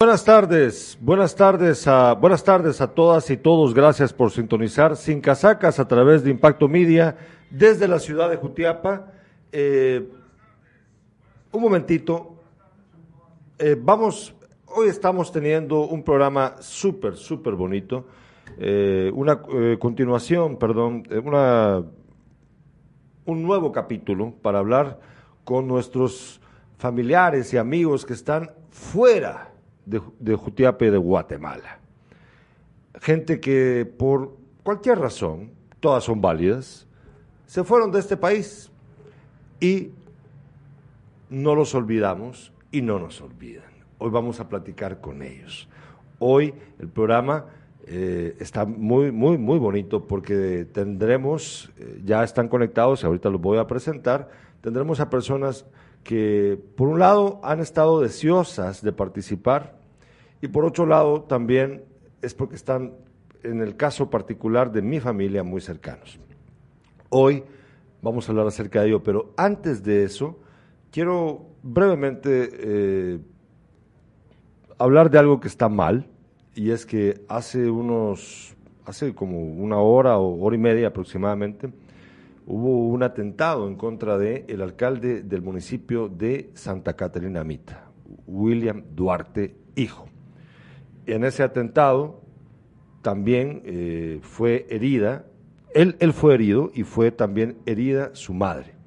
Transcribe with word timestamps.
Buenas 0.00 0.24
tardes, 0.24 0.96
buenas 1.00 1.34
tardes 1.34 1.88
a 1.88 2.14
buenas 2.14 2.44
tardes 2.44 2.80
a 2.80 2.94
todas 2.94 3.28
y 3.30 3.36
todos. 3.36 3.74
Gracias 3.74 4.12
por 4.12 4.30
sintonizar 4.30 4.96
Sin 4.96 5.20
Casacas 5.20 5.80
a 5.80 5.88
través 5.88 6.22
de 6.22 6.30
Impacto 6.30 6.68
Media 6.68 7.16
desde 7.50 7.88
la 7.88 7.98
ciudad 7.98 8.30
de 8.30 8.36
Jutiapa. 8.36 9.10
Eh, 9.50 10.08
un 11.50 11.62
momentito, 11.62 12.36
eh, 13.58 13.76
vamos. 13.76 14.36
Hoy 14.66 14.86
estamos 14.86 15.32
teniendo 15.32 15.88
un 15.88 16.04
programa 16.04 16.54
súper, 16.60 17.16
súper 17.16 17.54
bonito. 17.54 18.06
Eh, 18.56 19.10
una 19.12 19.42
continuación, 19.80 20.60
perdón, 20.60 21.08
una 21.24 21.82
un 23.24 23.42
nuevo 23.42 23.72
capítulo 23.72 24.32
para 24.42 24.60
hablar 24.60 25.00
con 25.42 25.66
nuestros 25.66 26.40
familiares 26.76 27.52
y 27.52 27.56
amigos 27.56 28.06
que 28.06 28.12
están 28.12 28.52
fuera 28.70 29.47
de, 29.88 30.00
de 30.18 30.34
Jutiape 30.34 30.90
de 30.90 30.98
Guatemala. 30.98 31.78
Gente 33.00 33.40
que 33.40 33.84
por 33.98 34.36
cualquier 34.62 34.98
razón, 34.98 35.52
todas 35.80 36.04
son 36.04 36.20
válidas, 36.20 36.86
se 37.46 37.64
fueron 37.64 37.90
de 37.90 38.00
este 38.00 38.16
país 38.16 38.70
y 39.60 39.92
no 41.30 41.54
los 41.54 41.74
olvidamos 41.74 42.52
y 42.70 42.82
no 42.82 42.98
nos 42.98 43.20
olvidan. 43.20 43.70
Hoy 43.98 44.10
vamos 44.10 44.40
a 44.40 44.48
platicar 44.48 45.00
con 45.00 45.22
ellos. 45.22 45.68
Hoy 46.18 46.54
el 46.78 46.88
programa 46.88 47.46
eh, 47.86 48.36
está 48.38 48.66
muy, 48.66 49.10
muy, 49.10 49.38
muy 49.38 49.58
bonito 49.58 50.06
porque 50.06 50.66
tendremos, 50.70 51.72
eh, 51.78 52.02
ya 52.04 52.22
están 52.22 52.48
conectados, 52.48 53.04
ahorita 53.04 53.30
los 53.30 53.40
voy 53.40 53.58
a 53.58 53.66
presentar, 53.66 54.28
tendremos 54.60 55.00
a 55.00 55.08
personas 55.08 55.64
que 56.04 56.60
por 56.76 56.88
un 56.88 56.98
lado 56.98 57.40
han 57.42 57.60
estado 57.60 58.00
deseosas 58.00 58.82
de 58.82 58.92
participar 58.92 59.77
y 60.40 60.48
por 60.48 60.64
otro 60.64 60.86
lado, 60.86 61.22
también 61.22 61.84
es 62.22 62.34
porque 62.34 62.54
están, 62.54 62.92
en 63.42 63.60
el 63.60 63.76
caso 63.76 64.08
particular 64.08 64.70
de 64.70 64.82
mi 64.82 65.00
familia, 65.00 65.42
muy 65.42 65.60
cercanos. 65.60 66.18
Hoy 67.08 67.42
vamos 68.02 68.28
a 68.28 68.32
hablar 68.32 68.46
acerca 68.46 68.82
de 68.82 68.88
ello, 68.88 69.02
pero 69.02 69.32
antes 69.36 69.82
de 69.82 70.04
eso, 70.04 70.38
quiero 70.92 71.46
brevemente 71.62 72.50
eh, 72.52 73.18
hablar 74.78 75.10
de 75.10 75.18
algo 75.18 75.40
que 75.40 75.48
está 75.48 75.68
mal, 75.68 76.06
y 76.54 76.70
es 76.70 76.86
que 76.86 77.24
hace 77.28 77.68
unos, 77.70 78.54
hace 78.84 79.14
como 79.14 79.40
una 79.40 79.78
hora 79.78 80.18
o 80.18 80.40
hora 80.40 80.56
y 80.56 80.58
media 80.58 80.88
aproximadamente, 80.88 81.72
hubo 82.46 82.88
un 82.88 83.02
atentado 83.02 83.66
en 83.66 83.74
contra 83.74 84.18
del 84.18 84.44
el 84.48 84.62
alcalde 84.62 85.22
del 85.22 85.42
municipio 85.42 86.08
de 86.08 86.50
Santa 86.54 86.94
Catarina 86.94 87.42
Mita, 87.42 87.90
William 88.26 88.82
Duarte, 88.94 89.56
hijo 89.76 90.08
en 91.12 91.24
ese 91.24 91.42
atentado 91.42 92.20
también 93.02 93.62
eh, 93.64 94.20
fue 94.22 94.66
herida, 94.70 95.24
él, 95.74 95.96
él, 96.00 96.12
fue 96.12 96.34
herido 96.34 96.70
y 96.74 96.82
fue 96.82 97.10
también 97.10 97.56
herida 97.66 98.10
su 98.14 98.34
madre. 98.34 98.78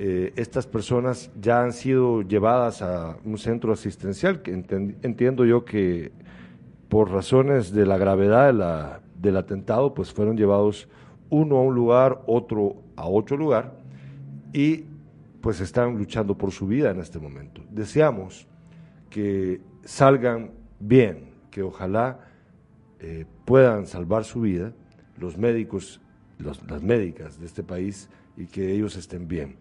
Eh, 0.00 0.32
estas 0.36 0.64
personas 0.66 1.28
ya 1.40 1.60
han 1.60 1.72
sido 1.72 2.22
llevadas 2.22 2.82
a 2.82 3.16
un 3.24 3.36
centro 3.36 3.72
asistencial, 3.72 4.42
que 4.42 4.52
entiendo 4.52 5.44
yo 5.44 5.64
que 5.64 6.12
por 6.88 7.10
razones 7.10 7.72
de 7.72 7.84
la 7.84 7.98
gravedad 7.98 9.00
del 9.16 9.36
atentado, 9.36 9.94
pues 9.94 10.12
fueron 10.12 10.36
llevados 10.36 10.88
uno 11.30 11.56
a 11.56 11.62
un 11.62 11.74
lugar, 11.74 12.22
otro 12.26 12.76
a 12.94 13.08
otro 13.08 13.36
lugar, 13.36 13.74
y 14.52 14.84
pues 15.40 15.60
están 15.60 15.98
luchando 15.98 16.38
por 16.38 16.52
su 16.52 16.68
vida 16.68 16.90
en 16.90 17.00
este 17.00 17.18
momento. 17.18 17.60
Deseamos 17.68 18.46
que 19.10 19.60
salgan 19.84 20.52
bien, 20.78 21.27
que 21.50 21.62
ojalá 21.62 22.20
eh, 23.00 23.26
puedan 23.44 23.86
salvar 23.86 24.24
su 24.24 24.40
vida 24.40 24.72
los 25.18 25.36
médicos, 25.36 26.00
las 26.38 26.82
médicas 26.82 27.38
de 27.40 27.46
este 27.46 27.62
país 27.62 28.08
y 28.36 28.46
que 28.46 28.72
ellos 28.72 28.96
estén 28.96 29.28
bien. 29.28 29.56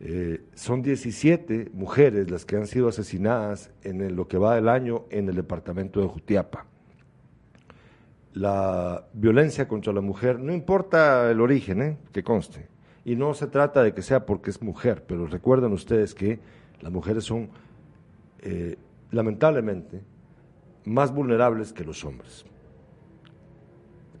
Eh, 0.00 0.44
son 0.54 0.82
17 0.82 1.70
mujeres 1.72 2.30
las 2.30 2.44
que 2.44 2.56
han 2.56 2.66
sido 2.66 2.88
asesinadas 2.88 3.70
en 3.82 4.14
lo 4.14 4.28
que 4.28 4.36
va 4.36 4.54
del 4.54 4.68
año 4.68 5.04
en 5.10 5.28
el 5.28 5.36
departamento 5.36 6.00
de 6.00 6.06
Jutiapa. 6.06 6.66
La 8.34 9.06
violencia 9.14 9.66
contra 9.66 9.92
la 9.92 10.02
mujer, 10.02 10.38
no 10.38 10.52
importa 10.52 11.30
el 11.30 11.40
origen, 11.40 11.82
¿eh? 11.82 11.96
que 12.12 12.22
conste, 12.22 12.68
y 13.04 13.16
no 13.16 13.32
se 13.32 13.46
trata 13.46 13.82
de 13.82 13.94
que 13.94 14.02
sea 14.02 14.26
porque 14.26 14.50
es 14.50 14.60
mujer, 14.60 15.04
pero 15.06 15.26
recuerden 15.26 15.72
ustedes 15.72 16.14
que 16.14 16.38
las 16.80 16.92
mujeres 16.92 17.24
son, 17.24 17.48
lamentablemente, 19.10 20.02
más 20.86 21.12
vulnerables 21.12 21.74
que 21.74 21.84
los 21.84 22.04
hombres. 22.04 22.46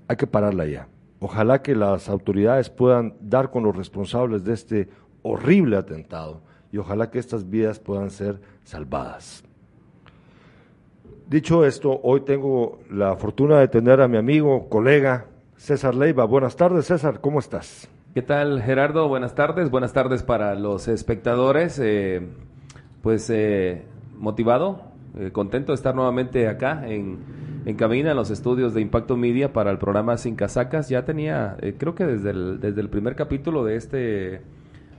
Hay 0.08 0.16
que 0.16 0.26
pararla 0.26 0.66
ya. 0.66 0.88
Ojalá 1.20 1.62
que 1.62 1.74
las 1.74 2.10
autoridades 2.10 2.68
puedan 2.68 3.14
dar 3.20 3.50
con 3.50 3.62
los 3.62 3.74
responsables 3.74 4.44
de 4.44 4.52
este 4.52 4.88
horrible 5.22 5.76
atentado 5.76 6.42
y 6.70 6.78
ojalá 6.78 7.10
que 7.10 7.18
estas 7.18 7.48
vidas 7.48 7.80
puedan 7.80 8.10
ser 8.10 8.40
salvadas. 8.64 9.42
Dicho 11.26 11.64
esto, 11.64 11.98
hoy 12.02 12.20
tengo 12.20 12.80
la 12.90 13.16
fortuna 13.16 13.58
de 13.58 13.68
tener 13.68 14.00
a 14.00 14.08
mi 14.08 14.18
amigo, 14.18 14.68
colega 14.68 15.26
César 15.56 15.94
Leiva. 15.94 16.24
Buenas 16.24 16.54
tardes, 16.54 16.86
César, 16.86 17.20
¿cómo 17.20 17.38
estás? 17.38 17.88
¿Qué 18.14 18.22
tal, 18.22 18.62
Gerardo? 18.62 19.08
Buenas 19.08 19.34
tardes. 19.34 19.70
Buenas 19.70 19.92
tardes 19.92 20.22
para 20.22 20.54
los 20.54 20.88
espectadores. 20.88 21.78
Eh, 21.82 22.26
pues 23.02 23.28
eh, 23.28 23.82
motivado, 24.16 24.82
eh, 25.16 25.30
contento 25.32 25.72
de 25.72 25.76
estar 25.76 25.94
nuevamente 25.94 26.48
acá 26.48 26.86
en, 26.86 27.18
en 27.64 27.76
Cabina, 27.76 28.10
en 28.10 28.16
los 28.16 28.30
estudios 28.30 28.74
de 28.74 28.80
Impacto 28.80 29.16
Media 29.16 29.52
para 29.52 29.70
el 29.70 29.78
programa 29.78 30.16
Sin 30.16 30.36
Casacas. 30.36 30.88
Ya 30.88 31.04
tenía, 31.04 31.56
eh, 31.60 31.74
creo 31.78 31.94
que 31.94 32.04
desde 32.04 32.30
el, 32.30 32.60
desde 32.60 32.80
el 32.80 32.88
primer 32.88 33.16
capítulo 33.16 33.64
de 33.64 33.76
este 33.76 34.42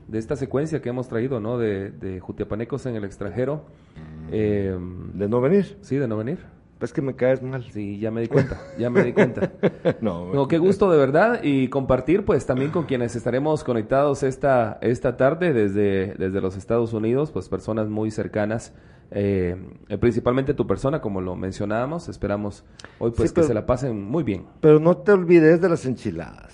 de 0.07 0.19
esta 0.19 0.35
secuencia 0.35 0.81
que 0.81 0.89
hemos 0.89 1.07
traído, 1.07 1.39
¿no? 1.39 1.57
De, 1.57 1.91
de 1.91 2.19
Jutiapanecos 2.19 2.85
en 2.85 2.95
el 2.95 3.03
extranjero. 3.03 3.65
Eh, 4.31 4.77
¿De 5.13 5.27
no 5.27 5.41
venir? 5.41 5.77
Sí, 5.81 5.97
de 5.97 6.07
no 6.07 6.17
venir. 6.17 6.39
Es 6.79 6.93
que 6.93 7.01
me 7.01 7.15
caes 7.15 7.41
mal. 7.41 7.63
Sí, 7.71 7.99
ya 7.99 8.11
me 8.11 8.21
di 8.21 8.27
cuenta, 8.27 8.59
ya 8.77 8.89
me 8.89 9.03
di 9.03 9.11
cuenta. 9.11 9.51
no, 10.01 10.31
no, 10.33 10.47
qué 10.47 10.59
gusto 10.59 10.91
de 10.91 10.97
verdad 10.97 11.41
y 11.43 11.69
compartir 11.69 12.23
pues 12.23 12.45
también 12.45 12.71
con 12.71 12.85
quienes 12.85 13.15
estaremos 13.15 13.63
conectados 13.63 14.23
esta, 14.23 14.77
esta 14.81 15.17
tarde 15.17 15.53
desde, 15.53 16.13
desde 16.13 16.39
los 16.39 16.55
Estados 16.55 16.93
Unidos, 16.93 17.31
pues 17.31 17.49
personas 17.49 17.89
muy 17.89 18.11
cercanas 18.11 18.73
eh, 19.09 19.55
principalmente 19.99 20.53
tu 20.53 20.67
persona, 20.67 20.99
como 20.99 21.21
lo 21.21 21.35
mencionábamos. 21.35 22.09
Esperamos 22.09 22.63
hoy 22.99 23.11
pues 23.15 23.31
que 23.31 23.43
se 23.43 23.53
la 23.53 23.65
pasen 23.65 24.01
muy 24.03 24.23
bien. 24.23 24.45
Pero 24.59 24.79
no 24.79 24.97
te 24.97 25.11
olvides 25.11 25.61
de 25.61 25.69
las 25.69 25.85
enchiladas. 25.85 26.53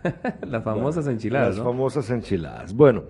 las 0.46 0.62
famosas 0.62 1.06
enchiladas. 1.06 1.56
Las 1.56 1.64
famosas 1.64 2.10
enchiladas. 2.10 2.74
Bueno, 2.74 3.04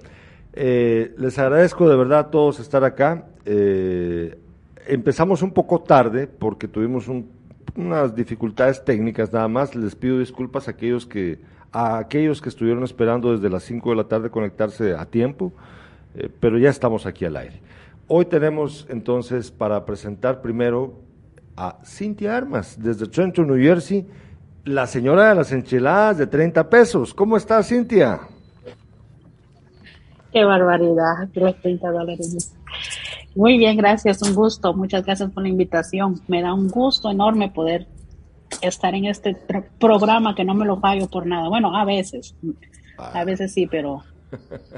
eh, 0.53 1.15
les 1.19 1.39
agradezco 1.39 1.89
de 1.89 1.97
verdad 1.97 2.19
a 2.21 2.31
todos 2.31 2.61
estar 2.61 2.85
acá. 2.85 3.27
Eh, 3.45 4.39
empezamos 4.87 5.43
un 5.43 5.53
poco 5.53 5.83
tarde 5.83 6.27
porque 6.29 6.69
tuvimos 6.69 7.09
unas 7.77 8.15
dificultades 8.15 8.85
técnicas 8.85 9.33
nada 9.33 9.49
más. 9.49 9.75
Les 9.75 9.97
pido 9.97 10.21
disculpas 10.21 10.69
a 10.69 10.73
aquellos 10.73 11.07
que 11.07 11.41
a 11.73 11.99
aquellos 11.99 12.41
que 12.41 12.49
estuvieron 12.49 12.85
esperando 12.85 13.33
desde 13.33 13.51
las 13.51 13.65
5 13.65 13.91
de 13.91 13.97
la 13.97 14.05
tarde 14.05 14.31
conectarse 14.31 14.95
a 14.95 15.07
tiempo, 15.07 15.53
pero 16.39 16.57
ya 16.57 16.71
estamos 16.71 17.05
aquí 17.05 17.25
al 17.25 17.37
aire. 17.37 17.61
Hoy 18.07 18.27
tenemos 18.27 18.87
entonces 18.91 19.51
para 19.51 19.87
presentar 19.87 20.43
primero 20.43 21.01
a 21.57 21.79
Cintia 21.85 22.37
Armas, 22.37 22.77
desde 22.79 23.07
Trenton, 23.07 23.47
New 23.47 23.57
Jersey, 23.57 24.07
la 24.65 24.87
señora 24.87 25.31
de 25.31 25.35
las 25.37 25.53
enchiladas 25.53 26.19
de 26.19 26.27
30 26.27 26.69
pesos. 26.69 27.15
¿Cómo 27.15 27.39
está, 27.39 27.63
Cintia? 27.63 28.21
Qué 30.33 30.45
barbaridad, 30.45 31.29
los 31.33 31.59
30 31.63 31.91
dólares. 31.91 32.55
Muy 33.35 33.57
bien, 33.57 33.77
gracias, 33.79 34.21
un 34.21 34.35
gusto. 34.35 34.75
Muchas 34.75 35.05
gracias 35.05 35.31
por 35.31 35.43
la 35.43 35.49
invitación. 35.49 36.21
Me 36.29 36.43
da 36.43 36.53
un 36.53 36.69
gusto 36.69 37.11
enorme 37.11 37.51
poder 37.51 37.87
estar 38.61 38.95
en 38.95 39.07
este 39.07 39.35
programa 39.79 40.35
que 40.35 40.45
no 40.45 40.55
me 40.55 40.67
lo 40.67 40.79
fallo 40.79 41.09
por 41.09 41.27
nada. 41.27 41.49
Bueno, 41.49 41.75
a 41.75 41.87
veces, 41.87 42.37
a 42.99 43.21
ah. 43.21 43.25
veces 43.25 43.55
sí, 43.55 43.67
pero 43.67 44.03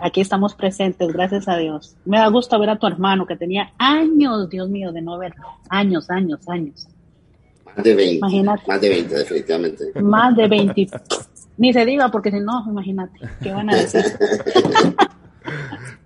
Aquí 0.01 0.21
estamos 0.21 0.55
presentes, 0.55 1.13
gracias 1.13 1.49
a 1.49 1.57
Dios. 1.57 1.97
Me 2.05 2.19
da 2.19 2.29
gusto 2.29 2.59
ver 2.59 2.71
a 2.71 2.79
tu 2.79 2.87
hermano 2.87 3.27
que 3.27 3.37
tenía 3.37 3.73
años, 3.79 4.49
Dios 4.49 4.69
mío, 4.69 4.93
de 4.93 5.03
no 5.03 5.19
verlo. 5.19 5.47
Años, 5.69 6.11
años, 6.11 6.41
años. 6.49 6.87
Más 7.65 7.85
de 7.85 7.95
20. 7.95 8.17
Imagínate. 8.17 8.63
Más 8.67 8.81
de 8.81 8.89
20, 8.89 9.15
definitivamente. 9.15 9.85
Más 10.01 10.37
de 10.37 10.49
20. 10.49 10.89
Ni 11.59 11.73
se 11.73 11.85
diga, 11.87 12.11
porque 12.11 12.31
si 12.31 12.41
no, 12.41 12.65
imagínate, 12.69 13.19
¿qué 13.43 13.53
van 13.53 13.71
a 13.71 13.77
decir? 13.77 14.05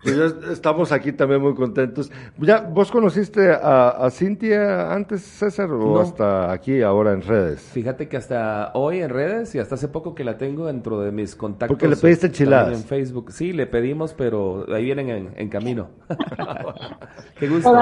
Pues 0.02 0.16
estamos 0.50 0.92
aquí 0.92 1.12
también 1.12 1.42
muy 1.42 1.54
contentos. 1.54 2.10
Ya, 2.38 2.60
¿Vos 2.60 2.90
conociste 2.90 3.50
a, 3.50 4.08
Cintia 4.10 4.92
antes, 4.92 5.22
César, 5.22 5.70
o 5.70 6.00
hasta 6.00 6.50
aquí 6.50 6.80
ahora 6.80 7.12
en 7.12 7.22
redes? 7.22 7.60
Fíjate 7.60 8.08
que 8.08 8.16
hasta 8.16 8.72
hoy 8.74 9.00
en 9.00 9.10
redes 9.10 9.54
y 9.54 9.58
hasta 9.58 9.74
hace 9.74 9.88
poco 9.88 10.14
que 10.14 10.24
la 10.24 10.38
tengo 10.38 10.66
dentro 10.66 11.00
de 11.00 11.12
mis 11.12 11.36
contactos. 11.36 11.68
Porque 11.68 11.88
le 11.88 11.96
pediste 11.96 12.28
enchiladas. 12.28 12.80
En 12.80 12.84
Facebook. 12.84 13.32
Sí, 13.32 13.52
le 13.52 13.66
pedimos, 13.66 14.14
pero 14.14 14.66
ahí 14.72 14.84
vienen 14.84 15.32
en, 15.36 15.48
camino. 15.48 15.90
Qué 17.38 17.48
gusto. 17.48 17.74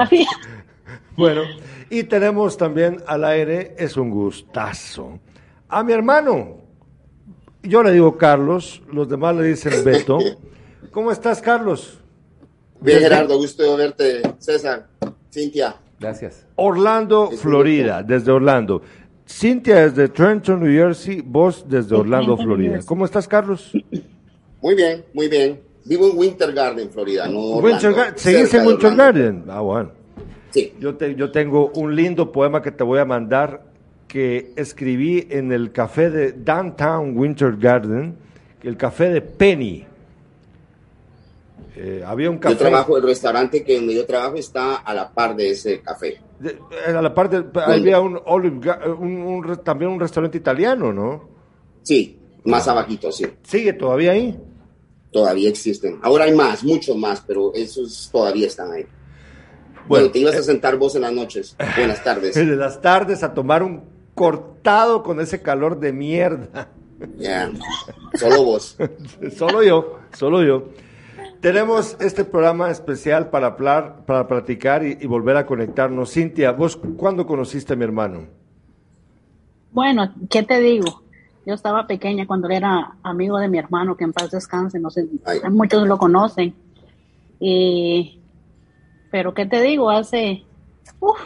Bueno, 1.15 1.41
y 1.89 2.03
tenemos 2.03 2.57
también 2.57 2.97
al 3.07 3.23
aire, 3.23 3.75
es 3.77 3.95
un 3.97 4.09
gustazo, 4.09 5.19
a 5.67 5.83
mi 5.83 5.93
hermano. 5.93 6.57
Yo 7.61 7.83
le 7.83 7.91
digo 7.91 8.17
Carlos, 8.17 8.81
los 8.91 9.09
demás 9.09 9.35
le 9.35 9.43
dicen 9.43 9.83
Beto. 9.83 10.19
¿Cómo 10.91 11.11
estás, 11.11 11.41
Carlos? 11.41 11.99
Bien, 12.81 12.99
Gerardo, 12.99 13.37
gusto 13.37 13.63
de 13.63 13.77
verte. 13.77 14.21
César, 14.39 14.87
Cintia. 15.31 15.75
Gracias. 15.99 16.45
Orlando, 16.55 17.29
Florida, 17.31 18.01
desde 18.01 18.31
Orlando. 18.31 18.81
Cintia 19.27 19.87
desde 19.87 20.07
Trenton, 20.09 20.63
New 20.63 20.71
Jersey, 20.71 21.21
vos 21.21 21.65
desde 21.67 21.95
Orlando, 21.95 22.35
Florida. 22.37 22.79
¿Cómo 22.85 23.05
estás, 23.05 23.27
Carlos? 23.27 23.71
Muy 24.61 24.75
bien, 24.75 25.05
muy 25.13 25.27
bien. 25.27 25.59
Vivo 25.85 26.09
en 26.09 26.17
Winter 26.17 26.51
Garden, 26.53 26.89
Florida, 26.89 27.27
no 27.27 27.57
Winter 27.57 27.93
Garden. 27.93 28.13
¿Seguís 28.17 28.53
en 28.53 28.65
Winter 28.65 28.95
Garden? 28.95 29.43
Ah, 29.47 29.61
bueno. 29.61 29.91
Sí. 30.51 30.73
Yo, 30.79 30.95
te, 30.95 31.13
yo 31.15 31.31
tengo 31.31 31.71
un 31.75 31.95
lindo 31.95 32.31
poema 32.31 32.61
que 32.61 32.71
te 32.71 32.83
voy 32.83 32.99
a 32.99 33.05
mandar 33.05 33.63
que 34.07 34.51
escribí 34.55 35.27
en 35.29 35.51
el 35.51 35.71
café 35.71 36.09
de 36.09 36.31
Downtown 36.31 37.15
Winter 37.15 37.55
Garden, 37.55 38.15
el 38.63 38.75
café 38.75 39.09
de 39.09 39.21
Penny. 39.21 39.85
Eh, 41.81 42.03
había 42.05 42.29
un 42.29 42.39
café. 42.39 42.55
Yo 42.55 42.59
trabajo, 42.59 42.97
el 42.97 43.03
restaurante 43.03 43.63
que 43.63 43.77
donde 43.77 43.95
yo 43.95 44.05
trabajo 44.05 44.35
está 44.35 44.75
a 44.75 44.93
la 44.93 45.13
par 45.13 45.33
de 45.33 45.51
ese 45.51 45.79
café. 45.79 46.19
De, 46.37 46.49
eh, 46.49 46.91
a 46.93 47.01
la 47.01 47.13
par 47.13 47.29
de, 47.29 47.61
había 47.61 48.01
un, 48.01 48.19
olive, 48.25 48.69
un, 48.99 49.21
un, 49.21 49.63
también 49.63 49.89
un 49.89 49.97
restaurante 49.97 50.37
italiano, 50.37 50.91
¿no? 50.91 51.29
Sí, 51.81 52.19
más 52.43 52.67
abajito, 52.67 53.13
sí. 53.13 53.27
¿Sigue 53.43 53.71
todavía 53.71 54.11
ahí? 54.11 54.37
Todavía 55.09 55.47
existen. 55.47 55.99
Ahora 56.01 56.25
hay 56.25 56.33
más, 56.33 56.65
muchos 56.65 56.97
más, 56.97 57.23
pero 57.25 57.53
esos 57.53 58.09
todavía 58.11 58.47
están 58.47 58.73
ahí. 58.73 58.83
Bueno, 58.83 59.87
bueno 59.87 60.11
te 60.11 60.19
ibas 60.19 60.35
a 60.35 60.43
sentar 60.43 60.75
vos 60.75 60.95
en 60.95 61.03
las 61.03 61.13
noches. 61.13 61.55
Buenas 61.77 62.03
tardes. 62.03 62.35
En 62.37 62.59
las 62.59 62.81
tardes 62.81 63.23
a 63.23 63.33
tomar 63.33 63.63
un 63.63 63.83
cortado 64.15 65.01
con 65.01 65.21
ese 65.21 65.41
calor 65.41 65.79
de 65.79 65.93
mierda. 65.93 66.67
Ya, 67.17 67.49
yeah. 67.49 67.51
solo 68.15 68.43
vos. 68.43 68.75
solo 69.37 69.63
yo, 69.63 69.99
solo 70.11 70.43
yo. 70.43 70.88
Tenemos 71.41 71.95
este 72.01 72.25
programa 72.25 72.69
especial 72.69 73.29
para, 73.29 73.47
hablar, 73.47 74.05
para 74.05 74.27
platicar 74.27 74.85
y, 74.85 74.97
y, 74.99 75.07
volver 75.07 75.37
a 75.37 75.45
conectarnos. 75.45 76.11
Cintia, 76.11 76.51
¿vos 76.51 76.75
cuándo 76.97 77.25
conociste 77.25 77.73
a 77.73 77.75
mi 77.75 77.85
hermano? 77.85 78.27
Bueno, 79.71 80.13
¿qué 80.29 80.43
te 80.43 80.59
digo? 80.59 81.03
Yo 81.45 81.53
estaba 81.53 81.87
pequeña 81.87 82.27
cuando 82.27 82.47
él 82.47 82.57
era 82.57 82.95
amigo 83.03 83.37
de 83.39 83.47
mi 83.47 83.57
hermano, 83.57 83.95
que 83.95 84.03
en 84.03 84.13
paz 84.13 84.31
descanse, 84.31 84.79
no 84.79 84.89
sé, 84.89 85.07
Ay. 85.25 85.39
muchos 85.49 85.87
lo 85.87 85.97
conocen. 85.97 86.53
Y, 87.39 88.19
pero 89.09 89.33
¿qué 89.33 89.45
te 89.45 89.61
digo? 89.61 89.89
Hace 89.89 90.43
uf, 90.99 91.19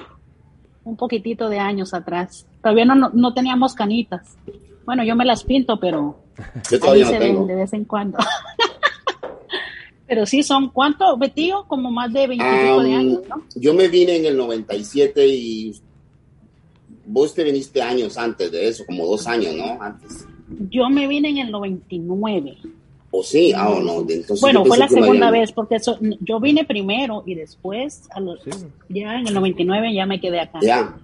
un 0.84 0.96
poquitito 0.96 1.50
de 1.50 1.60
años 1.60 1.94
atrás. 1.94 2.46
Todavía 2.62 2.86
no, 2.86 2.96
no, 2.96 3.10
no 3.14 3.34
teníamos 3.34 3.74
canitas. 3.74 4.38
Bueno, 4.86 5.04
yo 5.04 5.16
me 5.16 5.26
las 5.26 5.44
pinto, 5.44 5.80
pero 5.80 6.18
yo 6.70 6.92
ahí 6.92 7.02
no 7.02 7.08
se 7.08 7.18
tengo. 7.20 7.40
ven 7.40 7.48
de 7.48 7.56
vez 7.56 7.74
en 7.74 7.86
cuando. 7.86 8.20
pero 10.14 10.28
sí 10.28 10.44
son, 10.44 10.70
¿cuánto, 10.70 11.18
Betío? 11.18 11.66
Como 11.68 11.90
más 11.90 12.14
de 12.14 12.28
20 12.28 12.46
Um, 12.46 12.84
de 12.84 12.94
años, 12.94 13.22
¿no? 13.28 13.42
Yo 13.56 13.74
me 13.74 13.88
vine 13.88 14.18
en 14.18 14.26
el 14.28 14.38
97 14.38 15.26
y 15.26 15.74
vos 17.08 17.34
te 17.34 17.44
viniste 17.44 17.82
años 17.82 18.16
antes 18.16 18.52
de 18.52 18.68
eso, 18.68 18.84
como 18.86 19.08
dos 19.08 19.26
años, 19.26 19.56
¿no? 19.56 19.82
Antes. 19.82 20.28
Yo 20.70 20.88
me 20.92 21.08
vine 21.08 21.30
en 21.30 21.40
el 21.40 21.50
99. 21.52 22.58
¿O 23.10 23.24
sí? 23.24 23.54
Ah, 23.56 23.70
o 23.72 23.80
no. 23.80 24.02
Entonces, 24.02 24.40
Bueno, 24.40 24.64
fue 24.66 24.78
la 24.78 24.88
segunda 24.88 25.32
vez, 25.32 25.52
porque 25.52 25.78
eso- 25.78 25.98
yo 26.20 26.40
vine 26.40 26.64
primero 26.64 27.24
y 27.26 27.34
después, 27.34 28.04
a 28.12 28.20
los- 28.20 28.40
ya 28.90 29.16
en 29.20 29.28
el 29.28 29.34
99 29.34 29.92
ya 29.96 30.06
me 30.06 30.22
quedé 30.22 30.42
acá. 30.42 30.60
Ya. 30.62 30.96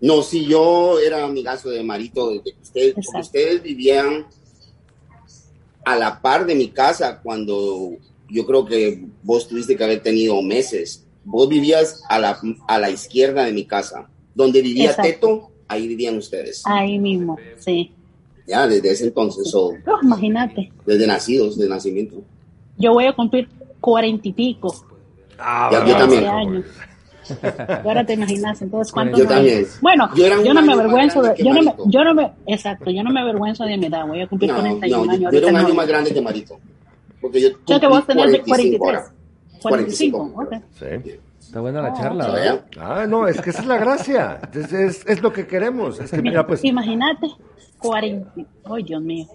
No, 0.00 0.22
si 0.22 0.44
yo 0.44 0.98
era 0.98 1.24
amigazo 1.24 1.70
de 1.70 1.84
Marito, 1.84 2.30
desde 2.30 2.42
que 2.42 2.60
ustedes, 2.62 2.94
porque 2.96 3.20
ustedes 3.20 3.62
vivían 3.62 4.26
a 5.84 5.94
la 5.94 6.20
par 6.20 6.44
de 6.46 6.56
mi 6.56 6.66
casa 6.66 7.20
cuando 7.22 7.92
yo 8.28 8.46
creo 8.46 8.64
que 8.64 9.04
vos 9.22 9.48
tuviste 9.48 9.76
que 9.76 9.84
haber 9.84 10.02
tenido 10.02 10.40
meses. 10.42 11.04
Vos 11.24 11.48
vivías 11.48 12.02
a 12.08 12.18
la, 12.18 12.38
a 12.68 12.78
la 12.78 12.90
izquierda 12.90 13.44
de 13.44 13.52
mi 13.52 13.64
casa. 13.64 14.08
Donde 14.34 14.62
vivía 14.62 14.90
Exacto. 14.90 15.10
Teto, 15.10 15.50
ahí 15.68 15.88
vivían 15.88 16.16
ustedes. 16.16 16.62
Ahí 16.66 16.98
mismo, 16.98 17.36
sí. 17.58 17.90
Ya, 18.46 18.66
desde 18.68 18.90
ese 18.92 19.04
entonces, 19.06 19.52
o 19.54 19.70
Oh, 19.86 19.98
imagínate, 20.02 20.70
desde 20.86 21.06
nacidos, 21.06 21.58
de 21.58 21.68
nacimiento. 21.68 22.22
yo 22.78 22.92
voy 22.92 23.06
a 23.06 23.12
cumplir 23.12 23.48
cuarenta 23.80 24.28
y 24.28 24.32
pico 24.32 24.72
Ah, 25.38 25.68
Ya, 25.72 25.84
yo 25.86 25.96
también. 25.96 26.26
años. 26.26 26.64
Ahora 27.84 28.06
te 28.06 28.12
imaginas, 28.12 28.62
entonces 28.62 28.92
cuántos 28.92 29.18
Yo 29.18 29.24
años? 29.24 29.34
también. 29.34 29.66
Bueno, 29.82 30.10
Yo 30.14 30.54
no 30.54 30.62
me 30.62 30.72
avergüenzo 30.74 31.22
de, 31.22 31.34
yo 31.42 31.52
no 31.52 31.62
me, 31.62 31.74
yo 31.86 32.04
no 32.04 32.14
me, 32.14 32.30
exacto, 32.46 32.90
yo 32.90 33.02
no 33.02 33.10
me 33.10 33.20
avergüenzo 33.20 33.64
de 33.64 33.76
mi 33.76 33.86
edad, 33.86 34.06
voy 34.06 34.20
a 34.20 34.28
cumplir 34.28 34.52
No, 34.52 34.60
41 34.60 35.04
no, 35.04 35.10
años. 35.12 35.22
yo, 35.24 35.30
yo 35.32 35.38
era 35.38 35.46
un 35.48 35.56
año 35.56 35.68
no. 35.68 35.74
más 35.74 35.88
grande 35.88 36.14
que 36.14 36.20
Marito. 36.20 36.58
Porque 37.26 37.40
yo 37.66 37.80
que 37.80 37.86
vos 37.86 38.06
tenés 38.06 38.32
de 38.32 38.42
45 38.42 38.78
43. 38.78 38.80
ahora. 38.82 39.12
45, 39.62 40.32
45. 40.34 40.42
ok. 40.42 41.02
Sí. 41.04 41.18
Está 41.40 41.60
buena 41.60 41.80
la 41.80 41.92
Oh, 41.92 41.96
charla. 41.96 42.30
¿verdad? 42.30 42.64
¿Ya? 42.74 42.82
Ah, 43.02 43.06
no, 43.06 43.28
es 43.28 43.40
que 43.40 43.50
esa 43.50 43.62
es 43.62 43.68
la 43.68 43.78
gracia. 43.78 44.40
Es, 44.52 44.72
es- 44.72 45.06
es 45.06 45.22
lo 45.22 45.32
que 45.32 45.46
queremos. 45.46 46.00
Es 46.00 46.10
que, 46.10 46.20
mira, 46.20 46.46
pues, 46.46 46.64
Imagínate, 46.64 47.28
40. 47.78 48.32
Ay, 48.64 48.82
Dios 48.82 49.00
mío. 49.02 49.26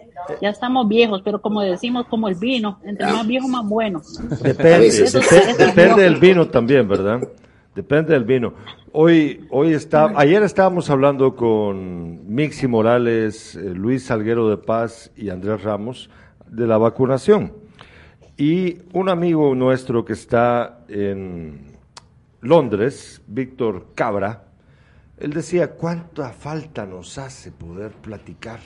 Ya 0.42 0.50
estamos 0.50 0.88
viejos, 0.90 1.22
pero 1.24 1.42
como 1.42 1.62
decimos, 1.62 2.06
como 2.10 2.28
el 2.28 2.36
vino, 2.36 2.80
entre 2.84 3.06
más 3.08 3.26
viejo, 3.26 3.48
más 3.48 3.66
bueno. 3.68 4.02
Depende, 4.42 4.76
A 4.76 4.78
veces. 4.80 5.16
depe- 5.16 5.56
depende 5.56 6.04
del 6.04 6.18
vino 6.18 6.48
también, 6.50 6.88
¿verdad? 6.88 7.22
Depende 7.74 8.14
del 8.14 8.26
vino. 8.26 8.54
Hoy, 8.92 9.48
hoy 9.50 9.72
está, 9.74 10.12
ayer 10.16 10.44
estábamos 10.44 10.90
hablando 10.90 11.34
con 11.38 12.28
Mixi 12.34 12.68
Morales, 12.68 13.56
eh, 13.56 13.60
Luis 13.74 14.04
Salguero 14.04 14.50
de 14.50 14.58
Paz 14.58 15.12
y 15.16 15.30
Andrés 15.30 15.64
Ramos 15.64 16.10
de 16.50 16.68
la 16.68 16.78
vacunación. 16.78 17.54
Y 18.38 18.80
un 18.94 19.10
amigo 19.10 19.54
nuestro 19.56 20.04
que 20.06 20.14
está 20.14 20.80
en 20.88 21.78
Londres, 22.42 23.22
Víctor 23.28 23.88
Cabra, 23.96 24.44
él 25.18 25.34
decía, 25.34 25.72
¿cuánta 25.72 26.30
falta 26.32 26.86
nos 26.86 27.18
hace 27.18 27.52
poder 27.52 27.92
platicar? 27.92 28.60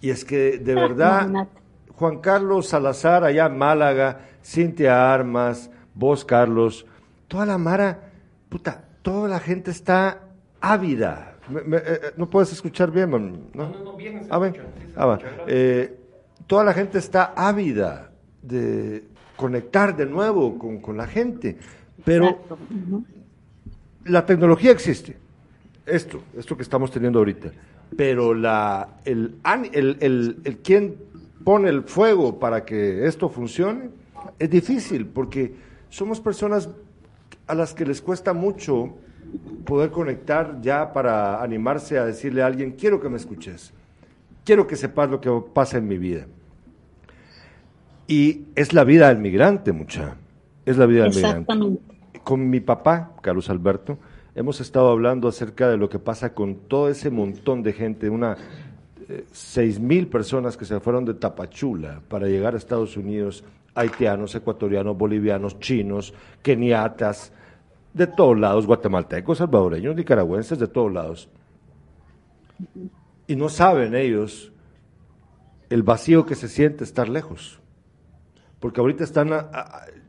Y 0.00 0.10
es 0.10 0.24
que 0.24 0.58
de 0.58 0.74
verdad, 0.74 1.20
Imagínate. 1.22 1.50
Juan 1.94 2.18
Carlos 2.18 2.68
Salazar 2.68 3.22
allá 3.24 3.46
en 3.46 3.58
Málaga, 3.58 4.20
Cintia 4.44 5.12
Armas, 5.12 5.70
vos 5.94 6.24
Carlos, 6.24 6.86
toda 7.28 7.46
la 7.46 7.58
mara, 7.58 8.10
puta, 8.48 8.84
toda 9.02 9.28
la 9.28 9.38
gente 9.40 9.70
está 9.70 10.20
ávida. 10.60 11.36
Me- 11.48 11.62
me- 11.62 11.76
eh, 11.78 11.82
eh, 11.86 12.00
no 12.16 12.28
puedes 12.28 12.52
escuchar 12.52 12.90
bien, 12.90 13.10
man, 13.10 13.40
¿no? 13.54 13.68
No, 13.70 13.84
no, 13.84 13.96
bien. 13.96 14.26
Ah, 14.30 14.38
bien. 14.38 14.56
Ah, 14.96 15.06
va. 15.06 15.18
Eh, 15.46 15.96
toda 16.46 16.64
la 16.64 16.72
gente 16.74 16.98
está 16.98 17.32
ávida 17.36 18.07
de 18.42 19.04
conectar 19.36 19.96
de 19.96 20.06
nuevo 20.06 20.58
con, 20.58 20.80
con 20.80 20.96
la 20.96 21.06
gente, 21.06 21.58
pero 22.04 22.38
la 24.04 24.26
tecnología 24.26 24.70
existe, 24.70 25.16
esto, 25.86 26.22
esto 26.36 26.56
que 26.56 26.62
estamos 26.62 26.90
teniendo 26.90 27.18
ahorita, 27.18 27.52
pero 27.96 28.34
la, 28.34 29.00
el, 29.04 29.36
el, 29.72 29.96
el, 30.00 30.36
el 30.44 30.58
quien 30.58 30.96
pone 31.44 31.68
el 31.68 31.82
fuego 31.84 32.38
para 32.38 32.64
que 32.64 33.06
esto 33.06 33.28
funcione 33.28 33.90
es 34.38 34.50
difícil 34.50 35.06
porque 35.06 35.54
somos 35.88 36.20
personas 36.20 36.68
a 37.46 37.54
las 37.54 37.74
que 37.74 37.86
les 37.86 38.02
cuesta 38.02 38.32
mucho 38.32 38.96
poder 39.64 39.90
conectar 39.90 40.60
ya 40.60 40.92
para 40.92 41.42
animarse 41.42 41.98
a 41.98 42.04
decirle 42.04 42.42
a 42.42 42.46
alguien, 42.46 42.72
quiero 42.72 43.00
que 43.00 43.08
me 43.08 43.16
escuches, 43.16 43.72
quiero 44.44 44.66
que 44.66 44.76
sepas 44.76 45.10
lo 45.10 45.20
que 45.20 45.30
pasa 45.52 45.78
en 45.78 45.88
mi 45.88 45.98
vida. 45.98 46.26
Y 48.10 48.46
es 48.54 48.72
la 48.72 48.84
vida 48.84 49.08
del 49.08 49.18
migrante, 49.18 49.72
mucha, 49.72 50.16
es 50.64 50.78
la 50.78 50.86
vida 50.86 51.04
del 51.04 51.14
migrante. 51.14 51.78
Con 52.24 52.48
mi 52.48 52.60
papá, 52.60 53.12
Carlos 53.20 53.50
Alberto, 53.50 53.98
hemos 54.34 54.62
estado 54.62 54.88
hablando 54.88 55.28
acerca 55.28 55.68
de 55.68 55.76
lo 55.76 55.90
que 55.90 55.98
pasa 55.98 56.32
con 56.32 56.54
todo 56.54 56.88
ese 56.88 57.10
montón 57.10 57.62
de 57.62 57.74
gente, 57.74 58.08
una 58.08 58.38
eh, 59.10 59.26
seis 59.30 59.78
mil 59.78 60.08
personas 60.08 60.56
que 60.56 60.64
se 60.64 60.80
fueron 60.80 61.04
de 61.04 61.12
Tapachula 61.12 62.00
para 62.08 62.28
llegar 62.28 62.54
a 62.54 62.56
Estados 62.56 62.96
Unidos, 62.96 63.44
haitianos, 63.74 64.34
ecuatorianos, 64.34 64.96
bolivianos, 64.96 65.60
chinos, 65.60 66.14
keniatas, 66.42 67.30
de 67.92 68.06
todos 68.06 68.38
lados, 68.38 68.66
guatemaltecos, 68.66 69.36
salvadoreños, 69.36 69.94
nicaragüenses, 69.94 70.58
de 70.58 70.68
todos 70.68 70.90
lados. 70.90 71.28
Y 73.26 73.36
no 73.36 73.50
saben 73.50 73.94
ellos 73.94 74.50
el 75.68 75.82
vacío 75.82 76.24
que 76.24 76.36
se 76.36 76.48
siente 76.48 76.84
estar 76.84 77.10
lejos 77.10 77.60
porque 78.60 78.80
ahorita 78.80 79.04
están 79.04 79.30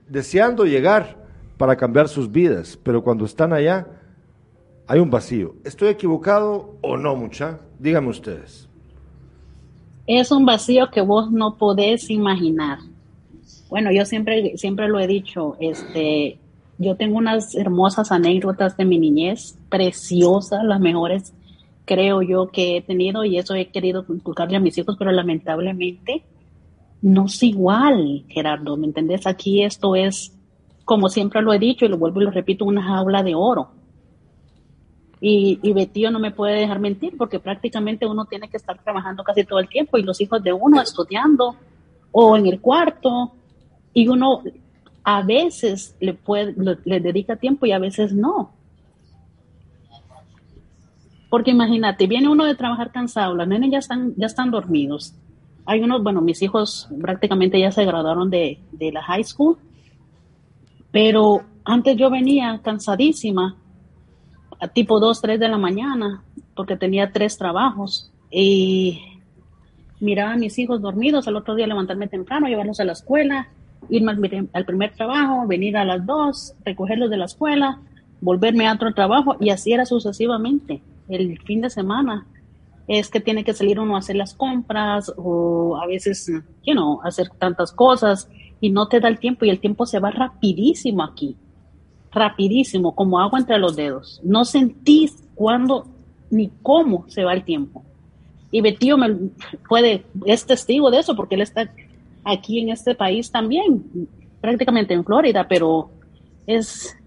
deseando 0.08 0.66
llegar 0.66 1.18
para 1.58 1.76
cambiar 1.76 2.08
sus 2.08 2.32
vidas, 2.32 2.80
pero 2.82 3.04
cuando 3.04 3.26
están 3.26 3.54
allá 3.54 3.88
hay 4.88 5.00
un 5.00 5.10
vacío. 5.10 5.56
¿Estoy 5.64 5.90
equivocado 5.90 6.78
o 6.82 6.98
no, 6.98 7.16
mucha? 7.16 7.60
Díganme 7.78 8.10
ustedes. 8.10 8.68
Es 10.08 10.32
un 10.32 10.46
vacío 10.46 10.90
que 10.90 11.02
vos 11.02 11.32
no 11.32 11.58
podés 11.58 12.10
imaginar. 12.10 12.80
Bueno, 13.70 13.92
yo 13.92 14.06
siempre, 14.06 14.58
siempre 14.58 14.88
lo 14.88 15.00
he 15.00 15.06
dicho, 15.06 15.56
este, 15.60 16.40
yo 16.80 16.96
tengo 16.96 17.18
unas 17.18 17.54
hermosas 17.54 18.12
anécdotas 18.12 18.76
de 18.78 18.86
mi 18.86 18.98
niñez, 18.98 19.60
preciosas, 19.70 20.64
las 20.64 20.80
mejores 20.80 21.34
creo 21.90 22.22
yo 22.22 22.50
que 22.50 22.78
he 22.78 22.82
tenido 22.84 23.26
y 23.26 23.40
eso 23.40 23.56
he 23.56 23.70
querido 23.70 24.06
inculcarle 24.08 24.58
a 24.58 24.60
mis 24.60 24.78
hijos, 24.78 24.96
pero 25.00 25.12
lamentablemente 25.12 26.22
no 27.02 27.26
es 27.26 27.42
igual, 27.44 28.26
Gerardo, 28.28 28.76
¿me 28.78 28.88
entendés? 28.88 29.26
Aquí 29.26 29.64
esto 29.64 29.96
es, 29.96 30.36
como 30.86 31.10
siempre 31.10 31.42
lo 31.42 31.54
he 31.54 31.60
dicho 31.60 31.86
y 31.86 31.88
lo 31.88 31.98
vuelvo 31.98 32.22
y 32.22 32.26
lo 32.26 32.32
repito, 32.32 32.66
una 32.66 32.84
jaula 32.84 33.24
de 33.24 33.36
oro. 33.36 33.70
Y, 35.22 35.60
y 35.62 35.74
Betío 35.74 36.12
no 36.12 36.20
me 36.20 36.32
puede 36.32 36.60
dejar 36.60 36.80
mentir 36.80 37.18
porque 37.18 37.40
prácticamente 37.40 38.06
uno 38.06 38.26
tiene 38.26 38.50
que 38.50 38.58
estar 38.58 38.82
trabajando 38.82 39.24
casi 39.24 39.44
todo 39.44 39.60
el 39.60 39.68
tiempo 39.68 39.98
y 39.98 40.04
los 40.04 40.22
hijos 40.22 40.42
de 40.42 40.54
uno 40.54 40.82
estudiando 40.82 41.56
o 42.12 42.38
en 42.38 42.48
el 42.48 42.62
cuarto 42.62 43.34
y 43.94 44.08
uno 44.08 44.44
a 45.04 45.22
veces 45.22 45.96
le, 46.00 46.14
puede, 46.14 46.56
le 46.86 47.00
dedica 47.00 47.36
tiempo 47.36 47.66
y 47.66 47.72
a 47.72 47.80
veces 47.80 48.14
no. 48.14 48.52
Porque 51.30 51.52
imagínate, 51.52 52.08
viene 52.08 52.30
uno 52.30 52.46
de 52.46 52.56
trabajar 52.56 52.92
cansado, 52.92 53.36
los 53.36 53.48
nenes 53.48 53.72
ya 53.72 53.78
están, 53.80 54.14
ya 54.16 54.26
están 54.26 54.52
dormidos. 54.52 55.14
Hay 55.66 55.82
unos, 55.82 56.04
bueno, 56.04 56.22
mis 56.22 56.42
hijos 56.42 56.90
prácticamente 57.02 57.60
ya 57.60 57.72
se 57.72 57.86
graduaron 57.86 58.30
de, 58.30 58.60
de 58.72 58.92
la 58.92 59.04
high 59.04 59.24
school, 59.24 59.58
pero 60.92 61.42
antes 61.64 61.96
yo 61.98 62.10
venía 62.10 62.60
cansadísima, 62.64 63.56
a 64.60 64.68
tipo 64.68 65.00
2, 65.00 65.22
3 65.22 65.40
de 65.40 65.48
la 65.48 65.58
mañana, 65.58 66.24
porque 66.56 66.76
tenía 66.76 67.12
tres 67.12 67.38
trabajos 67.38 68.12
y 68.30 69.00
miraba 70.00 70.34
a 70.34 70.38
mis 70.38 70.58
hijos 70.60 70.82
dormidos, 70.82 71.28
al 71.28 71.36
otro 71.36 71.56
día 71.56 71.68
levantarme 71.68 72.08
temprano, 72.08 72.48
llevarlos 72.48 72.80
a 72.80 72.86
la 72.86 72.94
escuela, 72.94 73.50
irme 73.90 74.12
al, 74.54 74.66
primer 74.66 74.92
trabajo, 74.92 75.48
venir 75.48 75.78
a 75.78 75.86
las 75.86 76.06
2, 76.06 76.56
recogerlos 76.66 77.10
de 77.10 77.18
la 77.18 77.26
escuela, 77.26 77.80
volverme 78.22 78.68
a 78.68 78.74
otro 78.74 78.94
trabajo 78.94 79.38
y 79.40 79.50
así 79.50 79.72
era 79.72 79.86
sucesivamente 79.86 80.82
el 81.08 81.40
fin 81.40 81.62
de 81.62 81.70
semana 81.70 82.26
es 82.90 83.08
que 83.10 83.20
tiene 83.20 83.44
que 83.44 83.54
salir 83.54 83.80
uno 83.80 83.96
a 83.96 84.00
hacer 84.00 84.16
las 84.16 84.34
compras 84.34 85.14
o 85.16 85.78
a 85.80 85.86
veces, 85.86 86.28
you 86.66 86.74
know, 86.74 87.00
hacer 87.04 87.30
tantas 87.30 87.72
cosas 87.72 88.28
y 88.60 88.72
no 88.72 88.88
te 88.88 89.00
da 89.00 89.08
el 89.08 89.20
tiempo 89.20 89.46
y 89.46 89.52
el 89.52 89.60
tiempo 89.60 89.86
se 89.86 90.00
va 90.00 90.10
rapidísimo 90.10 91.04
aquí, 91.04 91.38
rapidísimo, 92.12 92.96
como 92.96 93.20
agua 93.20 93.38
entre 93.38 93.60
los 93.60 93.76
dedos. 93.76 94.20
No 94.24 94.44
sentís 94.44 95.24
cuándo 95.36 95.86
ni 96.32 96.50
cómo 96.64 97.06
se 97.10 97.24
va 97.24 97.34
el 97.34 97.44
tiempo. 97.44 97.84
Y 98.50 98.62
Betío 98.62 98.98
me 98.98 99.30
puede, 99.68 100.04
es 100.26 100.48
testigo 100.48 100.90
de 100.90 100.98
eso 100.98 101.16
porque 101.16 101.36
él 101.36 101.42
está 101.42 101.72
aquí 102.24 102.60
en 102.60 102.70
este 102.70 102.96
país 102.96 103.30
también, 103.30 103.84
prácticamente 104.42 104.96
en 104.96 105.06
Florida, 105.06 105.48
pero 105.48 105.92
es 106.48 106.98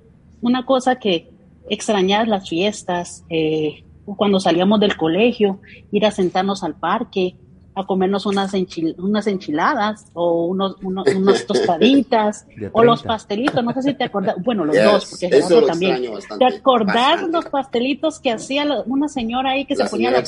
una 0.41 0.65
cosa 0.65 1.01
que 1.01 1.29
extrañar 1.69 2.29
las 2.29 2.49
fiestas, 2.49 3.25
eh, 3.29 3.83
cuando 4.05 4.41
salíamos 4.41 4.81
del 4.81 4.97
colegio, 4.97 5.61
ir 5.91 6.07
a 6.07 6.11
sentarnos 6.11 6.63
al 6.63 6.75
parque, 6.75 7.37
a 7.75 7.87
comernos 7.87 8.27
unas, 8.27 8.53
unas 8.99 9.27
enchiladas 9.27 10.07
o 10.13 10.47
unos, 10.47 10.77
unas 10.83 11.47
tostaditas 11.47 12.47
o 12.73 12.85
los 12.85 13.03
pastelitos, 13.03 13.65
no 13.65 13.73
sé 13.73 13.83
si 13.83 13.95
te 13.95 14.05
acordás, 14.05 14.37
bueno, 14.45 14.65
los 14.65 14.77
dos, 14.77 15.07
porque 15.11 15.37
eso 15.37 15.63
también. 15.63 16.03
¿Te 16.39 16.45
acordás 16.45 17.23
los 17.29 17.47
pastelitos 17.47 18.21
que 18.21 18.31
hacía 18.31 18.67
una 18.87 19.09
señora 19.09 19.53
ahí 19.53 19.65
que 19.65 19.77
se 19.77 19.87
ponía 19.87 20.11
la 20.11 20.23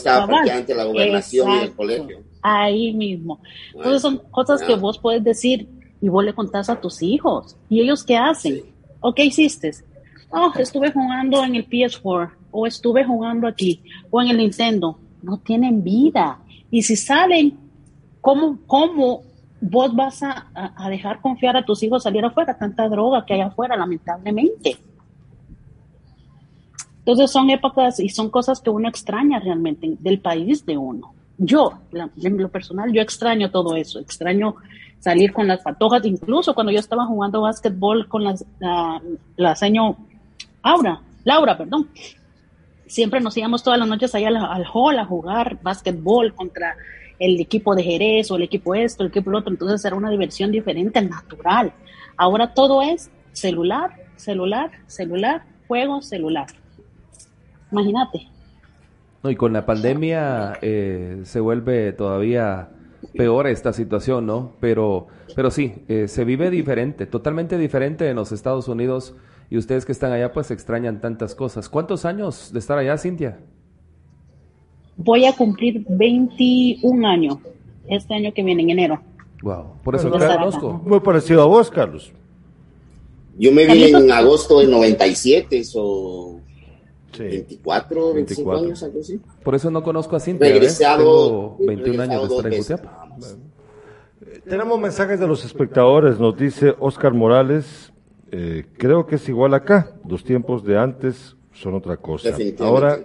la 0.75 0.85
gobernación 0.85 1.51
y 1.51 1.59
el 1.65 1.73
colegio. 1.73 2.19
Ahí 2.41 2.93
mismo. 2.93 3.41
Entonces 3.75 4.03
son 4.03 4.19
cosas 4.31 4.63
que 4.63 4.77
vos 4.77 4.99
puedes 4.99 5.23
decir 5.23 5.69
y 6.01 6.09
vos 6.09 6.25
le 6.25 6.35
contás 6.35 6.71
a 6.71 6.81
tus 6.81 7.03
hijos. 7.03 7.57
¿Y 7.69 7.81
ellos 7.81 8.05
qué 8.05 8.17
hacen? 8.17 8.63
¿O 9.01 9.15
qué 9.15 9.25
hiciste? 9.25 9.73
Oh, 10.31 10.53
estuve 10.59 10.93
jugando 10.93 11.45
en 11.45 11.55
el 11.57 11.69
PS4 11.69 12.31
o 12.57 12.67
estuve 12.69 13.05
jugando 13.05 13.49
aquí 13.49 13.83
o 14.11 14.23
en 14.23 14.29
el 14.29 14.39
Nintendo. 14.39 14.97
No 15.23 15.39
tienen 15.39 15.83
vida. 15.83 16.39
Y 16.71 16.83
si 16.83 16.95
salen, 16.95 17.59
¿cómo, 18.21 18.59
cómo 18.67 19.23
vos 19.61 19.95
vas 19.95 20.23
a, 20.23 20.47
dejar 20.89 21.21
confiar 21.21 21.57
a 21.57 21.65
tus 21.65 21.83
hijos 21.83 22.05
salir 22.05 22.25
afuera? 22.25 22.57
Tanta 22.57 22.89
droga 22.89 23.27
que 23.27 23.35
hay 23.35 23.41
afuera, 23.41 23.77
lamentablemente. 23.77 24.79
Entonces 27.01 27.31
son 27.31 27.51
épocas 27.51 27.99
y 27.99 28.09
son 28.09 28.31
cosas 28.31 28.61
que 28.61 28.71
uno 28.71 28.89
extraña 28.89 29.41
realmente 29.41 29.97
del 29.99 30.21
país 30.21 30.65
de 30.65 30.79
uno. 30.79 31.13
Yo, 31.37 31.73
en 31.93 32.39
lo 32.39 32.49
personal, 32.49 32.93
yo 32.93 33.03
extraño 33.03 33.51
todo 33.51 33.75
eso. 33.75 33.99
Extraño 33.99 34.55
salir 35.01 35.33
con 35.33 35.49
las 35.49 35.61
patojas, 35.61 36.05
incluso 36.05 36.55
cuando 36.55 36.73
yo 36.73 36.79
estaba 36.79 37.05
jugando 37.05 37.43
básquetbol 37.43 38.07
con 38.09 38.23
las, 38.23 38.47
la, 38.61 39.03
la 39.37 39.57
seño 39.57 39.97
Aura, 40.63 41.01
Laura, 41.25 41.59
perdón 41.59 41.89
siempre 42.87 43.21
nos 43.21 43.37
íbamos 43.37 43.63
todas 43.63 43.79
las 43.79 43.89
noches 43.89 44.15
allá 44.15 44.29
al, 44.29 44.65
hall 44.73 44.99
a 44.99 45.05
jugar 45.05 45.59
básquetbol 45.63 46.35
contra 46.35 46.77
el 47.19 47.41
equipo 47.41 47.75
de 47.75 47.83
Jerez 47.83 48.31
o 48.31 48.37
el 48.37 48.43
equipo 48.43 48.75
esto, 48.75 49.03
el 49.03 49.11
equipo 49.11 49.31
lo 49.31 49.39
otro, 49.39 49.51
entonces 49.51 49.85
era 49.85 49.97
una 49.97 50.11
diversión 50.11 50.51
diferente, 50.51 51.01
natural. 51.01 51.73
Ahora 52.17 52.55
todo 52.55 52.83
es 52.83 53.11
celular, 53.33 53.91
celular, 54.17 54.71
celular, 54.87 55.45
juego, 55.67 56.03
celular. 56.03 56.47
Imagínate. 57.71 58.29
No, 59.23 59.31
y 59.31 59.37
con 59.37 59.53
la 59.53 59.65
pandemia 59.65 60.59
eh, 60.61 61.21
se 61.25 61.41
vuelve 61.41 61.93
todavía 61.93 62.69
peor 63.17 63.47
esta 63.47 63.73
situación, 63.73 64.27
¿no? 64.27 64.53
Pero, 64.61 65.07
pero 65.35 65.51
sí, 65.51 65.85
eh, 65.89 66.09
se 66.09 66.25
vive 66.25 66.51
diferente, 66.51 67.07
totalmente 67.07 67.59
diferente 67.59 68.09
en 68.09 68.17
los 68.17 68.33
Estados 68.33 68.69
Unidos 68.69 69.15
y 69.51 69.59
ustedes 69.59 69.85
que 69.85 69.93
están 69.93 70.13
allá 70.13 70.33
pues 70.33 70.51
extrañan 70.51 71.01
tantas 71.01 71.35
cosas. 71.35 71.69
¿Cuántos 71.69 72.05
años 72.05 72.53
de 72.53 72.59
estar 72.59 72.79
allá, 72.79 72.97
Cintia? 72.99 73.39
Voy 74.97 75.27
a 75.27 75.33
cumplir 75.35 75.85
21 75.89 77.07
años 77.07 77.39
este 77.89 78.15
año 78.15 78.33
que 78.33 78.43
viene, 78.43 78.63
en 78.63 78.71
enero. 78.71 79.01
Wow, 79.43 79.75
por 79.83 79.95
eso 79.95 80.11
te 80.11 80.19
conozco. 80.19 80.81
Muy 80.85 81.01
parecido 81.01 81.43
a 81.43 81.47
vos, 81.47 81.71
Carlos. 81.71 82.13
Yo 83.37 83.53
me 83.53 83.67
vine 83.67 83.89
en 83.89 84.11
agosto 84.13 84.61
del 84.61 84.71
97, 84.71 85.63
o 85.75 86.41
24, 87.19 88.15
25 88.15 88.53
años, 88.53 88.83
algo 88.83 89.01
así. 89.01 89.21
Por 89.43 89.55
eso 89.55 89.71
no 89.71 89.83
conozco 89.83 90.17
a 90.17 90.21
Cintia. 90.21 90.49
Regresado, 90.49 91.57
Tengo 91.59 91.67
21 91.67 92.03
años 92.03 92.29
de 92.29 92.37
estar 92.37 92.53
en 92.53 92.59
Jutiapa. 92.59 93.09
Tenemos 94.49 94.79
mensajes 94.81 95.21
de 95.21 95.27
los 95.27 95.45
espectadores, 95.45 96.19
nos 96.19 96.37
dice 96.37 96.75
Oscar 96.79 97.13
Morales, 97.13 97.93
eh, 98.37 98.67
creo 98.77 99.07
que 99.07 99.15
es 99.15 99.29
igual 99.29 99.55
acá. 99.55 99.93
Los 100.09 100.25
tiempos 100.25 100.65
de 100.65 100.77
antes 100.77 101.37
son 101.53 101.75
otra 101.75 101.97
cosa. 101.97 102.37
Ahora 102.59 102.99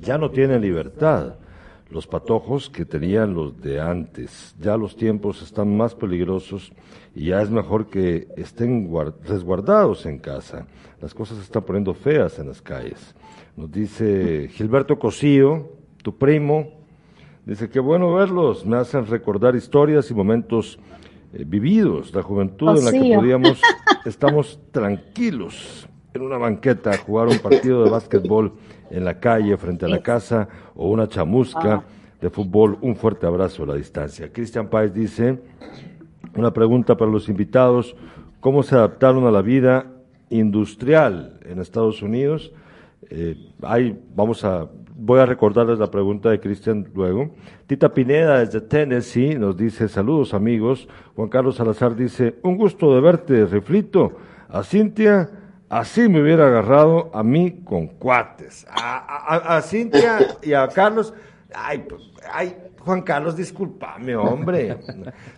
ya 0.00 0.16
no 0.16 0.30
tienen 0.30 0.62
libertad 0.62 1.34
los 1.90 2.06
patojos 2.06 2.70
que 2.70 2.86
tenían 2.86 3.34
los 3.34 3.60
de 3.60 3.82
antes. 3.82 4.54
Ya 4.58 4.78
los 4.78 4.96
tiempos 4.96 5.42
están 5.42 5.76
más 5.76 5.94
peligrosos 5.94 6.72
y 7.14 7.26
ya 7.26 7.42
es 7.42 7.50
mejor 7.50 7.88
que 7.88 8.26
estén 8.38 8.90
resguardados 9.24 10.06
en 10.06 10.18
casa. 10.18 10.66
Las 11.02 11.12
cosas 11.12 11.36
se 11.36 11.44
están 11.44 11.64
poniendo 11.64 11.92
feas 11.92 12.38
en 12.38 12.48
las 12.48 12.62
calles. 12.62 13.14
Nos 13.58 13.70
dice 13.70 14.48
Gilberto 14.52 14.98
Cosío, 14.98 15.68
tu 16.02 16.16
primo, 16.16 16.72
dice 17.44 17.68
que 17.68 17.78
bueno 17.78 18.14
verlos, 18.14 18.64
me 18.64 18.78
hacen 18.78 19.06
recordar 19.06 19.54
historias 19.54 20.10
y 20.10 20.14
momentos 20.14 20.78
eh, 21.34 21.44
vividos, 21.44 22.14
la 22.14 22.22
juventud 22.22 22.78
en 22.78 22.84
la 22.84 22.92
que 22.92 23.14
podíamos, 23.16 23.60
estamos 24.04 24.60
tranquilos 24.70 25.88
en 26.12 26.22
una 26.22 26.38
banqueta 26.38 26.90
a 26.90 26.96
jugar 26.96 27.26
un 27.26 27.38
partido 27.38 27.82
de 27.82 27.90
básquetbol 27.90 28.52
en 28.90 29.04
la 29.04 29.18
calle 29.18 29.56
frente 29.56 29.84
a 29.84 29.88
la 29.88 30.00
casa 30.00 30.48
o 30.76 30.88
una 30.88 31.08
chamusca 31.08 31.74
ah. 31.74 31.84
de 32.20 32.30
fútbol, 32.30 32.78
un 32.82 32.94
fuerte 32.94 33.26
abrazo 33.26 33.64
a 33.64 33.66
la 33.66 33.74
distancia. 33.74 34.32
Cristian 34.32 34.68
Páez 34.68 34.94
dice, 34.94 35.40
una 36.36 36.52
pregunta 36.52 36.96
para 36.96 37.10
los 37.10 37.28
invitados, 37.28 37.96
¿cómo 38.38 38.62
se 38.62 38.76
adaptaron 38.76 39.26
a 39.26 39.32
la 39.32 39.42
vida 39.42 39.86
industrial 40.30 41.40
en 41.44 41.58
Estados 41.58 42.00
Unidos? 42.00 42.52
Eh, 43.10 43.36
hay, 43.62 43.98
vamos 44.14 44.44
a 44.44 44.68
voy 44.94 45.20
a 45.20 45.26
recordarles 45.26 45.78
la 45.78 45.90
pregunta 45.90 46.30
de 46.30 46.40
Cristian 46.40 46.88
luego. 46.94 47.30
Tita 47.66 47.92
Pineda 47.92 48.38
desde 48.38 48.60
Tennessee 48.60 49.34
nos 49.34 49.56
dice 49.56 49.88
saludos 49.88 50.34
amigos. 50.34 50.88
Juan 51.16 51.28
Carlos 51.28 51.56
Salazar 51.56 51.96
dice 51.96 52.36
un 52.42 52.56
gusto 52.56 52.94
de 52.94 53.00
verte, 53.00 53.46
reflito. 53.46 54.12
A 54.48 54.62
Cintia, 54.62 55.30
así 55.68 56.08
me 56.08 56.22
hubiera 56.22 56.46
agarrado 56.46 57.10
a 57.12 57.22
mí 57.22 57.62
con 57.64 57.88
cuates. 57.88 58.66
A, 58.70 59.60
Cintia 59.62 60.36
y 60.42 60.52
a 60.52 60.68
Carlos, 60.68 61.12
ay, 61.52 61.84
pues, 61.88 62.02
ay, 62.32 62.56
Juan 62.78 63.02
Carlos, 63.02 63.36
discúlpame, 63.36 64.14
hombre. 64.14 64.76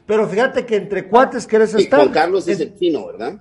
Pero 0.04 0.26
fíjate 0.26 0.66
que 0.66 0.76
entre 0.76 1.08
cuates 1.08 1.46
querés 1.46 1.72
estar. 1.74 2.00
Juan 2.00 2.12
Carlos 2.12 2.46
es 2.48 2.60
el 2.60 2.74
chino, 2.76 3.06
¿verdad? 3.06 3.40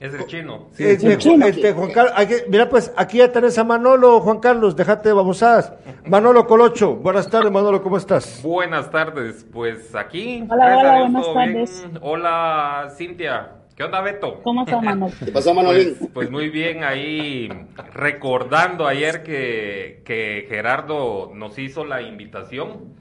Es 0.00 0.14
el 0.14 0.26
chino. 0.26 0.68
Sí, 0.74 0.84
este, 0.84 1.72
Juan 1.72 1.90
Carlos, 1.90 2.14
mira, 2.48 2.68
pues 2.68 2.92
aquí 2.96 3.18
ya 3.18 3.32
tenés 3.32 3.58
a 3.58 3.64
Manolo, 3.64 4.20
Juan 4.20 4.38
Carlos, 4.38 4.76
déjate 4.76 5.12
babosadas. 5.12 5.72
Manolo 6.06 6.46
Colocho, 6.46 6.94
buenas 6.94 7.28
tardes, 7.28 7.50
Manolo, 7.50 7.82
¿cómo 7.82 7.96
estás? 7.96 8.40
Buenas 8.44 8.92
tardes, 8.92 9.44
pues 9.52 9.96
aquí. 9.96 10.46
Hola, 10.48 10.78
hola, 10.78 11.00
buenas 11.00 11.34
tardes. 11.34 11.86
Hola, 12.00 12.92
Cintia. 12.96 13.54
¿Qué 13.74 13.82
onda, 13.82 14.00
Beto? 14.00 14.40
¿Cómo 14.44 14.62
está, 14.62 14.80
Manuel? 14.80 15.12
¿Qué 15.24 15.32
pasó, 15.32 15.52
Manolín? 15.52 15.96
Pues, 15.98 16.10
pues 16.14 16.30
muy 16.30 16.48
bien, 16.48 16.84
ahí 16.84 17.48
recordando 17.92 18.86
ayer 18.86 19.24
que, 19.24 20.02
que 20.04 20.46
Gerardo 20.48 21.32
nos 21.34 21.58
hizo 21.58 21.84
la 21.84 22.02
invitación. 22.02 22.94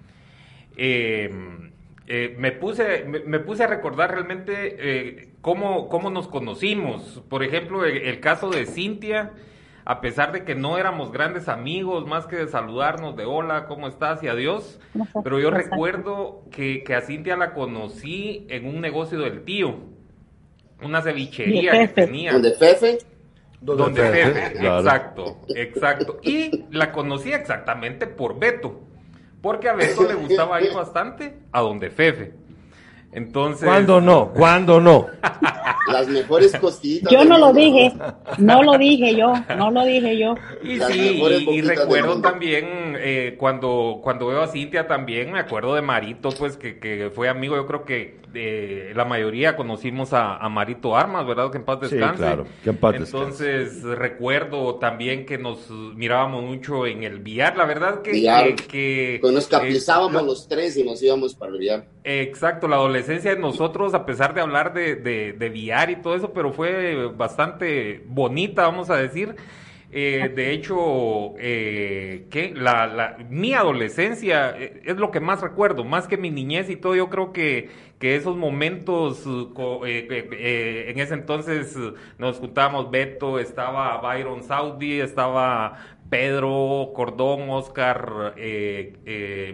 Eh, 0.76 1.32
eh, 2.08 2.36
me, 2.40 2.54
puse, 2.54 3.04
me, 3.06 3.20
me 3.20 3.40
puse 3.40 3.66
a 3.66 3.68
recordar 3.68 4.12
realmente 4.12 4.76
eh, 4.80 5.30
cómo, 5.42 5.90
cómo 5.90 6.10
nos 6.10 6.28
conocimos. 6.28 7.22
Por 7.30 7.44
ejemplo, 7.44 7.84
el, 7.86 7.98
el 7.98 8.20
caso 8.22 8.50
de 8.50 8.66
Cintia, 8.66 9.34
a 9.84 10.02
pesar 10.02 10.32
de 10.32 10.44
que 10.44 10.56
no 10.56 10.78
éramos 10.78 11.12
grandes 11.12 11.48
amigos, 11.50 12.06
más 12.08 12.26
que 12.28 12.36
de 12.38 12.48
saludarnos 12.48 13.16
de 13.16 13.26
hola, 13.26 13.68
¿cómo 13.68 13.88
estás? 13.88 14.24
y 14.24 14.28
adiós. 14.28 14.80
Pero 15.24 15.40
yo 15.40 15.50
recuerdo 15.50 16.44
que, 16.52 16.84
que 16.84 16.96
a 16.96 17.02
Cintia 17.02 17.36
la 17.38 17.54
conocí 17.54 18.46
en 18.50 18.66
un 18.68 18.82
negocio 18.82 19.20
del 19.20 19.44
tío, 19.44 19.78
una 20.82 21.02
cevichería 21.02 21.72
que 21.72 21.88
tenía. 21.88 22.34
Donde 22.34 22.52
Fefe, 22.52 22.98
Donde 23.62 24.02
Fefe, 24.02 24.34
Fefe, 24.34 24.60
claro. 24.60 24.80
exacto, 24.80 25.38
exacto. 25.56 26.20
Y 26.22 26.66
la 26.72 26.92
conocí 26.92 27.32
exactamente 27.34 28.08
por 28.08 28.40
Beto, 28.40 28.82
porque 29.42 29.70
a 29.70 29.74
Beto 29.74 30.04
le 30.08 30.16
gustaba 30.16 30.62
ir 30.62 30.74
bastante 30.76 31.38
a 31.52 31.62
donde 31.62 31.90
Fefe. 31.90 32.34
Entonces, 33.12 33.66
¿Cuándo 33.66 34.02
no? 34.02 34.32
¿Cuándo 34.34 34.80
no? 34.80 35.08
las 35.92 36.08
mejores 36.08 36.56
costillitas. 36.58 37.12
Yo 37.12 37.24
no 37.24 37.38
lo 37.38 37.54
dije, 37.54 37.94
no 38.38 38.64
lo 38.64 38.78
dije 38.78 39.16
yo, 39.16 39.34
no 39.58 39.72
lo 39.72 39.86
dije 39.86 40.18
yo. 40.18 40.36
Y 40.64 40.76
Las 40.76 40.92
sí, 40.92 41.22
y, 41.50 41.62
recuerdo 41.62 42.22
también 42.22 42.96
eh, 43.00 43.36
cuando, 43.40 44.00
cuando 44.04 44.28
veo 44.28 44.42
a 44.42 44.48
Cintia 44.48 44.88
también, 44.88 45.32
me 45.32 45.40
acuerdo 45.40 45.76
de 45.76 45.82
Marito, 45.82 46.30
pues 46.38 46.58
que, 46.58 46.80
que 46.80 47.10
fue 47.14 47.30
amigo, 47.30 47.56
yo 47.56 47.66
creo 47.66 47.86
que 47.86 48.20
eh, 48.34 48.92
la 48.96 49.06
mayoría 49.06 49.56
conocimos 49.56 50.14
a, 50.14 50.38
a 50.38 50.50
Marito 50.50 50.96
Armas, 50.96 51.26
¿verdad? 51.26 51.50
Que 51.52 51.58
en 51.58 51.66
paz 51.66 51.80
Sí, 51.84 51.96
descanse. 51.96 52.18
claro, 52.18 52.46
que 52.64 52.70
en 52.70 52.78
paz 52.78 52.94
descanse. 52.94 53.18
Entonces 53.18 53.84
recuerdo 53.84 54.76
también 54.76 55.26
que 55.26 55.38
nos 55.38 55.70
mirábamos 55.70 56.44
mucho 56.44 56.86
en 56.86 57.04
el 57.04 57.20
billar, 57.20 57.58
la 57.58 57.66
verdad 57.66 58.02
que... 58.02 58.12
Que, 58.12 58.56
que, 58.68 59.18
Pues 59.22 59.34
nos 59.34 59.46
eh, 59.46 59.50
caplizábamos 59.50 60.24
los 60.24 60.48
tres 60.48 60.76
y 60.78 60.84
nos 60.84 61.02
íbamos 61.02 61.34
para 61.36 61.54
el 61.54 61.60
billar. 61.60 61.86
Exacto, 62.10 62.70
la 62.70 62.78
adolescencia 62.78 63.36
de 63.36 63.42
nosotros, 63.42 63.94
a 63.94 64.06
pesar 64.06 64.34
de 64.34 64.40
hablar 64.40 64.74
de, 64.74 64.96
de, 64.96 65.34
de 65.34 65.50
VR 65.50 65.92
y 65.92 65.96
todo 65.98 66.16
eso, 66.16 66.32
pero 66.32 66.54
fue 66.54 67.08
bastante 67.08 68.02
bonita, 68.08 68.62
vamos 68.64 68.90
a 68.90 68.96
decir. 68.96 69.36
Eh, 69.92 70.32
de 70.34 70.52
hecho, 70.54 71.34
eh, 71.40 72.28
que 72.30 72.54
la, 72.56 72.88
la- 72.88 73.18
mi 73.30 73.54
adolescencia 73.54 74.56
eh, 74.58 74.82
es 74.86 74.96
lo 74.98 75.12
que 75.12 75.20
más 75.20 75.42
recuerdo, 75.42 75.84
más 75.84 76.08
que 76.08 76.18
mi 76.18 76.30
niñez 76.32 76.70
y 76.70 76.78
todo. 76.78 76.96
Yo 76.96 77.10
creo 77.10 77.34
que, 77.34 77.70
que 78.00 78.16
esos 78.16 78.38
momentos, 78.38 79.24
eh, 79.86 80.86
en 80.90 81.00
ese 81.00 81.14
entonces 81.14 81.76
nos 82.18 82.38
juntábamos, 82.40 82.90
Beto, 82.92 83.38
estaba 83.40 83.98
Byron 84.02 84.44
Saudi, 84.44 85.00
estaba 85.02 85.78
Pedro 86.10 86.92
Cordón, 86.96 87.50
Oscar 87.50 88.34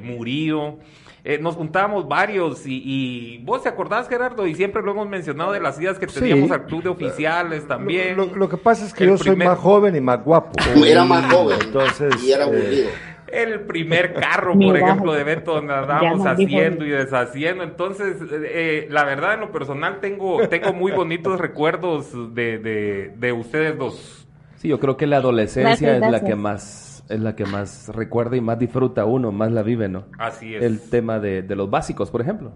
Murillo. 0.01 0.79
Eh, 1.25 1.39
nos 1.39 1.55
juntábamos 1.55 2.07
varios 2.07 2.65
y, 2.67 2.81
y 2.83 3.37
vos 3.45 3.63
te 3.63 3.69
acordás, 3.69 4.09
Gerardo, 4.09 4.45
y 4.45 4.55
siempre 4.55 4.81
lo 4.81 4.91
hemos 4.91 5.07
mencionado 5.07 5.53
de 5.53 5.61
las 5.61 5.79
ideas 5.79 5.97
que 5.97 6.09
Sí. 6.09 6.19
teníamos 6.19 6.51
al 6.51 6.65
club 6.65 6.83
de 6.83 6.89
oficiales 6.89 7.65
también. 7.65 8.17
Lo, 8.17 8.25
lo- 8.25 8.35
lo 8.35 8.49
que 8.49 8.57
pasa 8.57 8.85
es 8.85 8.93
que 8.93 9.05
El 9.05 9.11
yo 9.11 9.17
soy 9.17 9.35
más 9.37 9.57
joven 9.57 9.95
y 9.95 10.01
más 10.01 10.21
guapo. 10.23 10.51
Era 10.85 11.05
más 11.05 11.31
joven 11.33 11.57
Entonces, 11.63 12.21
y 12.23 12.31
era 12.33 12.45
eh. 12.51 12.89
El 13.31 13.61
primer 13.61 14.13
carro, 14.13 14.53
por 14.59 14.77
ejemplo, 14.77 15.13
de 15.13 15.23
Beto, 15.23 15.53
donde 15.55 15.73
andábamos 15.73 16.27
haciendo 16.27 16.85
y 16.85 16.89
deshaciendo. 16.89 17.63
Entonces, 17.63 18.17
eh, 18.21 18.27
eh, 18.43 18.87
la 18.91 19.05
verdad, 19.05 19.35
en 19.35 19.39
lo 19.39 19.51
personal, 19.53 19.99
tengo, 20.01 20.45
tengo 20.49 20.73
muy 20.73 20.91
bonitos 20.91 21.39
recuerdos 21.39 22.11
de, 22.35 22.57
de, 22.59 23.13
de 23.17 23.31
ustedes 23.31 23.77
dos. 23.77 24.27
Sí, 24.57 24.67
yo 24.67 24.79
creo 24.79 24.97
que 24.97 25.07
la 25.07 25.17
adolescencia 25.17 25.69
Gracias, 25.89 26.03
es 26.03 26.11
la 26.11 26.23
que 26.27 26.35
más 26.35 26.92
es 27.09 27.19
la 27.19 27.35
que 27.35 27.45
más 27.45 27.89
recuerda 27.93 28.35
y 28.37 28.41
más 28.41 28.57
disfruta 28.59 29.05
uno, 29.05 29.31
más 29.31 29.51
la 29.51 29.61
vive, 29.63 29.89
¿no? 29.89 30.05
Así 30.17 30.55
es. 30.55 30.63
El 30.63 30.79
tema 30.79 31.19
de, 31.19 31.41
de 31.43 31.55
los 31.55 31.69
básicos, 31.69 32.09
por 32.09 32.21
ejemplo. 32.21 32.53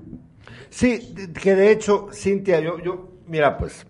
Sí, 0.69 1.13
que 1.41 1.55
de 1.55 1.71
hecho, 1.71 2.07
Cintia, 2.13 2.59
yo, 2.59 2.79
yo, 2.79 3.09
mira, 3.27 3.57
pues, 3.57 3.85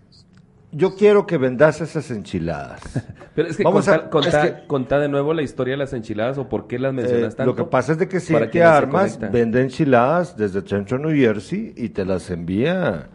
yo 0.72 0.94
quiero 0.96 1.26
que 1.26 1.38
vendas 1.38 1.80
esas 1.80 2.10
enchiladas. 2.10 2.80
Pero 3.34 3.48
es 3.48 3.56
que 3.56 3.62
Vamos 3.62 3.86
contá, 3.86 4.04
a- 4.06 4.10
contá- 4.10 4.44
es 4.46 4.52
que- 4.52 4.66
contá 4.66 4.98
de 4.98 5.08
nuevo 5.08 5.32
la 5.32 5.42
historia 5.42 5.74
de 5.74 5.78
las 5.78 5.92
enchiladas 5.92 6.38
o 6.38 6.48
por 6.48 6.66
qué 6.66 6.78
las 6.78 6.90
Eh, 6.92 6.96
mencionas 6.96 7.36
tanto. 7.36 7.52
lo 7.52 7.56
que 7.56 7.64
pasa 7.64 7.92
es 7.92 7.98
de 7.98 8.08
que 8.08 8.18
Cintia 8.20 8.76
Armas 8.76 9.18
vende 9.30 9.62
enchiladas 9.62 10.36
desde 10.36 10.60
Centro 10.62 10.98
New 10.98 11.14
Jersey 11.16 11.72
y 11.76 11.90
te 11.90 12.04
las 12.04 12.30
envía. 12.30 13.08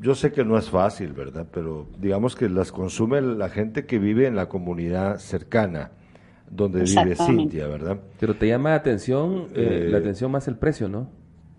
Yo 0.00 0.14
sé 0.14 0.30
que 0.30 0.44
no 0.44 0.56
es 0.58 0.68
fácil, 0.70 1.12
¿verdad? 1.14 1.46
Pero 1.52 1.88
digamos 1.98 2.36
que 2.36 2.48
las 2.48 2.70
consume 2.70 3.20
la 3.22 3.48
gente 3.48 3.86
que 3.86 3.98
vive 3.98 4.26
en 4.26 4.36
la 4.36 4.46
comunidad 4.48 5.18
cercana 5.18 5.90
donde 6.54 6.82
vive. 6.82 7.16
Cintia, 7.16 7.66
¿verdad? 7.66 7.98
Pero 8.20 8.34
te 8.36 8.46
llama 8.48 8.70
la 8.70 8.76
atención, 8.76 9.48
eh, 9.54 9.84
Eh, 9.86 9.88
la 9.90 9.98
atención 9.98 10.30
más 10.30 10.46
el 10.48 10.56
precio, 10.56 10.88
¿no? 10.88 11.08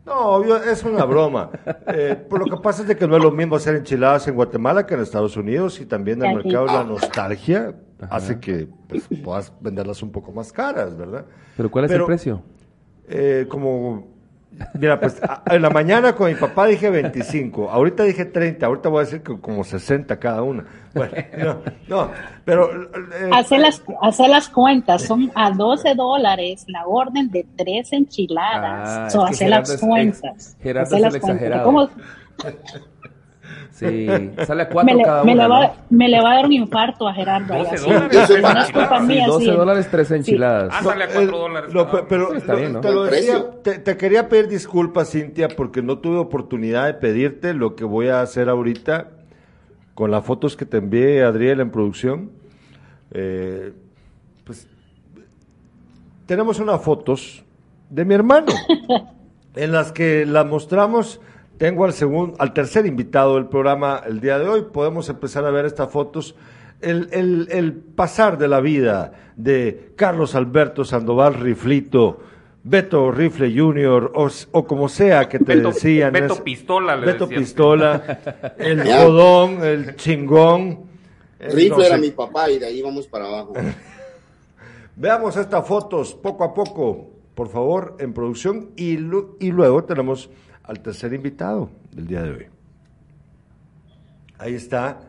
No, 0.06 0.14
obvio, 0.36 0.58
es 0.58 0.84
una 0.84 1.04
broma. 1.06 1.50
Eh, 1.88 2.16
por 2.30 2.40
lo 2.48 2.56
que 2.56 2.62
pasa 2.62 2.82
es 2.84 2.88
de 2.88 2.96
que 2.96 3.08
no 3.08 3.18
es 3.18 3.24
lo 3.24 3.32
mismo 3.32 3.56
hacer 3.56 3.76
enchiladas 3.76 4.28
en 4.28 4.36
Guatemala 4.36 4.86
que 4.86 4.94
en 4.96 5.02
Estados 5.02 5.38
Unidos 5.38 5.80
y 5.82 5.86
también 5.86 6.24
el 6.24 6.36
mercado 6.36 6.66
de 6.68 6.74
la 6.74 6.84
nostalgia 6.84 7.76
hace 8.10 8.40
que 8.40 8.68
pues, 8.88 9.08
puedas 9.24 9.52
venderlas 9.62 10.02
un 10.04 10.12
poco 10.12 10.32
más 10.32 10.52
caras, 10.52 10.96
¿verdad? 10.98 11.26
Pero 11.58 11.70
¿cuál 11.72 11.86
es 11.86 11.92
Pero- 11.92 12.04
el 12.04 12.08
precio? 12.08 12.42
Eh, 13.08 13.46
como, 13.48 14.15
mira, 14.74 15.00
pues 15.00 15.22
a- 15.24 15.44
en 15.54 15.62
la 15.62 15.70
mañana 15.70 16.14
con 16.16 16.28
mi 16.30 16.36
papá 16.36 16.66
dije 16.68 16.90
25, 16.90 17.70
ahorita 17.70 18.04
dije 18.04 18.26
30, 18.26 18.66
ahorita 18.66 18.90
voy 18.90 19.02
a 19.02 19.06
decir 19.06 19.22
que 19.22 19.40
como 19.40 19.64
60 19.64 20.18
cada 20.20 20.42
una. 20.44 20.66
Bueno, 20.94 21.14
no, 21.38 21.62
no, 21.88 22.12
pero... 22.46 22.72
eh, 22.84 23.30
Hacer 23.34 23.60
las, 23.60 23.82
hacer 24.02 24.30
las 24.30 24.48
cuentas, 24.50 25.04
son 25.04 25.32
a 25.36 25.52
12 25.52 25.96
dólares 25.96 26.66
la 26.68 26.86
orden 26.86 27.30
de 27.32 27.46
tres 27.56 27.92
enchiladas. 27.94 28.90
Ah, 28.90 29.10
So, 29.10 29.26
hacer 29.26 29.50
las 29.50 29.78
cuentas. 29.78 30.56
Gerardo 30.62 30.88
hacer 30.96 30.98
es 30.98 31.02
las 31.04 31.16
el 31.16 31.22
cuentas. 31.22 31.42
exagerado. 31.42 31.66
¿Cómo- 31.66 31.90
Sí, 33.76 34.08
sale 34.48 34.64
a 34.64 34.70
cuatro 34.70 34.86
me, 34.94 34.96
le, 35.00 35.04
cada 35.04 35.24
me 35.26 35.36
le 35.36 35.48
va, 35.50 35.68
¿no? 35.68 35.74
me 35.90 36.08
le 36.08 36.22
va 36.22 36.32
a 36.32 36.36
dar 36.36 36.46
un 36.46 36.54
infarto 36.54 37.10
a 37.10 37.14
Gerardo. 37.14 37.54
allá. 37.54 37.64
12 37.72 37.78
Sí, 37.78 37.90
dólares. 37.92 38.14
No 38.42 38.62
es 38.62 38.72
culpa. 38.72 39.00
Sí, 39.02 39.06
mía, 39.06 39.28
12 39.28 39.46
sí. 39.46 39.52
dólares, 39.52 39.88
tres 39.92 40.12
enchiladas. 40.12 40.70
Ah, 40.74 40.82
sale 40.84 41.04
a 41.04 41.08
Eh, 41.08 41.12
4 41.14 41.38
dólares. 41.38 41.74
lo- 41.74 41.86
cada 41.86 41.98
uno. 42.00 42.08
pero 42.08 42.34
está 42.36 42.54
lo- 42.54 42.60
bien, 42.60 42.74
¿no? 42.74 42.80
te 42.80 42.92
lo 42.94 43.04
decía, 43.04 43.46
te, 43.64 43.80
te 43.80 43.98
quería 43.98 44.30
pedir 44.30 44.48
disculpas, 44.48 45.12
Cintia, 45.12 45.50
porque 45.50 45.82
no 45.82 45.98
tuve 45.98 46.18
oportunidad 46.20 46.86
de 46.86 46.94
pedirte 46.94 47.54
lo 47.54 47.76
que 47.76 47.84
voy 47.84 48.08
a 48.08 48.22
hacer 48.22 48.48
ahorita 48.48 49.10
con 49.94 50.10
las 50.10 50.24
fotos 50.24 50.56
que 50.56 50.66
te 50.66 50.78
envié, 50.78 51.24
Adriel, 51.24 51.60
en 51.60 51.70
producción. 51.70 52.32
Eh, 53.12 53.74
pues 54.46 54.70
tenemos 56.26 56.60
unas 56.60 56.82
fotos 56.82 57.44
de 57.90 58.06
mi 58.06 58.14
hermano 58.14 58.48
en 59.56 59.72
las 59.72 59.92
que 59.92 60.26
las 60.26 60.46
mostramos. 60.46 61.20
Tengo 61.58 61.86
al 61.86 61.94
segundo, 61.94 62.36
al 62.40 62.54
tercer 62.54 62.86
invitado 62.86 63.36
del 63.36 63.46
programa 63.48 64.02
el 64.06 64.20
día 64.20 64.38
de 64.40 64.48
hoy. 64.48 64.64
Podemos 64.74 65.08
empezar 65.10 65.46
a 65.46 65.52
ver 65.52 65.66
estas 65.66 65.90
fotos. 65.90 66.36
El, 66.82 67.08
el- 67.12 67.48
el 67.52 67.74
pasar 67.74 68.38
de 68.38 68.48
la 68.50 68.60
vida 68.60 69.14
de 69.38 69.94
Carlos 69.96 70.36
Alberto 70.36 70.84
Sandoval 70.84 71.36
Riflito, 71.36 72.20
Beto 72.64 73.10
Rifle 73.12 73.58
Jr., 73.58 74.12
o, 74.14 74.28
o 74.52 74.68
como 74.68 74.90
sea 74.90 75.30
que 75.30 75.40
te 75.40 75.56
Beto- 75.56 75.70
decían. 75.72 76.12
Beto 76.12 76.34
es- 76.34 76.42
Pistola, 76.42 76.96
le 76.98 77.06
Beto 77.06 77.26
decían. 77.26 77.42
Pistola, 77.42 78.20
el 78.58 78.84
jodón, 78.94 79.64
el 79.64 79.96
chingón. 79.96 80.80
Rifle 81.40 81.70
no 81.70 81.82
era 81.84 81.98
mi 81.98 82.12
papá 82.12 82.50
y 82.52 82.60
de 82.60 82.66
ahí 82.66 82.82
vamos 82.82 83.08
para 83.08 83.28
abajo. 83.28 83.54
Veamos 84.98 85.36
estas 85.38 85.66
fotos 85.68 86.14
poco 86.14 86.44
a 86.44 86.54
poco, 86.54 87.10
por 87.34 87.50
favor, 87.50 87.96
en 88.00 88.14
producción 88.14 88.72
y, 88.76 88.98
lu- 88.98 89.38
y 89.40 89.52
luego 89.52 89.84
tenemos 89.84 90.30
al 90.68 90.80
tercer 90.80 91.14
invitado 91.14 91.70
del 91.92 92.08
día 92.08 92.24
de 92.24 92.32
hoy. 92.32 92.46
Ahí 94.38 94.56
está. 94.56 95.00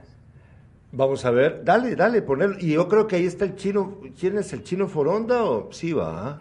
Vamos 0.92 1.24
a 1.24 1.30
ver. 1.30 1.62
Dale, 1.64 1.96
dale, 1.96 2.22
poner. 2.22 2.56
Y 2.60 2.74
yo 2.74 2.88
creo 2.88 3.06
que 3.06 3.16
ahí 3.16 3.26
está 3.26 3.44
el 3.44 3.56
chino. 3.56 3.98
¿Quién 4.18 4.38
es 4.38 4.52
el 4.52 4.62
chino 4.62 4.86
Foronda 4.86 5.44
o 5.44 5.72
sí 5.72 5.92
va? 5.92 6.38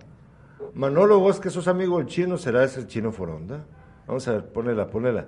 Manolo, 0.73 1.19
vos 1.19 1.39
que 1.39 1.49
sos 1.49 1.67
amigo 1.67 1.97
del 1.97 2.07
chino, 2.07 2.37
¿será 2.37 2.63
ese 2.63 2.81
el 2.81 2.87
chino 2.87 3.11
Foronda? 3.11 3.63
Vamos 4.07 4.27
a 4.27 4.33
ver, 4.33 4.45
ponela, 4.49 4.87
ponela. 4.87 5.25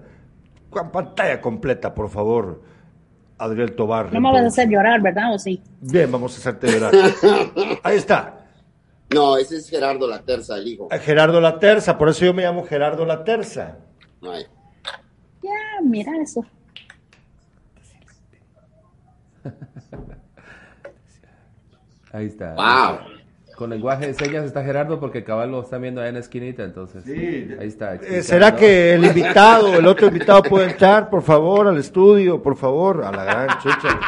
Con 0.70 0.92
pantalla 0.92 1.40
completa, 1.40 1.94
por 1.94 2.10
favor, 2.10 2.62
Adriel 3.38 3.74
Tobar. 3.74 4.12
No 4.14 4.20
me 4.20 4.32
vas 4.32 4.44
a 4.44 4.48
hacer 4.48 4.70
llorar, 4.70 5.02
¿verdad? 5.02 5.34
¿O 5.34 5.40
sí? 5.40 5.62
Bien, 5.80 6.12
vamos 6.12 6.36
a 6.36 6.40
hacerte 6.40 6.72
llorar. 6.72 6.94
Ahí 7.84 7.98
está. 7.98 8.37
No, 9.14 9.38
ese 9.38 9.58
es 9.58 9.70
Gerardo 9.70 10.08
la 10.08 10.22
terza, 10.22 10.58
el 10.58 10.68
hijo. 10.68 10.88
A 10.92 10.98
Gerardo 10.98 11.40
La 11.40 11.60
Terza, 11.60 11.98
por 11.98 12.10
eso 12.10 12.26
yo 12.26 12.34
me 12.34 12.44
llamo 12.44 12.66
Gerardo 12.66 13.06
La 13.06 13.24
Terza. 13.24 13.78
Ay. 14.22 14.46
Ya, 15.42 15.82
mira 15.84 16.12
eso. 16.22 16.46
Ahí 22.12 22.26
está. 22.26 22.54
Wow. 22.56 23.00
Con 23.56 23.70
lenguaje 23.70 24.08
de 24.08 24.14
señas 24.14 24.46
está 24.46 24.64
Gerardo 24.64 25.00
porque 25.00 25.24
cabal 25.24 25.52
lo 25.52 25.62
está 25.62 25.78
viendo 25.78 26.02
ahí 26.02 26.10
en 26.10 26.16
la 26.16 26.20
esquinita, 26.20 26.64
entonces. 26.64 27.06
Ahí 27.08 27.68
está. 27.68 27.94
Eh, 27.94 27.96
explicando. 27.96 28.24
¿Será 28.24 28.56
que 28.56 28.94
el 28.94 29.06
invitado, 29.06 29.74
el 29.76 29.88
otro 29.88 30.08
invitado 30.08 30.44
puede 30.44 30.72
entrar, 30.72 31.10
por 31.10 31.24
favor, 31.24 31.68
al 31.68 31.78
estudio, 31.78 32.44
por 32.44 32.56
favor? 32.56 33.04
A 33.04 33.12
la 33.12 33.24
gran 33.24 33.48
chucha. 33.60 34.00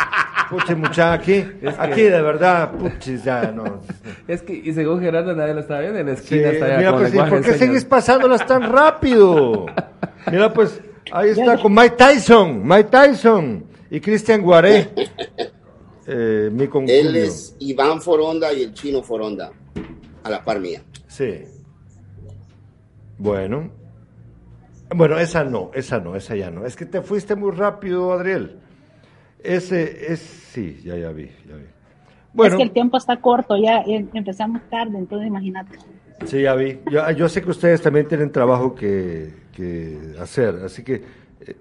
Puche, 0.50 0.76
muchacha, 0.76 1.14
aquí, 1.14 1.34
Es 1.62 1.76
que- 1.76 1.82
aquí 1.82 2.02
de 2.04 2.22
verdad, 2.22 2.72
puchis, 2.72 3.24
ya 3.24 3.52
no. 3.52 3.82
Es 4.28 4.42
que, 4.42 4.54
y 4.54 4.74
según 4.74 5.00
Gerardo 5.00 5.36
nadie 5.36 5.54
lo 5.54 5.60
está 5.60 5.80
viendo, 5.80 6.00
en 6.00 6.08
la 6.08 6.16
Sí, 6.16 6.22
esquina 6.24 6.50
está 6.50 6.66
allá 6.66 6.78
mira, 6.78 6.92
con 6.92 7.00
pues, 7.02 7.14
¿y 7.14 7.18
¿por 7.18 7.42
qué 7.42 7.54
seguís 7.54 7.86
pasándolas 7.86 8.46
tan 8.48 8.72
rápido? 8.72 9.66
Mira, 10.32 10.52
pues, 10.54 10.82
ahí 11.12 11.30
está 11.30 11.58
con 11.58 11.74
Mike 11.74 11.96
Tyson, 11.98 12.62
Mike 12.68 12.90
Tyson 12.92 13.64
y 13.92 14.00
Cristian 14.00 14.42
Guaré. 14.42 14.90
Eh, 16.08 16.50
mi. 16.52 16.68
Él 16.92 17.16
es 17.16 17.56
Iván 17.60 18.02
Foronda 18.02 18.52
y 18.52 18.64
el 18.64 18.74
chino 18.74 19.04
Foronda, 19.04 19.52
a 20.24 20.30
la 20.30 20.44
par 20.44 20.60
mía. 20.60 20.82
Sí. 21.08 21.44
Bueno. 23.18 23.70
Bueno, 24.96 25.20
esa 25.20 25.44
no, 25.44 25.70
esa 25.76 26.00
no, 26.00 26.16
esa 26.16 26.36
ya 26.36 26.50
no. 26.50 26.66
Es 26.66 26.76
que 26.76 26.86
te 26.86 27.02
fuiste 27.02 27.36
muy 27.36 27.52
rápido, 27.52 28.12
Adriel. 28.12 28.58
Ese 29.44 30.12
es, 30.14 30.20
sí, 30.20 30.82
ya, 30.84 30.96
ya 30.98 31.12
vi, 31.12 31.26
ya 31.48 31.56
vi. 31.56 31.64
Bueno, 32.34 32.54
Es 32.54 32.58
que 32.58 32.64
el 32.64 32.72
tiempo 32.72 32.98
está 32.98 33.18
corto, 33.18 33.58
ya 33.58 33.82
em- 33.82 34.08
empezamos 34.14 34.62
tarde, 34.70 34.98
entonces 34.98 35.28
imagínate. 35.28 35.78
sí, 36.26 36.42
ya 36.42 36.54
vi. 36.56 36.80
Yo, 36.92 37.10
yo 37.12 37.30
sé 37.30 37.42
que 37.42 37.50
ustedes 37.50 37.82
también 37.82 38.08
tienen 38.08 38.32
trabajo 38.32 38.76
que, 38.76 39.34
que 39.54 39.98
hacer, 40.20 40.56
así 40.64 40.84
que, 40.84 41.04
eh, 41.42 41.56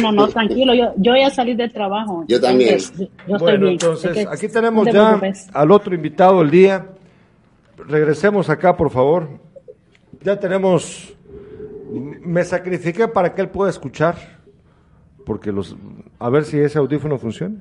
No, 0.00 0.12
no, 0.12 0.28
tranquilo, 0.28 0.74
yo, 0.74 0.92
yo 0.96 1.14
ya 1.16 1.28
salí 1.30 1.54
del 1.54 1.72
trabajo. 1.72 2.24
Yo 2.28 2.40
también. 2.40 2.74
entonces, 2.74 3.08
yo, 3.26 3.38
bueno, 3.38 3.60
bien. 3.60 3.72
entonces, 3.72 4.26
aquí 4.26 4.48
tenemos 4.48 4.84
te 4.86 4.92
ya 4.92 5.20
al 5.52 5.70
otro 5.70 5.94
invitado 5.94 6.38
del 6.40 6.50
día. 6.50 6.86
Regresemos 7.76 8.48
acá, 8.48 8.76
por 8.76 8.90
favor. 8.90 9.28
Ya 10.22 10.38
tenemos, 10.38 11.14
me 11.90 12.44
sacrifiqué 12.44 13.08
para 13.08 13.34
que 13.34 13.42
él 13.42 13.48
pueda 13.48 13.70
escuchar, 13.70 14.16
porque 15.26 15.50
los, 15.50 15.76
a 16.24 16.30
ver 16.30 16.44
si 16.44 16.58
ese 16.58 16.78
audífono 16.78 17.18
funciona. 17.18 17.56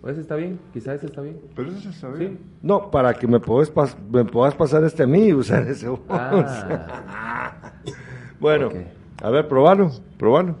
Pues 0.00 0.18
está 0.18 0.36
bien, 0.36 0.58
quizás 0.72 0.96
ese 0.96 1.06
está 1.06 1.22
bien. 1.22 1.40
Pero 1.56 1.70
eso 1.70 1.88
está 1.88 2.10
Sí. 2.12 2.18
bien. 2.18 2.38
No, 2.62 2.90
para 2.90 3.14
que 3.14 3.26
me 3.26 3.40
puedas, 3.40 3.72
pas- 3.72 3.96
me 4.10 4.24
puedas 4.24 4.54
pasar 4.54 4.84
este 4.84 5.02
a 5.02 5.06
mí 5.06 5.26
y 5.28 5.32
usar 5.32 5.62
ese. 5.68 5.88
voz. 5.88 6.00
Ah, 6.10 7.72
bueno, 8.38 8.68
a 9.22 9.30
ver, 9.30 9.48
probalo, 9.48 9.90
probalo. 10.18 10.56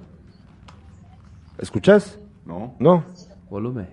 ¿Escuchás? 1.58 2.18
No, 2.46 2.74
No, 2.78 3.04
volumen. 3.50 3.88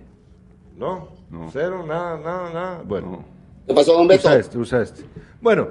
no, 0.76 1.08
No. 1.30 1.48
cero, 1.52 1.84
nada, 1.86 2.18
nada, 2.18 2.52
nada. 2.52 2.82
Bueno. 2.84 3.10
no. 3.10 3.24
¿Qué 3.66 3.74
pasó, 3.74 3.92
don 3.94 4.08
Beto? 4.08 4.26
Usa 4.28 4.36
este, 4.38 4.58
usa 4.58 4.82
este. 4.82 5.04
Bueno, 5.40 5.68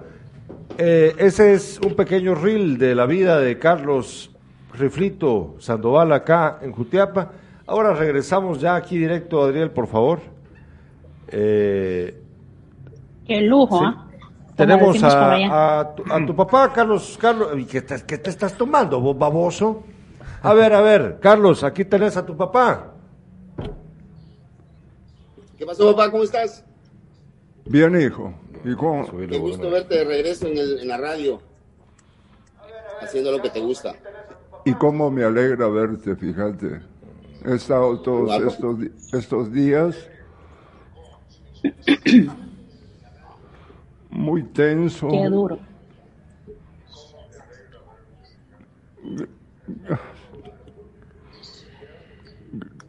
eh, 0.78 1.14
ese 1.18 1.54
es 1.54 1.80
un 1.86 1.96
pequeño 1.96 2.36
reel 2.36 2.78
de 2.78 2.96
la 2.96 3.06
vida 3.06 3.40
de 3.40 3.60
Carlos 3.60 4.32
Riflito 4.74 5.56
Sandoval 5.60 6.12
acá 6.14 6.60
en 6.62 6.72
Jutiapa. 6.72 7.32
Ahora 7.68 7.94
regresamos 7.94 8.60
ya 8.60 8.76
aquí 8.76 8.98
directo, 8.98 9.42
Adriel, 9.44 9.72
por 9.72 9.88
favor. 9.88 10.20
Eh, 11.28 12.18
Qué 13.26 13.42
lujo, 13.42 13.80
sí. 13.80 13.86
¿ah? 13.88 14.08
Como 14.08 14.56
Tenemos 14.56 15.04
a, 15.04 15.80
a 15.80 15.96
tu, 15.96 16.04
a 16.14 16.26
tu 16.26 16.36
papá, 16.36 16.72
Carlos. 16.74 17.18
Carlos, 17.20 17.50
¿y 17.58 17.66
¿qué 17.66 17.82
te, 17.82 18.04
qué 18.06 18.18
te 18.18 18.30
estás 18.30 18.54
tomando, 18.58 19.00
vos 19.00 19.18
baboso? 19.18 19.84
A 20.44 20.54
ver, 20.54 20.74
a 20.74 20.82
ver, 20.82 21.18
Carlos, 21.20 21.64
aquí 21.64 21.86
tenés 21.86 22.18
a 22.18 22.26
tu 22.26 22.36
papá. 22.36 22.94
¿Qué 25.58 25.66
pasó, 25.66 25.96
papá? 25.96 26.12
¿Cómo 26.12 26.24
estás? 26.24 26.64
Bien, 27.66 28.00
hijo. 28.00 28.34
¿Y 28.64 28.76
cómo? 28.76 29.08
Qué 29.28 29.38
gusto 29.38 29.70
verte 29.72 29.96
de 30.00 30.04
regreso 30.04 30.48
en, 30.48 30.58
el- 30.58 30.80
en 30.80 30.88
la 30.88 30.98
radio. 30.98 31.40
Haciendo 33.02 33.32
lo 33.32 33.42
que 33.42 33.50
te 33.50 33.60
gusta. 33.60 33.94
¿Y 34.66 34.74
cómo 34.74 35.10
me 35.10 35.24
alegra 35.24 35.68
verte, 35.68 36.16
fíjate? 36.16 36.82
He 37.44 37.56
estado 37.56 38.00
todos 38.02 38.40
estos, 38.42 38.78
estos 39.14 39.52
días 39.52 39.96
muy 44.10 44.44
tenso. 44.44 45.08
Qué 45.10 45.30
duro. 45.30 45.60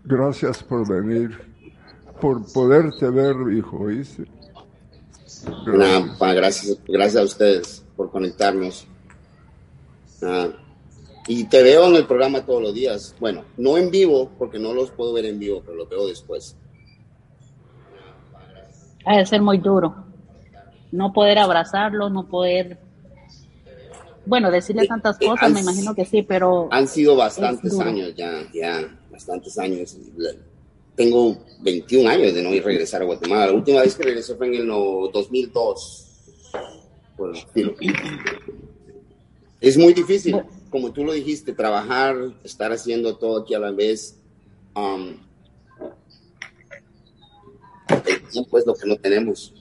Gracias 0.05 0.63
por 0.63 0.87
venir, 0.87 1.41
por 2.21 2.53
poderte 2.53 3.09
ver, 3.09 3.35
hijo, 3.57 3.89
pa, 6.19 6.35
gracias, 6.35 6.79
gracias 6.87 7.23
a 7.23 7.25
ustedes 7.25 7.85
por 7.97 8.11
conectarnos. 8.11 8.87
Y 11.29 11.45
te 11.45 11.63
veo 11.63 11.87
en 11.89 11.97
el 11.97 12.07
programa 12.07 12.45
todos 12.45 12.63
los 12.63 12.75
días. 12.75 13.15
Bueno, 13.21 13.45
no 13.57 13.77
en 13.79 13.91
vivo, 13.91 14.31
porque 14.39 14.59
no 14.59 14.73
los 14.75 14.91
puedo 14.91 15.13
ver 15.13 15.27
en 15.27 15.39
vivo, 15.39 15.63
pero 15.65 15.77
los 15.77 15.89
veo 15.89 16.07
después. 16.07 16.57
Ha 19.05 19.17
de 19.19 19.27
ser 19.27 19.43
muy 19.43 19.59
duro. 19.59 19.95
No 20.91 21.13
poder 21.13 21.39
abrazarlo, 21.39 22.09
no 22.11 22.27
poder. 22.29 22.79
Bueno, 24.25 24.51
decirle 24.51 24.87
tantas 24.87 25.17
Eh, 25.21 25.25
eh, 25.25 25.29
cosas, 25.29 25.51
me 25.53 25.61
imagino 25.61 25.95
que 25.95 26.05
sí, 26.05 26.23
pero 26.23 26.69
Han 26.71 26.87
sido 26.87 27.17
bastantes 27.17 27.79
años 27.81 28.15
ya, 28.15 28.43
ya, 28.53 28.97
bastantes 29.11 29.59
años. 29.59 29.97
Tengo 30.95 31.39
21 31.63 32.09
años 32.09 32.35
de 32.35 32.43
no 32.43 32.51
ir 32.55 32.63
a 32.63 32.67
regresar 32.67 33.03
a 33.03 33.07
Guatemala. 33.07 33.47
La 33.47 33.53
última 33.53 33.81
vez 33.81 33.97
que 33.97 34.03
regresé 34.05 34.35
fue 34.37 34.47
en 34.49 34.55
el 34.55 34.67
no- 34.67 35.09
2002. 35.13 36.09
Por 37.17 37.31
el 37.31 37.37
estilo. 37.37 37.75
Es 39.61 39.77
muy 39.79 39.95
difícil, 39.95 40.41
como 40.73 40.93
tú 40.93 41.05
lo 41.05 41.13
dijiste, 41.13 41.53
trabajar, 41.53 42.17
estar 42.43 42.73
haciendo 42.73 43.17
todo 43.17 43.43
aquí 43.43 43.55
a 43.55 43.61
la 43.61 43.71
vez. 43.71 44.17
Um, 44.75 45.19
el 48.07 48.23
tiempo 48.31 48.59
es 48.59 48.67
lo 48.67 48.75
que 48.75 48.89
no 48.89 48.97
tenemos, 48.97 49.53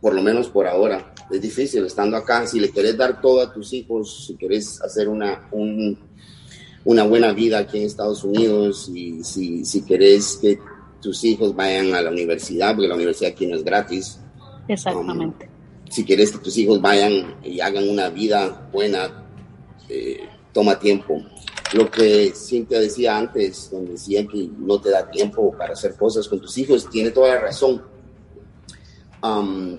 por 0.00 0.14
lo 0.14 0.22
menos 0.22 0.48
por 0.48 0.66
ahora. 0.66 1.14
Es 1.30 1.40
difícil 1.40 1.84
estando 1.86 2.16
acá. 2.16 2.46
Si 2.46 2.60
le 2.60 2.70
querés 2.70 2.96
dar 2.96 3.20
todo 3.20 3.40
a 3.40 3.52
tus 3.52 3.72
hijos, 3.72 4.26
si 4.26 4.36
querés 4.36 4.80
hacer 4.82 5.08
una, 5.08 5.48
un- 5.52 5.98
una 6.84 7.04
buena 7.04 7.32
vida 7.32 7.58
aquí 7.58 7.78
en 7.78 7.84
Estados 7.84 8.24
Unidos, 8.24 8.90
y 8.94 9.22
si, 9.24 9.64
si 9.64 9.82
querés 9.84 10.38
que 10.40 10.58
tus 11.00 11.24
hijos 11.24 11.54
vayan 11.54 11.94
a 11.94 12.02
la 12.02 12.10
universidad, 12.10 12.74
porque 12.74 12.88
la 12.88 12.94
universidad 12.96 13.32
aquí 13.32 13.46
no 13.46 13.56
es 13.56 13.64
gratis, 13.64 14.18
exactamente. 14.68 15.48
si 15.88 16.04
quieres 16.04 16.30
que 16.32 16.38
tus 16.38 16.56
hijos 16.58 16.80
vayan 16.80 17.36
y 17.42 17.60
hagan 17.60 17.88
una 17.88 18.08
vida 18.10 18.68
buena, 18.72 19.19
eh, 19.90 20.28
toma 20.52 20.78
tiempo. 20.78 21.20
Lo 21.72 21.90
que 21.90 22.32
Cintia 22.34 22.78
decía 22.78 23.16
antes, 23.18 23.70
donde 23.70 23.92
decía 23.92 24.24
que 24.26 24.48
no 24.58 24.80
te 24.80 24.90
da 24.90 25.10
tiempo 25.10 25.52
para 25.56 25.72
hacer 25.72 25.96
cosas 25.96 26.28
con 26.28 26.40
tus 26.40 26.56
hijos, 26.58 26.88
tiene 26.88 27.10
toda 27.10 27.34
la 27.34 27.40
razón. 27.40 27.82
Am, 29.20 29.78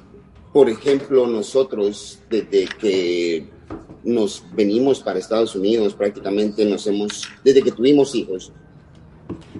por 0.51 0.69
ejemplo, 0.69 1.25
nosotros, 1.27 2.19
desde 2.29 2.65
que 2.65 3.49
nos 4.03 4.43
venimos 4.53 4.99
para 4.99 5.19
Estados 5.19 5.55
Unidos, 5.55 5.93
prácticamente 5.93 6.65
nos 6.65 6.85
hemos, 6.87 7.27
desde 7.43 7.61
que 7.61 7.71
tuvimos 7.71 8.13
hijos, 8.15 8.51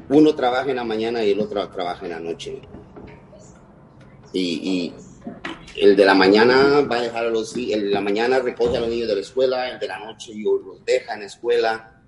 uno 0.09 0.35
trabaja 0.35 0.69
en 0.69 0.75
la 0.75 0.83
mañana 0.83 1.23
y 1.23 1.31
el 1.31 1.39
otro 1.39 1.67
trabaja 1.69 2.05
en 2.05 2.11
la 2.11 2.19
noche. 2.19 2.61
Y 4.33 4.93
el 5.77 5.95
de 5.95 6.05
la 6.05 6.13
mañana 6.13 6.81
va 6.81 6.97
a 6.97 7.01
dejar 7.01 7.25
a 7.25 7.29
los 7.29 7.55
el 7.55 7.69
de 7.85 7.89
la 7.89 8.01
mañana 8.01 8.39
recoge 8.39 8.77
a 8.77 8.79
los 8.81 8.89
niños 8.89 9.07
de 9.07 9.15
la 9.15 9.21
escuela, 9.21 9.69
el 9.69 9.79
de 9.79 9.87
la 9.87 9.99
noche 9.99 10.33
los 10.35 10.85
deja 10.85 11.13
en 11.13 11.21
la 11.21 11.25
escuela, 11.25 12.01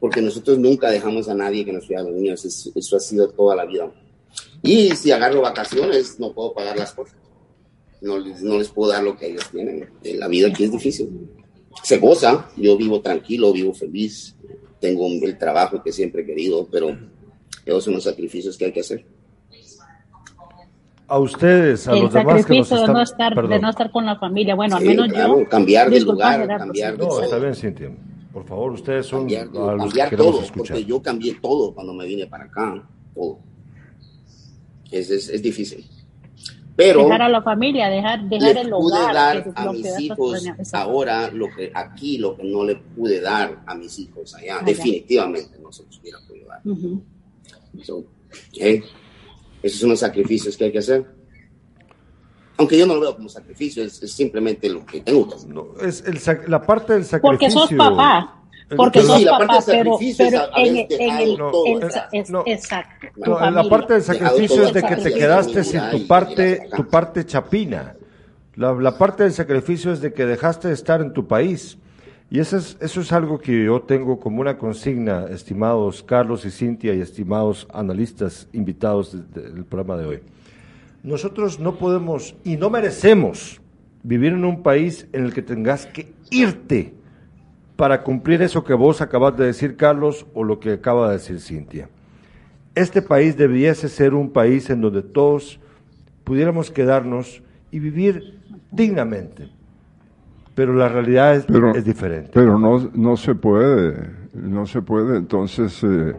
porque 0.00 0.20
nosotros 0.20 0.58
nunca 0.58 0.90
dejamos 0.90 1.28
a 1.28 1.34
nadie 1.34 1.64
que 1.64 1.72
nos 1.72 1.86
cuide 1.86 2.00
a 2.00 2.02
los 2.04 2.12
niños, 2.12 2.44
es- 2.44 2.70
eso 2.74 2.96
ha 2.96 3.00
sido 3.00 3.28
toda 3.30 3.56
la 3.56 3.64
vida. 3.64 3.90
Y 4.62 4.90
si 4.96 5.10
agarro 5.12 5.40
vacaciones, 5.42 6.18
no 6.18 6.32
puedo 6.32 6.52
pagar 6.54 6.76
las 6.78 6.92
cosas, 6.92 7.16
no 8.00 8.18
no 8.18 8.58
les 8.58 8.68
puedo 8.68 8.90
dar 8.92 9.02
lo 9.02 9.16
que 9.16 9.26
ellos 9.28 9.48
tienen. 9.50 9.88
La 10.02 10.28
vida 10.28 10.48
aquí 10.48 10.64
es 10.64 10.72
difícil. 10.72 11.08
Se 11.82 11.98
goza, 11.98 12.50
yo 12.56 12.76
vivo 12.76 13.00
tranquilo, 13.00 13.52
vivo 13.52 13.72
feliz, 13.74 14.34
tengo 14.80 15.06
el 15.06 15.38
trabajo 15.38 15.82
que 15.82 15.92
siempre 15.92 16.22
he 16.22 16.26
querido, 16.26 16.68
pero 16.70 16.96
esos 17.64 17.84
son 17.84 17.94
los 17.94 18.04
sacrificios 18.04 18.56
que 18.58 18.66
hay 18.66 18.72
que 18.72 18.80
hacer. 18.80 19.06
A 21.06 21.18
ustedes, 21.18 21.86
a 21.86 21.92
el 21.94 22.02
los 22.04 22.12
demás 22.12 22.46
que 22.46 22.56
nos 22.56 22.68
sacrificio 22.68 22.76
de, 22.76 22.82
están... 22.82 22.94
no 22.94 23.02
estar, 23.02 23.48
de 23.48 23.58
no 23.60 23.70
estar 23.70 23.90
con 23.90 24.06
la 24.06 24.16
familia. 24.18 24.54
Bueno, 24.54 24.76
al 24.76 24.82
Sí, 24.82 24.88
menos 24.88 25.08
claro, 25.08 25.40
yo. 25.40 25.48
cambiar 25.48 25.90
de 25.90 26.00
lugar, 26.00 26.40
Gerardo, 26.40 26.64
cambiar 26.64 26.96
de 26.96 27.06
No, 27.06 27.22
está 27.22 27.38
bien, 27.38 27.54
Cintia. 27.54 27.90
Por 28.32 28.44
favor, 28.46 28.72
ustedes 28.72 29.06
son 29.06 29.20
cambiar, 29.20 29.42
a 29.42 29.46
los 29.46 29.54
que 29.54 29.78
cambiar 29.78 30.10
queremos 30.10 30.32
todo, 30.34 30.44
escuchar. 30.44 30.76
porque 30.76 30.84
yo 30.84 31.02
cambié 31.02 31.34
todo 31.40 31.74
cuando 31.74 31.92
me 31.94 32.06
vine 32.06 32.26
para 32.26 32.44
acá, 32.44 32.82
todo. 33.14 33.38
Es, 34.90 35.10
es, 35.10 35.28
es 35.28 35.42
difícil. 35.42 35.84
Pero 36.76 37.04
Dejar 37.04 37.22
a 37.22 37.28
la 37.28 37.40
familia, 37.42 37.88
dejar, 37.88 38.24
dejar 38.28 38.56
el 38.56 38.70
pude 38.70 38.96
hogar. 38.98 39.14
dar 39.14 39.42
que 39.44 39.50
es 39.50 39.56
a 39.56 39.64
lo 39.66 39.72
que 39.72 39.78
mis 39.78 40.00
hijos 40.00 40.44
ahora 40.72 41.30
lo 41.30 41.46
que 41.54 41.70
aquí, 41.72 42.18
lo 42.18 42.36
que 42.36 42.42
no 42.42 42.64
le 42.64 42.74
pude 42.76 43.20
dar 43.20 43.60
a 43.66 43.74
mis 43.76 43.96
hijos 44.00 44.34
allá. 44.34 44.56
Allá. 44.56 44.64
Definitivamente 44.64 45.56
no 45.62 45.70
se 45.70 45.84
los 45.84 46.00
hubiera 46.00 46.18
podido 46.26 46.48
dar. 46.48 46.60
Ujú. 46.64 47.00
So, 47.84 48.04
hey, 48.54 48.82
esos 49.66 49.80
son 49.80 49.90
los 49.90 50.00
sacrificios 50.00 50.56
que 50.56 50.64
hay 50.64 50.72
que 50.72 50.78
hacer. 50.78 51.04
aunque 52.56 52.78
yo 52.78 52.86
no 52.86 52.94
lo 52.94 53.00
veo 53.00 53.16
como 53.16 53.28
sacrificio, 53.28 53.82
es, 53.82 54.00
es 54.02 54.12
simplemente 54.12 54.68
lo 54.68 54.86
que 54.86 55.00
tengo 55.00 55.28
que 55.28 55.34
hacer. 55.34 55.50
No, 55.50 55.66
es 55.82 56.04
el 56.06 56.20
sac- 56.20 56.46
la 56.46 56.62
parte 56.62 56.92
del 56.92 57.04
sacrificio. 57.04 57.30
Porque 57.30 57.50
sos 57.50 57.72
papá. 57.76 58.40
Porque 58.76 59.00
Pero 59.00 59.06
sos 59.08 59.18
sí, 59.18 59.24
la 59.24 59.30
parte 59.38 59.46
papá, 59.46 59.64
del 59.66 59.76
pero, 59.78 59.92
sacrificio 59.92 60.24
pero 60.30 60.42
en, 60.56 60.76
el, 61.20 61.36
todo 61.36 61.66
el- 61.66 61.84
atrás. 61.84 62.04
es- 62.12 62.30
No. 62.30 62.42
exacto. 62.46 63.06
No, 63.16 63.50
la 63.50 63.68
parte 63.68 63.92
del 63.94 64.02
sacrificio 64.02 64.62
es 64.64 64.72
de 64.72 64.82
que 64.82 64.96
te 64.96 65.12
quedaste 65.14 65.64
sin 65.64 65.80
tu 65.90 66.06
parte, 66.06 66.68
tu 66.76 66.86
parte 66.88 67.26
chapina. 67.26 67.96
La, 68.54 68.72
la 68.72 68.96
parte 68.96 69.24
del 69.24 69.32
sacrificio 69.32 69.92
es 69.92 70.00
de 70.00 70.12
que 70.12 70.24
dejaste 70.24 70.68
de 70.68 70.74
estar 70.74 71.00
en 71.00 71.12
tu 71.12 71.26
país. 71.26 71.76
Y 72.34 72.40
eso 72.40 72.56
es, 72.56 72.76
eso 72.80 73.00
es 73.00 73.12
algo 73.12 73.38
que 73.38 73.64
yo 73.64 73.80
tengo 73.82 74.18
como 74.18 74.40
una 74.40 74.58
consigna, 74.58 75.26
estimados 75.30 76.02
Carlos 76.02 76.44
y 76.44 76.50
Cintia 76.50 76.92
y 76.92 77.00
estimados 77.00 77.68
analistas 77.72 78.48
invitados 78.52 79.12
de- 79.12 79.40
de- 79.40 79.50
del 79.52 79.64
programa 79.64 79.96
de 80.02 80.06
hoy. 80.06 80.18
Nosotros 81.04 81.60
no 81.60 81.76
podemos 81.76 82.34
y 82.42 82.56
no 82.56 82.70
merecemos 82.70 83.60
vivir 84.02 84.32
en 84.32 84.44
un 84.44 84.64
país 84.64 85.06
en 85.12 85.26
el 85.26 85.32
que 85.32 85.42
tengas 85.42 85.86
que 85.86 86.12
irte 86.32 86.92
para 87.76 88.02
cumplir 88.02 88.42
eso 88.42 88.64
que 88.64 88.74
vos 88.74 89.00
acabas 89.00 89.36
de 89.36 89.46
decir, 89.46 89.76
Carlos, 89.76 90.26
o 90.34 90.42
lo 90.42 90.58
que 90.58 90.72
acaba 90.72 91.06
de 91.06 91.18
decir 91.18 91.38
Cintia. 91.40 91.88
Este 92.74 93.00
país 93.00 93.36
debiese 93.36 93.88
ser 93.88 94.12
un 94.12 94.28
país 94.30 94.68
en 94.70 94.80
donde 94.80 95.02
todos 95.02 95.60
pudiéramos 96.24 96.72
quedarnos 96.72 97.44
y 97.70 97.78
vivir 97.78 98.40
dignamente. 98.72 99.50
Pero 100.54 100.72
la 100.74 100.88
realidad 100.88 101.34
es, 101.34 101.44
Pero- 101.46 101.74
es 101.74 101.84
diferente. 101.84 102.30
Pero 102.32 102.58
no, 102.58 102.90
no 102.94 103.16
se 103.16 103.34
puede, 103.34 104.10
no 104.34 104.66
se 104.66 104.82
puede. 104.82 105.16
Entonces, 105.18 105.82
eh, 105.82 106.14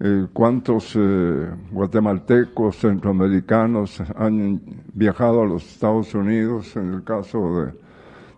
eh, 0.00 0.26
¿cuántos 0.32 0.94
eh, 0.96 1.48
guatemaltecos, 1.70 2.76
centroamericanos 2.78 4.02
han 4.16 4.60
viajado 4.94 5.42
a 5.42 5.46
los 5.46 5.64
Estados 5.64 6.14
Unidos 6.14 6.74
en 6.76 6.94
el 6.94 7.04
caso 7.04 7.64
de, 7.64 7.72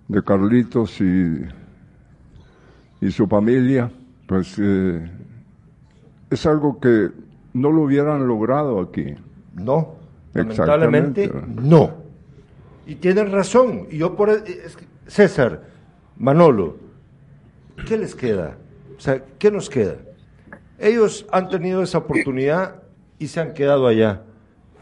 de 0.09 0.23
Carlitos 0.23 1.01
y, 1.01 1.45
y 3.01 3.11
su 3.11 3.27
familia? 3.27 3.91
Pues 4.27 4.57
eh, 4.59 5.11
es 6.31 6.47
algo 6.47 6.79
que 6.79 7.09
no 7.55 7.71
lo 7.71 7.83
hubieran 7.83 8.27
logrado 8.27 8.81
aquí. 8.81 9.15
No, 9.55 9.95
lamentablemente 10.35 11.31
no. 11.63 11.91
Y 12.87 12.97
tienen 12.97 13.31
razón. 13.33 13.87
Y 13.91 13.99
yo 13.99 14.15
por 14.17 14.29
es 14.31 14.77
que- 14.77 14.92
César, 15.13 15.61
Manolo, 16.17 16.79
¿qué 17.87 17.99
les 17.99 18.15
queda? 18.15 18.57
O 18.97 18.99
sea, 18.99 19.23
¿qué 19.39 19.51
nos 19.51 19.69
queda? 19.69 19.97
Ellos 20.79 21.27
han 21.31 21.51
tenido 21.51 21.83
esa 21.83 21.99
oportunidad 21.99 22.77
y 23.19 23.27
se 23.27 23.39
han 23.39 23.53
quedado 23.53 23.87
allá. 23.87 24.23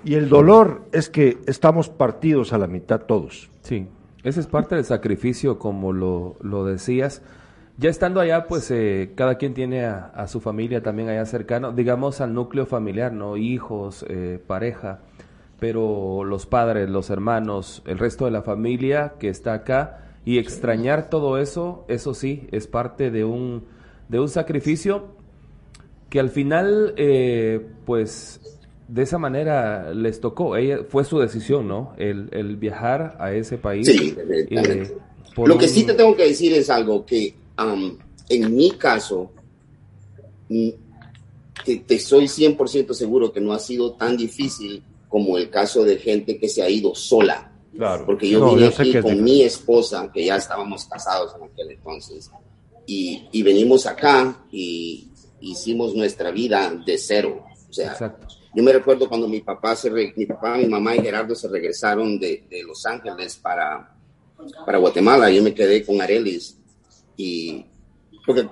Y 0.05 0.15
el 0.15 0.29
dolor 0.29 0.83
es 0.93 1.11
que 1.11 1.39
estamos 1.49 1.89
partidos 1.89 2.53
a 2.53 2.59
la 2.59 2.69
mitad 2.69 3.01
todos. 3.01 3.51
Sí, 3.63 3.89
ese 4.23 4.39
es 4.39 4.47
parte 4.47 4.77
del 4.77 4.85
sacrificio, 4.85 5.59
como 5.59 5.93
lo, 5.93 6.37
lo 6.43 6.65
decías. 6.65 7.23
Ya 7.77 7.91
estando 7.91 8.21
allá, 8.21 8.47
pues 8.47 8.71
eh, 8.71 9.11
cada 9.17 9.35
quien 9.35 9.53
tiene 9.53 9.85
a, 9.85 10.29
su 10.29 10.41
familia 10.41 10.81
también 10.81 11.09
allá 11.09 11.27
cercano, 11.27 11.73
digamos 11.73 12.21
al 12.21 12.35
núcleo 12.35 12.67
familiar, 12.67 13.13
¿no? 13.13 13.37
Hijos, 13.37 14.07
eh, 14.09 14.41
pareja, 14.47 15.01
pero 15.59 16.23
los 16.23 16.47
padres, 16.47 16.89
los 16.89 17.11
hermanos, 17.11 17.83
el 17.85 17.99
resto 17.99 18.27
de 18.27 18.31
la 18.31 18.43
familia 18.43 19.15
que 19.19 19.29
está 19.29 19.55
acá 19.55 20.07
y 20.25 20.39
extrañar 20.39 21.11
todo 21.11 21.39
eso, 21.39 21.85
eso 21.89 22.15
sí, 22.15 22.47
es 22.53 22.67
parte 22.67 23.11
de 23.11 23.25
un, 23.25 23.65
de 24.09 24.21
un 24.21 24.29
sacrificio 24.29 25.09
que 26.09 26.21
al 26.21 26.31
final, 26.31 26.95
eh, 26.97 27.65
pues, 27.87 28.41
de 28.89 29.03
esa 29.03 29.19
manera 29.19 29.95
les 29.95 30.21
tocó. 30.21 30.57
Ella, 30.57 30.81
fue 30.89 31.05
su 31.05 31.19
decisión, 31.21 31.69
¿no? 31.69 31.95
El, 31.97 32.29
el 32.33 32.57
viajar 32.57 33.17
a 33.21 33.33
ese 33.33 33.59
país. 33.59 33.87
Sí, 33.87 34.15
eh, 34.51 34.91
Lo 35.45 35.57
que 35.57 35.67
un- 35.67 35.71
sí 35.71 35.85
te 35.85 35.95
tengo 35.95 36.17
que 36.17 36.27
decir 36.27 36.53
es 36.53 36.69
algo 36.69 37.07
que 37.07 37.35
am, 37.57 37.97
en 38.29 38.57
mi 38.57 38.73
caso, 38.73 39.31
mm, 40.49 40.69
te, 41.65 41.77
te 41.77 41.99
soy 41.99 42.29
100% 42.29 42.95
seguro 42.95 43.33
que 43.33 43.41
no 43.41 43.53
ha 43.53 43.59
sido 43.59 43.93
tan 43.93 44.17
difícil 44.17 44.83
como 45.09 45.39
el 45.39 45.51
caso 45.51 45.85
de 45.85 45.97
gente 45.99 46.39
que 46.39 46.49
se 46.49 46.63
ha 46.63 46.71
ido 46.71 46.95
sola. 46.95 47.50
Claro. 47.77 48.05
Porque 48.07 48.29
yo 48.29 48.41
No, 48.41 48.51
vine 48.55 48.67
yo 48.67 48.71
sé 48.73 48.83
aquí 48.83 49.01
con 49.01 49.23
mi 49.23 49.43
esposa, 49.43 50.11
que 50.13 50.25
ya 50.25 50.37
estábamos 50.37 50.85
casados 50.87 51.35
en 51.37 51.45
aquel 51.45 51.71
entonces, 51.71 52.31
y, 52.87 53.29
y 53.33 53.43
venimos 53.43 53.87
acá 53.87 54.45
y 54.51 55.09
hicimos 55.41 55.95
nuestra 55.95 56.31
vida 56.31 56.71
de 56.85 56.99
cero. 56.99 57.45
O 57.69 57.73
sea, 57.73 57.93
Exacto. 57.93 58.27
yo 58.55 58.63
me 58.63 58.73
recuerdo 58.73 59.09
cuando 59.09 59.29
mi 59.29 59.41
papá, 59.41 59.77
se 59.77 59.89
re- 59.89 60.13
mi 60.17 60.27
papá, 60.27 60.57
mi 60.57 60.67
mamá 60.67 60.97
y 60.97 61.01
Gerardo 61.03 61.35
se 61.37 61.49
regresaron 61.49 62.19
de, 62.19 62.45
de 62.51 62.63
Los 62.65 62.85
Ángeles 62.85 63.37
para, 63.37 63.97
para 64.67 64.79
Guatemala. 64.79 65.31
Yo 65.31 65.43
me 65.43 65.55
quedé 65.55 65.85
con 65.87 66.01
Arelis 66.03 66.59
y 67.17 67.65
porque 68.27 68.49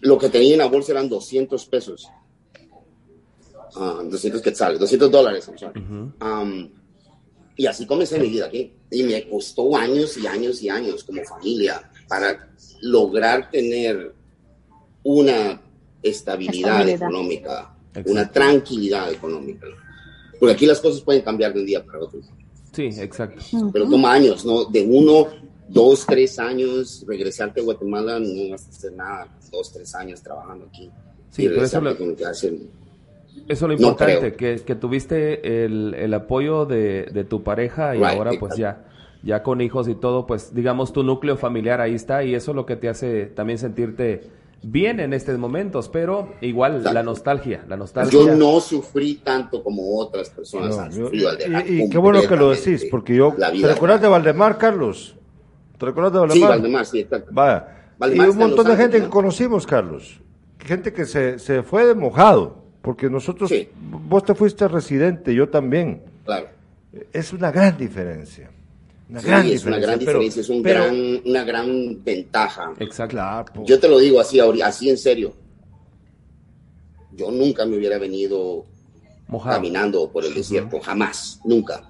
lo 0.00 0.18
que 0.18 0.28
tenía 0.30 0.52
en 0.52 0.58
la 0.58 0.66
bolsa 0.66 0.92
eran 0.92 1.08
200 1.08 1.66
pesos. 1.66 2.08
Ah, 3.74 4.02
200 4.04 4.42
quetzales, 4.42 4.78
200 4.78 5.10
dólares. 5.10 5.48
I'm 5.48 5.58
sorry. 5.58 5.80
Um, 6.20 6.70
y 7.56 7.66
así 7.66 7.86
comencé 7.86 8.18
mi 8.18 8.28
vida 8.28 8.46
aquí. 8.46 8.72
Y 8.90 9.02
me 9.04 9.28
costó 9.28 9.76
años 9.76 10.16
y 10.18 10.26
años 10.26 10.62
y 10.62 10.68
años 10.68 11.04
como 11.04 11.22
familia 11.24 11.90
para 12.08 12.50
lograr 12.82 13.50
tener 13.50 14.14
una 15.02 15.60
estabilidad, 16.02 16.80
Estabilidad. 16.80 17.08
económica, 17.08 17.74
Exacto. 17.88 18.10
una 18.12 18.30
tranquilidad 18.30 19.12
económica. 19.12 19.66
Porque 20.38 20.54
aquí 20.54 20.66
las 20.66 20.80
cosas 20.80 21.00
pueden 21.02 21.22
cambiar 21.22 21.52
de 21.54 21.60
un 21.60 21.66
día 21.66 21.84
para 21.84 22.00
otro. 22.00 22.20
Sí, 22.72 22.84
exacto. 22.98 23.42
Pero 23.72 23.88
toma 23.88 24.12
años, 24.12 24.44
¿no? 24.44 24.64
De 24.64 24.82
uno, 24.82 25.28
dos, 25.68 26.04
tres 26.06 26.38
años, 26.38 27.04
regresarte 27.06 27.60
a 27.60 27.64
Guatemala, 27.64 28.18
no 28.18 28.50
vas 28.50 28.66
a 28.66 28.70
hacer 28.70 28.92
nada, 28.92 29.28
dos, 29.50 29.72
tres 29.72 29.94
años 29.94 30.22
trabajando 30.22 30.66
aquí. 30.66 30.90
Sí, 31.30 31.44
Y 31.44 31.48
pero 31.48 31.64
eso 31.64 31.80
lo- 31.80 31.96
con 31.96 32.16
que 32.16 32.24
hacen- 32.24 32.68
Eso 33.48 33.52
es 33.52 33.60
lo 33.62 33.68
No 33.68 33.74
importante, 33.74 34.34
creo. 34.34 34.56
que, 34.58 34.64
que 34.64 34.74
tuviste 34.74 35.64
el, 35.64 35.94
el 35.94 36.14
apoyo 36.14 36.64
de, 36.66 37.04
de 37.12 37.24
tu 37.24 37.42
pareja 37.42 37.94
y 37.96 37.98
Right, 37.98 38.08
ahora 38.16 38.30
pues 38.38 38.56
ya, 38.56 38.84
ya 39.22 39.42
con 39.42 39.60
hijos 39.60 39.88
y 39.88 39.94
todo, 39.94 40.26
pues 40.26 40.54
digamos 40.54 40.92
tu 40.92 41.02
núcleo 41.02 41.36
familiar 41.36 41.80
ahí 41.80 41.94
está 41.94 42.22
y 42.24 42.34
eso 42.34 42.52
es 42.52 42.56
lo 42.56 42.66
que 42.66 42.76
te 42.76 42.88
hace 42.88 43.26
también 43.26 43.58
sentirte 43.58 44.30
bien 44.64 45.00
en 45.00 45.12
estos 45.12 45.36
momentos, 45.38 45.88
pero 45.88 46.34
igual 46.40 46.84
la 46.84 47.02
nostalgia, 47.02 47.64
la 47.68 47.76
nostalgia. 47.76 48.12
Yo 48.16 48.34
no 48.36 48.60
sufrí 48.60 49.16
tanto 49.16 49.62
como 49.64 49.98
otras 49.98 50.30
personas 50.30 50.76
No, 50.76 50.82
han 50.82 50.90
yo- 50.92 51.04
sufrido 51.06 51.30
al 51.30 51.38
dejar 51.38 51.68
y, 51.68 51.82
y 51.82 51.88
qué 51.88 51.98
bueno 51.98 52.20
que 52.22 52.36
lo 52.36 52.50
decís, 52.50 52.86
porque 52.90 53.16
yo... 53.16 53.34
¿Te 53.36 53.66
recuerdas 53.66 54.00
de. 54.00 54.08
Valdemar, 54.08 54.58
Carlos? 54.58 55.16
¿Te 55.78 55.86
recuerdas 55.86 56.12
de 56.28 56.34
Sí, 56.34 56.40
Valdemar? 56.42 56.86
Sí, 56.86 57.00
exacto. 57.00 57.30
Vaya. 57.32 57.92
Valdemar 57.98 58.26
y 58.28 58.30
un 58.30 58.38
montón 58.38 58.66
de 58.68 58.76
gente 58.76 58.98
que 58.98 59.04
¿no? 59.04 59.10
conocimos, 59.10 59.66
Carlos. 59.66 60.20
Gente 60.60 60.92
que 60.92 61.06
se, 61.06 61.40
se 61.40 61.64
fue 61.64 61.84
de 61.84 61.94
mojado, 61.96 62.61
porque 62.82 63.08
nosotros, 63.08 63.48
Sí. 63.48 63.68
vos 63.80 64.24
te 64.24 64.34
fuiste 64.34 64.68
residente, 64.68 65.34
yo 65.34 65.48
también. 65.48 66.02
Claro. 66.24 66.48
Es 67.12 67.32
una 67.32 67.50
gran 67.50 67.78
diferencia. 67.78 68.50
Una 69.08 69.20
Sí, 69.20 69.26
gran 69.26 69.40
es 69.46 69.52
diferencia. 69.52 69.68
una 69.68 69.78
gran 69.78 69.98
pero- 69.98 70.10
diferencia, 70.18 70.40
es 70.40 70.48
un 70.50 70.62
pero- 70.62 70.84
gran, 70.84 71.20
una 71.24 71.44
gran 71.44 72.04
ventaja. 72.04 72.72
Exacto. 72.78 73.12
Claro. 73.14 73.64
Yo 73.64 73.78
te 73.80 73.88
lo 73.88 73.98
digo 73.98 74.20
así, 74.20 74.40
así 74.40 74.90
en 74.90 74.98
serio. 74.98 75.32
Yo 77.14 77.30
nunca 77.30 77.66
me 77.66 77.76
hubiera 77.76 77.98
venido 77.98 78.64
Mojado. 79.28 79.56
caminando 79.56 80.10
por 80.10 80.24
el 80.24 80.34
desierto, 80.34 80.80
jamás, 80.80 81.40
nunca, 81.44 81.86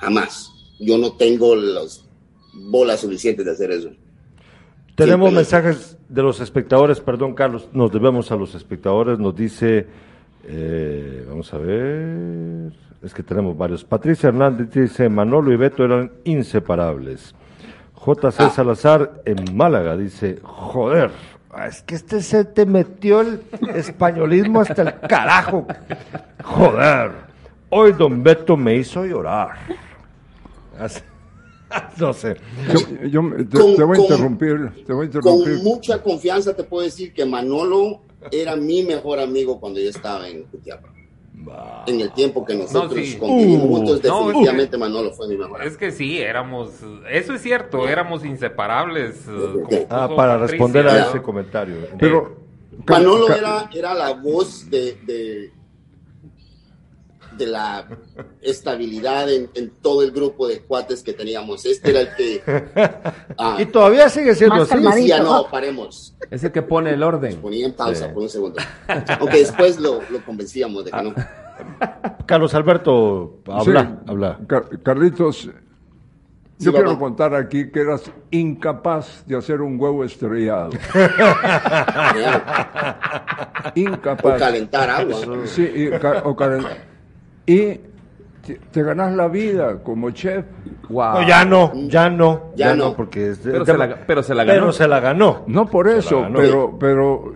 jamás. 0.00 0.50
Yo 0.80 0.98
no 0.98 1.12
tengo 1.16 1.54
las 1.54 2.04
bolas 2.52 3.00
suficientes 3.00 3.44
de 3.44 3.52
hacer 3.52 3.70
eso. 3.70 3.90
Tenemos 4.96 5.30
Siempre- 5.30 5.36
mensajes 5.36 5.96
de 6.08 6.22
los 6.22 6.40
espectadores, 6.40 7.00
perdón 7.00 7.34
Carlos, 7.34 7.68
nos 7.72 7.92
debemos 7.92 8.30
a 8.32 8.36
los 8.36 8.54
espectadores, 8.54 9.18
nos 9.18 9.34
dice, 9.34 9.86
eh, 10.46 11.24
vamos 11.28 11.52
a 11.54 11.58
ver, 11.58 12.72
es 13.02 13.12
que 13.14 13.22
tenemos 13.22 13.56
varios. 13.56 13.84
Patricia 13.84 14.28
Hernández 14.28 14.70
dice, 14.70 15.08
Manolo 15.08 15.52
y 15.52 15.56
Beto 15.56 15.84
eran 15.84 16.10
inseparables. 16.24 17.34
JC 18.04 18.40
Ah. 18.40 18.50
Salazar 18.50 19.22
en 19.24 19.56
Málaga 19.56 19.96
dice, 19.96 20.38
joder, 20.42 21.10
es 21.66 21.82
que 21.82 21.94
este 21.94 22.20
se 22.20 22.44
te 22.44 22.66
metió 22.66 23.20
el 23.22 23.40
españolismo 23.74 24.60
hasta 24.60 24.82
el 24.82 24.94
carajo. 25.08 25.66
Joder, 26.42 27.12
hoy 27.70 27.92
don 27.92 28.22
Beto 28.22 28.56
me 28.56 28.76
hizo 28.76 29.04
llorar. 29.06 29.50
Así- 30.78 31.00
No 31.98 32.12
sé. 32.12 32.36
Yo, 32.72 33.06
yo 33.08 33.22
me- 33.22 33.44
te, 33.44 33.58
Con- 33.58 33.74
te 33.74 33.82
voy 33.82 33.94
a 33.94 33.96
con- 33.96 34.04
interrumpir, 34.04 34.84
te 34.86 34.92
voy 34.92 35.02
a 35.02 35.06
interrumpir. 35.06 35.54
Con 35.56 35.64
mucha 35.64 36.02
confianza 36.02 36.54
te 36.54 36.62
puedo 36.64 36.84
decir 36.84 37.12
que 37.12 37.24
Manolo 37.24 38.02
era 38.30 38.56
mi 38.56 38.82
mejor 38.82 39.20
amigo 39.20 39.60
cuando 39.60 39.80
yo 39.80 39.90
estaba 39.90 40.28
en 40.28 40.46
Jutiapa. 40.50 40.88
En 41.86 42.00
el 42.00 42.10
tiempo 42.12 42.44
que 42.44 42.54
nosotros 42.54 42.94
sí. 42.94 43.16
convivimos 43.18 43.66
Uh, 43.66 43.74
juntos, 43.76 44.02
no, 44.04 44.26
definitivamente 44.28 44.78
Manolo 44.78 45.12
fue 45.12 45.28
mi 45.28 45.36
mejor 45.36 45.56
amigo. 45.56 45.70
Es 45.70 45.76
que 45.76 45.90
sí, 45.90 46.18
éramos, 46.18 46.70
eso 47.10 47.34
es 47.34 47.42
cierto, 47.42 47.86
éramos 47.86 48.24
inseparables. 48.24 49.16
eh, 49.28 49.28
como 49.28 49.86
Ah, 49.90 50.08
para 50.16 50.38
Patricia, 50.38 50.46
responder 50.46 50.88
a 50.88 50.98
¿no? 51.00 51.08
ese 51.10 51.20
comentario. 51.22 51.76
Pero, 51.98 52.36
Manolo 52.86 53.34
era, 53.34 53.68
era 53.74 53.92
la 53.94 54.12
voz 54.14 54.70
de, 54.70 54.96
de, 55.04 55.52
de 57.36 57.46
la 57.46 57.86
estabilidad 58.42 59.30
en, 59.32 59.50
en 59.54 59.70
todo 59.82 60.02
el 60.02 60.10
grupo 60.12 60.46
de 60.48 60.60
cuates 60.62 61.02
que 61.02 61.12
teníamos. 61.12 61.64
Este 61.66 61.90
era 61.90 62.00
el 62.00 62.14
que... 62.16 62.42
ah, 63.38 63.56
Y 63.58 63.66
todavía 63.66 64.08
sigue 64.08 64.34
siendo 64.34 64.56
Más 64.56 64.70
así. 64.72 64.82
decía, 64.84 65.20
no, 65.20 65.46
paremos. 65.50 66.16
Es 66.30 66.44
el 66.44 66.52
que 66.52 66.62
pone 66.62 66.90
el 66.90 67.02
orden. 67.02 67.36
Ponía 67.40 67.66
en 67.66 67.72
pausa 67.74 68.06
Sí. 68.08 68.12
por 68.14 68.22
un 68.22 68.28
segundo. 68.28 68.60
Aunque 69.20 69.38
después 69.38 69.78
lo, 69.80 70.00
lo 70.10 70.24
convencíamos 70.24 70.84
de 70.84 70.90
que 70.90 71.02
no. 71.02 71.14
Carlos 72.26 72.54
Alberto, 72.54 73.40
habla, 73.46 73.82
Sí, 73.82 74.10
habla. 74.10 74.38
Car- 74.48 74.82
Carlitos, 74.82 75.50
Sí, 76.56 76.66
yo 76.66 76.72
quiero 76.72 76.90
papá. 76.90 77.00
contar 77.00 77.34
aquí 77.34 77.68
que 77.70 77.80
eras 77.80 78.02
incapaz 78.30 79.24
de 79.26 79.36
hacer 79.36 79.60
un 79.60 79.78
huevo 79.78 80.04
estrellado. 80.04 80.70
O 83.64 83.72
incapaz. 83.74 84.38
calentar 84.38 84.90
agua. 84.90 85.16
Sí, 85.46 85.62
y, 85.74 85.90
ca- 85.98 86.22
o 86.24 86.36
calen- 86.36 86.66
y 87.46 87.80
te, 88.46 88.60
te 88.70 88.82
ganas 88.82 89.14
la 89.14 89.28
vida 89.28 89.82
como 89.82 90.10
chef. 90.10 90.44
Wow. 90.88 91.14
No, 91.20 91.28
ya 91.28 91.44
no, 91.46 91.72
ya 91.88 92.10
no, 92.10 92.52
ya, 92.56 92.68
Ya 92.68 92.76
no. 92.76 92.84
no. 92.90 92.96
porque 92.96 93.30
es 93.30 93.38
Pero 93.42 93.64
se 93.64 93.76
la- 93.78 94.06
pero 94.06 94.22
se 94.22 94.34
la 94.34 94.44
ganó. 94.44 94.60
Pero 94.60 94.72
se 94.72 94.88
la 94.88 95.00
ganó. 95.00 95.44
No 95.46 95.66
por 95.66 95.88
Se 95.90 95.98
eso, 95.98 96.26
pero, 96.34 96.76
pero 96.78 97.34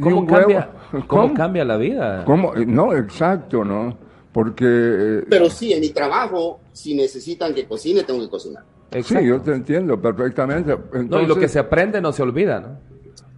¿Cómo 0.00 0.26
cambia, 0.26 0.70
¿Cómo 1.06 1.34
cambia 1.34 1.64
la 1.64 1.76
vida? 1.76 2.24
¿Cómo? 2.24 2.54
No, 2.54 2.94
exacto, 2.96 3.64
¿no? 3.64 3.96
Porque 4.32 4.64
eh, 4.66 5.24
Pero 5.28 5.50
sí, 5.50 5.72
en 5.72 5.80
mi 5.80 5.90
trabajo, 5.90 6.60
si 6.72 6.94
necesitan 6.94 7.52
que 7.54 7.66
cocine, 7.66 8.02
tengo 8.04 8.20
que 8.20 8.30
cocinar. 8.30 8.62
sí, 9.02 9.16
yo 9.26 9.40
te 9.40 9.52
entiendo 9.52 10.00
perfectamente. 10.00 10.76
No, 11.08 11.20
y 11.20 11.26
lo 11.26 11.36
que 11.36 11.48
se 11.48 11.58
aprende 11.58 12.00
no 12.00 12.12
se 12.12 12.22
olvida, 12.22 12.60
¿no? 12.60 12.68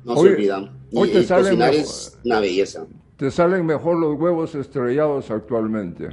No 0.04 0.12
Hoy- 0.20 0.28
se 0.28 0.34
olvidan. 0.34 0.70
Y, 0.90 0.98
hoy 0.98 1.08
te 1.10 1.20
y 1.20 1.24
sale 1.24 1.42
cocinar 1.44 1.70
mejor. 1.70 1.84
es 1.84 2.18
una 2.24 2.40
belleza. 2.40 2.84
Te 3.16 3.30
salen 3.30 3.64
mejor 3.66 3.98
los 3.98 4.18
huevos 4.18 4.54
estrellados 4.54 5.30
actualmente. 5.30 6.08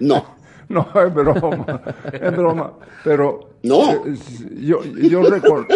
No. 0.00 0.24
No, 0.66 0.88
es 0.94 1.12
broma, 1.12 1.66
es 2.10 2.32
broma. 2.34 2.72
Pero 3.04 3.50
No. 3.62 3.92
eh, 4.06 4.14
yo, 4.62 4.82
yo, 4.82 5.22
yo, 5.22 5.22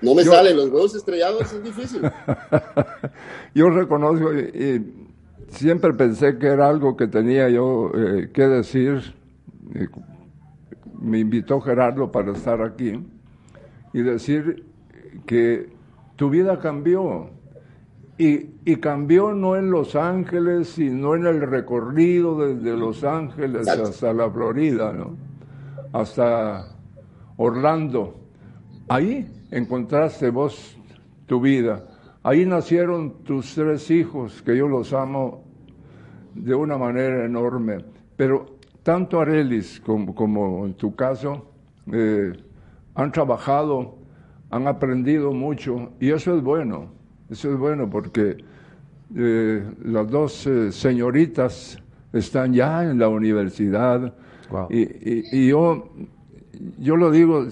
No 0.00 0.14
me 0.14 0.22
Yo- 0.24 0.30
salen 0.30 0.56
los 0.56 0.66
huevos 0.70 0.94
estrellados, 0.94 1.52
es 1.52 1.64
difícil. 1.64 2.00
yo 3.54 3.68
reconozco 3.68 4.32
y, 4.32 4.38
y 4.38 5.08
siempre 5.48 5.92
pensé 5.92 6.38
que 6.38 6.46
era 6.46 6.68
algo 6.68 6.96
que 6.96 7.08
tenía 7.08 7.48
yo 7.48 7.90
eh, 7.92 8.30
que 8.32 8.42
decir. 8.46 9.12
Me 11.00 11.18
invitó 11.18 11.60
Gerardo 11.60 12.12
para 12.12 12.30
estar 12.32 12.62
aquí 12.62 13.04
y 13.92 14.02
decir 14.02 14.64
que 15.26 15.68
tu 16.14 16.30
vida 16.30 16.60
cambió. 16.60 17.28
Y, 18.18 18.49
y 18.72 18.76
cambió 18.76 19.34
no 19.34 19.56
en 19.56 19.70
Los 19.70 19.96
Ángeles, 19.96 20.68
sino 20.68 21.14
en 21.14 21.26
el 21.26 21.40
recorrido 21.40 22.38
desde 22.38 22.76
Los 22.76 23.02
Ángeles 23.02 23.62
Exacto. 23.62 23.88
hasta 23.88 24.12
la 24.12 24.30
Florida, 24.30 24.92
¿no? 24.92 25.16
Hasta 25.92 26.76
Orlando. 27.36 28.14
Ahí 28.88 29.28
encontraste 29.50 30.30
vos 30.30 30.78
tu 31.26 31.40
vida. 31.40 31.84
Ahí 32.22 32.46
nacieron 32.46 33.24
tus 33.24 33.54
tres 33.54 33.90
hijos, 33.90 34.42
que 34.42 34.56
yo 34.56 34.68
los 34.68 34.92
amo 34.92 35.42
de 36.34 36.54
una 36.54 36.78
manera 36.78 37.24
enorme. 37.24 37.84
Pero 38.16 38.46
tanto 38.82 39.20
Arelis 39.20 39.80
como, 39.80 40.14
como 40.14 40.66
en 40.66 40.74
tu 40.74 40.94
caso 40.94 41.50
eh, 41.92 42.32
han 42.94 43.10
trabajado, 43.10 43.96
han 44.50 44.68
aprendido 44.68 45.32
mucho 45.32 45.90
y 45.98 46.10
eso 46.10 46.36
es 46.36 46.42
bueno. 46.42 46.88
Eso 47.30 47.52
es 47.52 47.58
bueno 47.58 47.88
porque 47.88 48.38
eh, 49.16 49.64
las 49.84 50.08
dos 50.10 50.46
eh, 50.46 50.70
señoritas 50.72 51.78
están 52.12 52.52
ya 52.52 52.84
en 52.84 52.98
la 52.98 53.08
universidad 53.08 54.14
Wow. 54.50 54.66
y, 54.70 54.80
y- 54.82 55.24
y 55.32 55.48
yo, 55.48 55.88
yo 56.78 56.96
lo 56.96 57.10
digo, 57.12 57.46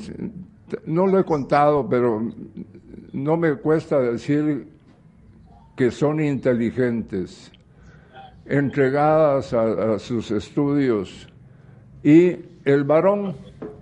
no 0.84 1.06
lo 1.06 1.20
he 1.20 1.24
contado, 1.24 1.88
pero 1.88 2.20
no 3.12 3.36
me 3.36 3.54
cuesta 3.54 4.00
decir 4.00 4.66
que 5.76 5.92
son 5.92 6.20
inteligentes, 6.20 7.52
entregadas 8.46 9.52
a, 9.52 9.94
a 9.94 9.98
sus 10.00 10.30
estudios. 10.32 11.28
Y 12.02 12.36
el 12.64 12.82
varón, 12.84 13.34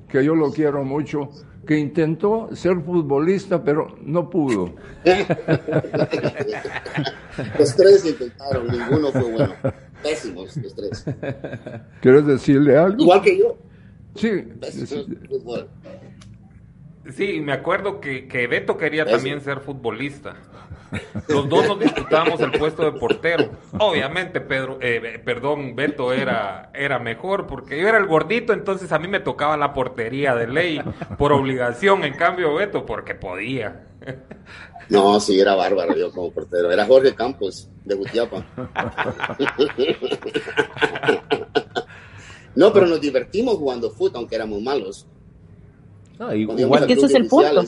que 0.08 0.22
yo 0.24 0.34
lo 0.34 0.52
quiero 0.52 0.84
mucho, 0.84 1.30
que 1.66 1.79
intentó 1.79 2.48
ser 2.55 2.81
futbolista, 2.81 3.62
pero 3.62 3.94
no 4.00 4.31
pudo. 4.31 4.72
Los 7.59 7.76
tres 7.76 8.07
intentaron, 8.07 8.68
ninguno 8.68 9.12
fue 9.12 9.33
bueno. 9.33 9.55
Pésimos 10.02 10.57
los 10.57 10.74
tres. 10.74 11.05
¿Quieres 12.00 12.26
decirle 12.26 12.76
algo? 12.76 13.02
Igual 13.02 13.22
que 13.22 13.38
yo. 13.38 13.57
Sí. 14.14 14.31
Pésimos 14.61 15.07
fútbol. 15.29 15.68
Sí, 17.12 17.40
me 17.40 17.52
acuerdo 17.52 18.00
que, 18.00 18.29
que 18.29 18.46
Beto 18.46 18.76
quería 18.76 19.05
también 19.05 19.40
ser 19.40 19.61
futbolista. 19.61 20.37
Los 21.29 21.49
dos 21.49 21.66
nos 21.66 21.81
disputábamos 21.81 22.40
el 22.40 22.53
puesto 22.53 22.85
de 22.85 22.92
portero. 22.99 23.51
Obviamente, 23.79 24.40
Pedro, 24.40 24.79
eh, 24.81 25.20
perdón, 25.25 25.75
Beto 25.75 26.12
era, 26.12 26.70
era 26.75 26.99
mejor 26.99 27.46
porque 27.46 27.81
yo 27.81 27.88
era 27.88 27.99
el 27.99 28.07
gordito, 28.07 28.53
entonces 28.53 28.92
a 28.92 28.99
mí 28.99 29.09
me 29.09 29.20
tocaba 29.20 29.57
la 29.57 29.72
portería 29.72 30.35
de 30.35 30.46
ley 30.46 30.81
por 31.18 31.33
obligación. 31.33 32.05
En 32.05 32.14
cambio, 32.14 32.55
Beto, 32.55 32.87
porque 32.87 33.14
podía. 33.14 33.87
No, 34.88 35.18
sí, 35.18 35.40
era 35.40 35.57
bárbaro 35.57 35.96
yo 35.96 36.12
como 36.12 36.31
portero. 36.31 36.70
Era 36.70 36.87
Jorge 36.87 37.14
Campos, 37.14 37.68
de 37.85 37.96
Jutiapa. 37.96 38.46
No, 42.57 42.72
pero 42.72 42.87
nos 42.87 43.01
divertimos 43.01 43.57
jugando 43.57 43.90
fútbol, 43.90 44.12
aunque 44.14 44.35
éramos 44.35 44.62
malos. 44.62 45.07
No, 46.18 46.35
igual, 46.35 46.87
Que 46.87 46.94
ese 46.94 47.07
es 47.07 47.14
el 47.14 47.29
punto. 47.29 47.62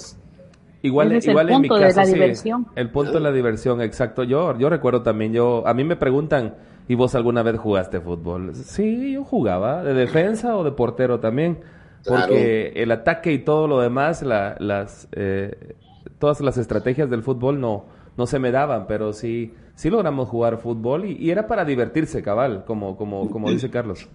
Igual, 0.83 1.09
Ese 1.09 1.19
es 1.19 1.25
el 1.27 1.31
igual 1.31 1.51
en 1.51 1.61
mi 1.61 1.69
punto 1.69 1.75
de 1.77 1.81
caso, 1.83 1.97
la 2.01 2.07
sí, 2.07 2.13
diversión. 2.13 2.67
el 2.77 2.91
punto 2.91 3.13
de 3.19 3.21
la 3.21 3.33
diversión, 3.33 3.81
exacto. 3.83 4.23
Yo, 4.23 4.57
yo 4.59 4.71
recuerdo 4.71 5.03
también, 5.03 5.33
yo, 5.33 5.67
a 5.67 5.75
mí 5.75 5.83
me 5.85 5.97
preguntan, 5.97 6.55
¿y 6.87 6.95
vos 6.95 7.15
alguna 7.15 7.43
vez 7.43 7.59
jugaste 7.59 8.01
fútbol? 8.01 8.55
Sí, 8.55 9.13
yo 9.13 9.25
jugaba, 9.25 9.83
de 9.83 9.95
defensa 9.95 10.57
o 10.57 10.63
de 10.65 10.71
portero 10.73 11.19
también, 11.21 11.59
porque 12.07 12.73
el 12.77 12.93
ataque 12.93 13.33
y 13.33 13.39
todo 13.41 13.67
lo 13.67 13.81
demás, 13.81 14.23
la- 14.23 14.57
las, 14.61 15.09
eh, 15.13 15.75
todas 16.19 16.41
las 16.41 16.57
estrategias 16.59 17.11
del 17.11 17.23
fútbol 17.23 17.61
no, 17.61 17.87
no 18.17 18.27
se 18.27 18.39
me 18.39 18.51
daban, 18.53 18.87
pero 18.87 19.13
sí, 19.13 19.53
sí 19.75 19.91
logramos 19.91 20.29
jugar 20.29 20.59
fútbol 20.59 21.05
y, 21.07 21.17
y 21.17 21.31
era 21.31 21.47
para 21.49 21.65
divertirse, 21.65 22.23
cabal, 22.23 22.65
como, 22.65 22.97
como, 22.97 23.31
como 23.31 23.51
dice 23.51 23.69
Carlos. 23.71 24.09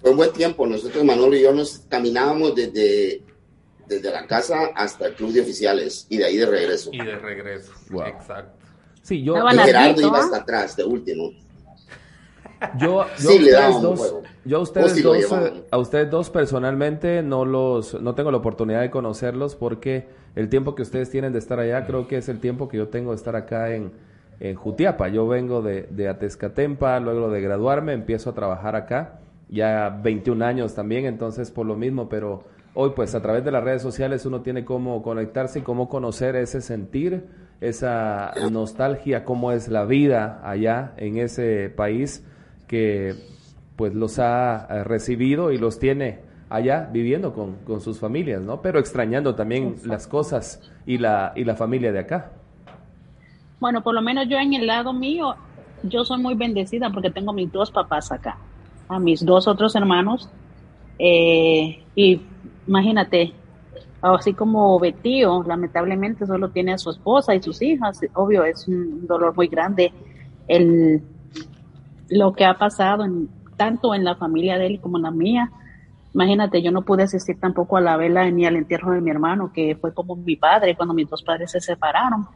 Fue 0.00 0.10
un 0.10 0.16
buen 0.16 0.32
tiempo. 0.32 0.66
Nosotros, 0.66 1.04
Manolo 1.04 1.36
y 1.36 1.42
yo, 1.42 1.52
nos 1.52 1.80
caminábamos 1.88 2.54
desde, 2.54 3.22
desde 3.88 4.10
la 4.10 4.26
casa 4.26 4.66
hasta 4.74 5.06
el 5.06 5.14
club 5.14 5.32
de 5.32 5.40
oficiales 5.40 6.06
y 6.08 6.18
de 6.18 6.24
ahí 6.26 6.36
de 6.36 6.46
regreso. 6.46 6.90
Y 6.92 6.98
de 6.98 7.16
regreso. 7.16 7.72
Wow. 7.90 8.02
Exacto. 8.02 8.58
Sí, 9.02 9.22
yo, 9.22 9.36
Y 9.36 9.58
Gerardo 9.58 10.00
iba 10.02 10.18
hasta 10.18 10.36
atrás, 10.36 10.76
de 10.76 10.84
último. 10.84 11.30
Yo, 12.76 13.06
yo 13.18 13.30
Sí, 13.30 13.50
a 13.54 13.70
ustedes 13.70 13.80
dos, 13.80 14.14
yo 14.44 14.56
a 14.56 14.60
ustedes 14.60 14.92
sí 14.92 15.02
dos, 15.02 15.32
eh, 15.32 15.64
a 15.70 15.78
ustedes 15.78 16.10
dos 16.10 16.28
personalmente 16.28 17.22
no 17.22 17.44
los, 17.44 18.00
no 18.02 18.16
tengo 18.16 18.32
la 18.32 18.38
oportunidad 18.38 18.80
de 18.80 18.90
conocerlos 18.90 19.54
porque 19.54 20.08
el 20.34 20.48
tiempo 20.48 20.74
que 20.74 20.82
ustedes 20.82 21.08
tienen 21.08 21.32
de 21.32 21.38
estar 21.38 21.60
allá 21.60 21.86
creo 21.86 22.08
que 22.08 22.16
es 22.16 22.28
el 22.28 22.40
tiempo 22.40 22.68
que 22.68 22.76
yo 22.76 22.88
tengo 22.88 23.12
de 23.12 23.16
estar 23.16 23.36
acá 23.36 23.74
en, 23.74 23.92
en 24.40 24.56
Jutiapa. 24.56 25.08
Yo 25.08 25.28
vengo 25.28 25.62
de, 25.62 25.82
de 25.90 26.08
Atezcatempa, 26.08 26.98
luego 27.00 27.30
de 27.30 27.40
graduarme 27.40 27.92
empiezo 27.92 28.30
a 28.30 28.34
trabajar 28.34 28.74
acá, 28.74 29.20
ya 29.48 29.88
21 30.02 30.44
años 30.44 30.74
también, 30.74 31.06
entonces 31.06 31.50
por 31.52 31.64
lo 31.64 31.76
mismo, 31.76 32.08
pero 32.08 32.44
hoy 32.80 32.92
pues 32.94 33.16
a 33.16 33.20
través 33.20 33.44
de 33.44 33.50
las 33.50 33.64
redes 33.64 33.82
sociales 33.82 34.24
uno 34.24 34.42
tiene 34.42 34.64
cómo 34.64 35.02
conectarse 35.02 35.58
y 35.58 35.62
cómo 35.62 35.88
conocer 35.88 36.36
ese 36.36 36.60
sentir, 36.60 37.26
esa 37.60 38.32
nostalgia, 38.52 39.24
cómo 39.24 39.50
es 39.50 39.66
la 39.66 39.84
vida 39.84 40.40
allá 40.44 40.92
en 40.96 41.16
ese 41.18 41.70
país 41.70 42.24
que 42.68 43.16
pues 43.74 43.96
los 43.96 44.20
ha 44.20 44.68
eh, 44.70 44.84
recibido 44.84 45.50
y 45.50 45.58
los 45.58 45.80
tiene 45.80 46.20
allá 46.50 46.88
viviendo 46.92 47.34
con, 47.34 47.56
con 47.64 47.80
sus 47.80 47.98
familias, 47.98 48.42
¿no? 48.42 48.62
Pero 48.62 48.78
extrañando 48.78 49.34
también 49.34 49.74
las 49.84 50.06
cosas 50.06 50.70
y 50.86 50.98
la, 50.98 51.32
y 51.34 51.42
la 51.42 51.56
familia 51.56 51.90
de 51.90 51.98
acá. 51.98 52.30
Bueno, 53.58 53.82
por 53.82 53.92
lo 53.92 54.02
menos 54.02 54.28
yo 54.28 54.38
en 54.38 54.54
el 54.54 54.68
lado 54.68 54.92
mío, 54.92 55.34
yo 55.82 56.04
soy 56.04 56.22
muy 56.22 56.36
bendecida 56.36 56.90
porque 56.90 57.10
tengo 57.10 57.32
mis 57.32 57.50
dos 57.50 57.72
papás 57.72 58.12
acá, 58.12 58.38
a 58.88 59.00
mis 59.00 59.26
dos 59.26 59.48
otros 59.48 59.74
hermanos. 59.74 60.30
eh, 61.00 61.84
y 61.96 62.22
imagínate, 62.68 63.32
así 64.02 64.34
como 64.34 64.78
Betío, 64.78 65.42
lamentablemente 65.42 66.26
solo 66.26 66.50
tiene 66.50 66.74
a 66.74 66.78
su 66.78 66.90
esposa 66.90 67.34
y 67.34 67.42
sus 67.42 67.60
hijas. 67.62 68.00
Obvio, 68.14 68.44
es 68.44 68.68
un 68.68 69.06
dolor 69.06 69.34
muy 69.34 69.48
grande 69.48 69.92
el, 70.46 71.02
lo 72.08 72.32
que 72.32 72.44
ha 72.44 72.54
pasado 72.54 73.04
en, 73.04 73.28
tanto 73.56 73.94
en 73.94 74.04
la 74.04 74.14
familia 74.14 74.58
de 74.58 74.66
él 74.66 74.80
como 74.80 74.98
en 74.98 75.02
la 75.02 75.10
mía. 75.10 75.50
Imagínate, 76.14 76.62
yo 76.62 76.70
no 76.70 76.82
pude 76.82 77.04
asistir 77.04 77.38
tampoco 77.40 77.76
a 77.76 77.80
la 77.80 77.96
vela 77.96 78.30
ni 78.30 78.46
al 78.46 78.56
entierro 78.56 78.92
de 78.92 79.00
mi 79.00 79.10
hermano, 79.10 79.52
que 79.52 79.76
fue 79.76 79.92
como 79.92 80.16
mi 80.16 80.36
padre 80.36 80.76
cuando 80.76 80.94
mis 80.94 81.08
dos 81.08 81.22
padres 81.22 81.50
se 81.50 81.60
separaron. 81.60 82.26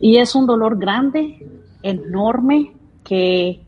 Y 0.00 0.16
es 0.16 0.34
un 0.34 0.46
dolor 0.46 0.78
grande 0.78 1.46
enorme 1.82 2.72
que 3.04 3.62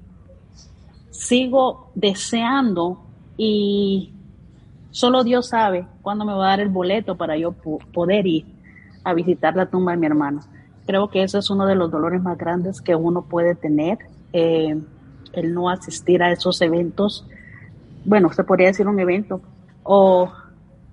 sigo 1.11 1.91
deseando 1.95 3.07
y 3.37 4.16
solo 4.97 5.25
Dios 5.25 5.49
sabe 5.49 5.87
cuándo 6.01 6.25
me 6.25 6.33
va 6.33 6.47
a 6.47 6.49
dar 6.49 6.61
el 6.61 6.71
boleto 6.71 7.19
para 7.19 7.37
yo 7.37 7.53
poder 7.53 8.27
ir 8.27 8.47
a 9.05 9.13
visitar 9.13 9.55
la 9.55 9.67
tumba 9.67 9.93
de 9.93 9.99
mi 9.99 10.07
hermano. 10.07 10.41
Creo 10.87 11.11
que 11.11 11.23
eso 11.23 11.39
es 11.39 11.51
uno 11.51 11.67
de 11.67 11.75
los 11.75 11.91
dolores 11.91 12.23
más 12.23 12.39
grandes 12.39 12.81
que 12.81 12.97
uno 12.97 13.21
puede 13.21 13.55
tener, 13.55 13.99
eh, 14.33 14.75
el 15.35 15.53
no 15.53 15.69
asistir 15.69 16.23
a 16.23 16.33
esos 16.33 16.63
eventos. 16.63 17.27
Bueno, 18.07 18.33
se 18.33 18.43
podría 18.43 18.69
decir 18.69 18.89
un 18.89 18.99
evento, 18.99 19.43
o 19.83 20.33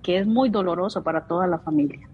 que 0.02 0.18
es 0.18 0.26
muy 0.26 0.50
doloroso 0.50 1.02
para 1.02 1.26
toda 1.26 1.46
la 1.46 1.60
familia. 1.60 2.06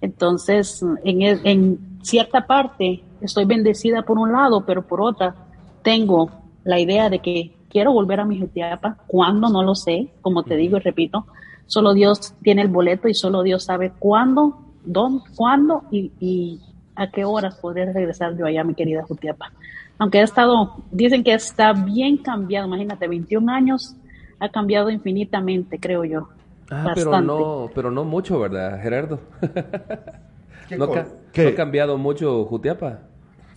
Entonces, 0.00 0.82
en, 1.04 1.20
en 1.46 1.98
cierta 2.00 2.46
parte 2.46 3.04
estoy 3.20 3.44
bendecida 3.44 4.00
por 4.00 4.16
un 4.16 4.32
lado, 4.32 4.64
pero 4.64 4.86
por 4.86 5.02
otra 5.02 5.34
tengo 5.82 6.30
la 6.64 6.80
idea 6.80 7.10
de 7.10 7.18
que 7.18 7.55
quiero 7.70 7.92
volver 7.92 8.20
a 8.20 8.24
mi 8.24 8.38
Jutiapa. 8.38 8.98
¿Cuándo? 9.06 9.48
No 9.48 9.62
lo 9.62 9.74
sé. 9.74 10.08
Como 10.20 10.42
te 10.42 10.56
digo 10.56 10.76
y 10.76 10.80
repito, 10.80 11.26
solo 11.66 11.94
Dios 11.94 12.34
tiene 12.42 12.62
el 12.62 12.68
boleto 12.68 13.08
y 13.08 13.14
solo 13.14 13.42
Dios 13.42 13.64
sabe 13.64 13.92
cuándo, 13.98 14.58
dónde, 14.84 15.24
cuándo 15.36 15.82
y, 15.90 16.60
a 16.98 17.10
qué 17.10 17.26
horas 17.26 17.56
podré 17.56 17.92
regresar 17.92 18.36
yo 18.38 18.46
allá, 18.46 18.64
mi 18.64 18.74
querida 18.74 19.02
Jutiapa. 19.02 19.52
Aunque 19.98 20.20
ha 20.20 20.24
estado, 20.24 20.76
dicen 20.90 21.22
que 21.22 21.34
está 21.34 21.74
bien 21.74 22.16
cambiado, 22.16 22.66
imagínate, 22.66 23.06
21 23.06 23.52
años 23.52 23.94
ha 24.40 24.48
cambiado 24.48 24.88
infinitamente, 24.88 25.78
creo 25.78 26.04
yo. 26.04 26.28
Ah, 26.70 26.92
pero 26.94 27.20
no, 27.20 27.70
pero 27.74 27.90
no 27.90 28.04
mucho, 28.04 28.40
¿verdad, 28.40 28.80
Gerardo? 28.80 29.20
¿No, 30.76 30.92
ha 30.92 31.54
cambiado 31.54 31.96
mucho 31.96 32.44
Jutiapa? 32.46 33.00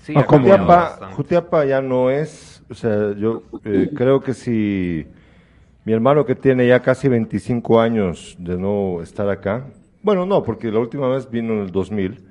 Sí, 0.02 0.14
Jutiapa, 0.14 1.12
Jutiapa 1.16 1.66
ya 1.66 1.82
no 1.82 2.10
es, 2.10 2.49
o 2.70 2.74
sea, 2.74 3.14
yo 3.18 3.44
eh, 3.66 3.90
creo 3.96 4.22
que 4.22 4.34
si 4.34 5.06
mi 5.86 5.94
hermano 5.94 6.26
que 6.26 6.36
tiene 6.36 6.68
ya 6.68 6.82
casi 6.82 7.08
25 7.08 7.80
años 7.80 8.36
de 8.38 8.58
no 8.58 9.02
estar 9.02 9.30
acá, 9.30 9.66
bueno, 10.02 10.26
no, 10.26 10.44
porque 10.44 10.72
la 10.72 10.80
última 10.80 11.10
vez 11.10 11.30
vino 11.30 11.54
en 11.54 11.60
el 11.62 11.72
2000, 11.72 12.24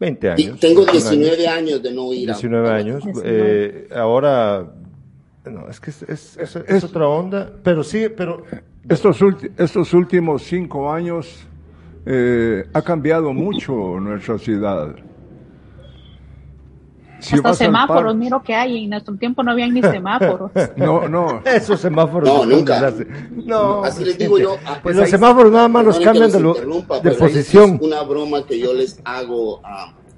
20 0.00 0.30
años. 0.30 0.60
Tengo 0.60 0.84
19 0.84 1.48
años, 1.48 1.82
de 1.82 1.92
no 1.92 2.12
ir 2.12 2.26
19 2.26 2.70
años. 2.70 3.04
Eh, 3.24 3.88
ahora, 3.94 4.72
no, 5.44 5.68
es 5.68 5.80
que 5.80 5.90
es, 5.90 6.02
es, 6.36 6.84
otra 6.84 7.08
onda, 7.08 7.52
pero 7.62 7.82
sí, 7.82 8.06
pero... 8.14 8.42
Estos, 8.86 9.18
estos 9.56 9.94
últimos 9.94 10.42
cinco 10.42 10.92
años 10.92 11.46
eh, 12.04 12.64
ha 12.74 12.82
cambiado 12.82 13.32
mucho 13.32 13.98
nuestra 13.98 14.36
ciudad. 14.36 14.94
Hasta 17.32 17.54
semáforos, 17.54 18.14
miro 18.14 18.42
que 18.42 18.54
hay. 18.54 18.84
En 18.84 18.90
nuestro 18.90 19.16
tiempo 19.16 19.42
no 19.42 19.52
habían 19.52 19.72
ni 19.72 19.82
semáforos. 19.82 20.50
no, 20.76 21.08
no. 21.08 21.42
Esos 21.44 21.80
semáforos. 21.80 22.28
No, 22.28 22.44
nunca. 22.44 22.92
No, 23.30 23.84
así 23.84 24.04
les 24.04 24.18
digo 24.18 24.38
yo. 24.38 24.56
Ah, 24.64 24.80
pues 24.82 24.96
los 24.96 25.08
semáforos 25.08 25.52
nada 25.52 25.68
más 25.68 25.84
los 25.84 26.00
cambian 26.00 26.30
de, 26.30 27.10
posición. 27.12 27.74
Es 27.74 27.80
una 27.80 28.02
broma 28.02 28.44
que 28.46 28.58
yo 28.58 28.74
les 28.74 29.00
hago 29.04 29.60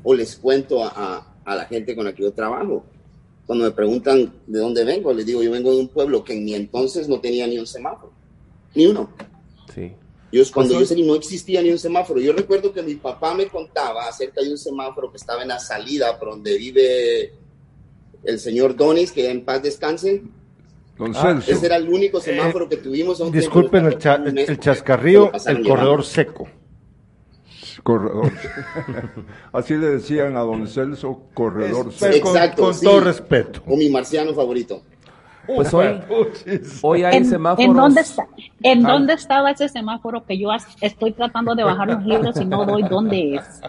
o 0.03 0.15
les 0.15 0.37
cuento 0.37 0.85
a, 0.85 1.27
a, 1.45 1.57
la 1.57 1.65
gente 1.67 1.95
con 1.97 2.05
la 2.05 2.13
que 2.13 2.23
yo 2.23 2.33
trabajo. 2.33 2.85
Cuando 3.47 3.65
me 3.65 3.71
preguntan 3.71 4.33
de 4.47 4.59
dónde 4.59 4.85
vengo, 4.85 5.13
les 5.13 5.25
digo, 5.25 5.43
yo 5.43 5.53
vengo 5.53 5.71
de 5.71 5.79
un 5.79 5.89
pueblo 5.89 6.25
que 6.25 6.33
en 6.33 6.45
mi 6.45 6.55
entonces 6.55 7.09
no 7.09 7.21
tenía 7.21 7.47
ni 7.47 7.59
un 7.59 7.67
semáforo. 7.67 8.13
Ni 8.75 8.87
uno. 8.87 9.09
Sí. 9.73 9.93
Yo, 10.33 10.43
cuando 10.53 10.79
yo 10.79 10.85
salí 10.85 11.03
no 11.07 11.15
existía 11.15 11.63
ni 11.63 11.71
un 11.71 11.79
semáforo. 11.79 12.21
Yo 12.21 12.33
recuerdo 12.33 12.73
que 12.73 12.83
mi 12.83 12.97
papá 12.97 13.35
me 13.35 13.47
contaba 13.47 14.09
acerca 14.09 14.43
de 14.43 14.51
un 14.51 14.59
semáforo 14.59 15.11
que 15.11 15.17
estaba 15.17 15.43
en 15.43 15.49
la 15.49 15.59
salida 15.59 16.19
por 16.19 16.31
donde 16.31 16.59
vive 16.59 17.33
el 18.25 18.41
señor 18.41 18.75
Donis, 18.75 19.13
que 19.13 19.31
en 19.31 19.45
paz 19.45 19.63
descanse. 19.63 20.23
Ah, 21.15 21.41
ese 21.47 21.67
era 21.67 21.77
el 21.77 21.89
único 21.89 22.21
semáforo 22.21 22.69
que 22.69 22.79
tuvimos. 22.79 23.21
disculpen 23.31 23.87
el, 23.87 24.39
el, 24.39 24.59
chascarrío, 24.59 25.31
el 25.47 25.67
corredor 25.67 26.05
seco. 26.05 26.49
Corredor. 27.83 28.33
Así 29.53 29.75
le 29.75 29.87
decían 29.87 30.37
a 30.37 30.41
don 30.41 30.67
Celso, 30.67 31.23
corredor 31.35 31.93
seco. 31.93 32.31
Exacto, 32.31 32.63
con, 32.65 32.81
todo 32.81 33.01
respeto. 33.01 33.63
O 33.67 33.77
mi 33.77 33.89
marciano 33.91 34.35
favorito. 34.35 34.83
Pues 35.47 35.73
hoy, 35.73 36.01
hoy 36.83 37.05
hay 37.05 37.25
semáforos. 37.25 37.69
¿En 37.69 37.75
dónde, 37.77 38.01
está, 38.01 38.29
¿en 38.63 38.83
dónde 38.83 39.13
estaba 39.15 39.51
ese 39.51 39.69
semáforo 39.69 40.25
que 40.25 40.39
yo 40.39 40.49
estoy 40.81 41.13
tratando 41.13 41.55
de 41.55 41.65
bajar 41.65 41.89
los 41.89 42.05
libros 42.05 42.41
y 42.41 42.45
no 42.45 42.65
doy 42.65 42.83
dónde 42.83 43.37
es? 43.37 43.61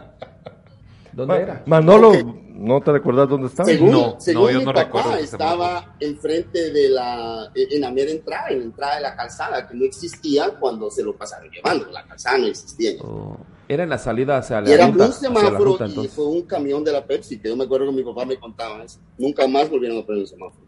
¿Dónde 1.13 1.41
era? 1.41 1.63
Manolo, 1.65 2.11
¿no 2.53 2.79
te 2.81 2.91
recuerdas 2.91 3.27
dónde 3.27 3.47
estaba? 3.47 3.67
Según, 3.67 3.91
no, 3.91 4.15
según 4.19 4.57
mi 4.57 4.65
papá, 4.65 5.19
estaba 5.19 5.95
enfrente 5.99 6.71
de 6.71 6.89
la, 6.89 7.51
en 7.55 7.81
la 7.81 7.91
mera 7.91 8.11
entrada, 8.11 8.49
en 8.49 8.59
la 8.59 8.65
entrada 8.65 8.95
de 8.97 9.01
la 9.01 9.15
calzada, 9.15 9.67
que 9.67 9.75
no 9.75 9.85
existía 9.85 10.51
cuando 10.59 10.91
se 10.91 11.03
lo 11.03 11.15
pasaron 11.15 11.49
llevando. 11.49 11.87
La 11.91 12.03
calzada 12.03 12.37
no 12.37 12.45
existía. 12.45 12.91
Oh, 13.01 13.35
era 13.67 13.83
en 13.83 13.89
la 13.89 13.97
salida 13.97 14.37
hacia 14.37 14.61
la 14.61 14.69
y 14.69 14.73
era 14.73 14.85
un 14.85 15.11
semáforo 15.11 15.77
y 16.03 16.07
fue 16.07 16.25
un 16.25 16.43
camión 16.43 16.83
de 16.83 16.91
la 16.91 17.03
Pepsi, 17.03 17.39
que 17.39 17.49
yo 17.49 17.55
me 17.55 17.63
acuerdo 17.63 17.87
que 17.87 17.93
mi 17.93 18.03
papá 18.03 18.23
me 18.23 18.37
contaba 18.37 18.83
eso. 18.83 18.99
Nunca 19.17 19.47
más 19.47 19.69
volvieron 19.69 19.97
a 19.97 20.05
poner 20.05 20.21
un 20.21 20.27
semáforo 20.27 20.66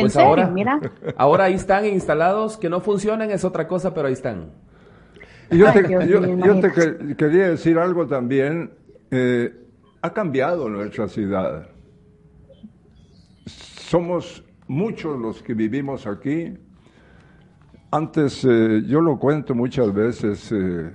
pues 0.00 0.16
ahora, 0.16 0.48
mira. 0.48 0.80
Ahora 1.16 1.44
ahí 1.44 1.54
están 1.54 1.86
instalados, 1.86 2.56
que 2.56 2.68
no 2.68 2.80
funcionan 2.80 3.30
es 3.30 3.44
otra 3.44 3.66
cosa, 3.66 3.94
pero 3.94 4.08
ahí 4.08 4.14
están. 4.14 4.50
Y 5.50 5.58
yo, 5.58 5.72
te, 5.72 5.82
yo, 6.08 6.60
te 6.60 7.16
quería 7.16 7.50
decir 7.50 7.78
algo 7.78 8.06
también. 8.06 8.70
Eh, 9.10 9.52
ha 10.02 10.12
cambiado 10.12 10.68
nuestra 10.68 11.08
ciudad. 11.08 11.68
Somos 13.46 14.44
muchos 14.66 15.18
los 15.18 15.42
que 15.42 15.54
vivimos 15.54 16.06
aquí. 16.06 16.52
Antes, 17.90 18.44
eh, 18.44 18.82
yo 18.86 19.00
lo 19.00 19.18
cuento 19.18 19.54
muchas 19.54 19.94
veces, 19.94 20.50
eh, 20.52 20.90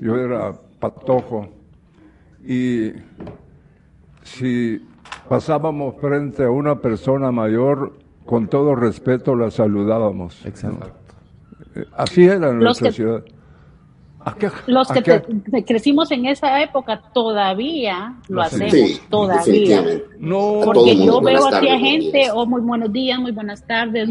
yo 0.00 0.16
era 0.16 0.52
patojo 0.78 1.48
y 2.46 2.92
si 4.22 4.80
pasábamos 5.28 5.96
frente 6.00 6.44
a 6.44 6.50
una 6.50 6.80
persona 6.80 7.32
mayor, 7.32 7.98
con 8.26 8.48
todo 8.48 8.74
respeto 8.74 9.34
la 9.34 9.50
saludábamos. 9.50 10.44
Exacto. 10.44 10.90
Eh, 11.74 11.84
así 11.96 12.24
era 12.24 12.52
nuestra 12.52 12.90
ciudad. 12.90 13.24
los 14.66 14.88
que 14.88 15.64
crecimos 15.64 16.10
en 16.10 16.26
esa 16.26 16.60
época 16.60 17.00
todavía 17.14 18.16
lo 18.28 18.42
hacemos, 18.42 19.00
todavía. 19.08 19.84
No, 20.18 20.60
Porque 20.64 20.96
yo 20.96 21.20
veo 21.20 21.46
aquí 21.46 21.68
a 21.68 21.78
gente, 21.78 22.30
o 22.32 22.40
oh, 22.40 22.46
muy 22.46 22.60
buenos 22.60 22.92
días, 22.92 23.18
muy 23.20 23.30
buenas 23.30 23.64
tardes, 23.64 24.08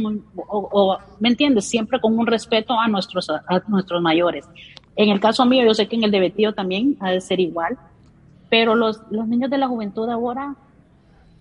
o, 0.47 0.97
¿me 1.19 1.29
entiendes? 1.29 1.65
Siempre 1.65 1.99
con 1.99 2.17
un 2.17 2.25
respeto 2.25 2.79
a 2.79 2.87
nuestros, 2.87 3.29
a 3.29 3.61
nuestros 3.67 4.01
mayores. 4.01 4.47
En 4.95 5.09
el 5.09 5.19
caso 5.19 5.45
mío, 5.45 5.65
yo 5.65 5.73
sé 5.73 5.87
que 5.87 5.97
en 5.97 6.05
el 6.05 6.11
de 6.11 6.21
Betío 6.21 6.53
también 6.53 6.95
ha 7.01 7.11
de 7.11 7.19
ser 7.19 7.41
igual, 7.41 7.77
pero 8.49 8.75
los, 8.75 9.01
los 9.11 9.27
niños 9.27 9.49
de 9.49 9.57
la 9.57 9.67
juventud 9.67 10.09
ahora 10.09 10.55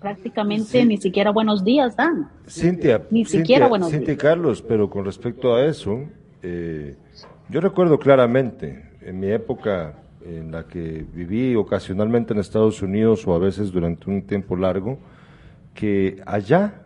prácticamente 0.05 0.85
ni 0.85 0.99
siquiera 0.99 1.31
buenos 1.31 1.65
días 1.65 1.97
dan. 1.97 2.29
Cintia, 2.47 3.03
ni 3.11 3.25
siquiera 3.25 3.69
buenos 3.69 3.91
Cintia 3.91 4.19
Carlos, 4.19 4.61
pero 4.61 4.91
con 4.91 5.07
respecto 5.07 5.55
a 5.55 5.65
eso, 5.65 6.01
eh, 6.43 6.95
yo 7.49 7.61
recuerdo 7.63 7.99
claramente 7.99 8.91
en 9.01 9.19
mi 9.19 9.29
época 9.29 9.95
en 10.23 10.53
la 10.53 10.65
que 10.65 11.07
viví 11.11 11.57
ocasionalmente 11.57 12.35
en 12.35 12.41
Estados 12.41 12.83
Unidos 12.83 13.27
o 13.27 13.35
a 13.35 13.39
veces 13.39 13.73
durante 13.73 14.11
un 14.11 14.21
tiempo 14.21 14.57
largo, 14.57 14.99
que 15.73 16.23
allá 16.27 16.83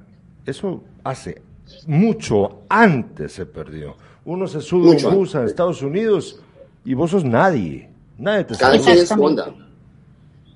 eso 0.47 0.85
hace 1.03 1.43
mucho 1.89 2.61
antes 2.69 3.33
se 3.33 3.47
perdió. 3.47 3.97
Uno 4.25 4.47
se 4.47 4.61
sube 4.61 4.91
un 4.91 5.13
bus 5.13 5.35
a 5.35 5.45
Estados 5.45 5.83
Unidos 5.83 6.41
y 6.85 6.95
vos 6.95 7.11
sos 7.11 7.25
nadie. 7.25 7.91
Nadie 8.17 8.45
te 8.45 8.55
saluda. 8.55 9.53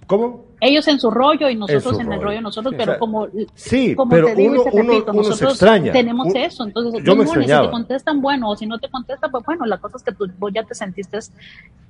¿Cómo? 0.06 0.51
Ellos 0.62 0.86
en 0.86 1.00
su 1.00 1.10
rollo 1.10 1.50
y 1.50 1.56
nosotros 1.56 1.98
en 1.98 2.12
el 2.12 2.22
rollo. 2.22 2.40
nosotros, 2.40 2.72
pero 2.76 2.96
como, 2.96 3.26
sí, 3.54 3.96
como 3.96 4.10
pero 4.10 4.28
te 4.28 4.36
digo 4.36 4.52
uno, 4.52 4.62
y 4.62 4.70
te 4.70 4.82
repito, 4.82 5.12
nosotros 5.12 5.58
tenemos 5.58 6.28
eso, 6.36 6.62
entonces 6.62 7.02
yo 7.04 7.16
me 7.16 7.26
si 7.26 7.34
te 7.34 7.70
contestan 7.70 8.20
bueno 8.22 8.50
o 8.50 8.56
si 8.56 8.66
no 8.66 8.78
te 8.78 8.88
contestan, 8.88 9.32
pues 9.32 9.44
bueno, 9.44 9.66
la 9.66 9.78
cosa 9.78 9.96
es 9.96 10.04
que 10.04 10.12
tú, 10.12 10.30
vos 10.38 10.52
ya 10.54 10.62
te 10.62 10.76
sentiste 10.76 11.18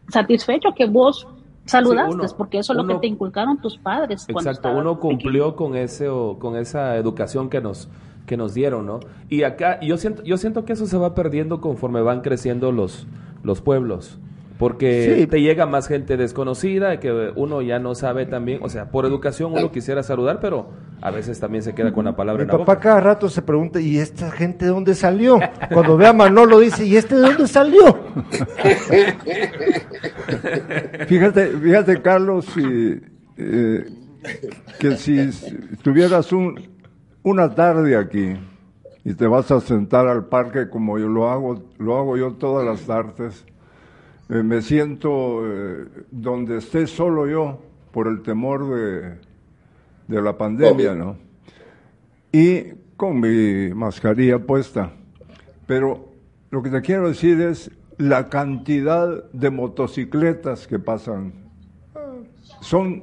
satisfecho 0.09 0.71
que 0.75 0.87
vos 0.87 1.29
saludaste, 1.67 2.35
porque 2.35 2.59
eso 2.59 2.73
es 2.73 2.79
lo 2.79 2.87
que 2.87 2.95
te 2.95 3.07
inculcaron 3.07 3.61
tus 3.61 3.77
padres. 3.77 4.25
Exacto, 4.27 4.73
uno 4.73 4.99
cumplió 4.99 5.55
con 5.55 5.77
ese 5.77 6.09
con 6.39 6.57
esa 6.57 6.97
educación 6.97 7.51
que 7.51 7.61
nos 7.61 7.91
que 8.25 8.39
nos 8.39 8.55
dieron, 8.55 8.87
¿no? 8.87 9.01
Y 9.29 9.43
acá 9.43 9.81
yo 9.83 9.99
siento 9.99 10.23
yo 10.23 10.39
siento 10.39 10.65
que 10.65 10.73
eso 10.73 10.87
se 10.87 10.97
va 10.97 11.15
perdiendo 11.15 11.61
conforme 11.61 12.01
van 12.01 12.23
creciendo 12.23 12.73
los 12.73 13.07
los 13.43 13.61
pueblos 13.61 14.19
porque 14.63 15.27
te 15.29 15.41
llega 15.41 15.67
más 15.67 15.89
gente 15.89 16.17
desconocida 16.17 17.01
que 17.01 17.33
uno 17.35 17.63
ya 17.63 17.81
no 17.81 17.97
sabe 17.97 18.27
también, 18.27 18.61
o 18.63 18.69
sea, 18.69 18.93
por 18.93 19.07
educación 19.07 19.53
uno 19.53 19.73
quisiera 19.73 20.05
saludar, 20.05 20.39
pero 20.41 20.71
a 21.01 21.11
veces 21.11 21.41
también 21.41 21.65
se 21.65 21.75
queda 21.75 21.93
con 21.93 22.05
la 22.05 22.15
palabra 22.15 22.45
Mi 22.45 22.49
en 22.49 22.57
la 22.57 22.65
papá 22.65 22.79
cada 22.79 23.01
rato 23.01 23.29
se 23.29 23.43
pregunta, 23.43 23.81
¿y 23.81 23.99
esta 23.99 24.31
gente 24.31 24.67
de 24.67 24.71
dónde 24.71 24.95
salió? 24.95 25.41
Cuando 25.73 25.97
ve 25.97 26.07
a 26.07 26.13
Manolo 26.13 26.61
dice, 26.61 26.87
¿y 26.87 26.97
este 26.97 27.17
de 27.17 27.23
dónde 27.23 27.49
salió? 27.49 27.83
fíjate, 31.09 31.49
fíjate 31.49 32.01
Carlos, 32.01 32.47
y, 32.57 33.01
eh, 33.39 33.85
que 34.79 34.97
si 34.97 35.29
tuvieras 35.83 36.33
un, 36.33 36.55
una 37.25 37.53
tarde 37.53 37.97
aquí 37.97 38.37
y 39.03 39.15
te 39.15 39.27
vas 39.27 39.51
a 39.51 39.61
sentar 39.61 40.07
al 40.07 40.27
parque 40.27 40.71
como 40.71 41.01
yo 41.01 41.09
lo 41.09 41.29
hago, 41.29 41.65
lo 41.79 41.99
hago 41.99 42.17
yo 42.17 42.35
todas 42.35 42.65
las 42.65 42.83
tardes, 42.83 43.45
eh, 44.33 44.43
me 44.43 44.63
siento 44.63 45.43
eh, 45.45 45.85
donde 46.11 46.59
esté 46.59 46.87
solo 46.87 47.27
yo 47.29 47.59
por 47.93 48.09
el 48.09 48.23
temor 48.23 48.75
de, 48.75 49.19
de 50.09 50.23
la 50.23 50.39
pandemia, 50.39 50.95
¿no? 50.95 51.19
Y 52.33 52.63
con 52.97 53.21
mi 53.21 53.75
mascarilla 53.75 54.39
puesta. 54.39 54.91
Pero 55.67 56.09
lo 56.51 56.63
que 56.63 56.71
te 56.71 56.81
quiero 56.81 57.09
decir 57.09 57.43
es 57.43 57.71
la 57.99 58.31
cantidad 58.31 59.31
de 59.33 59.51
motocicletas 59.51 60.67
que 60.67 60.79
pasan. 60.79 61.35
Son 62.63 63.03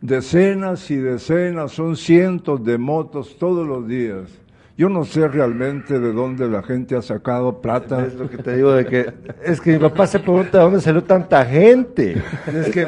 decenas 0.00 0.90
y 0.90 0.96
decenas, 0.96 1.70
son 1.70 1.94
cientos 1.94 2.64
de 2.64 2.76
motos 2.76 3.38
todos 3.38 3.64
los 3.66 3.86
días. 3.86 4.30
Yo 4.78 4.90
no 4.90 5.04
sé 5.04 5.26
realmente 5.26 5.98
de 5.98 6.12
dónde 6.12 6.48
la 6.48 6.62
gente 6.62 6.96
ha 6.96 7.02
sacado 7.02 7.62
plata. 7.62 8.04
Es 8.04 8.14
lo 8.14 8.28
que 8.28 8.36
te 8.36 8.56
digo 8.56 8.72
de 8.72 8.84
que 8.84 9.12
es 9.42 9.58
que 9.58 9.72
mi 9.72 9.78
papá 9.78 10.06
se 10.06 10.18
pregunta 10.18 10.58
de 10.58 10.64
dónde 10.64 10.80
salió 10.82 11.02
tanta 11.02 11.44
gente. 11.46 12.22
Es 12.46 12.70
que 12.70 12.86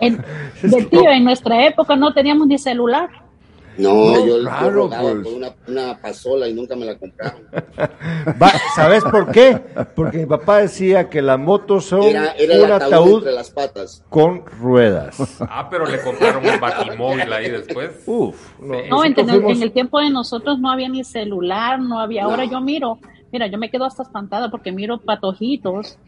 En, 0.00 0.24
de 0.62 0.82
tío, 0.84 1.08
en 1.10 1.24
nuestra 1.24 1.66
época 1.66 1.96
no 1.96 2.12
teníamos 2.12 2.46
ni 2.46 2.58
celular. 2.58 3.08
No, 3.76 3.92
No, 4.14 4.26
yo, 4.26 4.40
claro, 4.40 4.88
pues. 4.88 5.00
por 5.00 5.26
una, 5.34 5.48
una 5.66 5.98
pasola 6.00 6.46
y 6.48 6.54
nunca 6.54 6.76
me 6.76 6.84
la 6.86 6.96
compraron. 6.96 7.42
Va, 8.40 8.50
¿Sabes 8.76 9.02
por 9.04 9.30
qué? 9.32 9.60
Porque 9.96 10.18
mi 10.18 10.26
papá 10.26 10.58
decía 10.58 11.08
que 11.10 11.20
las 11.22 11.38
motos 11.38 11.86
son 11.86 12.04
Era, 12.04 12.34
un 12.64 12.70
ataúd, 12.70 12.72
ataúd 12.92 13.18
entre 13.18 13.32
las 13.32 13.50
patas. 13.50 14.04
con 14.08 14.44
ruedas. 14.46 15.16
Ah, 15.40 15.68
pero 15.70 15.86
le 15.86 16.00
compraron 16.00 16.44
un 16.46 16.60
batimóvil 16.60 17.32
ahí 17.32 17.50
después. 17.50 17.90
Uf, 18.06 18.60
no, 18.60 18.74
No, 18.88 19.04
en, 19.04 19.14
fuimos- 19.14 19.56
en 19.56 19.62
el 19.62 19.72
tiempo 19.72 19.98
de 20.00 20.10
nosotros 20.10 20.58
no 20.60 20.70
había 20.70 20.88
ni 20.88 21.02
celular, 21.04 21.80
no 21.80 21.98
había. 22.00 22.24
Ahora 22.24 22.44
yo 22.44 22.60
miro, 22.60 22.98
mira, 23.32 23.46
yo 23.48 23.58
me 23.58 23.70
quedo 23.70 23.84
hasta 23.84 24.02
espantada 24.04 24.50
porque 24.50 24.70
miro 24.72 24.98
patojitos 25.00 25.98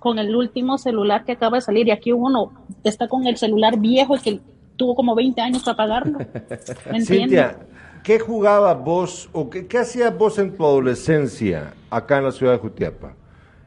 con 0.00 0.18
el 0.18 0.34
último 0.36 0.76
celular 0.78 1.24
que 1.24 1.32
acaba 1.32 1.56
de 1.56 1.60
salir 1.62 1.88
y 1.88 1.90
aquí 1.90 2.12
uno 2.12 2.52
está 2.82 3.08
con 3.08 3.26
el 3.26 3.36
celular 3.38 3.78
viejo 3.78 4.16
que 4.22 4.40
tuvo 4.76 4.94
como 4.94 5.14
20 5.14 5.40
años 5.40 5.62
para 5.62 5.76
pagarlo. 5.76 6.18
Cintia, 7.04 7.58
¿qué 8.02 8.18
jugabas 8.18 8.82
vos 8.82 9.28
o 9.32 9.48
qué, 9.50 9.66
qué 9.66 9.78
hacías 9.78 10.16
vos 10.16 10.38
en 10.38 10.54
tu 10.54 10.64
adolescencia 10.64 11.74
acá 11.90 12.18
en 12.18 12.24
la 12.24 12.32
ciudad 12.32 12.52
de 12.52 12.58
Jutiapa? 12.58 13.12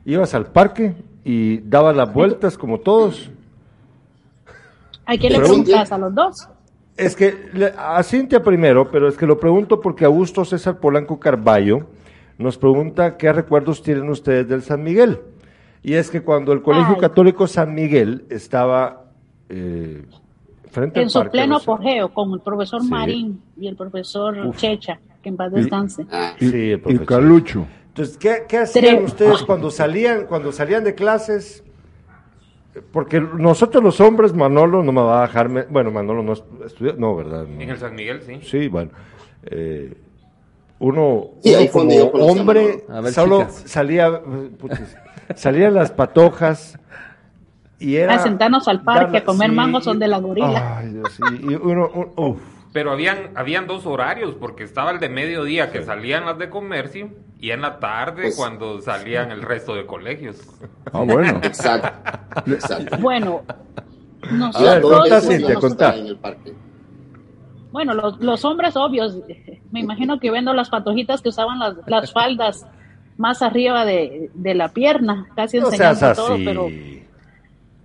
¿Ibas 0.06 0.34
al 0.34 0.48
parque 0.48 0.96
y 1.24 1.58
dabas 1.58 1.96
las 1.96 2.14
vueltas 2.14 2.58
como 2.58 2.80
todos? 2.80 3.30
¿A 5.06 5.18
quién 5.18 5.34
le 5.34 5.40
Pregunta. 5.40 5.64
preguntas 5.64 5.92
a 5.92 5.98
los 5.98 6.14
dos? 6.14 6.50
Es 6.98 7.16
que 7.16 7.74
a 7.78 8.02
Cintia 8.04 8.44
primero, 8.44 8.90
pero 8.90 9.08
es 9.08 9.16
que 9.18 9.26
lo 9.26 9.40
pregunto 9.40 9.80
porque 9.80 10.04
Augusto 10.04 10.44
César 10.44 10.80
Polanco 10.80 11.20
Carballo 11.20 11.88
nos 12.38 12.58
pregunta 12.58 13.18
qué 13.18 13.32
recuerdos 13.32 13.82
tienen 13.82 14.10
ustedes 14.10 14.48
del 14.48 14.64
San 14.64 14.84
Miguel. 14.84 15.20
Y 15.84 15.94
es 15.94 16.10
que 16.10 16.22
cuando 16.22 16.54
el 16.54 16.62
Colegio 16.62 16.96
Ay. 16.96 17.02
Católico 17.02 17.48
San 17.48 17.74
Miguel 17.74 18.26
estaba 18.30 19.06
eh, 19.50 20.04
frente 20.72 21.00
En 21.00 21.06
al 21.06 21.10
su 21.10 21.20
parque, 21.20 21.32
pleno 21.32 21.58
apogeo 21.58 22.14
con 22.14 22.32
el 22.34 22.40
profesor 22.42 22.82
Sí. 22.82 22.90
Marín 22.90 23.42
y 23.60 23.68
el 23.68 23.76
profesor 23.76 24.38
Uf. 24.48 24.58
Checha, 24.58 25.00
que 25.22 25.30
en 25.30 25.38
paz 25.38 25.52
Y- 25.54 25.56
descanse. 25.56 26.06
Ah, 26.12 26.34
Y, 26.40 26.50
Sí, 26.50 26.72
el 26.72 26.82
y. 26.86 27.00
Calucho. 27.00 27.66
Entonces, 27.90 28.18
¿qué, 28.18 28.44
qué 28.48 28.58
hacían 28.60 28.98
Tre- 29.00 29.04
ustedes 29.06 29.44
cuando 29.44 29.72
salían, 29.72 30.26
cuando 30.28 30.52
salían 30.52 30.84
de 30.84 30.94
clases? 30.96 31.64
Porque 32.92 33.20
nosotros 33.20 33.84
los 33.84 34.00
hombres, 34.00 34.34
Manolo 34.34 34.84
no 34.84 34.92
me 34.92 35.02
va 35.02 35.24
a 35.24 35.28
dejarme, 35.28 35.64
bueno, 35.68 35.90
Manolo 35.90 36.22
no 36.22 36.34
estudió, 36.66 36.94
no, 36.96 37.16
¿verdad? 37.16 37.48
No. 37.48 37.60
En 37.62 37.70
el 37.72 37.78
San 37.78 37.96
Miguel, 37.96 38.22
sí. 38.22 38.40
Sí, 38.44 38.68
bueno. 38.68 38.92
eh, 39.44 39.96
uno, 40.80 41.30
Sí, 41.42 41.50
uno 41.50 41.58
ahí 41.60 41.68
fue 41.70 41.82
donde 41.82 42.12
como 42.12 42.26
hombre 42.28 42.84
ver, 42.88 43.12
solo 43.14 43.40
chicas. 43.40 43.64
salía, 43.66 44.08
eh, 44.10 44.50
putis, 44.60 44.96
salían 45.36 45.74
las 45.74 45.90
patojas 45.92 46.78
y 47.80 47.96
era 47.98 48.16
A 48.16 48.20
sentarnos 48.20 48.68
al 48.68 48.82
parque, 48.82 49.18
a 49.18 49.24
comer 49.24 49.52
mangos 49.52 49.86
donde 49.86 50.08
la 50.08 50.18
gorila. 50.20 50.78
Ay, 50.80 50.94
Dios, 50.94 51.20
y, 51.32 51.52
y 51.52 51.56
uno, 51.56 51.90
un- 51.94 52.12
uf. 52.16 52.42
Pero 52.74 52.92
habían, 52.92 53.32
habían 53.36 53.66
dos 53.66 53.86
horarios, 53.86 54.36
porque 54.36 54.64
estaba 54.64 54.92
el 54.92 55.00
de 55.00 55.10
mediodía 55.10 55.72
que 55.72 55.84
salían 55.84 56.26
las 56.26 56.38
de 56.38 56.50
comercio 56.50 57.10
y 57.40 57.52
en 57.52 57.62
la 57.62 57.80
tarde 57.80 58.24
Pues- 58.24 58.36
cuando 58.36 58.82
salían 58.82 59.32
el 59.32 59.42
resto 59.42 59.74
de 59.74 59.86
colegios. 59.86 60.38
Ah, 60.94 61.02
bueno. 61.04 61.40
exacto, 61.44 61.90
exacto. 62.52 62.98
Bueno, 63.00 63.42
A 63.48 64.62
ver, 64.62 64.82
nosotros, 64.84 65.56
contá. 65.62 65.96
En 65.96 66.08
el 66.08 66.18
parque. 66.18 66.54
bueno, 67.72 67.94
los, 67.94 68.20
los 68.20 68.44
hombres 68.46 68.76
obvios, 68.76 69.18
me 69.72 69.80
imagino 69.80 70.20
que 70.20 70.30
viendo 70.32 70.54
las 70.54 70.70
patojitas 70.70 71.22
que 71.22 71.30
usaban 71.30 71.60
las, 71.60 71.76
las 71.88 72.12
faldas 72.12 72.66
más 73.18 73.42
arriba 73.42 73.86
de, 73.86 74.30
de 74.36 74.54
la 74.56 74.70
pierna, 74.70 75.28
casi 75.36 75.60
No 75.60 75.72
seas 75.72 75.94
enseñando 76.02 76.22
todo, 76.22 76.38
pero 76.46 76.68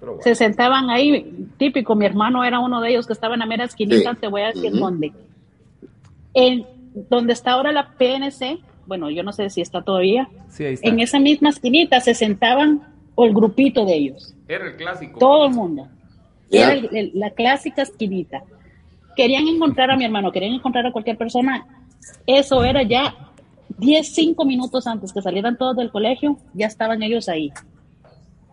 Pero 0.03 0.15
bueno. 0.15 0.25
se 0.25 0.35
sentaban 0.35 0.91
ahí, 0.91 1.47
típico, 1.59 1.95
mi 1.95 2.05
hermano 2.07 2.43
era 2.43 2.59
uno 2.59 2.81
de 2.81 2.91
ellos 2.91 3.07
que 3.07 3.13
estaba 3.13 3.35
en 3.35 3.39
la 3.41 3.47
mera 3.47 3.63
esquinita, 3.67 4.11
Sí. 4.15 4.19
te 4.21 4.27
voy 4.27 4.41
a 4.43 4.47
decir 4.49 4.73
Ujú. 4.73 4.81
dónde. 4.81 5.13
En 6.35 6.67
donde 7.09 7.33
está 7.35 7.53
ahora 7.53 7.71
la 7.71 7.91
PNC, 7.97 8.59
bueno, 8.87 9.11
yo 9.11 9.23
no 9.23 9.33
sé 9.33 9.49
si 9.49 9.61
está 9.61 9.83
todavía, 9.83 10.29
Sí, 10.49 10.65
ahí 10.65 10.75
está. 10.75 10.89
en 10.89 10.99
esa 10.99 11.21
misma 11.21 11.51
esquinita 11.51 12.01
se 12.01 12.15
sentaban 12.15 12.83
o 13.15 13.27
el 13.27 13.33
grupito 13.33 13.85
de 13.85 13.95
ellos, 13.95 14.35
Era 14.49 14.67
el 14.67 14.75
clásico. 14.77 15.21
todo 15.21 15.47
el 15.47 15.53
mundo. 15.55 15.87
Era 16.51 16.73
el- 16.73 16.89
el- 16.97 17.11
la 17.15 17.31
clásica 17.31 17.83
esquinita. 17.83 18.43
Querían 19.15 19.47
encontrar 19.47 19.93
a 19.93 19.97
mi 19.97 20.05
hermano, 20.05 20.33
querían 20.33 20.55
encontrar 20.55 20.85
a 20.85 20.91
cualquier 20.91 21.17
persona. 21.17 21.65
Eso 22.27 22.65
era 22.65 22.83
ya 22.83 23.15
10, 23.79 24.13
5 24.13 24.45
minutos 24.45 24.89
antes 24.89 25.13
que 25.13 25.23
salieran 25.23 25.57
todos 25.57 25.77
del 25.77 25.93
colegio, 25.93 26.39
ya 26.55 26.67
estaban 26.67 27.05
ellos 27.05 27.29
ahí, 27.29 27.53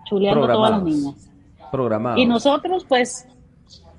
chuleando 0.06 0.43
a 0.45 0.54
todas 0.54 0.72
las 0.72 0.84
niñas. 0.84 1.29
Programado. 1.72 2.18
Y 2.18 2.26
nosotros, 2.26 2.86
pues, 2.88 3.28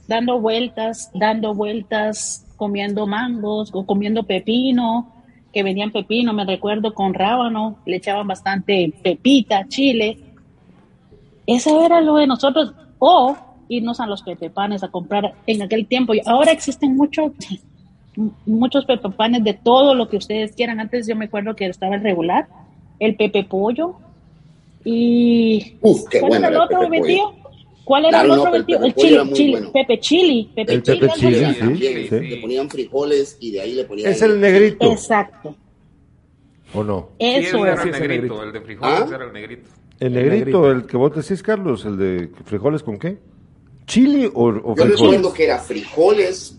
dando 0.09 0.41
vueltas, 0.41 1.11
dando 1.14 1.55
vueltas, 1.55 2.47
comiendo 2.57 3.07
mangos 3.07 3.71
o 3.73 3.87
comiendo 3.87 4.25
pepino, 4.25 5.12
que 5.53 5.62
venían 5.62 5.91
pepino, 5.91 6.33
me 6.33 6.45
recuerdo, 6.45 6.95
con 6.95 7.14
rábano, 7.14 7.79
le 7.87 7.97
echaban 7.97 8.27
bastante 8.27 8.93
pepita, 9.03 9.66
chile. 9.68 10.18
Eso 11.47 11.85
era 11.85 12.01
lo 12.01 12.16
de 12.16 12.27
nosotros. 12.27 12.75
O 12.99 13.37
irnos 13.68 14.01
a 14.01 14.07
los 14.07 14.23
pepepanes 14.23 14.83
a 14.83 14.89
comprar 14.89 15.35
en 15.47 15.62
aquel 15.62 15.87
tiempo. 15.87 16.14
Y 16.14 16.21
Ahora 16.27 16.53
existen 16.53 16.97
muchos 16.97 17.33
muchos 18.47 18.85
pepepanes 18.85 19.45
de 19.45 19.55
todo 19.55 19.95
lo 19.95 20.09
que 20.09 20.16
ustedes 20.16 20.55
quieran. 20.55 20.81
Antes 20.81 21.07
yo 21.07 21.16
me 21.16 21.27
acuerdo 21.27 21.55
que 21.57 21.66
estaba 21.66 21.95
el 21.95 22.03
regular, 22.03 22.49
el 22.99 23.16
pepe 23.16 23.45
pollo 23.45 23.97
y 24.85 25.77
Uf, 25.81 26.09
qué 26.11 26.21
¿Cuál 26.21 26.31
bueno 26.31 26.47
era 26.49 26.57
el 26.57 26.62
otro? 26.62 26.89
Pollo. 26.89 27.35
¿Cuál 27.85 28.05
era 28.05 28.11
Claro, 28.20 28.24
el 28.24 28.37
no, 28.37 28.43
otro 28.43 28.64
pero 28.66 28.85
el 28.85 28.95
chili, 28.95 29.14
era 29.14 29.33
chili, 29.33 29.51
bueno. 29.53 29.72
Pepe 29.72 29.99
chili, 30.01 30.53
Pepe 30.55 30.72
El 30.74 30.83
chili, 30.83 30.99
Pepe 31.01 31.12
chili, 31.14 31.35
sí. 31.35 31.59
También, 31.59 32.09
sí. 32.09 32.20
Le 32.20 32.37
ponían 32.37 32.70
frijoles 32.70 33.37
y 33.41 33.51
de 33.53 33.61
ahí 33.61 33.72
le 33.74 33.85
ponían. 33.85 34.11
Es 34.12 34.22
el 34.22 34.41
negrito, 34.41 34.93
Exacto. 34.93 35.57
¿o 36.74 36.85
no? 36.85 37.09
Sí, 37.18 37.26
Eso 37.26 37.66
ese 37.66 37.72
era 37.72 37.83
el 37.83 37.91
negrito, 37.91 38.09
negrito. 38.09 38.43
el 38.45 38.53
de 38.53 38.61
frijoles 38.61 39.01
¿Ah? 39.01 39.14
era 39.14 39.24
el 39.24 39.33
negrito. 39.33 39.70
El 39.99 40.07
El 40.09 40.12
negrito, 40.14 40.37
negrito. 40.62 40.70
el 40.70 40.87
que 40.87 40.97
vos 40.97 41.14
decís, 41.14 41.43
Carlos, 41.43 41.85
el 41.85 41.97
de 41.99 42.31
frijoles 42.45 42.83
con 42.83 42.99
qué? 42.99 43.18
¿Chili 43.87 44.26
o, 44.33 44.45
o 44.45 44.53
Yo 44.53 44.85
frijoles? 44.85 45.01
recuerdo 45.01 45.33
que 45.33 45.45
era 45.45 45.59
frijoles 45.59 46.59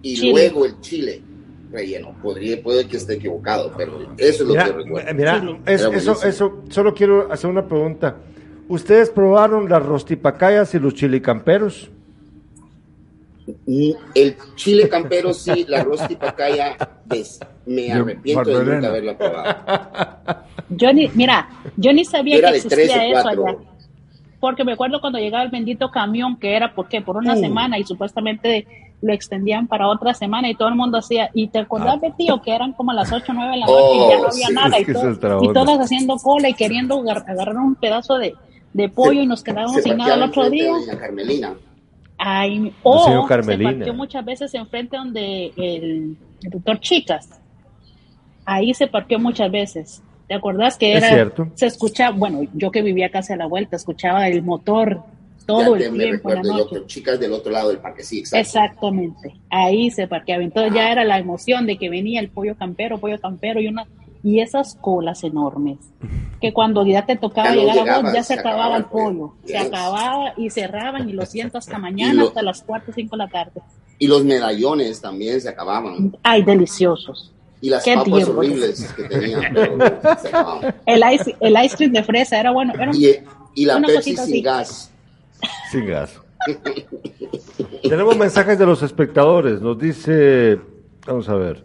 y 0.00 0.14
Chile. 0.16 0.30
luego 0.32 0.64
el 0.64 0.80
chile 0.80 1.20
relleno. 1.70 2.14
Podría, 2.22 2.62
puede 2.62 2.86
que 2.88 2.96
esté 2.96 3.14
equivocado, 3.14 3.72
pero 3.76 3.98
eso 4.18 4.42
es 4.42 4.48
lo 4.48 4.54
Mira, 4.54 4.64
que 4.66 4.72
recuerdo. 4.72 5.14
mira, 5.14 5.58
es- 5.66 5.82
eso, 5.82 6.22
eso, 6.24 6.62
solo 6.70 6.94
quiero 6.94 7.30
hacer 7.30 7.50
una 7.50 7.66
pregunta. 7.66 8.16
¿Ustedes 8.68 9.10
probaron 9.10 9.68
las 9.68 9.84
rostipacayas 9.84 10.74
y 10.74 10.78
los 10.78 10.94
chilicamperos? 10.94 11.90
Mm, 13.66 13.90
El 14.14 14.36
chile 14.54 14.88
campero 14.88 15.34
sí, 15.34 15.64
la 15.68 15.82
rostipacaya, 15.82 16.76
des- 17.04 17.40
me 17.66 17.92
arrepiento 17.92 18.44
de 18.50 18.64
nunca 18.74 18.86
haberla 18.88 19.18
probado. 19.18 20.44
Yo 20.70 20.92
ni, 20.92 21.08
mira, 21.14 21.48
yo 21.76 21.92
ni 21.92 22.04
sabía 22.04 22.36
Era 22.38 22.50
que 22.52 22.58
existía 22.58 23.06
eso 23.06 23.28
allá. 23.28 23.56
Porque 24.40 24.64
me 24.64 24.72
acuerdo 24.72 25.00
cuando 25.00 25.18
llegaba 25.18 25.42
el 25.44 25.50
bendito 25.50 25.90
camión, 25.90 26.36
que 26.36 26.56
era, 26.56 26.74
¿por 26.74 26.88
qué? 26.88 27.00
Por 27.00 27.16
una 27.16 27.34
Uh. 27.34 27.40
semana 27.40 27.78
y 27.78 27.84
supuestamente 27.84 28.66
lo 29.00 29.12
extendían 29.12 29.66
para 29.66 29.88
otra 29.88 30.14
semana 30.14 30.48
y 30.48 30.54
todo 30.54 30.68
el 30.68 30.74
mundo 30.76 30.98
hacía, 30.98 31.28
y 31.34 31.48
te 31.48 31.58
acordás 31.58 32.00
de 32.00 32.12
tío 32.12 32.40
que 32.40 32.54
eran 32.54 32.72
como 32.72 32.92
las 32.92 33.12
8 33.12 33.32
o 33.32 33.34
9 33.34 33.50
de 33.52 33.56
la 33.58 33.66
noche 33.66 33.78
Oh, 33.80 33.94
y 33.94 34.10
ya 34.10 34.18
no 34.20 34.28
había 34.28 34.46
sí, 34.46 34.54
nada 34.54 34.78
y, 35.42 35.52
todas 35.52 35.80
haciendo 35.80 36.16
cola 36.18 36.48
y 36.48 36.54
queriendo 36.54 37.00
agar- 37.00 37.24
agarrar 37.26 37.56
un 37.56 37.74
pedazo 37.74 38.18
de, 38.18 38.34
de 38.72 38.88
pollo 38.88 39.20
y 39.22 39.26
nos 39.26 39.42
quedábamos 39.42 39.76
Se 39.76 39.82
sin 39.82 39.96
nada 39.96 40.14
el 40.14 40.22
otro 40.22 40.48
día. 40.50 40.72
de 40.88 40.96
Carmelina. 40.98 41.54
Ay, 42.18 42.72
o 42.82 43.04
se 43.22 43.28
Carmelina. 43.28 43.70
partió 43.72 43.94
muchas 43.94 44.24
veces 44.24 44.54
enfrente 44.54 44.96
donde 44.96 45.52
el, 45.56 46.16
el 46.42 46.50
doctor 46.50 46.78
Chicas. 46.80 47.28
Ahí 48.44 48.74
se 48.74 48.86
partió 48.86 49.18
muchas 49.18 49.50
veces. 49.50 50.02
¿Te 50.28 50.34
acordás 50.34 50.76
que 50.76 50.92
Es 50.92 50.98
era? 51.02 51.08
cierto. 51.14 51.48
Se 51.54 51.66
escuchaba, 51.66 52.16
bueno, 52.16 52.42
yo 52.54 52.70
que 52.70 52.82
vivía 52.82 53.10
casi 53.10 53.32
a 53.32 53.36
la 53.36 53.46
vuelta, 53.46 53.76
escuchaba 53.76 54.28
el 54.28 54.42
motor 54.42 55.02
todo 55.46 55.76
Ya 55.76 55.86
el 55.86 55.92
me 55.92 55.98
tiempo 56.04 56.28
la 56.30 56.36
recuerdo 56.36 56.58
noche. 56.58 56.86
chicas 56.86 57.18
del 57.18 57.32
otro 57.32 57.50
lado 57.50 57.68
del 57.70 57.78
parque, 57.78 58.04
sí, 58.04 58.20
exacto. 58.20 58.38
Exactamente, 58.38 59.34
ahí 59.50 59.90
se 59.90 60.06
parqueaba. 60.06 60.42
Entonces 60.44 60.72
ya 60.72 60.90
era 60.92 61.04
la 61.04 61.18
emoción 61.18 61.66
de 61.66 61.76
que 61.76 61.90
venía 61.90 62.20
el 62.20 62.28
pollo 62.30 62.56
campero, 62.56 62.98
pollo 62.98 63.20
campero 63.20 63.60
y 63.60 63.66
una 63.66 63.84
y 64.24 64.40
esas 64.40 64.76
colas 64.80 65.24
enormes. 65.24 65.78
Que 66.40 66.52
cuando 66.52 66.84
ya 66.86 67.04
te 67.06 67.16
tocaba 67.16 67.48
Ya 67.50 67.54
no 67.54 67.60
llegar 67.60 67.76
a 67.78 67.80
llegaba, 67.82 68.02
vos, 68.02 68.12
ya 68.12 68.22
se 68.22 68.34
se 68.34 68.40
acababa 68.40 68.76
el 68.76 68.82
acababa 68.82 69.04
el 69.04 69.14
pollo. 69.14 69.28
pollo. 69.28 69.34
Se 69.46 69.52
Yes. 69.52 69.66
acababa 69.66 70.32
y 70.36 70.50
cerraban 70.50 71.08
y 71.08 71.12
lo 71.14 71.26
siento 71.26 71.58
hasta 71.58 71.78
mañana, 71.78 72.14
lo- 72.22 72.28
hasta 72.28 72.42
las 72.42 72.62
4 72.62 72.90
o 72.90 72.94
5 72.94 73.10
de 73.16 73.18
la 73.18 73.28
tarde. 73.28 73.60
Y 73.98 74.06
los 74.08 74.24
medallones 74.24 75.00
también 75.00 75.40
se 75.40 75.48
acababan. 75.48 76.16
Ay, 76.22 76.42
deliciosos. 76.42 77.32
Y 77.60 77.70
las 77.70 77.84
Qué 77.84 77.94
papas 77.94 78.12
tiempo. 78.12 78.32
horribles 78.38 78.92
que 78.94 79.04
tenían. 79.04 79.42
pero 79.54 80.18
se 80.20 80.28
acababan. 80.28 80.74
El 80.84 81.02
ice, 81.14 81.36
el 81.40 81.64
ice 81.64 81.76
cream 81.76 81.92
de 81.92 82.02
fresa 82.02 82.40
era 82.40 82.50
bueno. 82.50 82.72
Era 82.74 82.90
Y, 82.92 83.16
y 83.54 83.64
la 83.64 83.80
Pepsi 83.80 84.10
sin 84.16 84.18
así. 84.20 84.42
gas. 84.42 84.90
Sin 85.70 85.86
gas. 85.86 86.20
Tenemos 87.82 88.16
mensajes 88.16 88.58
de 88.58 88.66
los 88.66 88.82
espectadores. 88.82 89.60
Nos 89.60 89.78
dice, 89.78 90.58
vamos 91.06 91.28
a 91.28 91.34
ver, 91.34 91.64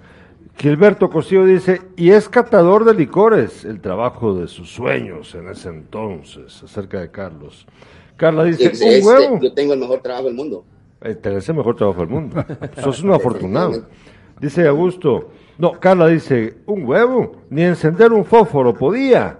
Gilberto 0.57 1.09
Cosío 1.09 1.45
dice, 1.45 1.81
y 1.95 2.09
es 2.09 2.27
catador 2.29 2.83
de 2.83 2.95
licores, 2.95 3.63
el 3.63 3.79
trabajo 3.79 4.33
de 4.33 4.47
sus 4.47 4.71
sueños 4.71 5.35
en 5.35 5.49
ese 5.49 5.69
entonces, 5.69 6.63
acerca 6.63 6.99
de 6.99 7.11
Carlos. 7.11 7.67
Carla 8.15 8.43
dice, 8.43 8.65
un 8.65 8.71
este, 8.71 9.01
huevo. 9.05 9.39
yo 9.39 9.53
tengo 9.53 9.73
el 9.73 9.79
mejor 9.79 9.99
trabajo 9.99 10.25
del 10.25 10.33
mundo. 10.33 10.65
Eh, 11.01 11.13
Tenés 11.13 11.47
el 11.47 11.55
mejor 11.55 11.75
trabajo 11.75 11.99
del 11.99 12.09
mundo. 12.09 12.43
Sos 12.81 13.03
un 13.03 13.11
afortunado. 13.13 13.83
Dice 14.39 14.67
Augusto. 14.67 15.31
No, 15.57 15.71
Carla 15.79 16.07
dice, 16.07 16.57
un 16.67 16.85
huevo, 16.85 17.37
ni 17.49 17.63
encender 17.63 18.13
un 18.13 18.23
fósforo 18.23 18.75
podía. 18.75 19.39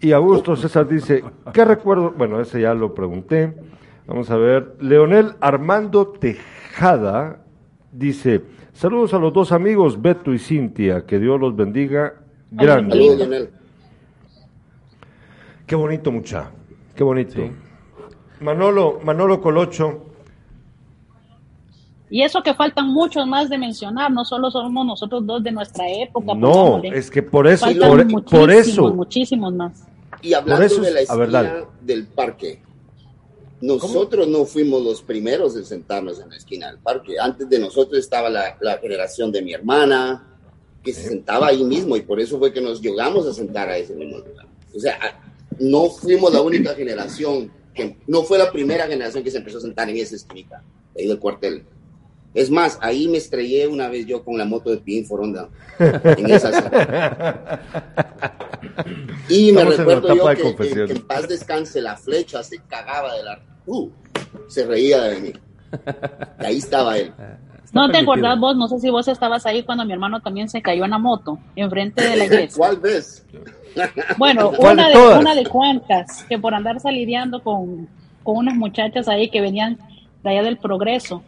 Y 0.00 0.12
Augusto 0.12 0.56
César 0.56 0.88
dice, 0.88 1.22
¿qué 1.52 1.64
recuerdo? 1.66 2.14
Bueno, 2.16 2.40
ese 2.40 2.62
ya 2.62 2.72
lo 2.72 2.94
pregunté. 2.94 3.54
Vamos 4.06 4.30
a 4.30 4.36
ver. 4.36 4.76
Leonel 4.80 5.34
Armando 5.40 6.08
Tejada 6.08 7.40
dice, 7.92 8.40
saludos 8.74 9.14
a 9.14 9.18
los 9.18 9.32
dos 9.32 9.52
amigos, 9.52 10.00
Beto 10.00 10.32
y 10.32 10.38
Cintia, 10.38 11.06
que 11.06 11.18
Dios 11.18 11.40
los 11.40 11.56
bendiga. 11.56 12.14
Grande. 12.50 12.90
Saludos, 12.90 13.18
Leonel. 13.18 13.50
Qué 15.66 15.74
bonito, 15.74 16.12
mucha. 16.12 16.50
Qué 16.94 17.02
bonito. 17.02 17.42
Manolo, 18.40 19.00
Manolo 19.02 19.40
Colocho. 19.40 20.04
Y 22.10 22.22
eso 22.22 22.42
que 22.42 22.54
faltan 22.54 22.88
muchos 22.88 23.26
más 23.26 23.48
de 23.48 23.58
mencionar, 23.58 24.12
no 24.12 24.24
solo 24.24 24.50
somos 24.50 24.86
nosotros 24.86 25.26
dos 25.26 25.42
de 25.42 25.50
nuestra 25.50 25.88
época. 25.88 26.34
No, 26.34 26.52
pongámosle. 26.52 26.98
es 26.98 27.10
que 27.10 27.22
por 27.22 27.46
eso, 27.48 27.64
Faltan 27.66 27.88
por, 27.88 28.04
muchísimos, 28.04 28.30
por 28.30 28.50
eso, 28.50 28.94
muchísimos 28.94 29.54
más. 29.54 29.86
Y 30.22 30.34
hablando 30.34 30.64
eso 30.64 30.80
de 30.82 30.90
la 30.92 31.00
esquina 31.00 31.26
dale. 31.26 31.64
del 31.80 32.06
parque, 32.06 32.60
nosotros 33.66 34.28
no 34.28 34.44
fuimos 34.44 34.82
los 34.82 35.02
primeros 35.02 35.56
en 35.56 35.64
sentarnos 35.64 36.20
en 36.20 36.30
la 36.30 36.36
esquina 36.36 36.68
del 36.68 36.78
parque. 36.78 37.14
Antes 37.20 37.48
de 37.48 37.58
nosotros 37.58 37.98
estaba 37.98 38.28
la, 38.30 38.56
la 38.60 38.78
generación 38.78 39.30
de 39.32 39.42
mi 39.42 39.52
hermana, 39.52 40.26
que 40.82 40.92
se 40.92 41.02
sentaba 41.08 41.48
ahí 41.48 41.64
mismo 41.64 41.96
y 41.96 42.02
por 42.02 42.20
eso 42.20 42.38
fue 42.38 42.52
que 42.52 42.60
nos 42.60 42.80
llegamos 42.80 43.26
a 43.26 43.32
sentar 43.32 43.68
a 43.68 43.76
ese 43.78 43.94
mismo 43.94 44.18
lugar. 44.18 44.46
O 44.74 44.78
sea, 44.80 44.98
no 45.58 45.88
fuimos 45.88 46.32
la 46.32 46.40
única 46.42 46.74
generación, 46.74 47.50
que 47.74 47.96
no 48.06 48.22
fue 48.22 48.38
la 48.38 48.50
primera 48.52 48.86
generación 48.86 49.22
que 49.24 49.30
se 49.30 49.38
empezó 49.38 49.58
a 49.58 49.62
sentar 49.62 49.88
en 49.88 49.96
esa 49.98 50.16
esquinita, 50.16 50.62
ahí 50.96 51.06
del 51.06 51.18
cuartel. 51.18 51.64
Es 52.34 52.50
más, 52.50 52.78
ahí 52.80 53.06
me 53.06 53.18
estrellé 53.18 53.68
una 53.68 53.88
vez 53.88 54.06
yo 54.06 54.24
con 54.24 54.36
la 54.36 54.44
moto 54.44 54.68
de 54.70 54.78
Pin 54.78 55.06
Foronda. 55.06 55.48
En 55.78 56.28
esa 56.30 56.50
Y 59.28 59.52
me 59.52 59.62
Estamos 59.62 59.76
recuerdo 59.78 60.14
yo 60.16 60.26
que, 60.56 60.56
que- 60.68 60.74
que 60.86 60.92
en 60.92 61.06
paz 61.06 61.28
descanse 61.28 61.80
la 61.80 61.96
flecha, 61.96 62.42
se 62.42 62.58
cagaba 62.68 63.14
de 63.14 63.22
la... 63.22 63.40
Uh, 63.66 63.88
se 64.48 64.66
reía 64.66 65.02
de 65.02 65.20
mí. 65.20 65.32
Y 66.40 66.44
ahí 66.44 66.58
estaba 66.58 66.96
él. 66.98 67.12
No 67.72 67.90
te 67.90 67.98
acordás 67.98 68.38
vos, 68.38 68.56
no 68.56 68.68
sé 68.68 68.78
si 68.78 68.88
vos 68.90 69.08
estabas 69.08 69.44
ahí 69.46 69.64
cuando 69.64 69.84
mi 69.84 69.92
hermano 69.92 70.20
también 70.20 70.48
se 70.48 70.62
cayó 70.62 70.84
en 70.84 70.90
la 70.92 70.98
moto, 70.98 71.38
enfrente 71.56 72.08
de 72.08 72.16
la 72.16 72.24
iglesia. 72.26 72.56
¿Cuál 72.56 72.76
vez? 72.78 73.26
Bueno, 74.16 74.52
¿Cuál 74.56 74.74
una 74.74 74.88
de 74.88 74.94
todas? 74.94 75.20
una 75.20 75.34
de 75.34 75.44
cuantas, 75.46 76.24
que 76.28 76.38
por 76.38 76.54
andar 76.54 76.78
salideando 76.78 77.42
con, 77.42 77.88
con 78.22 78.36
unas 78.36 78.54
muchachas 78.54 79.08
ahí 79.08 79.28
que 79.28 79.40
venían 79.40 79.78
de 80.22 80.30
allá 80.30 80.42
del 80.44 80.58
progreso, 80.58 81.24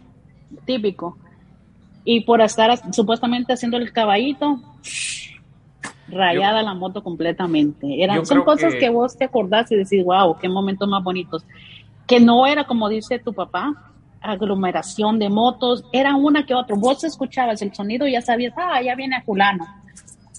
típico, 0.64 1.18
y 2.04 2.20
por 2.20 2.40
estar 2.40 2.78
supuestamente 2.94 3.52
haciendo 3.52 3.76
el 3.78 3.92
caballito, 3.92 4.60
rayada 6.08 6.62
la 6.62 6.74
moto 6.74 7.02
completamente. 7.02 8.02
Eran, 8.04 8.24
son 8.24 8.44
cosas 8.44 8.74
que- 8.74 8.78
que... 8.80 8.88
vos 8.90 9.16
te 9.16 9.24
acordás 9.24 9.72
y 9.72 9.76
decís, 9.76 10.04
wow, 10.04 10.36
qué 10.38 10.48
momentos 10.48 10.88
más 10.88 11.02
bonitos. 11.02 11.42
Que 12.06 12.20
no 12.20 12.46
era 12.46 12.64
como 12.64 12.88
dice 12.88 13.18
tu 13.18 13.32
papá, 13.32 13.92
aglomeración 14.20 15.18
de 15.18 15.28
motos, 15.28 15.84
era 15.92 16.14
una 16.16 16.44
que 16.46 16.54
otra. 16.54 16.76
Vos 16.76 17.02
escuchabas 17.04 17.62
el 17.62 17.74
sonido 17.74 18.06
y 18.06 18.12
ya 18.12 18.22
sabías, 18.22 18.52
ah, 18.56 18.74
allá 18.76 18.94
viene 18.94 19.16
a 19.16 19.22
fulano, 19.22 19.64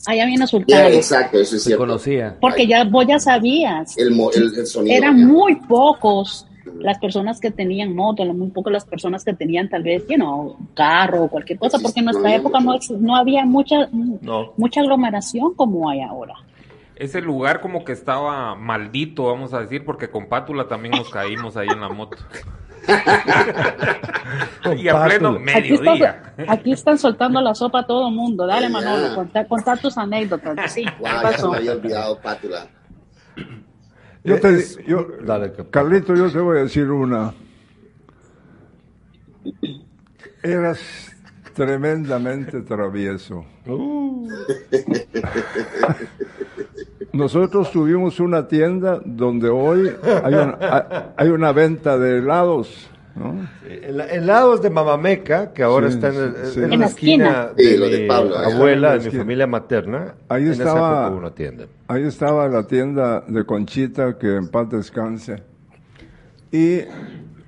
allá 0.06 0.26
viene 0.26 0.44
a 0.44 0.46
Ya, 0.46 0.48
sultano. 0.48 0.88
exacto, 0.90 1.38
eso 1.40 1.56
es 1.56 1.64
Se 1.64 1.70
cierto. 1.70 1.84
conocía. 1.86 2.38
Porque 2.40 2.62
Ay. 2.64 2.68
ya 2.70 2.84
vos 2.84 3.06
ya 3.08 3.20
sabías. 3.20 3.98
El, 3.98 4.08
el, 4.14 4.60
el 4.60 4.66
sonido. 4.68 4.96
Eran 4.96 5.18
ya. 5.20 5.26
muy 5.26 5.56
pocos 5.56 6.46
las 6.80 7.00
personas 7.00 7.40
que 7.40 7.50
tenían 7.50 7.96
moto, 7.96 8.24
muy 8.26 8.50
pocas 8.50 8.74
las 8.74 8.86
personas 8.86 9.24
que 9.24 9.34
tenían 9.34 9.70
tal 9.70 9.84
vez, 9.84 10.04
you 10.10 10.16
know, 10.16 10.58
carro 10.74 11.24
o 11.24 11.28
cualquier 11.30 11.58
cosa, 11.58 11.80
porque 11.80 12.00
en 12.00 12.06
nuestra 12.06 12.36
época 12.36 12.60
no, 12.60 12.74
mucho. 12.74 12.94
ex- 12.94 13.02
no 13.02 13.16
había 13.16 13.46
mucha, 13.46 13.88
No. 14.22 14.52
mucha 14.58 14.82
aglomeración 14.82 15.54
como 15.56 15.90
hay 15.90 16.02
ahora. 16.02 16.34
Ese 17.00 17.22
lugar 17.22 17.62
como 17.62 17.86
que 17.86 17.92
estaba 17.92 18.56
maldito, 18.56 19.26
vamos 19.26 19.54
a 19.54 19.60
decir, 19.62 19.86
porque 19.86 20.10
con 20.10 20.28
Pátula 20.28 20.68
también 20.68 20.96
nos 20.98 21.10
caímos 21.10 21.56
ahí 21.56 21.68
en 21.70 21.80
la 21.80 21.90
moto. 21.90 22.18
y 24.76 24.88
a 24.88 25.04
pleno 25.06 25.34
Pátula. 25.36 25.52
Aquí, 25.58 25.74
estás- 25.74 25.80
mediodía. 26.00 26.34
aquí 26.48 26.72
están 26.72 26.98
soltando 26.98 27.40
la 27.42 27.54
sopa 27.54 27.82
a 27.82 27.86
todo 27.86 28.10
mundo. 28.10 28.48
Dale, 28.48 28.64
Ya. 28.68 28.70
Manolo, 28.70 29.16
contá, 29.16 29.48
contá 29.48 29.76
tus 29.76 29.98
anécdotas. 29.98 30.72
Sí, 30.72 30.84
¿qué 30.86 30.92
Guau, 31.00 31.22
ya 31.32 31.38
se 31.38 31.48
me 31.48 31.58
había 31.58 31.72
olvidado 31.74 32.20
Pátula. 32.20 32.68
Yo 34.24 34.40
te, 34.40 34.50
Es- 34.56 34.78
yo, 34.86 35.06
Dale, 35.24 35.52
capitán. 35.52 35.68
Carlito, 35.72 36.16
yo 36.16 36.32
te 36.32 36.40
voy 36.40 36.58
a 36.58 36.62
decir 36.64 36.90
una. 36.90 37.34
Eras 40.44 40.80
tremendamente 41.58 42.62
travieso. 42.62 43.44
Uh, 43.66 44.30
Nosotros 47.14 47.72
tuvimos 47.72 48.20
una 48.20 48.48
tienda 48.48 49.02
donde 49.04 49.50
hoy 49.50 49.92
hay 50.24 50.34
una, 50.34 50.58
hay- 50.62 51.04
hay 51.18 51.30
una 51.30 51.52
venta 51.52 51.98
de 51.98 52.20
helados. 52.20 52.90
¿no? 53.16 53.34
el, 53.68 54.00
helados 54.02 54.62
de 54.62 54.70
Mamameca, 54.70 55.52
que 55.52 55.64
ahora 55.64 55.88
Sí, 55.90 55.96
está 55.96 56.10
en, 56.10 56.16
el- 56.16 56.46
sí. 56.46 56.60
en 56.60 56.74
En 56.74 56.80
la 56.82 56.86
esquina 56.86 57.26
esquina. 57.26 57.48
de, 57.56 57.64
Sí, 57.64 57.78
lo 57.78 57.90
de 57.90 58.02
mi 58.02 58.08
Pablo, 58.08 58.38
ahí. 58.38 58.54
abuela, 58.54 58.92
de 58.92 58.98
mi 59.00 59.04
esquina. 59.06 59.24
familia 59.24 59.48
materna. 59.48 60.14
Ahí 60.30 60.44
en 60.44 60.52
esa 60.52 60.64
estaba- 60.66 61.10
una 61.10 61.32
tienda. 61.32 61.66
Ahí 61.88 62.04
estaba 62.04 62.48
la 62.48 62.68
tienda 62.68 63.22
de 63.28 63.44
Conchita, 63.44 64.20
que 64.20 64.36
en 64.36 64.50
paz 64.50 64.70
descanse. 64.70 65.42
Y 66.52 66.82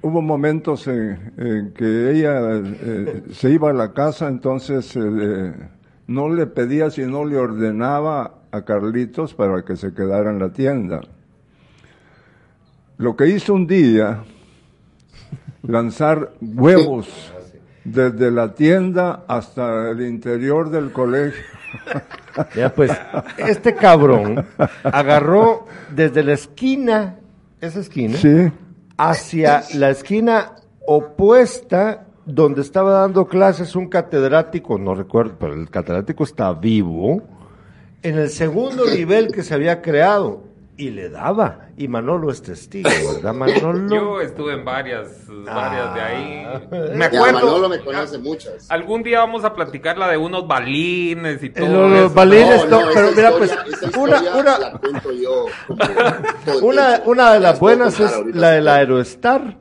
hubo 0.02 0.22
momentos 0.22 0.88
en, 0.88 1.34
en 1.38 1.74
que 1.74 2.12
ella 2.12 2.40
eh, 2.56 3.24
se 3.34 3.52
iba 3.52 3.70
a 3.70 3.74
la 3.74 3.94
casa, 3.94 4.28
entonces 4.28 4.96
eh, 4.96 5.54
no 6.08 6.30
le 6.30 6.48
pedía, 6.48 6.90
sino 6.90 7.26
le 7.26 7.38
ordenaba 7.38 8.36
a 8.52 8.64
Carlitos 8.64 9.34
para 9.34 9.64
que 9.64 9.76
se 9.76 9.94
quedara 9.94 10.32
en 10.32 10.40
la 10.40 10.52
tienda. 10.52 11.02
Lo 12.98 13.16
que 13.16 13.28
hizo 13.28 13.54
un 13.54 13.68
día, 13.68 14.24
lanzar 15.64 16.34
huevos 16.42 17.34
desde 17.84 18.32
la 18.32 18.54
tienda 18.54 19.24
hasta 19.28 19.92
el 19.92 20.02
interior 20.02 20.70
del 20.70 20.92
colegio. 20.92 21.44
Ya 22.56 22.74
pues, 22.74 22.92
este 23.38 23.76
cabrón 23.76 24.46
agarró 24.84 25.68
desde 25.94 26.24
la 26.24 26.34
esquina, 26.34 27.18
esa 27.60 27.82
esquina, 27.82 28.18
Sí, 28.18 28.50
hacia 29.00 29.64
la 29.76 29.90
esquina 29.92 30.56
opuesta 30.86 32.06
donde 32.26 32.62
estaba 32.62 32.92
dando 32.92 33.28
clases 33.28 33.76
un 33.78 33.88
catedrático, 33.88 34.78
no 34.78 34.94
recuerdo, 34.94 35.38
pero 35.40 35.54
el 35.54 35.70
catedrático 35.70 36.26
está 36.26 36.52
vivo, 36.52 37.22
en 38.04 38.18
el 38.18 38.30
segundo 38.30 38.86
nivel 38.86 39.32
que 39.32 39.42
se 39.42 39.54
había 39.54 39.82
creado 39.82 40.44
y 40.80 40.90
le 40.92 41.10
daba. 41.10 41.68
Y 41.78 41.88
Manolo 41.88 42.32
es 42.32 42.42
testigo, 42.42 42.90
¿verdad, 43.14 43.34
Manolo? 43.34 43.94
Yo 43.94 44.22
estuve 44.22 44.54
en 44.54 44.64
varias, 44.66 45.28
varias 45.28 45.94
de 45.94 46.02
ahí. 46.02 46.44
Ah. 46.48 46.62
Me 46.94 47.00
Ya, 47.00 47.06
acuerdo. 47.06 47.34
Manolo 47.34 47.70
me 47.70 47.80
conoce 47.82 48.18
muchas. 48.18 48.72
Algún 48.72 49.04
día 49.04 49.20
vamos 49.20 49.44
a 49.44 49.54
platicar 49.54 49.98
la 49.98 50.08
de 50.10 50.18
unos 50.18 50.48
balines 50.48 51.44
y 51.44 51.48
Eh, 51.48 51.50
todo. 51.50 51.68
los- 51.68 51.92
los 51.92 52.00
eso. 52.06 52.14
balines, 52.14 52.70
no, 52.70 52.80
pero 52.94 53.12
mira, 53.16 53.32
pues, 53.38 53.52
historia- 53.72 54.20
una- 54.20 54.36
una- 54.38 54.58
la 54.60 54.72
cuento 54.80 55.12
yo 55.12 55.46
como 55.68 55.78
todo 56.46 56.58
el 56.60 56.64
Una, 56.64 57.34
de 57.34 57.40
La 57.40 57.40
las 57.52 57.60
buenas 57.60 58.00
es 58.00 58.36
la 58.36 58.52
del. 58.52 58.68
Aerostar, 58.70 59.58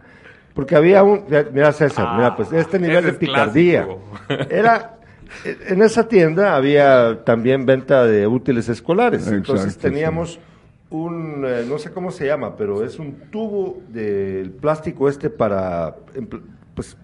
porque 0.55 0.77
había 0.77 1.03
un, 1.03 1.25
mira 1.53 1.73
César, 1.73 2.07
Ah, 2.09 2.15
mira 2.17 2.37
pues 2.37 2.53
este 2.53 2.79
nivel 2.79 3.05
de 3.05 3.13
picardía. 3.15 3.87
clásico. 4.29 4.49
Era, 4.55 4.99
en 5.69 5.83
esa 5.83 6.07
tienda 6.09 6.55
había 6.57 7.25
también 7.25 7.67
venta 7.67 8.05
de 8.05 8.27
útiles 8.27 8.69
escolares, 8.69 9.27
entonces 9.29 9.77
teníamos 9.79 10.39
un, 10.91 11.45
eh, 11.47 11.65
no 11.69 11.79
sé 11.79 11.91
cómo 11.91 12.11
se 12.11 12.27
llama, 12.27 12.57
pero 12.57 12.85
es 12.85 12.99
un 12.99 13.31
tubo 13.31 13.83
del 13.89 14.51
plástico 14.53 15.09
este 15.09 15.29
para, 15.31 15.97
pues, 16.75 16.97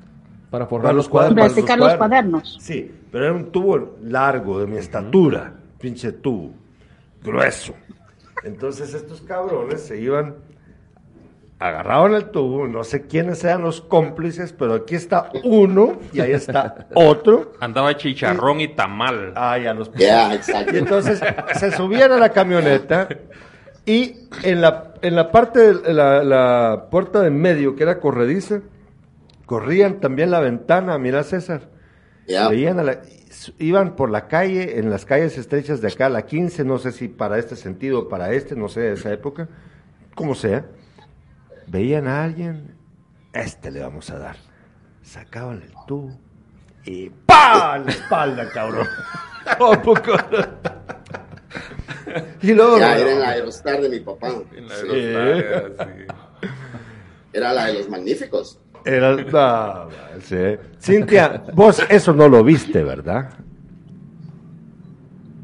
Para 0.51 0.67
forrar 0.67 0.85
para 0.85 0.95
los 0.95 1.09
cuadros. 1.09 1.35
Practicar 1.35 1.79
los 1.79 1.95
cuadernos. 1.95 2.59
Sí, 2.61 2.91
pero 3.13 3.27
era 3.27 3.35
un 3.35 3.51
tubo 3.53 3.97
largo, 4.03 4.61
de 4.61 4.67
mi 4.67 4.77
estatura, 4.79 5.53
pinche 5.79 6.13
tubo, 6.13 6.53
grueso. 7.23 7.75
Entonces 8.45 8.95
estos 8.95 9.21
cabrones 9.23 9.81
se 9.83 9.99
iban, 10.01 10.37
agarraban 11.59 12.15
el 12.15 12.27
tubo, 12.31 12.67
no 12.67 12.85
sé 12.85 13.07
quiénes 13.07 13.43
eran 13.45 13.63
los 13.63 13.81
cómplices, 13.81 14.53
pero 14.53 14.75
aquí 14.75 14.95
está 14.95 15.31
uno 15.45 15.99
y 16.13 16.21
ahí 16.21 16.33
está 16.33 16.89
otro. 16.95 17.53
Andaba 17.61 17.97
chicharrón 17.97 18.61
y 18.61 18.69
tamal. 18.69 19.33
Ah, 19.35 19.59
ya 19.59 19.75
los 19.75 19.91
Ya, 19.93 20.35
exacto. 20.35 20.75
y 20.75 20.79
entonces 20.79 21.21
se 21.55 21.71
subían 21.73 22.13
a 22.13 22.17
la 22.19 22.31
camioneta 22.31 23.09
y 23.87 24.29
en 24.43 24.61
la, 24.61 24.95
en 25.03 25.15
la 25.15 25.31
parte 25.31 25.75
de 25.75 25.93
la, 25.93 26.23
la 26.25 26.87
puerta 26.91 27.21
de 27.21 27.29
en 27.29 27.37
medio, 27.41 27.77
que 27.77 27.83
era 27.83 28.01
corrediza, 28.01 28.61
corrían 29.47 30.01
también 30.01 30.31
la 30.31 30.41
ventana, 30.41 30.97
mira 30.99 31.23
César. 31.23 31.69
Veían 32.49 32.79
a 32.79 32.83
la- 32.83 33.03
iban 33.59 33.97
por 33.97 34.11
la 34.11 34.27
calle, 34.29 34.79
en 34.79 34.89
las 34.91 35.05
calles 35.05 35.37
estrechas 35.37 35.81
de 35.83 35.89
acá, 35.89 36.09
la 36.09 36.23
15, 36.25 36.65
no 36.65 36.79
sé 36.79 36.93
si 36.93 37.09
para 37.09 37.39
este 37.39 37.57
sentido 37.57 38.01
o 38.01 38.09
para 38.09 38.33
este, 38.33 38.57
no 38.57 38.69
sé, 38.69 38.81
de 38.81 38.93
esa 38.93 39.13
época, 39.13 39.49
como 40.15 40.35
sea. 40.35 40.65
Veían 41.67 42.07
a 42.09 42.25
alguien, 42.25 42.75
este 43.33 43.71
le 43.71 43.81
vamos 43.81 44.09
a 44.11 44.19
dar. 44.19 44.37
Sacaban 45.03 45.61
el 45.63 45.73
tubo 45.87 46.17
y 46.85 47.11
¡pa! 47.27 47.77
La 47.79 47.91
espalda, 47.91 48.49
cabrón. 48.51 48.87
¿A 49.47 49.83
poco? 49.83 50.13
Y 52.51 52.55
luego. 52.55 52.79
Ya, 52.79 52.99
era 52.99 53.13
en 53.13 53.21
la 53.21 53.29
Aerostar 53.31 53.81
de 53.81 53.89
mi 53.89 54.01
papá. 54.01 54.29
En 54.57 54.69
la 54.69 54.75
Sí, 54.75 54.87
aerostaria, 54.91 55.63
sí. 55.79 56.49
Era 57.33 57.53
la 57.53 57.67
de 57.67 57.75
los 57.75 57.89
magníficos. 57.89 58.59
Era, 58.85 59.17
no, 59.17 59.89
sí. 60.21 60.37
Cintia, 60.81 61.43
vos 61.55 61.83
eso 61.89 62.13
no 62.13 62.29
lo 62.29 62.45
viste, 62.45 62.85
¿verdad? 62.85 63.31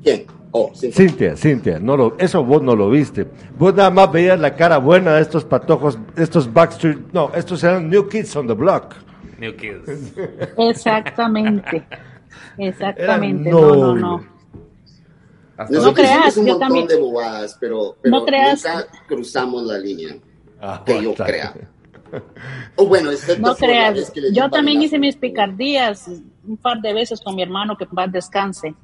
¿Quién? 0.05 0.27
Oh. 0.53 0.71
Cintia, 0.75 1.37
Cintia, 1.37 1.79
no 1.79 1.97
lo, 1.97 2.17
eso 2.19 2.45
vos 2.45 2.63
no 2.63 2.77
lo 2.77 2.91
viste. 2.91 3.27
Vos 3.57 3.75
nada 3.75 3.91
más 3.91 4.13
veías 4.13 4.39
la 4.39 4.55
cara 4.57 4.79
buena 4.79 5.15
de 5.15 5.23
estos 5.23 5.45
patojos, 5.45 5.99
estos 6.17 6.53
Backstreet, 6.53 6.99
no, 7.13 7.31
estos 7.35 7.63
eran 7.65 7.89
New 7.89 8.09
Kids 8.09 8.35
on 8.37 8.47
the 8.47 8.55
Block. 8.55 8.95
New 9.39 9.57
Kids. 9.57 10.13
Exactamente. 10.59 11.83
Exactamente. 12.59 13.49
Eran 13.49 13.61
No, 13.61 13.75
no, 13.75 13.95
no. 13.95 14.40
Hasta 15.61 15.75
Nosotros 15.75 16.07
creas, 16.07 16.37
un 16.39 16.47
yo 16.47 16.53
montón 16.55 16.69
también- 16.69 16.89
de 16.89 16.97
bobadas, 16.97 17.57
pero, 17.61 17.97
pero 18.01 18.17
No 18.19 18.25
creas. 18.25 18.65
nunca 18.65 18.87
cruzamos 19.07 19.63
la 19.65 19.79
línea. 19.79 20.17
Ah, 20.61 20.83
que 20.87 21.03
yo 21.03 21.15
crea. 21.15 21.55
O 22.77 22.87
bueno, 22.87 23.11
excepto 23.11 23.47
No 23.47 23.55
creas. 23.55 24.11
que 24.11 24.33
Yo 24.33 24.49
también 24.51 24.81
hice 24.83 24.99
mis 24.99 25.17
picardías 25.17 26.09
un 26.47 26.57
par 26.57 26.81
de 26.81 26.93
veces 26.95 27.21
con 27.21 27.35
mi 27.37 27.43
hermano 27.43 27.77
que 27.77 27.87
paz 27.87 28.11
descanse. 28.11 28.75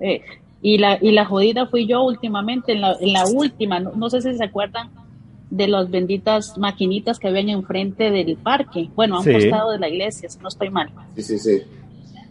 Eh, 0.00 0.20
y 0.62 0.76
la 0.78 0.98
y 1.00 1.10
la 1.12 1.24
jodida 1.24 1.66
fui 1.66 1.86
yo 1.86 2.02
últimamente 2.02 2.72
en 2.72 2.82
la, 2.82 2.96
en 3.00 3.12
la 3.14 3.24
última. 3.26 3.80
No, 3.80 3.92
no 3.96 4.10
sé 4.10 4.20
si 4.20 4.36
se 4.36 4.44
acuerdan 4.44 4.90
de 5.48 5.68
las 5.68 5.90
benditas 5.90 6.56
maquinitas 6.58 7.18
que 7.18 7.28
habían 7.28 7.48
enfrente 7.48 8.10
del 8.10 8.36
parque. 8.36 8.88
Bueno, 8.94 9.16
a 9.16 9.18
un 9.20 9.24
Sí. 9.24 9.32
costado 9.32 9.72
de 9.72 9.78
la 9.78 9.88
iglesia, 9.88 10.28
si 10.28 10.38
no 10.38 10.48
estoy 10.48 10.68
mal. 10.70 10.90
Sí, 11.16 11.22
sí, 11.22 11.38
sí. 11.38 11.62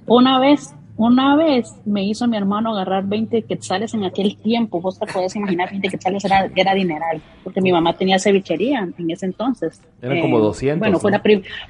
Una 0.05 0.39
vez, 0.39 0.73
una 0.99 1.37
vez 1.37 1.73
me 1.85 2.03
hizo 2.03 2.27
mi 2.27 2.35
hermano 2.35 2.73
agarrar 2.73 3.05
20 3.05 3.43
quetzales 3.43 3.93
en 3.93 4.03
aquel 4.03 4.35
tiempo. 4.35 4.81
Vos 4.81 4.99
te 4.99 5.05
podés 5.05 5.33
imaginar, 5.33 5.69
20 5.69 5.87
quetzales 5.87 6.25
era, 6.25 6.51
era 6.53 6.73
dineral, 6.73 7.21
porque 7.41 7.61
mi 7.61 7.71
mamá 7.71 7.95
tenía 7.95 8.19
cevichería 8.19 8.85
en 8.97 9.09
ese 9.09 9.27
entonces. 9.27 9.79
Eh, 10.01 10.07
Eran 10.07 10.19
como 10.19 10.39
200, 10.39 10.77
Bueno, 10.79 10.99
fue, 10.99 11.11
la 11.11 11.23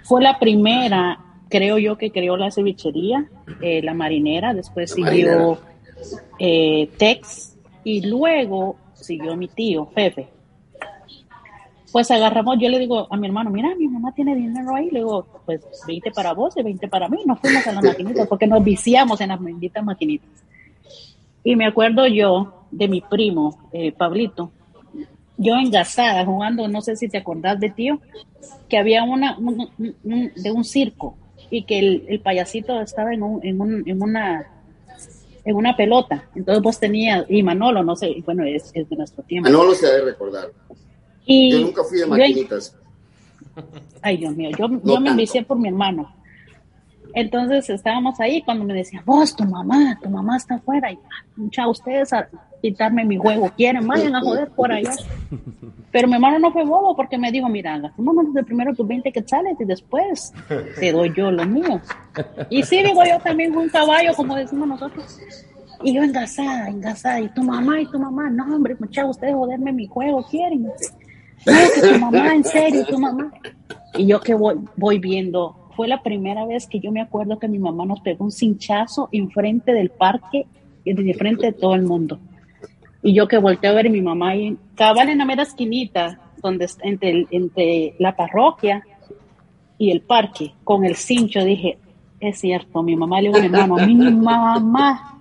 fue 0.03 0.23
la 0.23 0.39
primera, 0.39 1.19
creo 1.47 1.77
yo, 1.77 1.95
que 1.95 2.09
creó 2.09 2.37
la 2.37 2.49
cevichería, 2.49 3.29
eh, 3.61 3.83
la 3.83 3.93
marinera, 3.93 4.55
después 4.55 4.97
La 4.97 5.11
siguió 5.11 5.59
eh, 6.39 6.89
Tex 6.97 7.55
y 7.83 8.07
luego 8.07 8.77
siguió 8.95 9.37
mi 9.37 9.47
tío, 9.47 9.85
Fefe. 9.93 10.27
Pues 11.91 12.11
agarramos, 12.11 12.57
yo 12.59 12.69
le 12.69 12.77
digo 12.79 13.07
a 13.09 13.17
mi 13.17 13.27
hermano, 13.27 13.49
mira, 13.49 13.73
mi 13.75 13.87
mamá 13.87 14.11
tiene 14.13 14.35
dinero 14.35 14.75
ahí, 14.75 14.89
le 14.91 14.99
digo, 14.99 15.25
pues 15.45 15.61
20 15.87 16.11
para 16.11 16.33
vos 16.33 16.55
y 16.57 16.61
20 16.63 16.87
para 16.87 17.09
mí, 17.09 17.17
nos 17.25 17.39
fuimos 17.39 17.65
a 17.65 17.71
las 17.71 17.83
maquinitas 17.83 18.27
porque 18.27 18.45
nos 18.47 18.63
viciamos 18.63 19.19
en 19.21 19.29
las 19.29 19.41
benditas 19.41 19.83
maquinitas. 19.83 20.29
Y 21.43 21.55
me 21.55 21.65
acuerdo 21.65 22.05
yo 22.05 22.65
de 22.69 22.87
mi 22.87 23.01
primo, 23.01 23.69
eh, 23.71 23.91
Pablito, 23.91 24.51
yo 25.37 25.55
engasada 25.55 26.25
jugando, 26.25 26.67
no 26.67 26.81
sé 26.81 26.95
si 26.95 27.07
te 27.07 27.17
acordás 27.17 27.59
de 27.59 27.69
tío, 27.69 27.99
que 28.67 28.77
había 28.77 29.03
una, 29.03 29.37
un- 29.39 29.69
de 30.35 30.51
un 30.51 30.63
circo 30.63 31.15
y 31.49 31.63
que 31.63 31.79
el, 31.79 32.19
payasito 32.21 32.79
estaba 32.81 33.13
en, 33.13 33.23
en, 33.41 33.83
en 33.87 34.01
una 34.01 34.45
en 35.45 35.55
una 35.55 35.75
pelota. 35.75 36.25
Entonces 36.35 36.61
vos 36.61 36.79
tenías, 36.79 37.25
y 37.29 37.41
Manolo, 37.41 37.81
no 37.83 37.95
sé, 37.95 38.21
bueno, 38.25 38.43
es, 38.43 38.69
es 38.75 38.87
de 38.89 38.95
nuestro 38.97 39.23
tiempo. 39.23 39.49
Manolo 39.49 39.73
se 39.73 39.87
ha 39.87 39.91
de 39.91 40.01
recordar. 40.03 40.49
Y 41.31 41.51
Yo 41.51 41.59
nunca 41.61 41.83
fui 41.83 41.99
de 41.99 42.05
yo- 42.05 42.09
maquinitas. 42.09 42.75
Ay, 44.01 44.17
Dios 44.17 44.35
mío, 44.35 44.49
yo, 44.57 44.67
yo 44.83 44.99
me 44.99 45.11
envicié 45.11 45.43
por 45.43 45.59
mi 45.59 45.67
hermano. 45.67 46.11
Entonces 47.13 47.69
estábamos 47.69 48.19
ahí 48.19 48.41
cuando 48.41 48.65
me 48.65 48.73
decían, 48.73 49.03
vos, 49.05 49.35
tu 49.35 49.43
mamá, 49.43 49.97
tu 50.01 50.09
mamá 50.09 50.37
está 50.37 50.55
afuera. 50.55 50.91
Y 50.91 50.97
mucha 51.35 51.67
ustedes 51.67 52.13
a 52.13 52.27
quitarme 52.63 53.05
mi 53.05 53.17
juego, 53.17 53.51
quieren, 53.55 53.85
vayan 53.87 54.15
a 54.15 54.21
joder 54.21 54.49
por 54.49 54.71
allá. 54.71 54.91
Pero 55.91 56.07
mi 56.07 56.15
hermano 56.15 56.39
no 56.39 56.51
fue 56.51 56.65
bobo 56.65 56.95
porque 56.95 57.17
me 57.19 57.31
dijo, 57.31 57.47
mira, 57.47 57.77
gastémonos 57.77 58.33
de 58.33 58.43
primero 58.43 58.73
tus 58.73 58.87
20 58.87 59.11
quetzales 59.11 59.55
y 59.59 59.65
después 59.65 60.33
te 60.79 60.91
doy 60.91 61.11
yo 61.15 61.29
los 61.31 61.47
míos. 61.47 61.81
Y 62.49 62.63
sí, 62.63 62.81
digo 62.83 63.03
yo 63.07 63.19
también 63.19 63.55
un 63.55 63.69
caballo, 63.69 64.13
como 64.15 64.35
decimos 64.35 64.67
nosotros. 64.67 65.19
Y 65.83 65.93
yo 65.93 66.01
engasada, 66.03 66.69
engasada. 66.69 67.19
Y 67.21 67.29
tu 67.29 67.43
mamá, 67.43 67.79
y 67.81 67.85
tu 67.85 67.99
mamá, 67.99 68.29
no, 68.31 68.55
hombre, 68.55 68.75
muchachos, 68.79 69.11
ustedes 69.11 69.33
joderme 69.35 69.71
mi 69.73 69.85
juego, 69.87 70.23
quieren. 70.29 70.71
No, 71.51 71.57
que 71.73 71.93
tu 71.93 71.99
mamá, 71.99 72.35
en 72.35 72.43
serio, 72.43 72.85
tu 72.85 72.99
mamá. 72.99 73.31
Y 73.95 74.05
yo 74.05 74.19
que 74.19 74.33
voy, 74.33 74.55
voy 74.75 74.99
viendo, 74.99 75.55
fue 75.75 75.87
la 75.87 76.03
primera 76.03 76.45
vez 76.45 76.67
que 76.67 76.79
yo 76.79 76.91
me 76.91 77.01
acuerdo 77.01 77.39
que 77.39 77.47
mi 77.47 77.59
mamá 77.59 77.85
nos 77.85 78.01
pegó 78.01 78.25
un 78.25 78.31
cinchazo 78.31 79.09
enfrente 79.11 79.73
del 79.73 79.89
parque 79.89 80.45
y 80.83 80.93
de 80.93 81.13
frente 81.13 81.47
de 81.47 81.53
todo 81.53 81.75
el 81.75 81.83
mundo. 81.83 82.19
Y 83.01 83.13
yo 83.13 83.27
que 83.27 83.37
volteé 83.37 83.69
a 83.69 83.73
ver 83.73 83.87
a 83.87 83.89
mi 83.89 84.01
mamá 84.01 84.31
ahí, 84.31 84.57
cabal 84.75 85.09
en 85.09 85.19
la 85.19 85.25
mera 85.25 85.43
esquinita, 85.43 86.19
donde, 86.41 86.69
entre, 86.81 87.27
entre 87.31 87.95
la 87.97 88.15
parroquia 88.15 88.83
y 89.77 89.91
el 89.91 90.01
parque, 90.01 90.53
con 90.63 90.83
el 90.85 90.95
cincho, 90.95 91.43
dije, 91.43 91.77
es 92.19 92.39
cierto, 92.39 92.83
mi 92.83 92.95
mamá 92.95 93.21
le 93.21 93.29
mi 93.29 93.37
hermano, 93.37 93.75
mi 93.87 93.95
mamá. 93.95 95.18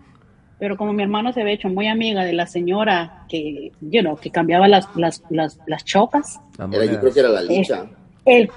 Pero 0.58 0.76
como 0.76 0.92
mi 0.92 1.02
hermano 1.04 1.32
se 1.32 1.40
había 1.40 1.54
hecho 1.54 1.68
muy 1.68 1.86
amiga 1.86 2.24
de 2.24 2.32
la 2.32 2.46
señora 2.46 3.24
que, 3.28 3.70
you 3.80 4.00
know, 4.00 4.16
que 4.16 4.30
cambiaba 4.30 4.66
las, 4.66 4.88
las, 4.96 5.22
las, 5.30 5.58
las 5.66 5.84
chocas, 5.84 6.40
La 6.58 6.64
Era, 6.76 6.84
yo 6.94 7.00
creo 7.00 7.12
que 7.14 7.20
era 7.20 7.28
la 7.28 7.42
licha. 7.42 7.86
el, 8.24 8.50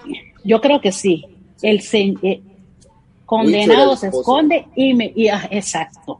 yo 0.44 0.60
creo 0.62 0.82
que 0.82 0.92
sí. 0.92 1.26
El 1.62 1.82
se- 1.82 2.16
eh, 2.24 2.42
condenado 3.26 3.96
se 3.96 4.08
esconde 4.08 4.66
y 4.76 4.94
me, 4.96 5.12
y, 5.16 5.28
ah, 5.28 5.48
exacto. 5.52 6.20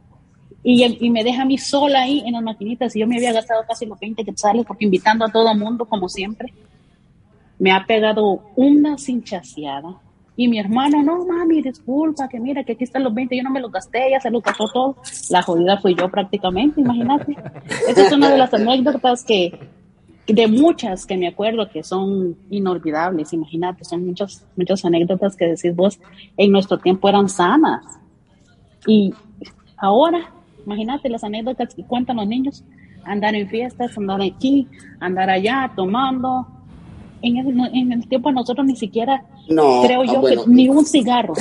Y, 0.62 0.84
y 1.04 1.10
me 1.10 1.24
deja 1.24 1.42
a 1.42 1.44
mí 1.44 1.58
sola 1.58 2.02
ahí 2.02 2.22
en 2.24 2.34
las 2.34 2.42
maquinitas. 2.42 2.94
Y 2.94 3.00
yo 3.00 3.06
me 3.08 3.16
había 3.16 3.32
gastado 3.32 3.64
casi 3.66 3.84
los 3.84 3.98
20 3.98 4.24
quetzales 4.24 4.64
porque 4.64 4.84
invitando 4.84 5.24
a 5.24 5.28
todo 5.32 5.52
mundo, 5.56 5.84
como 5.86 6.08
siempre, 6.08 6.52
me 7.58 7.72
ha 7.72 7.84
pegado 7.84 8.44
una 8.54 8.96
cinchaseada. 8.98 9.96
Y 10.34 10.48
mi 10.48 10.58
hermano, 10.58 11.02
no 11.02 11.26
mami, 11.26 11.60
disculpa, 11.60 12.26
que 12.28 12.40
mira, 12.40 12.64
que 12.64 12.72
aquí 12.72 12.84
están 12.84 13.04
los 13.04 13.12
20, 13.12 13.36
yo 13.36 13.42
no 13.42 13.50
me 13.50 13.60
los 13.60 13.70
gasté, 13.70 14.10
ya 14.10 14.20
se 14.20 14.30
los 14.30 14.42
gastó 14.42 14.64
todo. 14.72 14.96
La 15.30 15.42
jodida 15.42 15.78
fui 15.78 15.94
yo 15.94 16.08
prácticamente, 16.10 16.80
imagínate. 16.80 17.36
Esa 17.88 18.06
es 18.06 18.12
una 18.12 18.30
de 18.30 18.38
las 18.38 18.52
anécdotas 18.54 19.24
que, 19.24 19.58
de 20.26 20.46
muchas 20.48 21.04
que 21.04 21.18
me 21.18 21.28
acuerdo 21.28 21.68
que 21.68 21.82
son 21.82 22.36
inolvidables, 22.48 23.32
imagínate, 23.34 23.84
son 23.84 24.06
muchas, 24.06 24.46
muchas 24.56 24.84
anécdotas 24.84 25.36
que 25.36 25.46
decís 25.46 25.76
vos 25.76 26.00
en 26.36 26.50
nuestro 26.50 26.78
tiempo 26.78 27.08
eran 27.10 27.28
sanas. 27.28 27.84
Y 28.86 29.12
ahora, 29.76 30.30
imagínate 30.64 31.10
las 31.10 31.24
anécdotas 31.24 31.74
que 31.74 31.84
cuentan 31.84 32.16
los 32.16 32.26
niños, 32.26 32.64
andar 33.04 33.34
en 33.34 33.48
fiestas, 33.48 33.98
andar 33.98 34.22
aquí, 34.22 34.66
andar 34.98 35.28
allá, 35.28 35.70
tomando. 35.76 36.46
En 37.22 37.36
el, 37.36 37.46
en 37.74 37.92
el 37.92 38.08
tiempo 38.08 38.28
de 38.28 38.34
nosotros 38.34 38.66
ni 38.66 38.76
siquiera, 38.76 39.24
No, 39.48 39.82
creo 39.84 40.02
ah, 40.02 40.06
yo, 40.06 40.20
bueno. 40.20 40.44
que 40.44 40.50
ni 40.50 40.68
un 40.68 40.84
cigarro, 40.84 41.34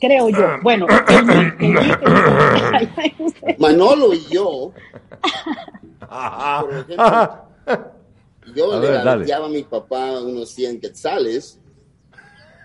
creo 0.00 0.28
yo. 0.30 0.46
Bueno, 0.62 0.86
el, 1.08 1.30
el- 1.30 2.88
Manolo 3.58 4.14
y 4.14 4.24
yo, 4.30 4.72
por 6.60 6.72
ejemplo, 6.72 7.44
yo 8.54 8.72
A 8.72 8.80
le 8.80 8.88
garanteaba 8.90 9.46
a 9.46 9.50
mi 9.50 9.62
papá 9.62 10.20
unos 10.20 10.50
100 10.50 10.80
quetzales 10.80 11.58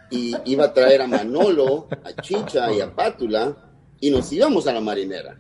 y 0.10 0.36
iba 0.46 0.66
a 0.66 0.74
traer 0.74 1.02
a 1.02 1.08
Manolo, 1.08 1.88
a 2.04 2.22
Chicha 2.22 2.72
y 2.72 2.82
a 2.82 2.94
Pátula 2.94 3.56
y 4.00 4.10
nos 4.12 4.32
íbamos 4.32 4.68
a 4.68 4.74
la 4.74 4.82
marinera. 4.82 5.36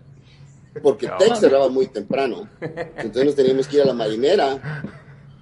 porque 0.82 1.07
Tex 1.19 1.39
cerraba 1.39 1.69
muy 1.69 1.88
temprano. 1.88 2.47
Entonces 2.97 3.26
nos 3.26 3.36
teníamos 3.36 3.67
que 3.67 3.78
ir 3.78 3.84
a 3.84 3.86
la 3.86 3.93
marinera 3.93 4.84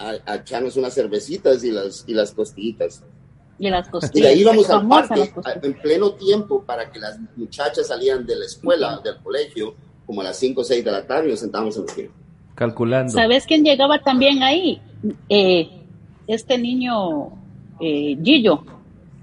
a, 0.10 0.16
a 0.26 0.36
echarnos 0.36 0.76
unas 0.78 0.94
cervecitas 0.94 1.64
y 1.64 1.72
las, 1.72 2.04
y 2.08 2.14
las 2.14 2.32
costillitas. 2.32 3.04
Y 3.60 3.70
las 3.70 3.88
Y 3.88 3.92
costillas. 3.92 4.32
ahí 4.32 4.40
íbamos 4.42 4.70
al 4.70 4.88
parque 4.88 5.32
a- 5.46 5.60
en 5.66 5.74
pleno 5.80 6.14
tiempo 6.14 6.64
para 6.64 6.90
que 6.92 7.00
las 7.00 7.20
muchachas 7.36 7.88
salían 7.88 8.26
de 8.26 8.36
la 8.36 8.46
escuela, 8.46 9.00
del 9.04 9.18
colegio, 9.18 9.76
como 10.06 10.22
a 10.22 10.24
las 10.26 10.38
5 10.38 10.62
o 10.62 10.64
6 10.64 10.84
de 10.84 10.92
la 10.92 11.06
tarde 11.06 11.28
y 11.28 11.32
nos 11.32 11.40
sentábamos 11.42 11.76
en 11.78 11.84
la 11.86 11.88
esquina. 11.92 12.10
Calculando. 12.56 13.12
¿Sabes 13.14 13.46
quién 13.46 13.64
llegaba 13.64 14.00
también 14.02 14.42
ahí? 14.44 14.82
Eh, 15.30 15.70
este 16.28 16.58
niño, 16.58 17.30
eh, 17.80 18.18
Gillo, 18.24 18.64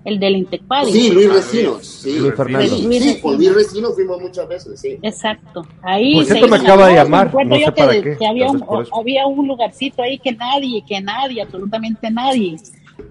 el 0.05 0.19
del 0.21 0.37
Intecpadi. 0.37 0.93
Sí, 0.93 1.11
Luis 1.11 1.33
Recinos. 1.33 1.87
Sí, 1.87 2.19
Luis 2.19 2.35
Fernando. 2.35 2.77
Sí, 2.77 2.83
Luis 2.87 3.03
sí, 3.03 3.21
con 3.21 3.33
Recinos. 3.33 3.39
Luis 3.39 3.55
Recinos 3.67 3.95
fuimos 3.95 4.21
muchas 4.21 4.49
veces, 4.49 4.81
sí. 4.81 4.99
Exacto. 5.03 5.67
Ahí 5.83 6.15
Por 6.15 6.25
se 6.25 6.31
cierto, 6.35 6.49
me 6.49 6.57
hizo 6.57 6.65
acaba 6.65 6.87
de 6.89 6.95
llamar, 6.95 7.35
no 7.35 7.43
yo 7.59 7.67
sé 7.67 7.73
que, 7.73 7.81
para 7.83 7.93
qué, 7.93 8.17
que 8.19 8.27
había, 8.27 8.47
un, 8.51 8.57
eso. 8.63 8.97
había 8.99 9.27
un 9.27 9.47
lugarcito 9.49 10.03
ahí 10.03 10.19
que 10.19 10.33
nadie, 10.33 10.83
que 10.87 11.01
nadie, 11.01 11.43
absolutamente 11.43 12.11
nadie 12.11 12.57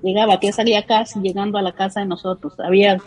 llegaba, 0.02 0.40
que 0.40 0.52
salía 0.52 0.86
casi 0.86 1.20
llegando 1.20 1.58
a 1.58 1.62
la 1.62 1.74
casa 1.74 2.00
de 2.00 2.06
nosotros. 2.08 2.54
Había 2.60 3.02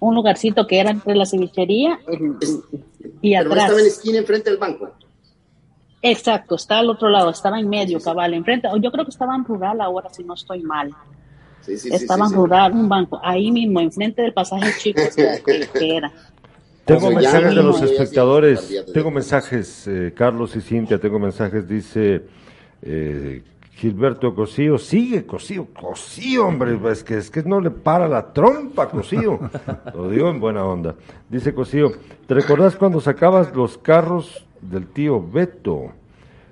un 0.00 0.14
lugarcito 0.14 0.66
que 0.66 0.78
era 0.80 0.90
entre 0.90 1.14
la 1.14 1.26
cevichería 1.26 1.98
Es- 2.40 2.60
y 3.20 3.30
Pero 3.32 3.40
atrás. 3.50 3.64
estaba 3.64 3.78
en 3.78 3.84
la 3.84 3.90
esquina 3.90 4.18
enfrente 4.18 4.50
del 4.50 4.58
banco. 4.58 4.90
Exacto, 6.00 6.54
estaba 6.54 6.80
al 6.80 6.90
otro 6.90 7.08
lado, 7.08 7.30
estaba 7.30 7.58
en 7.58 7.68
medio, 7.68 8.00
cabal, 8.00 8.32
enfrente. 8.34 8.68
Yo 8.80 8.92
creo 8.92 9.04
que 9.04 9.10
estaba 9.10 9.34
en 9.34 9.44
rural 9.44 9.80
ahora, 9.80 10.08
si 10.10 10.22
no 10.22 10.34
estoy 10.34 10.62
mal. 10.62 10.94
Sí, 11.76 11.90
sí, 11.98 12.06
rural, 12.34 12.72
un 12.72 12.88
banco, 12.88 13.20
ahí 13.22 13.50
mismo, 13.50 13.80
enfrente 13.80 14.22
del 14.22 14.32
pasaje 14.32 14.72
chico 14.78 15.02
que, 15.14 15.42
que- 15.44 15.68
que 15.78 15.96
era. 15.96 16.12
Tengo 16.84 17.10
mensajes 17.10 17.54
de 17.54 17.62
los 17.62 17.82
espectadores. 17.82 18.84
Tengo 18.94 19.10
mensajes, 19.10 19.86
eh, 19.86 20.12
Carlos 20.16 20.56
y 20.56 20.60
Cintia, 20.62 20.98
tengo 20.98 21.18
mensajes, 21.18 21.68
dice 21.68 22.22
eh, 22.80 23.42
Gilberto 23.72 24.34
Cosío, 24.34 24.78
sigue 24.78 25.26
Cosío, 25.26 25.66
Cosío, 25.72 26.46
hombre, 26.46 26.78
es 26.90 27.04
que, 27.04 27.18
es 27.18 27.30
que 27.30 27.42
no 27.42 27.60
le 27.60 27.70
para 27.70 28.08
la 28.08 28.32
trompa, 28.32 28.88
Cosío. 28.88 29.38
Lo 29.94 30.08
digo 30.08 30.30
en 30.30 30.40
buena 30.40 30.64
onda. 30.64 30.94
Dice 31.28 31.52
Cosío, 31.52 31.92
¿te 32.26 32.34
recordás 32.34 32.74
cuando 32.76 33.00
sacabas 33.00 33.54
los 33.54 33.76
carros 33.76 34.46
del 34.62 34.86
tío 34.86 35.22
Beto? 35.22 35.92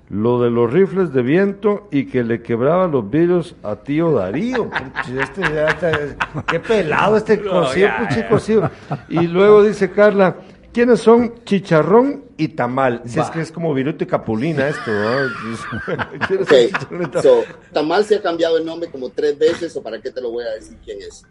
Lo 0.09 0.41
de 0.41 0.49
los 0.49 0.71
rifles 0.71 1.11
de 1.11 1.21
viento 1.21 1.89
y 1.91 2.05
que 2.05 2.23
le 2.23 2.41
quebraba 2.41 2.87
los 2.87 3.09
vidrios 3.09 3.55
a 3.61 3.75
tío 3.75 4.13
Darío. 4.13 4.69
Este 5.21 5.41
ya 5.41 5.67
está- 5.67 6.43
qué 6.47 6.59
pelado 6.61 7.17
este 7.17 7.41
ya. 7.43 8.27
Cosío. 8.29 8.71
Y 9.09 9.27
luego 9.27 9.63
dice 9.63 9.91
Carla, 9.91 10.37
¿quiénes 10.71 11.01
son 11.01 11.43
chicharrón 11.43 12.23
y 12.37 12.47
tamal? 12.49 13.01
Si 13.05 13.19
es 13.19 13.29
que 13.31 13.41
es 13.41 13.51
como 13.51 13.73
viruto 13.73 14.05
y 14.05 14.07
capulina 14.07 14.69
esto, 14.69 14.91
Tamal 17.73 18.05
se 18.05 18.15
ha 18.15 18.21
cambiado 18.21 18.57
el 18.57 18.65
nombre 18.65 18.89
como 18.89 19.09
tres 19.09 19.37
veces, 19.37 19.75
o 19.75 19.83
para 19.83 19.99
qué 19.99 20.09
te 20.11 20.21
lo 20.21 20.31
voy 20.31 20.45
a 20.45 20.51
decir 20.51 20.77
quién 20.85 20.99
es. 21.01 21.25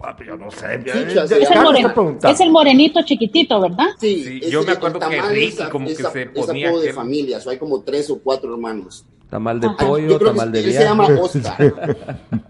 Papi, 0.00 0.24
yo 0.24 0.36
no 0.36 0.50
sé. 0.50 0.82
ya- 0.86 0.92
Chicha, 0.94 1.26
ya- 1.26 1.36
Es 1.36 1.50
el, 1.50 1.60
moreno- 1.62 2.18
es 2.24 2.40
el 2.40 2.50
morenito 2.50 3.02
chiquitito, 3.02 3.60
¿verdad? 3.60 3.88
Sí, 4.00 4.24
Sí, 4.24 4.38
ese- 4.42 4.50
yo 4.50 4.62
me 4.62 4.72
acuerdo 4.72 4.98
que 4.98 5.20
Ricky 5.20 5.62
es- 5.62 5.68
como 5.68 5.86
que 5.86 5.92
es- 5.92 5.98
se 5.98 6.22
es 6.22 6.28
ponía 6.46 6.68
apodo 6.68 6.80
de 6.82 6.88
aquel- 6.88 6.94
familia, 6.94 7.40
so, 7.40 7.50
hay 7.50 7.58
como 7.58 7.82
tres 7.82 8.08
o 8.10 8.18
cuatro 8.18 8.52
hermanos. 8.54 9.04
Tamal 9.28 9.60
de 9.60 9.66
Ajá. 9.68 9.76
Pollo, 9.76 10.18
tamal 10.18 10.50
que 10.52 10.58
de 10.58 10.64
él 10.64 10.72
se 10.72 10.82
llama 10.84 11.06
viaje. 11.06 11.22
Oscar. 11.22 11.96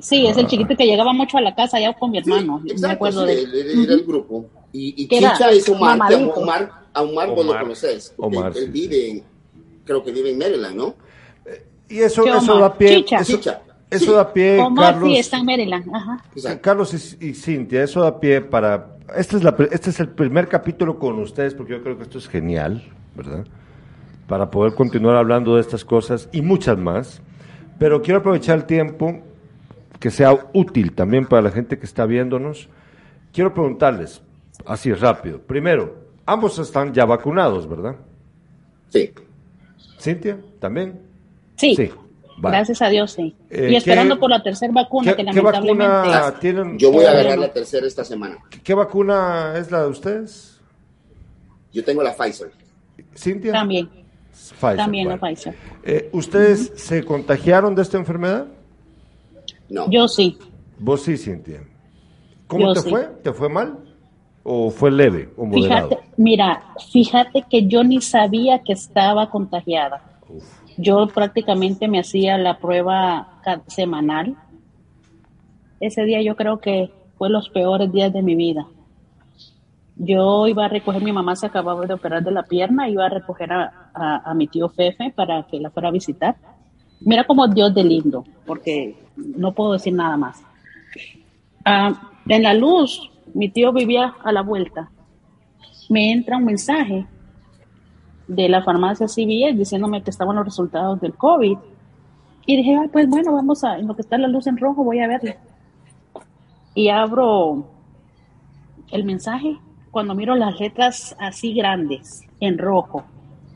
Sí, 0.00 0.26
es 0.26 0.36
el 0.36 0.46
chiquito 0.46 0.76
que 0.76 0.84
llegaba 0.84 1.12
mucho 1.14 1.38
a 1.38 1.40
la 1.40 1.54
casa 1.54 1.78
allá 1.78 1.94
con 1.94 2.10
mi 2.10 2.18
hermano. 2.18 2.58
Sí, 2.58 2.64
me 2.66 2.72
exacto, 2.72 2.94
acuerdo 2.94 3.20
sí, 3.22 3.26
de 3.34 3.42
él- 3.42 3.54
él 3.54 3.84
era 3.84 3.94
el 3.94 4.04
grupo. 4.04 4.46
Y, 4.72 5.02
y 5.02 5.06
Que 5.08 5.16
Chicha 5.16 5.50
es 5.50 5.66
Omar, 5.68 5.96
que 6.08 6.14
a 6.14 6.18
mamadito. 6.18 6.40
Omar, 6.40 6.70
a 6.92 7.02
Omar 7.02 7.28
vos 7.30 7.44
lo 7.44 7.50
Omar. 7.52 7.62
conoces. 7.62 8.14
Omar, 8.18 8.52
él 8.54 8.64
sí. 8.66 8.70
vive 8.70 9.08
en, 9.10 9.22
creo 9.84 10.04
que 10.04 10.12
vive 10.12 10.30
en 10.32 10.38
Maryland, 10.38 10.76
¿no? 10.76 10.94
Y 11.88 12.00
eso, 12.00 12.22
¿Qué, 12.24 12.30
eso 12.30 12.38
Omar? 12.52 12.60
da 12.60 12.74
pie. 12.76 12.96
Chicha. 12.96 13.16
Eso, 13.18 13.36
Chicha. 13.36 13.62
Eso 13.96 14.06
Sí. 14.06 14.12
da 14.12 14.32
pie, 14.32 14.58
Omar, 14.60 14.92
Carlos. 14.94 15.08
sí, 15.10 15.16
está 15.18 15.38
en 15.38 15.46
Maryland. 15.46 15.94
Ajá. 15.94 16.22
Exacto. 16.34 16.62
Carlos 16.62 17.16
y, 17.20 17.26
y 17.28 17.34
Cintia, 17.34 17.82
eso 17.82 18.02
da 18.02 18.18
pie 18.20 18.40
para... 18.40 18.96
Este 19.16 19.36
es, 19.36 19.44
la, 19.44 19.54
este 19.70 19.90
es 19.90 20.00
el 20.00 20.08
primer 20.08 20.48
capítulo 20.48 20.98
con 20.98 21.18
ustedes 21.18 21.54
porque 21.54 21.72
yo 21.72 21.82
creo 21.82 21.96
que 21.96 22.04
esto 22.04 22.18
es 22.18 22.28
genial, 22.28 22.82
¿verdad? 23.14 23.46
Para 24.26 24.50
poder 24.50 24.74
continuar 24.74 25.16
hablando 25.16 25.54
de 25.56 25.60
estas 25.60 25.84
cosas 25.84 26.28
y 26.32 26.40
muchas 26.42 26.78
más. 26.78 27.20
Pero 27.78 28.00
quiero 28.02 28.20
aprovechar 28.20 28.56
el 28.58 28.64
tiempo 28.64 29.20
que 30.00 30.10
sea 30.10 30.36
útil 30.54 30.92
también 30.92 31.26
para 31.26 31.42
la 31.42 31.50
gente 31.50 31.78
que 31.78 31.84
está 31.84 32.06
viéndonos. 32.06 32.68
Quiero 33.32 33.52
preguntarles, 33.52 34.22
así 34.64 34.92
rápido. 34.94 35.38
Primero, 35.40 35.96
ambos 36.24 36.58
están 36.58 36.94
ya 36.94 37.04
vacunados, 37.04 37.68
¿verdad? 37.68 37.96
Sí. 38.88 39.10
Cintia, 40.00 40.38
¿también? 40.60 41.00
Sí. 41.56 41.74
Sí, 41.76 41.90
vale. 42.36 42.56
Gracias 42.56 42.82
a 42.82 42.88
Dios, 42.88 43.12
sí. 43.12 43.34
Eh, 43.50 43.68
y 43.72 43.76
esperando 43.76 44.14
¿qué- 44.16 44.20
por 44.20 44.30
la 44.30 44.42
tercera 44.42 44.72
vacuna, 44.72 45.12
¿Qué, 45.12 45.16
que 45.24 45.30
qué 45.30 45.34
lamentablemente. 45.34 45.86
vacuna 45.86 46.38
tienen? 46.40 46.78
Yo 46.78 46.90
voy 46.92 47.04
a 47.04 47.10
agarrar 47.10 47.38
la 47.38 47.52
tercera 47.52 47.86
esta 47.86 48.04
semana. 48.04 48.38
¿Qué 48.62 48.74
vacuna 48.74 49.54
es 49.56 49.70
la 49.70 49.82
de 49.82 49.88
ustedes? 49.88 50.60
Yo 51.72 51.84
tengo 51.84 52.02
la 52.02 52.12
Pfizer. 52.14 52.52
Cintia. 53.16 53.52
También, 53.52 53.88
Pfizer, 54.32 54.76
también 54.76 55.08
la. 55.08 55.16
Pfizer. 55.18 55.54
Eh, 55.82 56.08
¿Ustedes 56.12 56.72
se 56.76 57.04
contagiaron 57.04 57.74
de 57.74 57.82
esta 57.82 57.96
enfermedad? 57.98 58.46
No. 59.68 59.90
Yo 59.90 60.06
sí. 60.08 60.38
Vos 60.78 61.02
sí, 61.02 61.16
Cintia. 61.16 61.62
¿Cómo 62.46 62.66
Yo 62.68 62.74
te 62.74 62.80
sí. 62.80 62.90
fue? 62.90 63.08
¿Te 63.22 63.32
fue 63.32 63.48
mal? 63.48 63.78
¿O 64.42 64.70
fue 64.70 64.90
leve 64.90 65.30
o 65.36 65.46
moderado? 65.46 65.88
Fíjate, 65.88 66.08
mira, 66.18 66.62
fíjate 66.92 67.44
que 67.50 67.66
yo 67.66 67.82
ni 67.82 68.00
sabía 68.02 68.62
que 68.62 68.74
estaba 68.74 69.30
contagiada. 69.30 70.02
Yo 70.76 71.06
prácticamente 71.06 71.88
me 71.88 72.00
hacía 72.00 72.36
la 72.38 72.58
prueba 72.58 73.40
semanal. 73.66 74.36
Ese 75.80 76.04
día 76.04 76.22
yo 76.22 76.36
creo 76.36 76.58
que 76.58 76.90
fue 77.16 77.30
los 77.30 77.48
peores 77.48 77.92
días 77.92 78.12
de 78.12 78.22
mi 78.22 78.34
vida. 78.34 78.66
Yo 79.96 80.48
iba 80.48 80.64
a 80.64 80.68
recoger, 80.68 81.02
mi 81.02 81.12
mamá 81.12 81.36
se 81.36 81.46
acababa 81.46 81.86
de 81.86 81.94
operar 81.94 82.22
de 82.24 82.32
la 82.32 82.42
pierna, 82.42 82.88
iba 82.88 83.06
a 83.06 83.08
recoger 83.08 83.52
a, 83.52 83.90
a- 83.94 84.30
a 84.30 84.34
mi 84.34 84.48
tío 84.48 84.68
Fefe 84.68 85.12
para 85.14 85.44
que 85.46 85.60
la 85.60 85.70
fuera 85.70 85.88
a 85.88 85.92
visitar. 85.92 86.34
Mira 87.00 87.24
como 87.24 87.46
Dios 87.46 87.72
de 87.74 87.84
lindo, 87.84 88.24
porque 88.44 88.96
no 89.16 89.52
puedo 89.52 89.74
decir 89.74 89.92
nada 89.94 90.16
más. 90.16 90.42
Ah, 91.64 92.10
en 92.26 92.42
la 92.42 92.54
luz, 92.54 93.08
mi 93.34 93.48
tío 93.50 93.72
vivía 93.72 94.14
a 94.24 94.32
la 94.32 94.42
vuelta. 94.42 94.90
Me 95.88 96.10
entra 96.10 96.38
un 96.38 96.44
mensaje 96.46 97.06
de 98.26 98.48
la 98.48 98.62
farmacia 98.62 99.06
CVS 99.06 99.56
diciéndome 99.56 100.02
que 100.02 100.10
estaban 100.10 100.36
los 100.36 100.44
resultados 100.44 101.00
del 101.00 101.14
COVID. 101.14 101.58
Y 102.46 102.56
dije, 102.56 102.76
"Ah, 102.76 102.88
pues 102.92 103.08
bueno, 103.08 103.32
vamos 103.32 103.64
a, 103.64 103.78
en 103.78 103.86
lo 103.86 103.94
que 103.94 104.02
está 104.02 104.18
la 104.18 104.28
luz 104.28 104.46
en 104.46 104.58
rojo, 104.58 104.84
voy 104.84 105.00
a 105.00 105.08
verla. 105.08 105.36
Y 106.74 106.88
abro 106.88 107.64
el 108.90 109.04
mensaje 109.04 109.58
cuando 109.90 110.14
miro 110.14 110.34
las 110.34 110.58
letras 110.58 111.16
así 111.20 111.54
grandes, 111.54 112.22
en 112.40 112.58
rojo, 112.58 113.04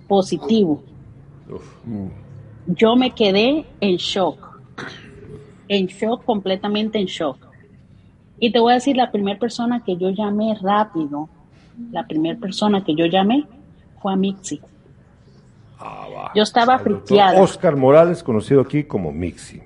positivo. 0.07 0.83
Yo 2.67 2.97
me 2.97 3.11
quedé 3.11 3.67
en 3.81 3.97
shock. 3.97 4.61
En 5.67 5.87
shock, 5.87 6.25
completamente 6.25 6.99
en 6.99 7.07
shock. 7.07 7.39
Y 8.39 8.53
te 8.53 8.61
voy 8.61 8.73
a 8.73 8.75
decir, 8.77 8.97
la 8.97 9.11
primera 9.11 9.39
persona 9.39 9.83
que 9.83 9.97
yo 9.97 10.11
llamé 10.11 10.57
rápido, 10.63 11.29
la 11.91 12.07
primera 12.07 12.39
persona 12.39 12.85
que 12.85 12.95
yo 12.95 13.07
llamé 13.07 13.47
fue 14.01 14.13
a 14.13 14.17
Mixi. 14.17 14.61
Yo 16.35 16.43
estaba 16.43 16.75
Al 16.75 16.85
doctor 16.85 17.07
friqueada. 17.07 17.41
Oscar 17.41 17.77
Morales, 17.77 18.23
conocido 18.23 18.61
aquí 18.61 18.85
como 18.85 19.13
Mixi. 19.13 19.61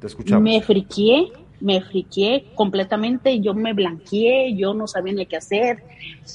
Te 0.00 0.06
escuchamos. 0.06 0.42
Me 0.42 0.60
friqué, 0.60 1.32
me 1.60 1.80
friqué 1.80 2.46
completamente, 2.54 3.40
yo 3.40 3.54
me 3.54 3.72
blanqueé, 3.72 4.54
yo 4.54 4.74
no 4.74 4.86
sabía 4.88 5.12
ni 5.12 5.26
qué 5.26 5.36
hacer 5.36 5.84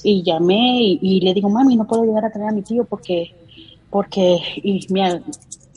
y 0.02 0.22
llamé 0.22 0.80
y, 0.82 0.98
y 1.02 1.20
le 1.20 1.34
digo, 1.34 1.50
mami, 1.50 1.76
no 1.76 1.86
puedo 1.86 2.04
llegar 2.04 2.24
a 2.24 2.30
traer 2.30 2.48
a 2.48 2.52
mi 2.52 2.62
tío 2.62 2.84
porque, 2.84 3.34
porque, 3.90 4.38
y 4.56 4.86
mira, 4.90 5.20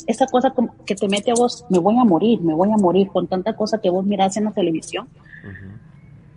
esa 0.08 0.26
cosa 0.28 0.54
que 0.86 0.96
te 0.96 1.08
mete 1.08 1.32
a 1.32 1.36
vos, 1.36 1.66
me 1.70 1.80
voy 1.80 1.98
a 1.98 2.04
morir, 2.04 2.42
me 2.42 2.54
voy 2.54 2.70
a 2.72 2.78
morir 2.78 3.08
con 3.08 3.28
tanta 3.28 3.54
cosa 3.56 3.80
que 3.80 3.90
vos 3.90 4.06
mirás 4.06 4.38
en 4.38 4.46
la 4.46 4.52
televisión. 4.52 5.08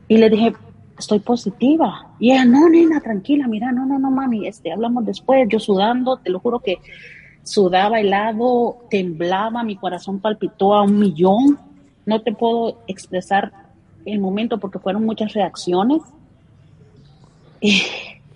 Y 0.09 0.19
le 0.19 0.29
dije, 0.29 0.55
estoy 0.99 1.19
positiva. 1.21 2.15
Y 2.19 2.33
ella, 2.33 2.45
no, 2.45 2.69
nena, 2.69 3.01
tranquila, 3.01 3.47
mira, 3.49 3.73
no, 3.73 3.87
no, 3.87 3.99
no, 3.99 4.11
mami, 4.11 4.47
este, 4.47 4.73
hablamos 4.73 5.05
después, 5.05 5.47
yo 5.49 5.59
sudando, 5.59 6.19
te 6.19 6.31
lo 6.31 6.41
juro 6.41 6.61
que 6.61 6.79
sudaba 7.43 8.01
helado, 8.01 8.79
temblaba, 8.91 9.63
mi 9.63 9.77
corazón 9.77 10.21
palpitó 10.21 10.75
a 10.75 10.83
un 10.83 10.99
millón. 10.99 11.59
No 12.07 12.21
te 12.23 12.33
puedo 12.33 12.79
expresar 12.87 13.53
el 14.05 14.19
momento 14.19 14.59
porque 14.59 14.79
fueron 14.79 15.05
muchas 15.05 15.33
reacciones. 15.33 16.03
Y 17.61 17.83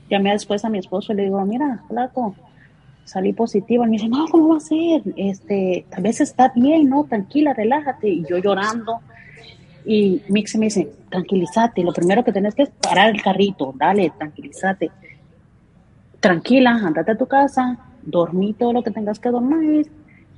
llamé 0.09 0.33
después 0.33 0.65
a 0.65 0.71
mi 0.71 0.79
esposo 0.79 1.13
y 1.13 1.17
le 1.17 1.25
digo, 1.25 1.45
mira, 1.45 1.83
flaco, 1.89 2.35
salí 3.05 3.33
positiva. 3.33 3.87
Y 3.87 3.91
me 3.91 3.97
dice, 3.97 4.09
no, 4.09 4.27
¿cómo 4.29 4.49
va 4.49 4.57
a 4.57 4.61
ser? 4.61 5.03
Este, 5.17 5.87
tal 5.91 6.03
vez 6.03 6.21
está 6.21 6.53
bien, 6.55 6.89
¿no? 6.89 7.05
Tranquila, 7.05 7.53
relájate. 7.53 8.09
Y 8.09 8.25
yo 8.29 8.39
llorando. 8.39 9.01
Y 9.91 10.21
Mixi 10.29 10.59
me 10.59 10.67
dice, 10.67 10.87
tranquilízate, 11.09 11.83
lo 11.83 11.95
primero 11.95 12.23
que 12.23 12.31
tenés 12.31 12.55
que 12.55 12.65
es 12.65 12.69
parar 12.69 13.09
el 13.09 13.23
carrito, 13.23 13.73
dale, 13.75 14.13
tranquilízate. 14.19 14.91
Tranquila, 16.21 16.73
andate 16.73 17.13
a 17.13 17.17
tu 17.17 17.27
casa, 17.27 17.79
dormí 18.03 18.53
todo 18.53 18.75
lo 18.75 18.83
que 18.83 18.91
tengas 18.91 19.19
que 19.19 19.31
dormir, 19.31 19.91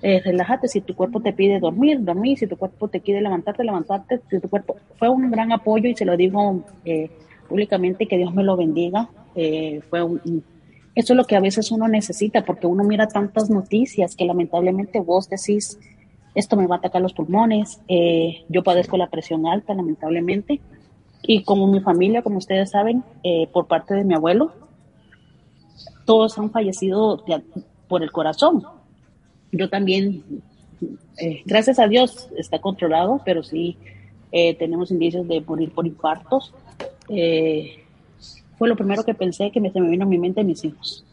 eh, 0.02 0.20
relájate, 0.24 0.68
si 0.68 0.80
tu 0.82 0.94
cuerpo 0.94 1.20
te 1.20 1.32
pide 1.32 1.58
dormir, 1.58 1.98
dormir, 2.04 2.38
si 2.38 2.46
tu 2.46 2.56
cuerpo 2.56 2.86
te 2.86 3.00
pide 3.00 3.20
levantarte, 3.20 3.64
levantarte, 3.64 4.20
si 4.30 4.38
tu 4.38 4.48
cuerpo... 4.48 4.76
Fue 4.96 5.08
un 5.08 5.28
gran 5.32 5.50
apoyo 5.50 5.88
y 5.88 5.96
se 5.96 6.04
lo 6.04 6.16
digo 6.16 6.62
eh, 6.84 7.10
públicamente, 7.48 8.06
que 8.06 8.18
Dios 8.18 8.32
me 8.32 8.44
lo 8.44 8.56
bendiga. 8.56 9.08
Eh, 9.34 9.80
fue 9.90 10.00
un, 10.04 10.44
eso 10.94 11.12
es 11.12 11.16
lo 11.16 11.24
que 11.24 11.34
a 11.34 11.40
veces 11.40 11.72
uno 11.72 11.88
necesita, 11.88 12.44
porque 12.44 12.68
uno 12.68 12.84
mira 12.84 13.08
tantas 13.08 13.50
noticias 13.50 14.14
que 14.14 14.24
lamentablemente 14.26 15.00
vos 15.00 15.28
decís, 15.28 15.76
esto 16.34 16.56
me 16.56 16.66
va 16.66 16.76
a 16.76 16.78
atacar 16.78 17.02
los 17.02 17.12
pulmones, 17.12 17.80
eh, 17.88 18.44
yo 18.48 18.62
padezco 18.62 18.96
la 18.96 19.08
presión 19.08 19.46
alta, 19.46 19.74
lamentablemente, 19.74 20.60
y 21.22 21.42
como 21.42 21.66
mi 21.66 21.80
familia, 21.80 22.22
como 22.22 22.38
ustedes 22.38 22.70
saben, 22.70 23.02
eh, 23.22 23.48
por 23.52 23.66
parte 23.66 23.94
de 23.94 24.04
mi 24.04 24.14
abuelo, 24.14 24.52
todos 26.04 26.38
han 26.38 26.50
fallecido 26.50 27.24
por 27.88 28.02
el 28.02 28.10
corazón. 28.10 28.62
Yo 29.52 29.68
también, 29.68 30.24
eh, 31.18 31.42
gracias 31.44 31.78
a 31.78 31.88
Dios, 31.88 32.28
está 32.36 32.60
controlado, 32.60 33.20
pero 33.24 33.42
sí 33.42 33.76
tenemos 34.30 34.92
indicios 34.92 35.26
de 35.26 35.40
morir 35.40 35.72
por 35.72 35.86
infartos. 35.88 36.54
fue 37.08 38.68
lo 38.68 38.76
primero 38.76 39.02
que 39.02 39.12
pensé 39.12 39.50
que 39.50 39.60
se 39.70 39.80
me 39.80 39.88
vino 39.88 40.04
a 40.04 40.08
mi 40.08 40.18
mente 40.18 40.44
mis 40.44 40.64
hijos. 40.64 41.04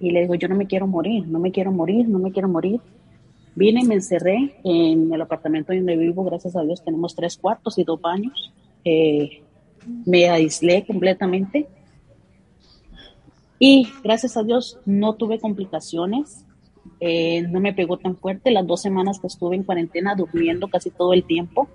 Y 0.00 0.10
le 0.10 0.22
digo, 0.22 0.34
yo 0.34 0.48
no 0.48 0.56
me 0.56 0.66
quiero 0.66 0.86
morir, 0.86 1.28
no 1.28 1.38
me 1.38 1.52
quiero 1.52 1.70
morir, 1.70 2.08
no 2.08 2.18
me 2.18 2.32
quiero 2.32 2.48
morir. 2.48 2.80
Vine 3.54 3.80
y 3.82 3.84
me 3.84 3.96
encerré 3.96 4.56
en 4.64 5.12
el 5.12 5.20
apartamento 5.20 5.74
donde 5.74 5.96
vivo, 5.96 6.24
gracias 6.24 6.56
a 6.56 6.62
Dios 6.62 6.82
tenemos 6.82 7.14
tres 7.14 7.36
cuartos 7.36 7.78
y 7.78 7.84
dos 7.84 8.00
baños. 8.00 8.52
Eh, 8.84 9.42
me 10.06 10.28
aislé 10.28 10.84
completamente 10.86 11.68
y 13.58 13.88
gracias 14.02 14.36
a 14.36 14.42
Dios 14.42 14.78
no 14.86 15.14
tuve 15.14 15.38
complicaciones, 15.38 16.44
eh, 16.98 17.42
no 17.42 17.60
me 17.60 17.72
pegó 17.72 17.96
tan 17.96 18.16
fuerte 18.16 18.50
las 18.50 18.66
dos 18.66 18.80
semanas 18.82 19.20
que 19.20 19.26
estuve 19.26 19.54
en 19.54 19.64
cuarentena 19.64 20.14
durmiendo 20.14 20.68
casi 20.68 20.90
todo 20.90 21.12
el 21.12 21.24
tiempo. 21.24 21.68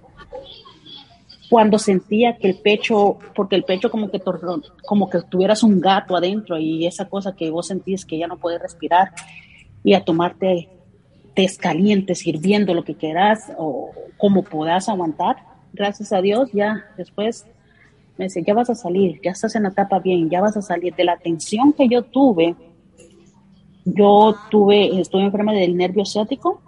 Cuando 1.50 1.80
sentía 1.80 2.38
que 2.38 2.50
el 2.50 2.58
pecho, 2.58 3.20
porque 3.34 3.56
el 3.56 3.64
pecho 3.64 3.90
como 3.90 4.12
que, 4.12 4.22
como 4.86 5.10
que 5.10 5.22
tuvieras 5.30 5.64
un 5.64 5.80
gato 5.80 6.18
adentro 6.18 6.58
y 6.58 6.86
esa 6.86 7.08
cosa 7.08 7.36
que 7.36 7.50
vos 7.50 7.68
sentís 7.68 8.06
que 8.06 8.18
ya 8.18 8.28
no 8.28 8.38
puedes 8.38 8.62
respirar 8.62 9.12
y 9.84 9.94
a 9.94 10.04
tomarte 10.04 10.68
estés 11.38 11.58
caliente, 11.58 12.16
sirviendo 12.16 12.74
lo 12.74 12.84
que 12.84 12.96
quieras 12.96 13.52
o 13.58 13.92
como 14.18 14.44
puedas 14.44 14.90
aguantar. 14.90 15.38
Gracias 15.74 16.12
a 16.12 16.22
Dios, 16.22 16.50
ya 16.52 16.86
después 16.98 17.46
me 18.18 18.26
dice, 18.26 18.44
ya 18.46 18.56
vas 18.56 18.70
a 18.72 18.76
salir, 18.76 19.20
ya 19.24 19.32
estás 19.32 19.56
en 19.56 19.64
la 19.64 19.70
etapa 19.70 20.00
bien, 20.00 20.30
ya 20.30 20.42
vas 20.42 20.58
a 20.58 20.62
salir. 20.62 20.96
De 20.96 21.04
la 21.04 21.18
tensión 21.18 21.74
que 21.74 21.88
yo 21.88 22.02
tuve, 22.04 22.56
yo 23.86 24.36
tuve, 24.50 25.00
estuve 25.00 25.26
enferma 25.26 25.54
del 25.54 25.78
nervio 25.78 26.06
ciático, 26.06 26.62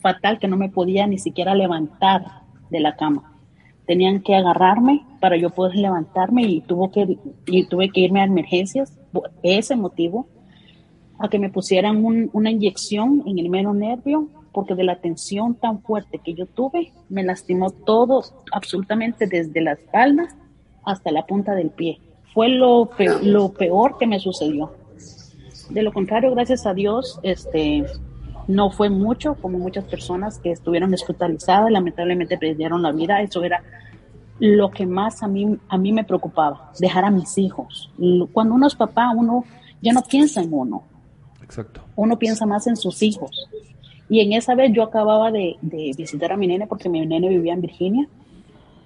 fatal, 0.00 0.38
que 0.38 0.48
no 0.48 0.58
me 0.58 0.68
podía 0.68 1.06
ni 1.06 1.18
siquiera 1.18 1.54
levantar 1.54 2.42
de 2.68 2.80
la 2.80 2.96
cama. 2.96 3.32
Tenían 3.86 4.20
que 4.20 4.34
agarrarme 4.34 5.06
para 5.20 5.36
yo 5.36 5.50
poder 5.50 5.76
levantarme 5.76 6.42
y, 6.42 6.60
tuvo 6.60 6.90
que, 6.90 7.18
y 7.46 7.66
tuve 7.68 7.88
que 7.88 8.00
irme 8.00 8.20
a 8.20 8.24
emergencias 8.24 8.98
por 9.12 9.30
ese 9.42 9.76
motivo 9.76 10.26
a 11.18 11.28
que 11.28 11.38
me 11.38 11.50
pusieran 11.50 12.02
una 12.32 12.50
inyección 12.50 13.22
en 13.26 13.38
el 13.38 13.48
mero 13.48 13.72
nervio, 13.72 14.28
porque 14.52 14.74
de 14.74 14.84
la 14.84 15.00
tensión 15.00 15.54
tan 15.54 15.82
fuerte 15.82 16.20
que 16.24 16.34
yo 16.34 16.46
tuve, 16.46 16.92
me 17.08 17.24
lastimó 17.24 17.70
todo, 17.70 18.22
absolutamente 18.52 19.26
desde 19.26 19.60
la 19.60 19.72
espalda 19.72 20.28
hasta 20.84 21.10
la 21.10 21.26
punta 21.26 21.54
del 21.54 21.70
pie. 21.70 22.00
Fue 22.32 22.48
lo 22.48 22.90
peor, 22.96 23.24
lo 23.24 23.52
peor 23.52 23.98
que 23.98 24.06
me 24.06 24.18
sucedió. 24.18 24.72
De 25.70 25.82
lo 25.82 25.92
contrario, 25.92 26.30
gracias 26.32 26.66
a 26.66 26.74
Dios, 26.74 27.18
este, 27.22 27.84
no 28.46 28.70
fue 28.70 28.90
mucho, 28.90 29.34
como 29.40 29.58
muchas 29.58 29.84
personas 29.84 30.38
que 30.38 30.52
estuvieron 30.52 30.92
hospitalizadas, 30.92 31.70
lamentablemente 31.70 32.38
perdieron 32.38 32.82
la 32.82 32.92
vida. 32.92 33.22
Eso 33.22 33.42
era 33.42 33.62
lo 34.38 34.70
que 34.70 34.86
más 34.86 35.22
a 35.22 35.28
mí, 35.28 35.58
a 35.68 35.78
mí 35.78 35.92
me 35.92 36.04
preocupaba, 36.04 36.72
dejar 36.78 37.04
a 37.04 37.10
mis 37.10 37.38
hijos. 37.38 37.90
Cuando 38.32 38.54
uno 38.54 38.66
es 38.66 38.74
papá, 38.74 39.12
uno 39.16 39.44
ya 39.80 39.92
no 39.92 40.02
piensa 40.02 40.42
en 40.42 40.52
uno, 40.52 40.82
Uno 41.96 42.18
piensa 42.18 42.46
más 42.46 42.66
en 42.66 42.76
sus 42.76 43.02
hijos. 43.02 43.48
Y 44.08 44.20
en 44.20 44.32
esa 44.32 44.54
vez 44.54 44.72
yo 44.72 44.82
acababa 44.82 45.30
de, 45.30 45.56
visitar 45.96 46.32
a 46.32 46.36
mi 46.36 46.46
nene 46.46 46.66
porque 46.66 46.88
mi 46.88 47.04
nene 47.04 47.28
vivía 47.28 47.54
en 47.54 47.60
Virginia. 47.60 48.08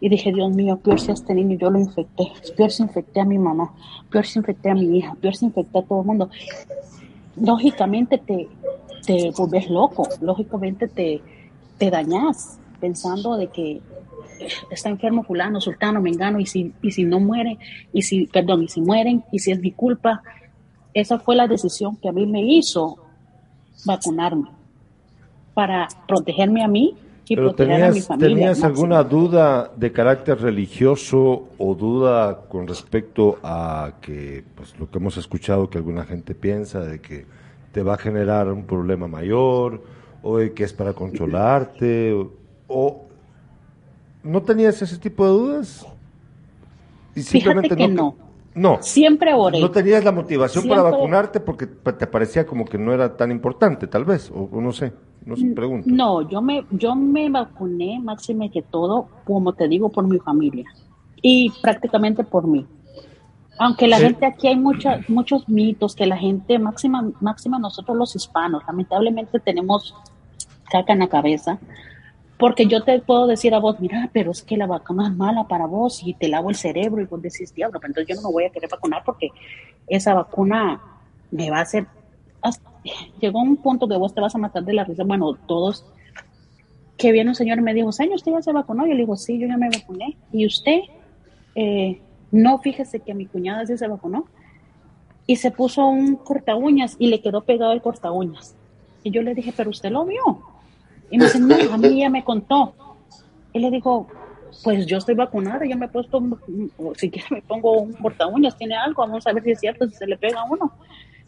Y 0.00 0.08
dije, 0.08 0.32
Dios 0.32 0.54
mío, 0.54 0.78
peor 0.78 1.00
si 1.00 1.10
a 1.10 1.14
este 1.14 1.34
niño 1.34 1.58
yo 1.58 1.70
lo 1.70 1.78
infecté, 1.80 2.28
peor 2.56 2.70
si 2.70 2.84
infecté 2.84 3.20
a 3.20 3.24
mi 3.24 3.36
mamá, 3.36 3.74
peor 4.10 4.24
si 4.24 4.38
infecté 4.38 4.70
a 4.70 4.74
mi 4.74 4.96
hija, 4.96 5.16
peor 5.20 5.34
si 5.34 5.46
infecté 5.46 5.80
a 5.80 5.82
todo 5.82 6.02
el 6.02 6.06
mundo. 6.06 6.30
Lógicamente 7.36 8.18
te, 8.18 8.48
te 9.04 9.32
volves 9.36 9.68
loco, 9.68 10.08
lógicamente 10.20 10.86
te, 10.86 11.20
te 11.78 11.90
dañas 11.90 12.60
pensando 12.80 13.36
de 13.36 13.48
que 13.48 13.80
está 14.70 14.88
enfermo 14.88 15.24
fulano, 15.24 15.60
sultano, 15.60 16.00
mengano, 16.00 16.38
y 16.38 16.46
si, 16.46 16.72
y 16.82 16.92
si 16.92 17.04
no 17.04 17.18
muere, 17.18 17.58
y 17.92 18.02
si, 18.02 18.26
perdón, 18.26 18.62
y 18.62 18.68
si 18.68 18.80
mueren, 18.80 19.24
y 19.32 19.40
si 19.40 19.50
es 19.50 19.60
mi 19.60 19.72
culpa, 19.72 20.22
esa 20.94 21.18
fue 21.18 21.36
la 21.36 21.46
decisión 21.46 21.96
que 21.96 22.08
a 22.08 22.12
mí 22.12 22.26
me 22.26 22.42
hizo 22.42 22.96
vacunarme 23.84 24.50
para 25.54 25.88
protegerme 26.06 26.62
a 26.62 26.68
mí 26.68 26.96
y 27.28 27.36
proteger 27.36 27.84
a 27.84 27.90
mi 27.90 28.00
familia. 28.00 28.28
¿Tenías 28.28 28.64
alguna 28.64 29.02
duda 29.02 29.70
de 29.76 29.92
carácter 29.92 30.40
religioso 30.40 31.48
o 31.58 31.74
duda 31.74 32.42
con 32.48 32.66
respecto 32.66 33.38
a 33.42 33.92
que, 34.00 34.44
pues 34.54 34.78
lo 34.78 34.90
que 34.90 34.98
hemos 34.98 35.16
escuchado 35.16 35.68
que 35.68 35.78
alguna 35.78 36.04
gente 36.04 36.34
piensa 36.34 36.80
de 36.80 37.00
que 37.00 37.26
te 37.72 37.82
va 37.82 37.94
a 37.94 37.98
generar 37.98 38.48
un 38.48 38.64
problema 38.64 39.08
mayor 39.08 39.82
o 40.22 40.38
de 40.38 40.52
que 40.54 40.64
es 40.64 40.72
para 40.72 40.94
controlarte 40.94 42.14
o, 42.66 43.04
no 44.22 44.42
tenías 44.42 44.80
ese 44.82 44.98
tipo 44.98 45.24
de 45.24 45.30
dudas? 45.30 45.86
Y 47.14 47.22
simplemente 47.22 47.74
Fíjate 47.74 47.88
que 47.88 47.94
no 47.94 48.16
no. 48.18 48.27
Siempre 48.80 49.32
oré. 49.34 49.60
No 49.60 49.70
tenías 49.70 50.04
la 50.04 50.12
motivación 50.12 50.66
para 50.68 50.82
vacunarte 50.82 51.40
porque 51.40 51.66
te 51.66 52.06
parecía 52.06 52.46
como 52.46 52.64
que 52.64 52.78
no 52.78 52.92
era 52.92 53.16
tan 53.16 53.30
importante, 53.30 53.86
tal 53.86 54.04
vez, 54.04 54.30
o, 54.34 54.48
no 54.60 54.72
sé, 54.72 54.92
no 55.24 55.36
sé, 55.36 55.46
pregunto. 55.54 55.88
No, 55.90 56.28
yo 56.28 56.42
me, 56.42 56.64
yo 56.70 56.94
me 56.94 57.30
vacuné, 57.30 58.00
máxime 58.00 58.50
que 58.50 58.62
todo, 58.62 59.08
como 59.24 59.52
te 59.52 59.68
digo, 59.68 59.88
por 59.90 60.06
mi 60.06 60.18
familia 60.18 60.64
y 61.22 61.50
prácticamente 61.62 62.24
por 62.24 62.46
mí. 62.46 62.66
Aunque 63.60 63.88
la 63.88 63.98
gente 63.98 64.24
aquí 64.24 64.46
hay 64.46 64.56
muchos 64.56 65.08
muchos 65.08 65.48
mitos 65.48 65.96
que 65.96 66.06
la 66.06 66.16
gente, 66.16 66.58
máxima, 66.58 67.10
máxima 67.20 67.58
nosotros 67.58 67.96
los 67.96 68.14
hispanos, 68.14 68.62
lamentablemente 68.66 69.40
tenemos 69.40 69.94
caca 70.70 70.92
en 70.92 71.00
la 71.00 71.08
cabeza 71.08 71.58
porque 72.38 72.66
yo 72.66 72.84
te 72.84 73.00
puedo 73.00 73.26
decir 73.26 73.52
a 73.52 73.58
vos, 73.58 73.80
mira, 73.80 74.10
pero 74.12 74.30
es 74.30 74.42
que 74.42 74.56
la 74.56 74.66
vacuna 74.66 75.08
es 75.08 75.16
mala 75.16 75.48
para 75.48 75.66
vos 75.66 76.00
y 76.04 76.14
te 76.14 76.28
lavo 76.28 76.50
el 76.50 76.56
cerebro 76.56 77.02
y 77.02 77.06
vos 77.06 77.20
decís, 77.20 77.52
diablo, 77.52 77.80
pero 77.80 77.90
entonces 77.90 78.14
yo 78.14 78.22
no 78.22 78.28
me 78.28 78.32
voy 78.32 78.44
a 78.44 78.50
querer 78.50 78.70
vacunar 78.70 79.02
porque 79.04 79.30
esa 79.88 80.14
vacuna 80.14 80.80
me 81.32 81.50
va 81.50 81.58
a 81.58 81.62
hacer... 81.62 81.86
Llegó 83.20 83.40
un 83.40 83.56
punto 83.56 83.88
que 83.88 83.96
vos 83.96 84.14
te 84.14 84.20
vas 84.20 84.34
a 84.36 84.38
matar 84.38 84.64
de 84.64 84.72
la 84.72 84.84
risa. 84.84 85.02
Bueno, 85.04 85.34
todos... 85.46 85.84
Que 86.96 87.12
viene 87.12 87.30
un 87.30 87.34
señor 87.34 87.58
y 87.58 87.62
me 87.62 87.74
dijo, 87.74 87.92
señor, 87.92 88.16
¿usted 88.16 88.32
ya 88.32 88.42
se 88.42 88.52
vacunó? 88.52 88.84
Yo 88.84 88.94
le 88.94 89.00
digo, 89.00 89.16
sí, 89.16 89.38
yo 89.38 89.46
ya 89.46 89.56
me 89.56 89.68
vacuné. 89.68 90.16
¿Y 90.32 90.46
usted? 90.46 90.80
Eh, 91.54 92.00
no, 92.32 92.58
fíjese 92.58 93.00
que 93.00 93.14
mi 93.14 93.26
cuñada 93.26 93.66
sí 93.66 93.78
se 93.78 93.86
vacunó. 93.86 94.26
Y 95.26 95.36
se 95.36 95.52
puso 95.52 95.86
un 95.86 96.16
corta 96.16 96.56
uñas 96.56 96.96
y 96.98 97.08
le 97.08 97.20
quedó 97.20 97.42
pegado 97.42 97.72
el 97.72 97.82
corta 97.82 98.10
uñas. 98.10 98.56
Y 99.04 99.10
yo 99.10 99.22
le 99.22 99.34
dije, 99.34 99.52
pero 99.56 99.70
usted 99.70 99.90
lo 99.90 100.04
vio. 100.06 100.42
Y 101.10 101.18
me 101.18 101.24
dice, 101.24 101.40
no, 101.40 101.54
a 101.72 101.78
mí 101.78 102.00
ya 102.00 102.10
me 102.10 102.24
contó. 102.24 102.74
Y 103.52 103.60
le 103.60 103.70
dijo, 103.70 104.06
pues 104.62 104.86
yo 104.86 104.98
estoy 104.98 105.14
vacunada, 105.14 105.64
ya 105.66 105.76
me 105.76 105.86
he 105.86 105.88
puesto, 105.88 106.22
si 106.96 107.10
quiere 107.10 107.28
me 107.30 107.42
pongo 107.42 107.80
un 107.80 107.94
porta 107.94 108.26
uñas, 108.26 108.56
tiene 108.56 108.76
algo, 108.76 109.02
vamos 109.02 109.26
a 109.26 109.32
ver 109.32 109.42
si 109.42 109.52
es 109.52 109.60
cierto, 109.60 109.88
si 109.88 109.94
se 109.94 110.06
le 110.06 110.16
pega 110.16 110.40
a 110.40 110.44
uno. 110.44 110.72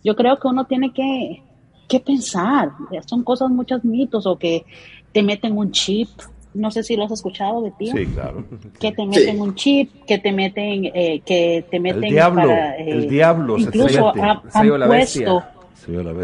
Yo 0.03 0.16
creo 0.16 0.39
que 0.39 0.49
uno 0.49 0.64
tiene 0.64 0.93
que, 0.93 1.43
que 1.89 2.01
pensar, 2.01 2.70
son 3.07 3.22
cosas 3.22 3.51
muchos 3.51 3.85
mitos, 3.85 4.26
o 4.26 4.37
que 4.39 4.64
te 5.12 5.22
meten 5.22 5.57
un 5.57 5.70
chip, 5.70 6.09
no 6.55 6.70
sé 6.70 6.83
si 6.83 6.97
lo 6.97 7.05
has 7.05 7.12
escuchado 7.12 7.62
de 7.62 7.70
ti. 7.72 7.87
Sí, 7.87 8.07
claro. 8.07 8.45
Que 8.78 8.93
te 8.93 9.07
meten 9.07 9.41
un 9.41 9.55
chip, 9.55 10.05
que 10.05 10.18
te 10.18 10.33
meten, 10.33 10.87
eh, 10.87 11.20
que 11.24 11.64
te 11.70 11.78
meten 11.78 12.05
el 12.05 12.11
diablo, 12.11 12.43
para, 12.43 12.76
eh, 12.76 12.91
el 12.91 13.09
diablo, 13.09 13.59
incluso 13.59 14.09
ha, 14.09 14.43
han 14.53 14.89
puesto 14.89 15.43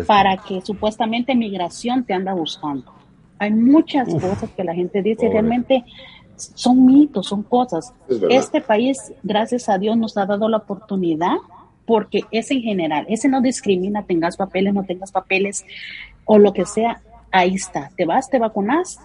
para 0.06 0.36
que 0.36 0.60
supuestamente 0.60 1.34
migración 1.34 2.04
te 2.04 2.14
anda 2.14 2.34
buscando. 2.34 2.95
Hay 3.38 3.52
muchas 3.52 4.12
cosas 4.14 4.50
que 4.56 4.64
la 4.64 4.74
gente 4.74 5.02
dice, 5.02 5.28
realmente 5.28 5.84
son 6.36 6.84
mitos, 6.86 7.26
son 7.26 7.42
cosas. 7.42 7.92
Este 8.30 8.60
país, 8.60 9.12
gracias 9.22 9.68
a 9.68 9.78
Dios, 9.78 9.96
nos 9.96 10.16
ha 10.16 10.26
dado 10.26 10.48
la 10.48 10.58
oportunidad 10.58 11.36
porque 11.86 12.22
es 12.32 12.50
en 12.50 12.62
general, 12.62 13.06
ese 13.08 13.28
no 13.28 13.40
discrimina, 13.40 14.04
tengas 14.04 14.36
papeles, 14.36 14.74
no 14.74 14.84
tengas 14.84 15.12
papeles 15.12 15.64
o 16.24 16.38
lo 16.38 16.52
que 16.52 16.66
sea, 16.66 17.00
ahí 17.30 17.54
está, 17.54 17.90
te 17.96 18.04
vas, 18.04 18.28
te 18.28 18.38
vacunas 18.38 18.98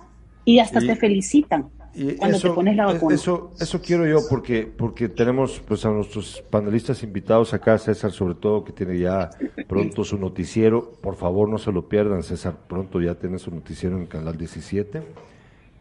y 0.46 0.60
hasta 0.60 0.80
te 0.80 0.96
felicitan. 0.96 1.70
Y 1.94 2.16
cuando 2.16 2.40
te 2.40 2.50
pones 2.52 2.76
la 2.76 2.86
vacuna. 2.86 3.16
Eso, 3.16 3.52
eso 3.60 3.82
quiero 3.82 4.06
yo 4.08 4.20
porque, 4.30 4.66
porque 4.66 5.10
tenemos 5.10 5.62
pues 5.68 5.86
a 5.86 5.90
nuestros 5.90 6.42
panelistas 6.50 7.04
invitados 7.04 7.54
acá, 7.54 7.78
César 7.78 8.12
sobre 8.12 8.36
todo, 8.36 8.64
que 8.64 8.72
tiene 8.72 8.98
ya 8.98 9.30
pronto 9.68 10.04
su 10.04 10.18
noticiero. 10.18 10.94
Por 11.02 11.16
favor, 11.16 11.50
no 11.50 11.58
se 11.58 11.72
lo 11.72 11.90
pierdan, 11.90 12.24
César. 12.24 12.56
Pronto 12.68 13.02
ya 13.02 13.16
tiene 13.16 13.40
su 13.40 13.52
noticiero 13.52 13.98
en 13.98 14.04
el 14.04 14.08
Canal 14.08 14.38
17, 14.38 15.02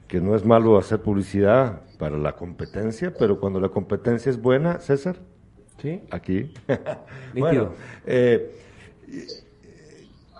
que 0.08 0.20
no 0.20 0.34
es 0.34 0.44
malo 0.44 0.76
hacer 0.78 1.00
publicidad 1.00 1.82
para 1.98 2.18
la 2.18 2.34
competencia, 2.34 3.14
pero 3.16 3.38
cuando 3.38 3.60
la 3.60 3.68
competencia 3.68 4.30
es 4.30 4.40
buena, 4.40 4.80
César, 4.80 5.16
Sí. 5.80 6.00
aquí. 6.10 6.52
Bueno, 7.38 7.70
eh, 8.04 8.50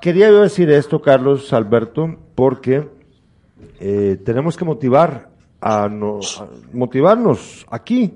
quería 0.03 0.29
yo 0.31 0.43
decir 0.43 0.69
esto, 0.71 1.01
Carlos 1.01 1.53
Alberto, 1.53 2.17
porque 2.35 2.89
eh, 3.79 4.19
tenemos 4.25 4.57
que 4.57 4.65
motivar 4.65 5.30
a, 5.61 5.89
no- 5.89 6.21
motivarnos 6.73 7.67
aquí 7.71 8.15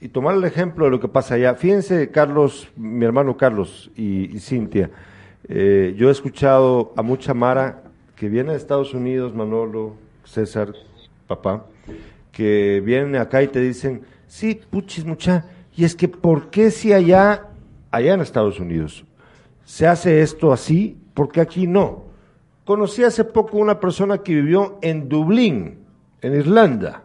y 0.00 0.08
tomar 0.08 0.36
el 0.36 0.44
ejemplo 0.44 0.84
de 0.84 0.90
lo 0.90 1.00
que 1.00 1.08
pasa 1.08 1.34
allá. 1.34 1.54
Fíjense, 1.54 2.10
Carlos, 2.10 2.68
mi 2.76 3.04
hermano 3.04 3.36
Carlos 3.36 3.90
y, 3.96 4.34
y 4.36 4.38
Cintia, 4.40 4.90
eh, 5.48 5.94
yo 5.96 6.08
he 6.08 6.12
escuchado 6.12 6.92
a 6.96 7.02
mucha 7.02 7.34
Mara 7.34 7.82
que 8.16 8.28
viene 8.28 8.52
de 8.52 8.58
Estados 8.58 8.94
Unidos, 8.94 9.34
Manolo, 9.34 9.94
César, 10.24 10.72
papá, 11.26 11.66
que 12.32 12.82
vienen 12.84 13.16
acá 13.16 13.42
y 13.42 13.48
te 13.48 13.60
dicen, 13.60 14.02
sí, 14.26 14.60
puchis, 14.70 15.04
mucha, 15.04 15.46
y 15.76 15.84
es 15.84 15.94
que 15.96 16.08
¿por 16.08 16.50
qué 16.50 16.70
si 16.70 16.92
allá, 16.92 17.48
allá 17.90 18.14
en 18.14 18.20
Estados 18.20 18.60
Unidos, 18.60 19.04
se 19.64 19.86
hace 19.86 20.20
esto 20.20 20.52
así, 20.52 20.96
porque 21.14 21.40
aquí 21.40 21.66
no? 21.66 22.04
Conocí 22.64 23.02
hace 23.02 23.24
poco 23.24 23.58
una 23.58 23.80
persona 23.80 24.18
que 24.18 24.34
vivió 24.34 24.78
en 24.82 25.08
Dublín, 25.08 25.78
en 26.26 26.34
Irlanda, 26.34 27.02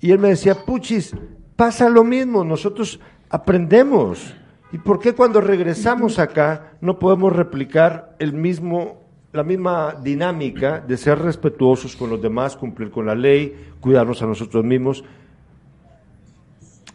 y 0.00 0.10
él 0.10 0.18
me 0.18 0.28
decía, 0.30 0.54
puchis, 0.64 1.14
pasa 1.56 1.88
lo 1.88 2.04
mismo, 2.04 2.44
nosotros 2.44 2.98
aprendemos. 3.30 4.34
¿Y 4.72 4.78
por 4.78 4.98
qué 5.00 5.14
cuando 5.14 5.40
regresamos 5.40 6.18
acá 6.18 6.72
no 6.80 6.98
podemos 6.98 7.34
replicar 7.34 8.14
el 8.18 8.32
mismo, 8.32 9.02
la 9.32 9.42
misma 9.42 9.96
dinámica 10.02 10.80
de 10.80 10.96
ser 10.96 11.18
respetuosos 11.20 11.96
con 11.96 12.10
los 12.10 12.20
demás, 12.20 12.56
cumplir 12.56 12.90
con 12.90 13.06
la 13.06 13.14
ley, 13.14 13.54
cuidarnos 13.80 14.20
a 14.22 14.26
nosotros 14.26 14.64
mismos? 14.64 15.04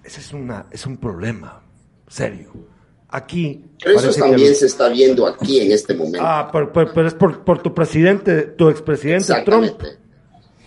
Ese 0.03 0.19
es, 0.19 0.33
una, 0.33 0.65
es 0.71 0.85
un 0.85 0.97
problema 0.97 1.61
serio. 2.07 2.51
Aquí. 3.09 3.63
Pero 3.83 3.99
eso 3.99 4.11
que 4.13 4.19
también 4.19 4.49
los- 4.49 4.59
se 4.59 4.65
está 4.65 4.89
viendo 4.89 5.27
aquí 5.27 5.59
en 5.61 5.71
este 5.71 5.93
momento. 5.93 6.19
Ah, 6.21 6.49
pero, 6.51 6.71
pero- 6.73 6.91
pero 6.93 7.07
es 7.07 7.13
por, 7.13 7.43
por 7.43 7.61
tu 7.61 7.73
presidente, 7.73 8.41
tu 8.43 8.69
expresidente 8.69 9.33
Trump. 9.45 9.65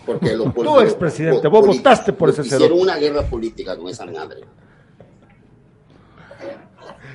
Porque 0.07 0.35
lo, 0.37 0.45
Tú, 0.53 0.81
expresidente, 0.81 1.49
vos 1.49 1.67
votaste 1.67 2.13
por 2.13 2.31
ese 2.31 2.43
Hicieron 2.43 2.69
cerote. 2.69 2.83
una 2.83 2.97
guerra 2.97 3.23
política 3.23 3.77
con 3.77 3.89
esa 3.89 4.07
madre. 4.07 4.41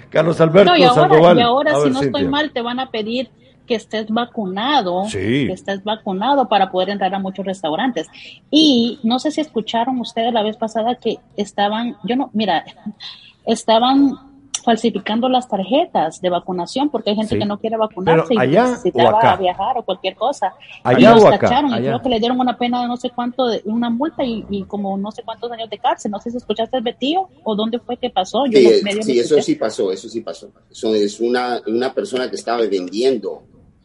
Carlos 0.10 0.40
Alberto 0.42 0.72
No, 0.72 0.78
y 0.78 0.84
ahora, 0.84 1.02
Sandoval. 1.02 1.38
y 1.38 1.42
ahora 1.42 1.72
A 1.72 1.76
si 1.76 1.84
ver, 1.84 1.92
no 1.94 2.00
Cintia. 2.02 2.20
estoy 2.20 2.32
mal, 2.32 2.52
te 2.52 2.62
van 2.62 2.80
a 2.80 2.92
pedir 2.92 3.30
que 3.66 3.76
estés 3.76 4.08
vacunado, 4.10 5.06
Sí. 5.06 5.48
que 5.48 5.54
estés 5.54 5.84
vacunado 5.84 6.50
para 6.50 6.70
poder 6.70 6.90
entrar 6.90 7.14
a 7.16 7.20
muchos 7.20 7.46
restaurantes. 7.46 8.08
Y 8.50 9.00
no 9.04 9.20
sé 9.20 9.32
si 9.32 9.40
escucharon 9.40 10.00
ustedes 10.02 10.34
la 10.34 10.44
vez 10.44 10.58
pasada 10.58 10.96
que 10.96 11.20
estaban, 11.38 11.96
yo 12.04 12.18
no, 12.18 12.30
mira, 12.34 12.66
estaban 13.46 14.18
falsificando 14.64 15.30
las 15.30 15.48
tarjetas 15.48 16.22
de 16.22 16.30
vacunación 16.30 16.90
porque 16.90 17.12
hay 17.12 17.16
gente 17.16 17.36
Sí. 17.36 17.40
que 17.40 17.46
no 17.46 17.60
quiere 17.60 17.78
vacunarse 17.78 18.34
Pero 18.36 18.44
y 18.44 18.48
necesitaba 18.56 19.10
o 19.12 19.18
acá. 19.18 19.36
viajar 19.38 19.78
o 19.78 19.84
cualquier 19.84 20.16
cosa. 20.16 20.54
Allá 20.84 21.12
y 21.12 21.14
los 21.16 21.24
o 21.24 21.28
acá, 21.28 21.40
cacharon 21.40 21.72
y 21.72 21.74
allá. 21.74 21.84
creo 21.90 22.02
que 22.02 22.10
le 22.10 22.20
dieron 22.20 22.40
una 22.40 22.58
pena 22.58 22.82
de 22.82 22.88
no 22.88 22.98
sé 22.98 23.10
cuánto, 23.10 23.48
de, 23.48 23.62
una 23.66 23.90
multa 23.90 24.24
y, 24.24 24.46
y 24.50 24.64
como 24.64 24.98
no 24.98 25.12
sé 25.12 25.24
cuántos 25.24 25.52
años 25.52 25.70
de 25.70 25.78
cárcel. 25.80 26.12
No 26.12 26.20
sé 26.20 26.32
si 26.32 26.38
escuchaste 26.38 26.78
el 26.78 26.84
Betío 26.84 27.30
o 27.44 27.56
dónde 27.56 27.80
fue 27.80 27.98
que 27.98 28.10
pasó. 28.10 28.46
Yo 28.46 28.58
Sí, 28.60 28.66
no- 28.66 28.84
medio 28.84 29.04
sí, 29.04 29.20
eso 29.20 29.42
sí 29.42 29.56
pasó, 29.56 29.92
eso 29.92 30.08
sí 30.10 30.22
pasó. 30.22 30.50
Eso 30.70 30.94
es 30.96 31.20
una, 31.20 31.62
una 31.68 31.94
persona 31.94 32.30
que 32.30 32.36
estaba 32.36 32.62
vendiendo 32.62 33.44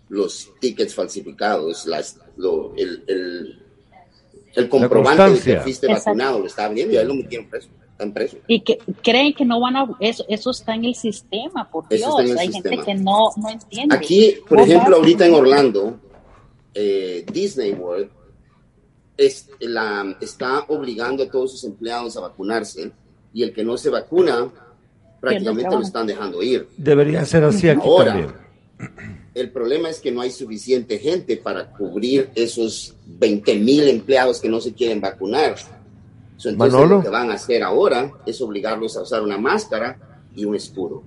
los 0.08 0.50
tickets 0.60 0.94
falsificados, 0.94 1.86
las, 1.86 2.20
lo- 2.36 2.72
el, 2.76 3.02
el, 3.08 3.62
el 4.54 4.68
comprobante 4.68 5.22
de 5.30 5.40
que 5.40 5.60
fuiste 5.60 5.86
Exacto. 5.86 6.10
vacunado, 6.10 6.38
lo 6.40 6.46
estaba 6.46 6.68
vendiendo 6.68 6.94
y 6.94 6.96
a 6.96 7.02
él 7.02 7.08
lo 7.08 7.14
metieron 7.14 7.48
preso, 7.48 7.68
están 7.98 8.14
y 8.46 8.60
que 8.60 8.78
creen 9.02 9.32
que 9.32 9.44
no 9.44 9.58
van 9.60 9.76
a 9.76 9.86
eso 10.00 10.24
eso 10.28 10.50
está 10.50 10.74
en 10.74 10.84
el 10.84 10.94
sistema 10.94 11.68
por 11.70 11.84
Eso 11.88 11.96
Dios 11.96 12.08
está 12.20 12.22
en 12.22 12.30
el 12.30 12.38
hay 12.38 12.52
sistema. 12.52 12.74
gente 12.76 12.92
que 12.92 12.94
no 12.98 13.30
no 13.36 13.48
entiende 13.48 13.96
Aquí, 13.96 14.34
por 14.48 14.60
ejemplo, 14.60 14.90
vas- 14.90 14.98
ahorita 15.00 15.26
en 15.26 15.34
Orlando, 15.34 15.98
eh, 16.74 17.24
Disney 17.32 17.72
World 17.72 18.08
es 19.16 19.48
la, 19.60 20.14
está 20.20 20.64
obligando 20.68 21.22
a 21.24 21.30
todos 21.30 21.52
sus 21.52 21.64
empleados 21.64 22.16
a 22.18 22.20
vacunarse 22.20 22.92
y 23.32 23.42
el 23.42 23.52
que 23.54 23.64
no 23.64 23.78
se 23.78 23.88
vacuna 23.88 24.50
prácticamente 25.20 25.74
lo 25.74 25.80
están 25.82 26.06
dejando 26.06 26.42
ir. 26.42 26.68
Debería 26.76 27.24
ser 27.24 27.44
así 27.44 27.68
aquí 27.70 27.80
Ahora, 27.82 28.12
también. 28.12 28.34
el 29.34 29.50
problema 29.50 29.88
es 29.88 30.00
que 30.00 30.12
no 30.12 30.20
hay 30.20 30.30
suficiente 30.30 30.98
gente 30.98 31.38
para 31.38 31.72
cubrir 31.72 32.28
esos 32.34 32.94
20 33.06 33.54
mil 33.56 33.88
empleados 33.88 34.38
que 34.40 34.50
no 34.50 34.60
se 34.60 34.74
quieren 34.74 35.00
vacunar. 35.00 35.56
Entonces, 36.36 36.56
Manolo. 36.56 36.96
lo 36.96 37.02
que 37.02 37.08
van 37.08 37.30
a 37.30 37.34
hacer 37.34 37.62
ahora 37.62 38.10
es 38.26 38.40
obligarlos 38.42 38.96
a 38.96 39.02
usar 39.02 39.22
una 39.22 39.38
máscara 39.38 39.96
y 40.34 40.44
un 40.44 40.54
escudo. 40.54 41.02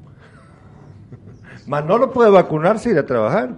Manolo 1.68 2.12
puede 2.12 2.32
vacunarse 2.32 2.90
y 2.90 2.92
ir 2.94 3.00
a 3.00 3.06
trabajar. 3.06 3.56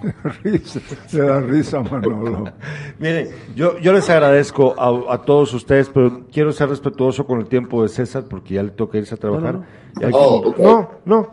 Risa, 0.42 0.80
le 1.12 1.20
da 1.20 1.40
risa, 1.40 1.80
Manolo. 1.82 2.44
Miren, 2.98 3.28
yo, 3.54 3.78
yo 3.80 3.92
les 3.92 4.08
agradezco 4.08 4.74
a, 4.78 5.12
a 5.14 5.18
todos 5.22 5.52
ustedes, 5.52 5.90
pero 5.92 6.22
quiero 6.32 6.52
ser 6.52 6.70
respetuoso 6.70 7.26
con 7.26 7.38
el 7.40 7.48
tiempo 7.48 7.82
de 7.82 7.88
César 7.90 8.24
porque 8.28 8.54
ya 8.54 8.62
le 8.62 8.70
toca 8.70 8.96
irse 8.96 9.14
a 9.14 9.18
trabajar. 9.18 9.56
no. 9.56 10.08
Oh, 10.12 10.54
no, 10.58 10.90
no, 11.04 11.30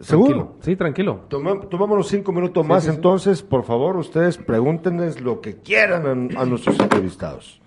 seguro. 0.00 0.28
Tranquilo. 0.28 0.56
Sí, 0.62 0.76
tranquilo. 0.76 1.20
Tomámonos 1.28 2.08
cinco 2.08 2.32
minutos 2.32 2.66
más, 2.66 2.82
sí, 2.82 2.90
sí. 2.90 2.96
entonces, 2.96 3.42
por 3.42 3.62
favor, 3.64 3.96
ustedes 3.96 4.36
pregúntenles 4.36 5.20
lo 5.20 5.40
que 5.40 5.58
quieran 5.58 6.30
a, 6.36 6.40
a 6.40 6.44
nuestros 6.44 6.80
entrevistados. 6.80 7.57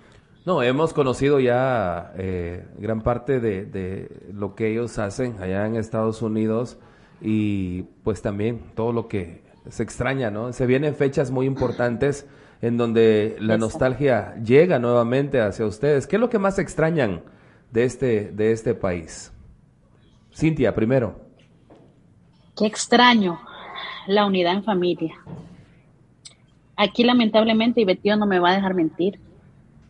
No, 0.45 0.63
hemos 0.63 0.93
conocido 0.93 1.39
ya 1.39 2.13
eh, 2.17 2.65
gran 2.77 3.01
parte 3.01 3.39
de, 3.39 3.65
de 3.65 4.31
lo 4.33 4.55
que 4.55 4.71
ellos 4.71 4.97
hacen 4.97 5.37
allá 5.39 5.67
en 5.67 5.75
Estados 5.75 6.21
Unidos 6.21 6.79
y 7.21 7.83
pues 8.03 8.21
también 8.23 8.71
todo 8.75 8.91
lo 8.91 9.07
que 9.07 9.43
se 9.69 9.83
extraña, 9.83 10.31
¿no? 10.31 10.51
Se 10.53 10.65
vienen 10.65 10.95
fechas 10.95 11.29
muy 11.29 11.45
importantes 11.45 12.27
en 12.61 12.77
donde 12.77 13.35
la 13.39 13.57
nostalgia 13.57 14.35
llega 14.43 14.79
nuevamente 14.79 15.41
hacia 15.41 15.65
ustedes. 15.65 16.07
¿Qué 16.07 16.15
es 16.15 16.19
lo 16.19 16.29
que 16.29 16.39
más 16.39 16.57
extrañan 16.57 17.21
de 17.71 17.83
este, 17.83 18.31
de 18.31 18.51
este 18.51 18.73
país? 18.73 19.31
Cintia, 20.33 20.73
primero. 20.73 21.19
qué 22.57 22.65
extraño 22.65 23.39
la 24.07 24.25
unidad 24.25 24.53
en 24.53 24.63
familia 24.63 25.13
aquí 26.75 27.03
lamentablemente 27.03 27.81
y 27.81 27.85
Betío 27.85 28.15
no 28.17 28.25
me 28.25 28.39
va 28.39 28.49
a 28.51 28.55
dejar 28.55 28.73
mentir 28.73 29.19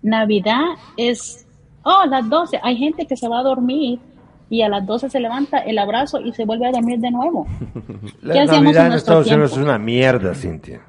Navidad 0.01 0.61
es 0.97 1.45
oh 1.83 2.05
las 2.09 2.29
12 2.29 2.59
hay 2.63 2.77
gente 2.77 3.05
que 3.05 3.15
se 3.17 3.27
va 3.27 3.39
a 3.39 3.43
dormir 3.43 3.99
y 4.49 4.61
a 4.61 4.69
las 4.69 4.85
12 4.85 5.09
se 5.09 5.19
levanta 5.19 5.59
el 5.59 5.77
abrazo 5.77 6.19
y 6.19 6.33
se 6.33 6.45
vuelve 6.45 6.67
a 6.67 6.71
dormir 6.71 6.99
de 6.99 7.11
nuevo 7.11 7.47
La 8.21 8.33
¿Qué 8.33 8.39
hacíamos 8.41 8.57
en 8.57 8.63
Navidad 8.63 8.87
en 8.87 8.93
Estados 8.93 9.27
Unidos 9.27 9.51
es 9.53 9.57
una 9.57 9.77
mierda, 9.77 10.35
Cintia. 10.35 10.81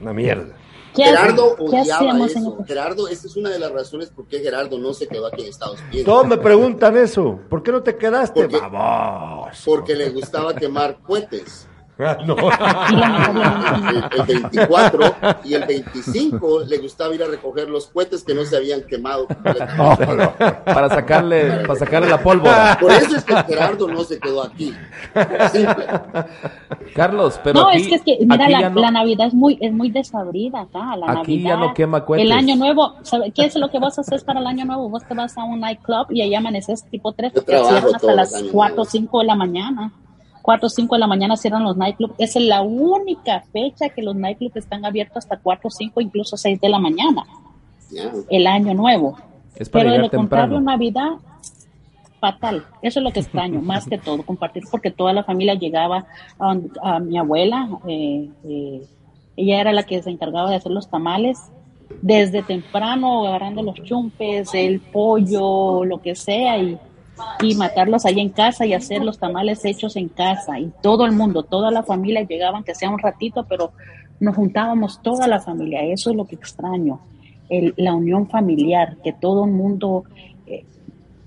Una 0.00 0.12
mierda. 0.12 0.54
¿Qué, 0.94 1.04
Gerardo 1.04 1.54
qué 1.56 1.62
odiaba 1.80 2.10
en 2.10 2.20
eso. 2.22 2.56
Gerardo, 2.66 3.08
esta 3.08 3.26
es 3.26 3.36
una 3.36 3.50
de 3.50 3.58
las 3.58 3.70
razones 3.70 4.10
por 4.10 4.26
qué 4.26 4.40
Gerardo 4.40 4.78
no 4.78 4.94
se 4.94 5.06
quedó 5.06 5.26
aquí 5.26 5.42
en 5.42 5.48
Estados 5.48 5.80
Unidos. 5.82 6.04
Todos 6.06 6.26
me 6.26 6.38
preguntan 6.38 6.96
eso. 6.96 7.38
¿Por 7.48 7.62
qué 7.62 7.70
no 7.72 7.82
te 7.82 7.96
quedaste? 7.96 8.42
Porque- 8.42 8.58
Vamos. 8.58 9.62
Porque 9.64 9.94
le 9.94 10.10
gustaba 10.10 10.54
quemar 10.54 10.98
cohetes. 11.02 11.67
Ah, 12.00 12.16
no. 12.26 12.36
El, 13.90 14.20
el 14.20 14.26
24 14.26 15.14
y 15.44 15.54
el 15.54 15.64
25 15.66 16.60
le 16.68 16.78
gustaba 16.78 17.14
ir 17.14 17.22
a 17.22 17.26
recoger 17.26 17.68
los 17.68 17.86
cohetes 17.88 18.22
que 18.22 18.34
no 18.34 18.44
se 18.44 18.56
habían 18.56 18.82
quemado. 18.82 19.26
Para 20.64 20.88
sacarle, 20.88 21.66
para 21.66 21.78
sacarle 21.78 22.08
la 22.08 22.22
pólvora. 22.22 22.76
Por 22.80 22.92
eso 22.92 23.16
es 23.16 23.24
que 23.24 23.34
Gerardo 23.44 23.88
no 23.88 24.04
se 24.04 24.18
quedó 24.20 24.42
aquí. 24.44 24.72
Simple. 25.52 25.86
Carlos, 26.94 27.40
pero 27.42 27.60
no, 27.60 27.68
aquí, 27.68 27.78
es 27.78 27.88
que, 27.88 27.94
es 27.94 28.02
que 28.02 28.18
mira, 28.26 28.48
la, 28.48 28.60
ya 28.60 28.70
no- 28.70 28.80
la 28.80 28.90
Navidad 28.90 29.26
es 29.28 29.34
muy, 29.34 29.58
es 29.60 29.72
muy 29.72 29.90
desabrida 29.90 30.60
acá. 30.62 30.96
La 30.96 31.20
Aquí 31.20 31.42
ya 31.42 31.50
Navidad, 31.50 31.68
no 31.68 31.74
quema 31.74 32.04
cohetes. 32.04 32.26
El 32.26 32.32
año 32.32 32.56
nuevo, 32.56 32.94
¿sabe 33.02 33.30
¿qué 33.32 33.44
es 33.46 33.56
lo 33.56 33.70
que 33.70 33.78
vos 33.78 33.98
haces 33.98 34.22
para 34.24 34.40
el 34.40 34.46
año 34.46 34.64
nuevo? 34.64 34.88
Vos 34.88 35.04
te 35.06 35.14
vas 35.14 35.36
a 35.36 35.44
un 35.44 35.60
nightclub 35.60 36.06
y 36.10 36.22
ahí 36.22 36.34
amaneces 36.34 36.84
tipo 36.90 37.12
3 37.12 37.32
Yo 37.32 37.40
porque 37.44 37.52
trabajo 37.52 37.88
hasta 37.94 38.12
las 38.14 38.30
los 38.32 38.40
años 38.40 38.52
4 38.52 38.72
o 38.72 38.76
nuevos. 38.76 38.88
5 38.90 39.18
de 39.20 39.24
la 39.26 39.34
mañana. 39.34 39.92
4 40.48 40.66
o 40.66 40.70
5 40.70 40.94
de 40.94 40.98
la 40.98 41.06
mañana 41.06 41.36
cierran 41.36 41.62
los 41.62 41.76
nightclubs. 41.76 42.14
Esa 42.16 42.38
es 42.38 42.46
la 42.46 42.62
única 42.62 43.44
fecha 43.52 43.90
que 43.90 44.00
los 44.00 44.16
nightclubs 44.16 44.56
están 44.56 44.82
abiertos 44.86 45.18
hasta 45.18 45.36
4 45.36 45.68
o 45.68 45.70
5, 45.70 46.00
incluso 46.00 46.38
6 46.38 46.58
de 46.58 46.70
la 46.70 46.78
mañana. 46.78 47.26
El 48.30 48.46
año 48.46 48.72
nuevo. 48.72 49.18
Es 49.56 49.68
para 49.68 49.82
Pero 49.82 49.92
de 49.92 49.98
lo 49.98 50.10
contrario, 50.10 50.54
temprano. 50.54 50.60
Navidad, 50.60 51.10
fatal. 52.18 52.64
Eso 52.80 53.00
es 53.00 53.04
lo 53.04 53.10
que 53.10 53.20
extraño, 53.20 53.60
más 53.60 53.86
que 53.86 53.98
todo, 53.98 54.22
compartir, 54.22 54.62
porque 54.70 54.90
toda 54.90 55.12
la 55.12 55.22
familia 55.22 55.52
llegaba 55.52 56.06
a, 56.38 56.56
a 56.82 56.98
mi 56.98 57.18
abuela, 57.18 57.68
eh, 57.86 58.30
eh, 58.44 58.86
ella 59.36 59.60
era 59.60 59.74
la 59.74 59.82
que 59.82 60.02
se 60.02 60.08
encargaba 60.08 60.48
de 60.48 60.56
hacer 60.56 60.72
los 60.72 60.88
tamales 60.88 61.38
desde 62.00 62.42
temprano 62.42 63.26
agarrando 63.26 63.62
los 63.62 63.74
chumpes, 63.82 64.54
el 64.54 64.80
pollo, 64.80 65.84
lo 65.84 66.00
que 66.00 66.14
sea, 66.14 66.56
y, 66.56 66.78
y 67.40 67.54
matarlos 67.54 68.04
ahí 68.06 68.20
en 68.20 68.30
casa 68.30 68.66
y 68.66 68.74
hacer 68.74 69.02
los 69.02 69.18
tamales 69.18 69.64
hechos 69.64 69.96
en 69.96 70.08
casa. 70.08 70.58
Y 70.58 70.72
todo 70.82 71.06
el 71.06 71.12
mundo, 71.12 71.42
toda 71.42 71.70
la 71.70 71.82
familia 71.82 72.22
llegaban, 72.22 72.64
que 72.64 72.74
sea 72.74 72.90
un 72.90 72.98
ratito, 72.98 73.44
pero 73.48 73.72
nos 74.20 74.36
juntábamos 74.36 75.00
toda 75.02 75.26
la 75.26 75.40
familia. 75.40 75.82
Eso 75.82 76.10
es 76.10 76.16
lo 76.16 76.24
que 76.26 76.34
extraño, 76.34 77.00
el, 77.48 77.74
la 77.76 77.94
unión 77.94 78.28
familiar, 78.28 78.96
que 79.02 79.12
todo 79.12 79.44
el 79.44 79.52
mundo, 79.52 80.04
eh, 80.46 80.64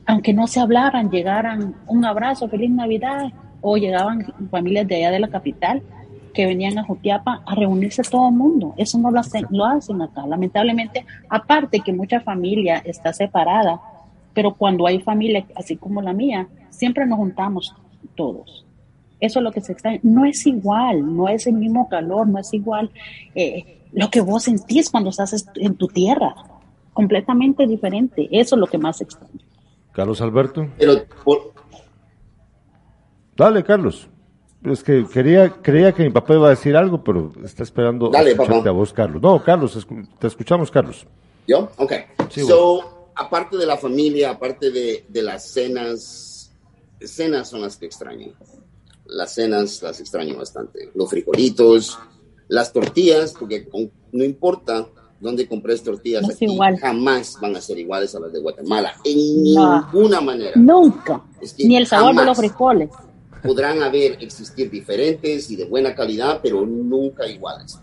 aunque 0.06 0.34
no 0.34 0.48
se 0.48 0.60
hablaran, 0.60 1.10
llegaran 1.10 1.76
un 1.88 2.06
abrazo, 2.06 2.48
feliz 2.50 2.72
Navidad, 2.72 3.32
o 3.62 3.78
llegaban 3.78 4.26
familias 4.50 4.88
de 4.88 4.96
allá 4.96 5.12
de 5.12 5.20
la 5.20 5.28
capital 5.28 5.82
que 6.34 6.46
venían 6.46 6.78
a 6.78 6.84
Jutiapa 6.84 7.42
a 7.46 7.56
reunirse 7.56 8.04
todo 8.04 8.30
el 8.30 8.36
mundo. 8.36 8.74
Eso 8.78 8.98
no 8.98 9.12
lo 9.12 9.20
hacen, 9.20 9.46
lo 9.50 9.66
hacen 9.66 10.02
acá. 10.02 10.26
Lamentablemente, 10.26 11.06
aparte 11.30 11.82
que 11.82 11.94
mucha 11.94 12.22
familia 12.22 12.82
está 12.86 13.14
separada, 13.14 13.80
pero 14.34 14.54
cuando 14.54 14.86
hay 14.88 15.00
familia 15.00 15.46
así 15.56 15.78
como 15.78 16.02
la 16.02 16.14
mía, 16.14 16.48
siempre 16.70 17.06
nos 17.06 17.18
juntamos 17.18 17.76
todos. 18.16 18.66
Eso 19.20 19.40
es 19.40 19.44
lo 19.44 19.52
que 19.52 19.62
se 19.62 19.74
extraña. 19.74 20.00
No 20.04 20.26
es 20.26 20.46
igual, 20.48 21.16
no 21.16 21.28
es 21.30 21.46
el 21.48 21.54
mismo 21.54 21.88
calor, 21.90 22.28
no 22.28 22.40
es 22.40 22.54
igual 22.54 22.90
eh, 23.36 23.82
lo 23.94 24.10
que 24.10 24.22
vos 24.22 24.44
sentís 24.44 24.90
cuando 24.90 25.10
estás 25.12 25.46
en 25.56 25.76
tu 25.76 25.88
tierra. 25.88 26.34
Completamente 26.94 27.68
diferente. 27.68 28.28
Eso 28.32 28.56
es 28.56 28.60
lo 28.60 28.68
que 28.68 28.78
más 28.78 29.00
extraña. 29.02 29.40
Carlos 29.92 30.22
Alberto. 30.22 30.68
Pero 30.78 30.94
por- 31.24 31.54
Dale, 33.38 33.64
Carlos. 33.64 34.08
Es 34.64 34.84
que 34.84 35.06
quería, 35.12 35.50
creía 35.62 35.92
que 35.92 36.04
mi 36.04 36.10
papá 36.12 36.36
iba 36.36 36.48
a 36.48 36.52
decir 36.52 36.76
algo, 36.76 37.04
pero 37.04 37.32
está 37.44 37.64
esperando 37.64 38.10
Dale, 38.10 38.32
escucharte 38.32 38.60
papá. 38.60 38.70
a 38.70 38.74
vos, 38.74 38.94
Carlos. 38.94 39.22
No, 39.22 39.42
Carlos, 39.44 39.88
te 40.20 40.28
escuchamos, 40.28 40.70
Carlos. 40.70 41.08
¿Yo? 41.48 41.70
Ok. 41.78 41.94
Sí, 42.30 42.42
so, 42.42 43.01
aparte 43.16 43.58
de 43.58 43.66
la 43.66 43.78
familia, 43.78 44.32
aparte 44.32 44.72
de, 44.72 45.06
de 45.08 45.22
las 45.22 45.46
cenas, 45.50 46.52
cenas 47.00 47.50
son 47.50 47.62
las 47.62 47.78
que 47.78 47.86
extraño. 47.86 48.34
Las 49.06 49.34
cenas 49.34 49.82
las 49.82 50.00
extraño 50.00 50.38
bastante. 50.38 50.90
Los 50.96 51.10
frijolitos, 51.10 51.98
las 52.48 52.72
tortillas, 52.72 53.34
porque 53.38 53.68
con- 53.68 53.92
no 54.12 54.24
importa 54.24 54.88
dónde 55.20 55.48
compres 55.48 55.84
tortillas 55.84 56.24
No 56.24 56.30
aquí, 56.34 56.46
igual. 56.46 56.78
jamás 56.80 57.38
van 57.42 57.56
a 57.56 57.62
ser 57.62 57.78
iguales 57.80 58.16
a 58.16 58.20
las 58.20 58.32
de 58.34 58.40
Guatemala. 58.40 58.94
En 59.04 59.54
No. 59.54 59.82
ninguna 59.94 60.22
manera. 60.22 60.54
Nunca. 60.56 61.22
Es 61.42 61.54
que 61.54 61.66
Ni 61.68 61.78
el 61.78 61.88
sabor 61.88 62.16
de 62.16 62.26
los 62.26 62.38
frijoles. 62.38 62.90
Podrán 63.44 63.82
haber, 63.82 64.18
existir 64.24 64.70
diferentes 64.70 65.50
y 65.52 65.56
de 65.56 65.66
buena 65.66 65.96
calidad, 65.96 66.40
pero 66.44 66.66
nunca 66.66 67.26
iguales. 67.28 67.78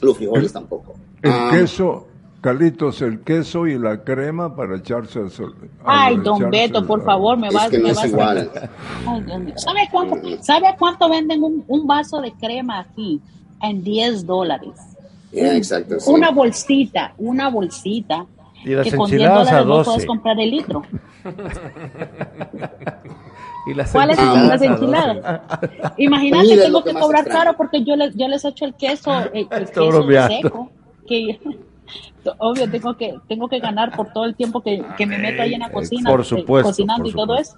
Los 0.00 0.16
frijoles 0.16 0.52
tampoco. 0.52 0.94
El 1.22 1.30
Ah, 1.30 1.50
queso, 1.52 2.06
Carlitos, 2.40 3.02
el 3.02 3.20
queso 3.20 3.66
y 3.66 3.78
la 3.78 4.04
crema 4.04 4.54
para 4.54 4.76
echarse 4.76 5.18
al 5.18 5.30
sol. 5.30 5.56
Ay, 5.84 6.14
al 6.14 6.22
don 6.22 6.50
Beto, 6.50 6.86
por 6.86 7.04
favor, 7.04 7.36
me 7.36 7.48
Es 7.48 7.54
vas, 7.54 7.68
que 7.68 7.78
no 7.78 7.84
me 7.84 7.90
es 7.90 8.12
vas 8.12 8.36
a-. 8.36 8.70
Ay, 9.06 9.22
Dios 9.22 9.40
mío. 9.40 9.54
¿Sabe 9.56 9.88
cuánto, 9.90 10.16
¿Sabe 10.42 10.68
a 10.68 10.76
cuánto 10.76 11.08
venden 11.08 11.42
un, 11.42 11.64
un 11.66 11.86
vaso 11.86 12.20
de 12.20 12.32
crema 12.32 12.78
aquí? 12.80 13.20
En 13.60 13.82
10 13.82 14.24
dólares. 14.24 14.70
Exacto. 15.32 15.98
sí. 15.98 16.10
Una 16.10 16.30
bolsita, 16.30 17.12
una 17.18 17.48
bolsita. 17.48 18.24
Y 18.64 18.70
las 18.70 18.88
que 18.88 18.96
con 18.96 19.10
10 19.10 19.20
enchiladas 19.20 19.48
a 19.48 19.60
dólares 19.62 19.66
12. 19.68 19.90
puedes 19.90 20.06
comprar 20.06 20.40
el 20.40 20.50
litro. 20.50 20.82
Y 23.66 23.74
las 23.74 23.92
¿Cuáles 23.92 24.16
son 24.16 24.48
las 24.48 24.62
enchiladas? 24.62 25.20
enchiladas? 25.20 25.92
Imagínate, 25.98 26.56
tengo 26.56 26.82
que 26.82 26.94
cobrar 26.94 27.20
extraño. 27.20 27.44
caro 27.44 27.56
porque 27.58 27.84
yo 27.84 27.96
les, 27.96 28.14
yo 28.14 28.26
les 28.26 28.42
echo 28.44 28.64
el 28.64 28.72
queso, 28.74 29.12
el, 29.34 29.46
el 29.50 29.66
queso 29.66 30.28
seco. 30.28 30.70
Que, 31.06 31.38
obvio, 32.38 32.70
tengo 32.70 32.96
que, 32.96 33.14
tengo 33.28 33.48
que 33.48 33.58
ganar 33.60 33.94
por 33.96 34.12
todo 34.12 34.24
el 34.24 34.34
tiempo 34.34 34.62
que, 34.62 34.84
que 34.96 35.06
me 35.06 35.18
meto 35.18 35.42
ahí 35.42 35.54
en 35.54 35.60
la 35.60 35.70
cocina. 35.70 36.10
por 36.10 36.20
eh, 36.20 36.24
supuesto, 36.24 36.68
Cocinando 36.70 37.02
por 37.04 37.10
y 37.12 37.14
todo 37.14 37.36
eso. 37.38 37.56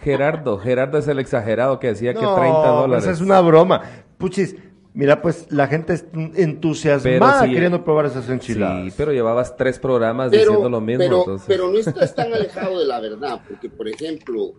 Gerardo, 0.00 0.58
Gerardo 0.58 0.98
es 0.98 1.08
el 1.08 1.18
exagerado 1.18 1.78
que 1.78 1.88
decía 1.88 2.14
que 2.14 2.22
No, 2.22 2.34
30 2.34 2.58
dólares. 2.68 3.04
pues 3.04 3.16
es 3.16 3.22
una 3.22 3.40
broma. 3.40 3.82
Puchis, 4.18 4.56
mira, 4.92 5.20
pues 5.22 5.46
la 5.50 5.66
gente 5.66 5.94
es 5.94 6.04
entusiasmada 6.34 7.46
queriendo 7.46 7.82
probar 7.84 8.06
esas 8.06 8.28
enchiladas. 8.28 8.84
Sí, 8.86 8.94
pero 8.96 9.12
llevabas 9.12 9.56
tres 9.56 9.78
programas 9.78 10.30
pero, 10.30 10.42
diciendo 10.42 10.68
lo 10.68 10.80
mismo. 10.80 11.04
pero, 11.04 11.18
entonces. 11.20 11.46
pero 11.48 11.70
no 11.70 11.78
estás 11.78 12.14
tan 12.14 12.32
alejado 12.32 12.78
de 12.78 12.86
la 12.86 13.00
verdad, 13.00 13.40
porque 13.48 13.68
por 13.68 13.88
ejemplo, 13.88 14.52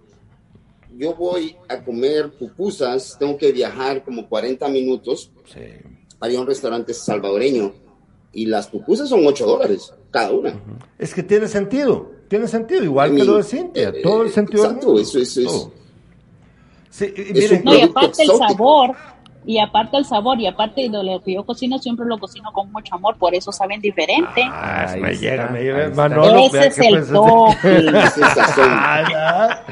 yo 0.98 1.14
voy 1.14 1.56
a 1.70 1.84
comer 1.84 2.32
pupusas, 2.32 3.16
tengo 3.20 3.38
que 3.38 3.52
viajar 3.52 4.04
como 4.04 4.28
40 4.28 4.68
minutos 4.70 5.32
Sí. 5.46 5.60
para 6.20 6.32
ir 6.32 6.38
a 6.38 6.42
un 6.42 6.48
restaurante 6.48 6.94
salvadoreño 6.94 7.74
y 8.36 8.46
las 8.46 8.68
pupusas 8.68 9.10
son 9.10 9.26
8 9.26 9.46
dólares 9.48 9.92
cada 10.12 10.32
una. 10.32 10.54
Es 11.00 11.14
que 11.16 11.24
tiene 11.24 11.48
sentido, 11.48 12.12
tiene 12.28 12.48
sentido, 12.48 12.84
igual 12.84 13.16
que 13.16 13.24
lo 13.24 13.38
de 13.38 13.44
Cintia, 13.44 13.90
eh, 13.90 14.02
todo 14.04 14.22
el 14.24 14.30
sentido 14.32 14.64
del 14.64 14.72
exacto, 14.74 14.88
mundo. 14.90 15.02
eso- 15.02 15.20
eso 15.20 15.42
es-. 15.42 15.68
Sí, 16.90 17.14
y 17.18 17.34
miren, 17.34 17.62
No, 17.66 17.72
aparte 17.72 18.24
el 18.24 18.30
exótico. 18.30 18.48
sabor, 18.48 18.92
y 19.46 19.60
aparte 19.60 19.98
el 19.98 20.06
sabor, 20.06 20.40
y 20.40 20.48
aparte 20.48 20.90
de 20.90 21.04
lo 21.04 21.22
que 21.22 21.34
yo 21.34 21.46
cocino, 21.46 21.78
siempre 21.78 22.06
lo 22.06 22.18
cocino 22.18 22.52
con 22.54 22.72
mucho 22.72 22.96
amor, 22.96 23.18
por 23.18 23.36
eso 23.36 23.52
saben 23.52 23.80
diferente. 23.82 24.42
Ah, 24.46 24.86
Ahí 24.90 25.02
me 25.02 25.12
está, 25.12 25.22
llega, 25.22 25.48
me 25.50 25.62
llega. 25.62 25.90
Manolo, 25.90 26.38
Ese 26.46 26.68
es 26.68 26.78
el 26.80 26.94
pues, 26.94 27.12
toque. 27.12 27.78
Ese 27.78 28.22
es. 28.22 28.38
Ah, 28.58 29.04
ya. 29.12 29.66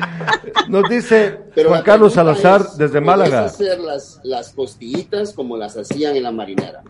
Nos 0.67 0.89
dice 0.89 1.39
Pero 1.55 1.69
Juan 1.69 1.81
Carlos 1.83 2.13
Salazar 2.13 2.61
es, 2.61 2.77
desde 2.77 3.01
¿puedes 3.01 3.05
Málaga. 3.05 3.45
hacer 3.45 3.79
las, 3.79 4.19
las 4.23 4.51
costillitas 4.53 5.33
como 5.33 5.57
las 5.57 5.75
hacían 5.77 6.15
en 6.15 6.23
la 6.23 6.31
marinera? 6.31 6.83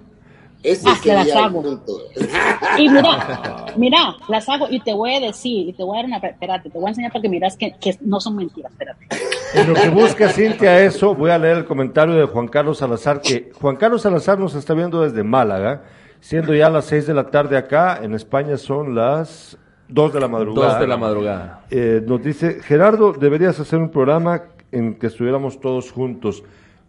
Ese 0.63 0.87
Ah, 0.89 0.97
que 1.03 1.13
las 1.13 1.31
hago. 1.35 1.61
punto. 1.61 1.97
Y 2.77 2.89
mira, 2.89 3.65
mira, 3.75 4.15
las 4.29 4.47
hago 4.49 4.67
y 4.69 4.79
te 4.79 4.93
voy 4.93 5.13
a 5.15 5.19
decir, 5.19 5.67
y 5.69 5.73
te 5.73 5.83
voy 5.83 5.97
a 5.97 6.01
dar 6.01 6.05
una, 6.05 6.17
espérate, 6.17 6.69
te 6.69 6.77
voy 6.79 6.87
a 6.87 6.89
enseñar 6.89 7.11
para 7.11 7.21
que 7.21 7.29
miras 7.29 7.55
que, 7.57 7.73
que 7.79 7.95
no 8.01 8.19
son 8.19 8.35
mentiras, 8.37 8.71
espérate. 8.71 9.05
En 9.53 9.67
lo 9.71 9.75
que 9.75 9.89
busca 9.89 10.29
Cintia 10.29 10.81
eso, 10.83 11.13
voy 11.13 11.29
a 11.29 11.37
leer 11.37 11.57
el 11.57 11.65
comentario 11.65 12.15
de 12.15 12.25
Juan 12.25 12.47
Carlos 12.47 12.79
Salazar, 12.79 13.21
que 13.21 13.51
Juan 13.61 13.75
Carlos 13.75 14.01
Salazar 14.01 14.39
nos 14.39 14.55
está 14.55 14.73
viendo 14.73 15.01
desde 15.03 15.21
Málaga, 15.23 15.83
siendo 16.21 16.55
ya 16.55 16.71
las 16.71 16.85
seis 16.85 17.05
de 17.05 17.13
la 17.13 17.29
tarde 17.29 17.55
acá, 17.57 17.99
en 18.01 18.15
España 18.15 18.57
son 18.57 18.95
las 18.95 19.55
dos 19.87 20.11
de 20.11 20.19
la 20.21 20.27
madrugada. 20.27 20.71
Dos 20.71 20.79
de 20.79 20.87
la 20.87 20.97
madrugada. 20.97 21.65
Eh, 21.69 22.01
nos 22.03 22.23
dice, 22.23 22.61
Gerardo, 22.63 23.13
deberías 23.13 23.59
hacer 23.59 23.77
un 23.77 23.89
programa 23.91 24.41
en 24.71 24.95
que 24.95 25.05
estuviéramos 25.05 25.59
todos 25.59 25.91
juntos. 25.91 26.41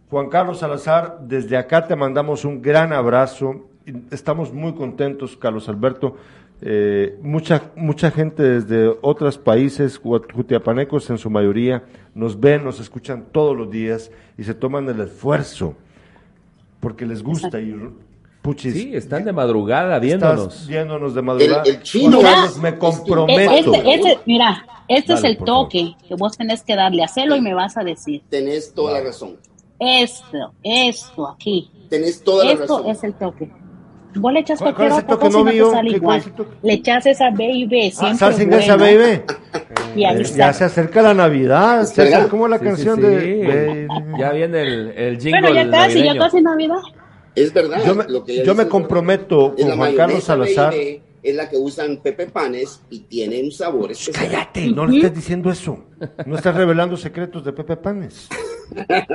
Juan 0.09 0.29
Carlos 0.29 0.59
Salazar, 0.59 1.19
desde 1.21 1.57
acá 1.57 1.87
te 1.87 1.95
mandamos 1.95 2.45
un 2.45 2.61
gran 2.61 2.93
abrazo. 2.93 3.65
Estamos 4.11 4.53
muy 4.53 4.73
contentos, 4.73 5.35
Carlos 5.35 5.67
Alberto. 5.67 6.15
Eh, 6.61 7.17
mucha, 7.21 7.71
mucha 7.75 8.11
gente 8.11 8.41
desde 8.43 8.87
otros 9.01 9.37
países, 9.37 10.01
jut- 10.01 10.31
jutiapanecos 10.31 11.09
en 11.09 11.17
su 11.17 11.29
mayoría, 11.29 11.83
nos 12.13 12.39
ven, 12.39 12.63
nos 12.63 12.79
escuchan 12.79 13.25
todos 13.31 13.55
los 13.57 13.69
días 13.69 14.09
y 14.37 14.43
se 14.43 14.53
toman 14.53 14.87
el 14.87 15.01
esfuerzo 15.01 15.75
porque 16.79 17.05
les 17.05 17.21
gusta. 17.21 17.59
Y, 17.59 17.75
puchis, 18.41 18.73
Sí, 18.73 18.95
están 18.95 19.25
de 19.25 19.33
madrugada 19.33 19.95
estás 19.97 20.01
viéndonos. 20.01 20.67
viéndonos 20.67 21.13
de 21.15 21.21
madrugada. 21.23 21.63
El- 21.63 21.75
el 21.75 21.83
chino 21.83 22.21
Juan 22.21 22.25
es- 22.25 22.33
Carlos, 22.33 22.57
me 22.59 22.77
comprometo. 22.77 23.51
Este, 23.75 23.93
este, 23.93 24.19
mira, 24.25 24.65
este 24.87 25.13
Dale, 25.13 25.27
es 25.27 25.31
el 25.31 25.37
favor. 25.45 25.65
toque 25.65 25.95
que 26.07 26.15
vos 26.15 26.37
tenés 26.37 26.63
que 26.63 26.75
darle, 26.75 27.03
hacerlo 27.03 27.35
y 27.35 27.41
me 27.41 27.53
vas 27.53 27.75
a 27.75 27.83
decir, 27.83 28.21
Tenés 28.29 28.73
toda 28.73 28.93
la 28.93 29.03
razón. 29.03 29.35
Esto, 29.79 30.53
esto 30.63 31.27
aquí, 31.27 31.69
Tenés 31.89 32.23
toda 32.23 32.45
la 32.45 32.51
esto 32.53 32.77
razón. 32.77 32.91
es 32.91 33.03
el 33.03 33.13
toque. 33.13 33.49
Vos 34.17 34.31
le 34.31 34.39
echas 34.39 34.59
¿Cuál- 34.59 34.73
cualquier 34.75 34.97
es 34.99 35.03
otra 35.03 35.17
toque? 35.17 35.25
cosa 35.27 35.37
y 35.39 35.39
No 35.39 35.45
no 35.45 35.51
vi 35.51 35.57
yo. 35.57 35.65
te 35.69 35.75
sale 35.75 35.91
¿Qué- 35.91 35.99
cuál 35.99 36.21
igual. 36.25 36.47
es? 36.47 36.63
Le 36.63 36.73
echas 36.73 37.05
esa 37.05 37.29
baby, 37.31 37.87
Ah, 37.87 37.91
siempre 37.91 38.17
salsa 38.17 38.43
inglesa, 38.43 38.77
buena. 38.77 38.99
baby. 39.03 39.21
Y 39.97 40.03
ahí 40.05 40.17
Eh, 40.17 40.21
está. 40.21 40.37
ya 40.37 40.53
se 40.53 40.63
acerca 40.63 41.01
la 41.01 41.13
Navidad, 41.13 41.83
se 41.85 42.01
acerca 42.01 42.27
como 42.29 42.47
la 42.47 42.57
Sí, 42.59 42.63
canción 42.65 42.95
sí, 42.95 43.01
de... 43.01 43.21
sí. 43.21 43.47
Baby. 43.47 44.19
Ya 44.19 44.31
viene 44.31 44.61
el, 44.61 44.89
el 44.91 45.17
jingle 45.19 45.41
Bueno, 45.41 45.55
ya 45.55 45.69
casi, 45.69 45.95
ya 45.95 45.99
navideño. 46.05 46.21
casi 46.21 46.41
Navidad. 46.41 46.77
Es 47.35 47.53
verdad. 47.53 47.81
Yo 47.85 47.95
me, 47.95 48.03
lo 48.05 48.23
que 48.23 48.45
yo 48.45 48.55
me 48.55 48.63
es 48.63 48.69
comprometo 48.69 49.53
con 49.57 49.69
la 49.69 49.75
Juan 49.75 49.95
Carlos 49.95 50.23
Salazar. 50.23 50.71
Baby 50.71 51.01
es 51.29 51.35
la 51.35 51.49
que 51.49 51.57
usan 51.57 51.97
Pepe 51.97 52.27
Panes 52.27 52.81
y 52.89 52.99
tiene 53.01 53.41
un 53.43 53.51
sabor 53.51 53.91
especial. 53.91 54.27
Cállate, 54.31 54.67
no 54.67 54.85
le 54.85 54.97
estés 54.97 55.15
diciendo 55.15 55.49
eso. 55.51 55.85
No 56.25 56.35
estás 56.35 56.55
revelando 56.55 56.95
secretos 56.97 57.43
de 57.43 57.53
Pepe 57.53 57.77
Panes. 57.77 58.29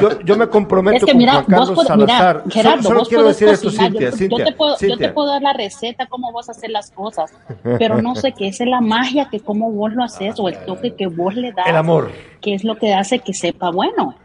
Yo, 0.00 0.20
yo 0.22 0.36
me 0.36 0.48
comprometo 0.48 0.96
Es 0.96 1.04
que 1.04 1.12
con 1.12 1.18
mira, 1.18 1.32
Juan 1.42 1.44
vos 1.46 1.68
Carlos 1.68 1.86
Salazar. 1.86 2.42
mira, 2.44 2.50
Gerardo, 2.54 2.82
solo 2.82 2.88
solo 2.88 2.98
vos 3.00 3.08
quiero 3.08 3.24
decir 3.28 3.48
esto, 3.48 3.66
cocinar. 3.68 3.90
Cintia. 3.92 4.10
yo, 4.10 4.16
Cintia, 4.16 4.38
yo 4.38 4.44
te 4.44 4.52
puedo, 4.52 4.72
yo 4.72 4.78
Cintia. 4.78 5.06
te 5.08 5.12
puedo 5.14 5.28
dar 5.28 5.42
la 5.42 5.52
receta 5.52 6.06
cómo 6.06 6.32
vas 6.32 6.48
a 6.48 6.52
hacer 6.52 6.70
las 6.70 6.90
cosas, 6.90 7.32
pero 7.78 8.02
no 8.02 8.14
sé 8.16 8.32
qué 8.32 8.48
es 8.48 8.58
la 8.60 8.80
magia 8.80 9.28
que 9.30 9.40
cómo 9.40 9.70
vos 9.70 9.92
lo 9.94 10.02
haces 10.02 10.34
o 10.38 10.48
el 10.48 10.58
toque 10.64 10.94
que 10.94 11.06
vos 11.06 11.34
le 11.34 11.52
das. 11.52 11.66
El 11.68 11.76
amor. 11.76 12.10
Que 12.40 12.54
es 12.54 12.64
lo 12.64 12.76
que 12.76 12.92
hace 12.92 13.20
que 13.20 13.34
sepa 13.34 13.70
bueno. 13.70 14.16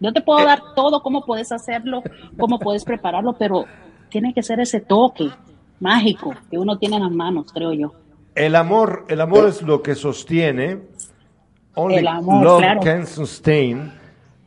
Yo 0.00 0.12
te 0.12 0.20
Eh. 0.20 0.22
puedo 0.22 0.42
dar 0.44 0.62
todo, 0.74 1.02
cómo 1.02 1.24
puedes 1.26 1.52
hacerlo, 1.52 2.02
cómo 2.38 2.58
puedes 2.58 2.84
prepararlo, 2.84 3.34
pero 3.38 3.66
tiene 4.08 4.32
que 4.32 4.42
ser 4.42 4.60
ese 4.60 4.80
toque 4.80 5.28
mágico 5.80 6.34
que 6.50 6.58
uno 6.58 6.78
tiene 6.78 6.96
en 6.96 7.02
las 7.02 7.12
manos, 7.12 7.52
creo 7.52 7.72
yo. 7.72 7.92
El 8.34 8.54
amor, 8.56 9.04
el 9.08 9.20
amor 9.20 9.48
es 9.48 9.62
lo 9.62 9.82
que 9.82 9.94
sostiene. 9.94 10.78
Only 11.74 11.96
El 11.98 12.06
amor, 12.08 12.44
love 12.44 12.58
claro. 12.60 12.80
can 12.80 13.06
sustain. 13.06 13.92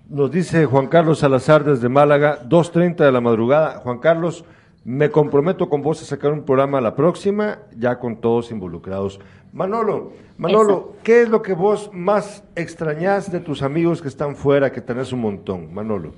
Nos 0.10 0.32
dice 0.32 0.66
Juan 0.66 0.88
Carlos 0.88 1.20
Salazar 1.20 1.64
desde 1.64 1.90
Málaga, 1.90 2.40
2.30 2.48 2.98
de 2.98 3.12
la 3.12 3.22
madrugada. 3.22 3.80
Juan 3.80 4.00
Carlos, 4.00 4.46
Me 4.86 5.10
comprometo 5.10 5.70
con 5.70 5.82
vos 5.82 6.02
a 6.02 6.06
sacar 6.06 6.34
un 6.34 6.44
programa 6.44 6.82
la 6.82 6.94
próxima, 6.94 7.60
ya 7.78 8.00
con 8.00 8.18
todos 8.18 8.52
involucrados. 8.52 9.18
Manolo, 9.54 10.12
Manolo, 10.38 10.96
¿qué 11.04 11.22
es 11.22 11.30
lo 11.30 11.42
que 11.42 11.54
vos 11.54 11.90
más 11.94 12.44
extrañás 12.58 13.32
de 13.32 13.40
tus 13.40 13.62
amigos 13.62 14.02
que 14.02 14.10
están 14.10 14.36
fuera, 14.36 14.74
que 14.74 14.82
tenés 14.82 15.14
un 15.14 15.22
montón, 15.22 15.74
Manolo? 15.74 16.14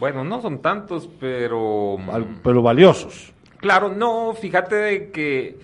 Bueno, 0.00 0.24
no 0.24 0.40
son 0.42 0.58
tantos, 0.58 1.08
pero... 1.20 1.96
Al- 2.10 2.40
pero 2.42 2.60
valiosos. 2.60 3.32
Claro, 3.64 3.88
no, 3.88 4.34
fíjate 4.34 4.74
de 4.76 5.10
que 5.10 5.56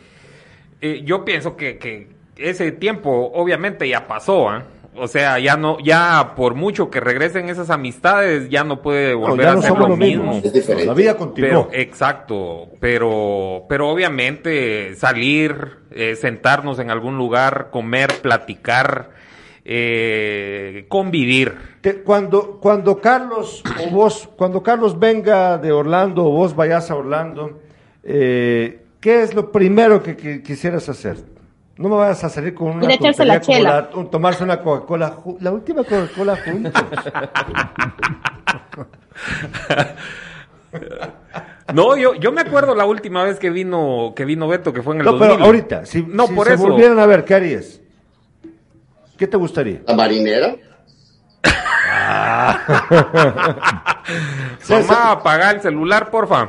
eh, 0.80 1.02
yo 1.04 1.22
pienso 1.22 1.54
que, 1.54 1.76
que 1.76 2.08
ese 2.38 2.72
tiempo 2.72 3.30
obviamente 3.34 3.86
ya 3.86 4.06
pasó, 4.06 4.48
¿ah? 4.48 4.62
O 4.96 5.06
sea, 5.06 5.38
ya 5.38 5.58
no, 5.58 5.76
ya 5.80 6.32
por 6.34 6.54
mucho 6.54 6.88
que 6.88 6.98
regresen 6.98 7.50
esas 7.50 7.68
amistades, 7.68 8.48
ya 8.48 8.64
no 8.64 8.80
puede 8.80 9.12
volver 9.12 9.48
a 9.48 9.54
no 9.56 9.60
ser 9.60 9.72
lo 9.72 9.88
lo 9.88 9.96
mismo. 9.98 10.40
La 10.86 10.94
vida 10.94 11.10
Pero, 11.12 11.18
continuó. 11.18 11.68
exacto, 11.72 12.68
pero, 12.80 13.66
pero 13.68 13.90
obviamente 13.90 14.94
salir, 14.96 15.76
eh, 15.90 16.16
sentarnos 16.16 16.78
en 16.78 16.90
algún 16.90 17.18
lugar, 17.18 17.68
comer, 17.70 18.08
platicar, 18.22 19.10
eh, 19.66 20.86
convivir. 20.88 21.54
Te- 21.82 22.02
cuando, 22.02 22.58
cuando 22.60 22.98
Carlos 22.98 23.62
o 23.86 23.90
vos, 23.90 24.28
cuando 24.36 24.62
Carlos 24.62 24.98
venga 24.98 25.58
de 25.58 25.70
Orlando 25.70 26.24
o 26.24 26.30
vos 26.30 26.56
vayas 26.56 26.90
a 26.90 26.96
Orlando, 26.96 27.60
eh, 28.04 28.82
¿qué 29.00 29.22
es 29.22 29.34
lo 29.34 29.50
primero 29.52 30.02
que, 30.02 30.16
que 30.16 30.42
quisieras 30.42 30.88
hacer? 30.88 31.16
No 31.76 31.88
me 31.88 31.96
vayas 31.96 32.22
a 32.24 32.28
salir 32.28 32.52
con 32.54 32.68
una 32.72 32.92
echarse 32.92 33.24
la 33.24 33.40
tontería 33.40 33.58
como 33.58 33.74
la- 33.74 33.90
un- 33.96 34.10
tomarse 34.10 34.44
una 34.44 34.60
Coca-Cola, 34.60 35.16
la 35.40 35.50
última 35.50 35.82
Coca-Cola 35.84 36.36
juntos. 36.44 36.72
No, 41.74 41.96
yo, 41.96 42.14
yo 42.14 42.32
me 42.32 42.40
acuerdo 42.40 42.74
la 42.74 42.84
última 42.84 43.22
vez 43.24 43.38
que 43.38 43.50
vino, 43.50 44.12
que 44.16 44.24
vino 44.24 44.48
Beto, 44.48 44.72
que 44.72 44.82
fue 44.82 44.94
en 44.94 45.00
el 45.00 45.06
no, 45.06 45.12
pero 45.18 45.30
2000. 45.32 45.46
ahorita, 45.46 45.86
si, 45.86 46.02
no, 46.02 46.26
si 46.26 46.34
por 46.34 46.46
se 46.48 46.54
eso. 46.54 46.62
volvieran 46.64 46.98
a 46.98 47.06
ver, 47.06 47.24
¿qué 47.24 47.34
harías? 47.34 47.80
¿Qué 49.16 49.26
te 49.26 49.36
gustaría? 49.36 49.82
La 49.86 49.94
marinera. 49.94 50.56
Mamá, 54.68 55.12
apaga 55.12 55.50
el 55.52 55.60
celular, 55.60 56.10
porfa. 56.10 56.48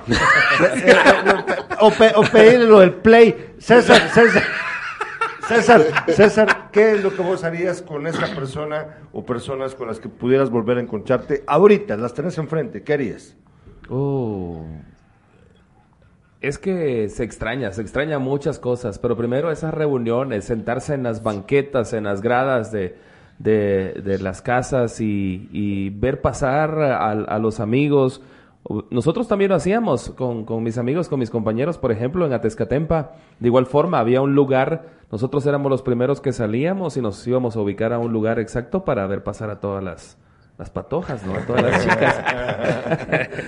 o, 1.80 1.91
pe- 1.91 2.13
o 2.15 2.22
pedirle 2.23 2.65
lo 2.68 2.80
del 2.80 2.93
play. 2.93 3.53
César, 3.59 4.09
César. 4.09 4.43
César, 5.47 5.81
César, 6.07 6.69
¿qué 6.72 6.91
es 6.93 7.03
lo 7.03 7.13
que 7.15 7.22
vos 7.22 7.43
harías 7.43 7.81
con 7.81 8.07
esa 8.07 8.27
persona 8.34 8.85
o 9.11 9.26
personas 9.26 9.76
con 9.76 9.88
las 9.88 9.99
que 9.99 10.07
pudieras 10.07 10.49
volver 10.49 10.77
a 10.77 10.81
encontrarte 10.81 11.43
ahorita? 11.45 11.97
Las 11.97 12.13
tenés 12.13 12.38
enfrente, 12.38 12.84
¿qué 12.84 12.93
harías? 12.93 13.35
Oh. 13.89 14.63
Es 16.39 16.57
que 16.57 17.09
se 17.09 17.23
extraña, 17.23 17.72
se 17.73 17.81
extraña 17.81 18.18
muchas 18.18 18.59
cosas, 18.59 18.97
pero 18.97 19.18
primero 19.18 19.51
esas 19.51 19.73
reuniones, 19.73 20.45
sentarse 20.45 20.93
en 20.93 21.03
las 21.03 21.22
banquetas, 21.22 21.91
en 21.93 22.05
las 22.05 22.22
gradas 22.22 22.72
de, 22.72 22.97
de, 23.43 23.93
de 24.03 24.19
las 24.19 24.41
casas 24.41 25.01
y, 25.01 25.49
y 25.51 25.89
ver 25.89 26.22
pasar 26.22 26.80
a, 26.80 27.39
los 27.39 27.59
amigos. 27.59 28.22
Nosotros 28.91 29.27
también 29.27 29.49
lo 29.49 29.55
hacíamos 29.55 30.11
con, 30.11 30.45
con 30.45 30.63
mis 30.63 30.77
amigos, 30.77 31.09
con 31.09 31.19
mis 31.19 31.30
compañeros, 31.30 31.77
por 31.77 31.91
ejemplo, 31.91 32.26
en 32.26 32.34
Atezcatempa. 32.34 33.13
De 33.39 33.47
igual 33.47 33.65
forma, 33.65 33.99
había 33.99 34.22
un 34.22 34.35
lugar, 34.35 34.89
nosotros 35.11 35.45
éramos 35.45 35.72
los 35.72 35.81
primeros 35.81 36.22
que 36.22 36.31
salíamos 36.31 36.97
y 36.97 37.01
nos 37.01 37.26
íbamos 37.27 37.55
a 37.55 37.61
ubicar 37.61 37.93
a 37.93 37.99
un 37.99 38.13
lugar 38.13 38.39
exacto 38.39 38.85
para 38.85 39.07
ver 39.07 39.23
pasar 39.23 39.49
a 39.49 39.59
todas 39.59 39.84
las, 39.84 40.18
las 40.62 40.70
patojas, 40.70 41.26
¿no? 41.26 41.34
A 41.34 41.40
todas 41.40 41.64
las 41.64 41.82
chicas. 41.84 42.22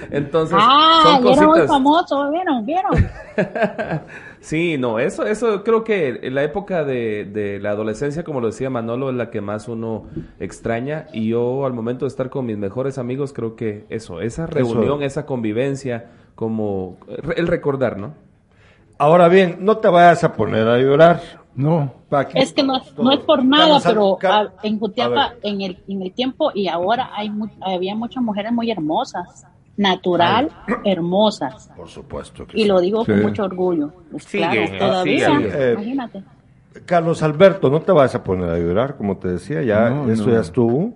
Entonces, 0.11 0.57
Ah, 0.59 1.19
son 1.21 1.27
era 1.27 1.47
muy 1.47 1.61
famoso, 1.67 2.29
¿vieron? 2.31 2.65
¿Vieron? 2.65 2.91
Sí, 4.39 4.77
no, 4.77 4.99
eso, 4.99 5.25
eso 5.25 5.63
creo 5.63 5.85
que 5.85 6.19
en 6.21 6.35
la 6.35 6.43
época 6.43 6.83
de, 6.83 7.23
de 7.23 7.59
la 7.61 7.69
adolescencia, 7.69 8.25
como 8.25 8.41
lo 8.41 8.47
decía 8.47 8.69
Manolo, 8.69 9.09
es 9.09 9.15
la 9.15 9.29
que 9.29 9.39
más 9.39 9.69
uno 9.69 10.03
extraña. 10.37 11.05
Y 11.13 11.29
yo, 11.29 11.65
al 11.65 11.71
momento 11.71 12.03
de 12.03 12.09
estar 12.09 12.29
con 12.29 12.45
mis 12.45 12.57
mejores 12.57 12.97
amigos, 12.97 13.31
creo 13.31 13.55
que 13.55 13.85
eso, 13.87 14.19
esa 14.19 14.45
reunión, 14.45 15.01
esa 15.01 15.25
convivencia, 15.25 16.07
como 16.35 16.97
re- 17.07 17.35
el 17.37 17.47
recordar, 17.47 17.95
¿no? 17.97 18.15
Ahora 18.97 19.29
bien, 19.29 19.59
no 19.61 19.77
te 19.77 19.87
vayas 19.87 20.25
a 20.25 20.33
poner 20.33 20.67
a 20.67 20.77
llorar. 20.77 21.21
No, 21.55 21.93
Pa' 22.09 22.21
aquí 22.21 22.39
Es 22.39 22.51
que 22.53 22.63
no, 22.63 22.81
todo. 22.81 23.03
no 23.03 23.11
es 23.11 23.19
por 23.19 23.43
nada, 23.45 23.79
pero 23.83 24.17
ah, 24.23 24.47
en 24.63 24.79
Jutiapa, 24.79 25.33
en 25.43 25.61
el, 25.61 25.77
en 25.87 26.01
el 26.01 26.11
tiempo 26.11 26.51
y 26.53 26.67
ahora 26.67 27.11
hay 27.13 27.29
mu- 27.29 27.47
había 27.61 27.93
muchas 27.95 28.23
mujeres 28.23 28.51
muy 28.51 28.71
hermosas, 28.71 29.45
natural, 29.77 30.49
hermosas. 30.83 31.69
Por 31.75 31.87
supuesto 31.89 32.45
que 32.47 32.57
Y 32.57 32.63
sí. 32.63 32.67
lo 32.67 32.79
digo 32.81 33.05
con 33.05 33.21
mucho 33.21 33.43
orgullo. 33.43 33.91
Pues 34.11 34.23
Sigue, 34.23 34.49
claro, 34.49 34.77
todavía, 34.79 35.27
sigue. 35.37 35.49
Eh, 35.53 35.73
imagínate. 35.73 36.23
Carlos 36.85 37.21
Alberto, 37.21 37.69
no 37.69 37.81
te 37.81 37.91
vayas 37.91 38.15
a 38.15 38.23
poner 38.23 38.49
a 38.49 38.57
llorar, 38.57 38.97
como 38.97 39.17
te 39.17 39.27
decía, 39.27 39.61
ya 39.61 39.89
No, 39.91 40.09
eso 40.11 40.25
no. 40.27 40.33
ya 40.33 40.39
estuvo. 40.41 40.91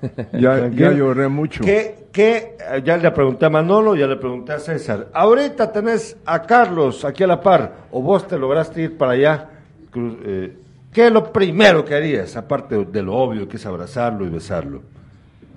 ya, 0.32 0.68
ya 0.68 0.92
lloré 0.92 1.28
mucho. 1.28 1.64
¿Qué, 1.64 2.06
qué? 2.12 2.56
Eh, 2.60 2.82
Ya 2.84 2.96
le 2.96 3.10
pregunté 3.10 3.46
a 3.46 3.50
Manolo, 3.50 3.96
ya 3.96 4.06
le 4.06 4.16
pregunté 4.16 4.52
a 4.52 4.58
César. 4.60 5.08
Ahorita 5.12 5.72
tenés 5.72 6.16
a 6.26 6.42
Carlos 6.42 7.04
aquí 7.04 7.24
a 7.24 7.26
la 7.26 7.40
par, 7.40 7.72
o 7.90 8.02
vos 8.02 8.26
te 8.28 8.38
lograste 8.38 8.82
ir 8.82 8.96
para 8.96 9.12
allá. 9.12 9.50
Cru- 9.94 10.18
eh, 10.24 10.56
¿Qué 10.92 11.06
es 11.06 11.12
lo 11.12 11.32
primero 11.32 11.84
que 11.84 11.94
harías, 11.94 12.36
aparte 12.36 12.84
de 12.84 13.02
lo 13.02 13.14
obvio 13.14 13.48
que 13.48 13.56
es 13.56 13.66
abrazarlo 13.66 14.26
y 14.26 14.28
besarlo? 14.28 14.82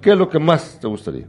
¿Qué 0.02 0.12
es 0.12 0.18
lo 0.18 0.30
que 0.30 0.40
más 0.40 0.80
te 0.80 0.88
gustaría? 0.88 1.26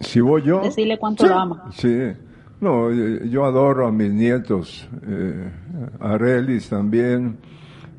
Si 0.00 0.20
voy 0.20 0.42
yo, 0.42 0.62
Decirle 0.62 0.98
cuánto 0.98 1.26
lo 1.26 1.34
ama. 1.34 1.70
sí. 1.72 2.12
No, 2.60 2.90
eh, 2.92 3.28
yo 3.28 3.44
adoro 3.44 3.88
a 3.88 3.92
mis 3.92 4.12
nietos, 4.12 4.88
eh, 5.08 5.50
a 5.98 6.16
Relis 6.16 6.68
también, 6.68 7.36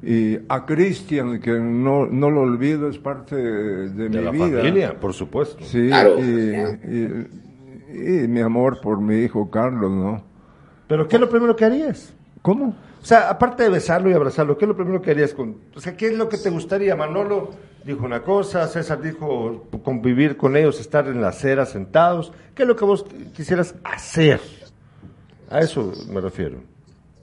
y 0.02 0.38
a 0.48 0.65
Cristian, 0.65 1.40
que 1.41 1.52
no, 1.60 2.06
no 2.06 2.30
lo 2.30 2.41
olvido, 2.41 2.88
es 2.88 2.98
parte 2.98 3.35
de, 3.35 3.90
de 3.90 4.10
De 4.10 4.19
mi 4.19 4.23
la 4.26 4.31
vida. 4.31 4.57
familia, 4.61 4.99
por 4.99 5.14
supuesto. 5.14 5.64
Sí, 5.65 5.88
Claro. 5.90 6.18
y, 6.18 6.23
y- 6.23 7.27
y 8.23 8.27
mi 8.27 8.40
amor 8.40 8.80
por 8.81 8.99
mi 9.02 9.18
hijo 9.18 9.49
Carlos, 9.52 9.91
¿no? 9.91 10.23
Pero 10.88 11.07
¿qué 11.10 11.18
es 11.18 11.22
lo 11.22 11.30
primero 11.30 11.56
que 11.56 11.65
harías? 11.65 12.14
¿Cómo? 12.41 12.73
O 13.04 13.06
sea, 13.06 13.30
aparte 13.30 13.64
de 13.64 13.70
besarlo 13.70 14.10
y 14.10 14.14
abrazarlo, 14.14 14.58
¿qué 14.58 14.64
es 14.64 14.70
lo 14.70 14.78
primero 14.78 15.02
que 15.02 15.12
harías 15.12 15.34
con... 15.34 15.58
O 15.76 15.80
sea, 15.82 15.98
¿qué 15.98 16.08
es 16.08 16.18
lo 16.18 16.30
que 16.30 16.38
te 16.38 16.50
gustaría? 16.50 16.96
Manolo 16.96 17.50
dijo 17.84 18.06
una 18.06 18.22
cosa, 18.22 18.66
César 18.68 19.02
dijo 19.02 19.68
convivir 19.84 20.38
con 20.38 20.56
ellos, 20.56 20.80
estar 20.80 21.08
en 21.08 21.20
la 21.20 21.28
acera 21.28 21.66
sentados. 21.66 22.32
¿Qué 22.56 22.64
es 22.64 22.70
lo 22.70 22.78
que 22.78 22.86
vos 22.86 23.06
quisieras 23.36 23.76
hacer? 23.84 24.40
A 25.50 25.60
eso 25.60 25.92
me 26.10 26.22
refiero. 26.22 26.62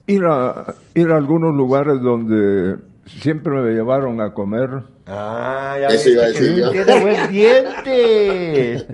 Ir 0.05 0.23
a, 0.23 0.75
ir 0.93 1.09
a 1.09 1.17
algunos 1.17 1.55
lugares 1.55 1.99
donde 1.99 2.77
siempre 3.19 3.53
me 3.53 3.71
llevaron 3.71 4.21
a 4.21 4.33
comer. 4.33 4.69
Ah, 5.05 5.77
ya 5.81 5.87
Eso 5.87 6.09
iba 6.09 6.23
a 6.23 6.27
decir 6.27 6.55
que 6.55 6.61
yo. 6.61 6.71
tiene 6.71 6.99
buen 7.01 7.29
diente. 7.31 8.85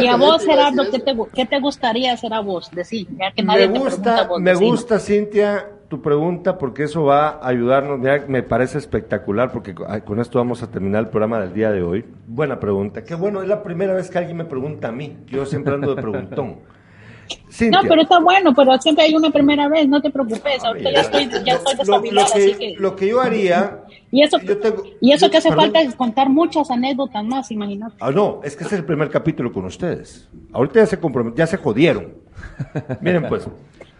Y 0.00 0.06
a 0.06 0.16
vos, 0.16 0.44
Gerardo, 0.44 0.82
¿qué 0.90 0.98
te, 0.98 1.14
gu- 1.14 1.28
¿qué 1.34 1.46
te 1.46 1.60
gustaría 1.60 2.12
hacer 2.12 2.32
a 2.34 2.40
vos? 2.40 2.70
Decir, 2.72 3.06
ya 3.18 3.32
que 3.32 3.42
nadie 3.42 3.68
Me 3.68 3.74
te 3.74 3.80
pregunta 3.80 4.10
a 4.10 4.14
gusta, 4.18 4.28
vos. 4.28 4.40
me 4.40 4.50
decime. 4.50 4.70
gusta, 4.70 4.98
Cintia, 4.98 5.68
tu 5.88 6.02
pregunta, 6.02 6.58
porque 6.58 6.84
eso 6.84 7.04
va 7.04 7.28
a 7.40 7.48
ayudarnos. 7.48 7.98
Mira, 7.98 8.24
me 8.28 8.42
parece 8.42 8.78
espectacular, 8.78 9.52
porque 9.52 9.74
con 9.74 10.20
esto 10.20 10.38
vamos 10.38 10.62
a 10.62 10.70
terminar 10.70 11.00
el 11.04 11.08
programa 11.08 11.40
del 11.40 11.52
día 11.52 11.70
de 11.70 11.82
hoy. 11.82 12.04
Buena 12.26 12.58
pregunta. 12.60 13.04
Qué 13.04 13.14
bueno, 13.14 13.42
es 13.42 13.48
la 13.48 13.62
primera 13.62 13.94
vez 13.94 14.10
que 14.10 14.18
alguien 14.18 14.36
me 14.36 14.44
pregunta 14.44 14.88
a 14.88 14.92
mí. 14.92 15.16
Yo 15.26 15.46
siempre 15.46 15.74
ando 15.74 15.94
de 15.94 16.02
preguntón. 16.02 16.56
Cintia. 17.50 17.82
No, 17.82 17.88
pero 17.88 18.02
está 18.02 18.18
bueno, 18.20 18.54
pero 18.54 18.78
siempre 18.78 19.04
hay 19.04 19.14
una 19.14 19.30
primera 19.30 19.68
vez, 19.68 19.88
no 19.88 20.00
te 20.00 20.10
preocupes. 20.10 20.62
Ahorita 20.64 20.90
ya 20.92 21.00
estoy, 21.00 21.28
ya 21.44 21.54
estoy 21.54 21.74
lo, 21.86 21.96
lo 21.96 22.02
que, 22.02 22.20
así 22.20 22.54
que. 22.54 22.74
lo 22.78 22.96
que 22.96 23.08
yo 23.08 23.20
haría. 23.20 23.80
Y 24.10 24.22
eso, 24.22 24.38
yo 24.40 24.58
tengo- 24.58 24.82
y 25.00 25.12
eso 25.12 25.26
yo- 25.26 25.30
que 25.30 25.36
hace 25.38 25.48
perdón. 25.50 25.64
falta 25.66 25.80
es 25.82 25.94
contar 25.94 26.28
muchas 26.28 26.70
anécdotas 26.70 27.24
más, 27.24 27.50
imagínate. 27.50 27.94
Ah, 28.00 28.10
no, 28.10 28.40
es 28.42 28.56
que 28.56 28.64
ese 28.64 28.74
es 28.74 28.80
el 28.80 28.86
primer 28.86 29.10
capítulo 29.10 29.52
con 29.52 29.64
ustedes. 29.64 30.28
Ahorita 30.52 30.80
ya 30.80 30.86
se 30.86 30.98
ya 31.36 31.46
se 31.46 31.56
jodieron. 31.56 32.14
Miren, 33.00 33.28
pues, 33.28 33.46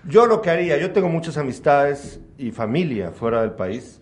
yo 0.08 0.26
lo 0.26 0.40
que 0.42 0.50
haría, 0.50 0.78
yo 0.78 0.92
tengo 0.92 1.08
muchas 1.08 1.36
amistades 1.36 2.20
y 2.38 2.50
familia 2.50 3.10
fuera 3.10 3.42
del 3.42 3.52
país, 3.52 4.00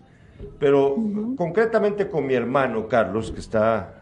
pero 0.57 0.95
concretamente 1.35 2.07
con 2.07 2.25
mi 2.25 2.33
hermano 2.33 2.87
Carlos, 2.87 3.31
que 3.31 3.39
está 3.39 4.01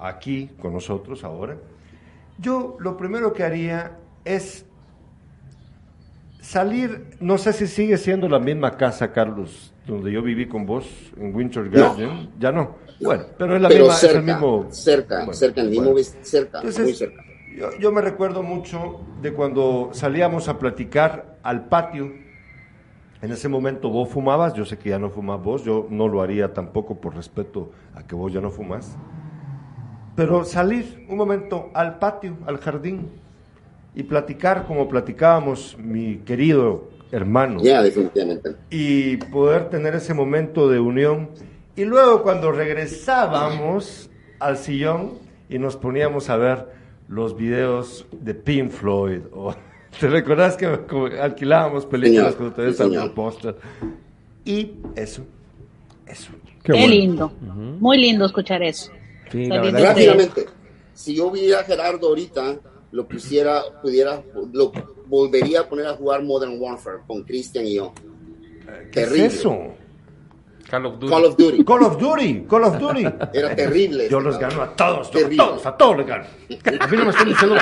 aquí 0.00 0.50
con 0.60 0.72
nosotros 0.72 1.24
ahora, 1.24 1.56
yo 2.38 2.76
lo 2.80 2.96
primero 2.96 3.32
que 3.32 3.42
haría 3.44 3.92
es 4.36 4.66
salir, 6.40 7.16
no 7.20 7.38
sé 7.38 7.52
si 7.52 7.66
sigue 7.66 7.96
siendo 7.98 8.28
la 8.28 8.38
misma 8.38 8.76
casa, 8.76 9.12
Carlos, 9.12 9.74
donde 9.86 10.12
yo 10.12 10.22
viví 10.22 10.48
con 10.48 10.66
vos 10.66 11.12
en 11.16 11.34
Winter 11.34 11.68
Garden, 11.70 12.30
ya 12.38 12.52
no. 12.52 12.76
Bueno, 13.00 13.26
pero 13.38 13.56
es 13.56 13.62
la 13.62 13.68
Pero 13.68 13.74
misma, 13.74 14.00
es 14.00 14.00
cerca, 14.00 14.18
el 14.18 14.22
mismo. 14.22 14.68
cerca, 14.70 15.16
Bueno, 15.16 15.32
cerca, 15.32 15.60
el 15.60 15.68
mismo, 15.70 15.92
bueno. 15.92 16.04
cerca, 16.22 16.60
Entonces, 16.60 16.82
muy 16.82 16.94
cerca. 16.94 17.24
Yo, 17.46 17.76
yo 17.78 17.92
me 17.92 18.00
recuerdo 18.02 18.42
mucho 18.42 19.08
de 19.22 19.32
cuando 19.34 19.90
salíamos 19.92 20.48
a 20.48 20.58
platicar 20.58 21.38
al 21.42 21.68
patio. 21.68 22.26
En 23.20 23.32
ese 23.32 23.48
momento 23.48 23.90
vos 23.90 24.08
fumabas, 24.10 24.54
yo 24.54 24.64
sé 24.64 24.78
que 24.78 24.90
ya 24.90 24.98
no 24.98 25.10
fumas 25.10 25.42
vos, 25.42 25.64
yo 25.64 25.86
no 25.90 26.08
lo 26.08 26.22
haría 26.22 26.52
tampoco 26.54 27.00
por 27.00 27.14
respeto 27.16 27.72
a 27.94 28.06
que 28.06 28.14
vos 28.14 28.32
ya 28.32 28.40
no 28.40 28.50
fumas. 28.50 28.98
pero 30.14 30.44
salir 30.44 31.06
un 31.08 31.16
momento 31.16 31.70
al 31.74 31.98
patio, 31.98 32.38
al 32.46 32.58
jardín 32.58 33.10
y 33.94 34.02
platicar 34.04 34.66
como 34.66 34.88
platicábamos, 34.88 35.76
mi 35.78 36.18
querido 36.18 36.90
hermano. 37.10 37.60
Ya, 37.62 37.82
definitivamente. 37.82 38.54
Y 38.70 39.16
poder 39.16 39.70
tener 39.70 39.94
ese 39.94 40.14
momento 40.14 40.68
de 40.68 40.78
unión. 40.78 41.30
Y 41.76 41.84
luego 41.84 42.22
cuando 42.22 42.52
regresábamos 42.52 44.10
al 44.38 44.56
sillón 44.56 45.14
y 45.48 45.58
nos 45.58 45.76
poníamos 45.76 46.28
a 46.30 46.36
ver 46.36 46.66
los 47.08 47.36
videos 47.36 48.06
de 48.12 48.34
Pink 48.34 48.70
Floyd. 48.70 49.20
O, 49.32 49.54
¿Te 50.00 50.08
recuerdas 50.08 50.56
que 50.56 50.66
alquilábamos 51.20 51.86
películas 51.86 52.34
cuando 52.34 52.72
señor. 52.72 53.04
el 53.04 53.10
póster? 53.12 53.56
Y 54.44 54.72
eso, 54.94 55.22
eso. 56.06 56.30
Qué, 56.62 56.72
Qué 56.72 56.78
bueno. 56.78 56.88
lindo. 56.88 57.32
Muy 57.80 57.98
lindo 57.98 58.26
escuchar 58.26 58.62
eso. 58.62 58.92
Sí, 59.30 59.48
Rápidamente, 59.48 60.46
si 60.94 61.16
yo 61.16 61.30
viera 61.30 61.60
a 61.60 61.64
Gerardo 61.64 62.08
ahorita, 62.08 62.56
lo 62.92 63.06
pusiera, 63.06 63.60
pudiera, 63.82 64.22
lo 64.52 64.72
volvería 65.06 65.60
a 65.60 65.68
poner 65.68 65.86
a 65.86 65.94
jugar 65.94 66.22
Modern 66.22 66.56
Warfare 66.60 66.98
con 67.06 67.22
Christian 67.24 67.66
y 67.66 67.74
yo. 67.74 67.92
¿Qué 68.92 69.02
Terrible. 69.02 69.26
es 69.26 69.34
eso? 69.34 69.58
Call 70.70 70.84
of 70.84 70.98
Duty. 70.98 71.08
Call 71.10 71.24
of 71.24 71.36
Duty. 71.38 71.64
Call 71.64 71.82
of 71.84 71.98
Duty, 71.98 72.44
Call 72.48 72.64
of 72.64 72.78
Duty. 72.78 73.04
Era 73.32 73.56
terrible. 73.56 74.06
Yo 74.10 74.20
los 74.20 74.38
gano 74.38 74.60
a 74.62 74.76
todos, 74.76 75.10
yo 75.10 75.26
a 75.26 75.30
todos, 75.30 75.64
a 75.66 75.76
todos 75.78 75.96
les 75.96 76.06
gano. 76.06 76.24
A 76.80 76.86
mí 76.86 76.96
no 76.98 77.04
me 77.04 77.10
están 77.10 77.28
diciendo 77.28 77.56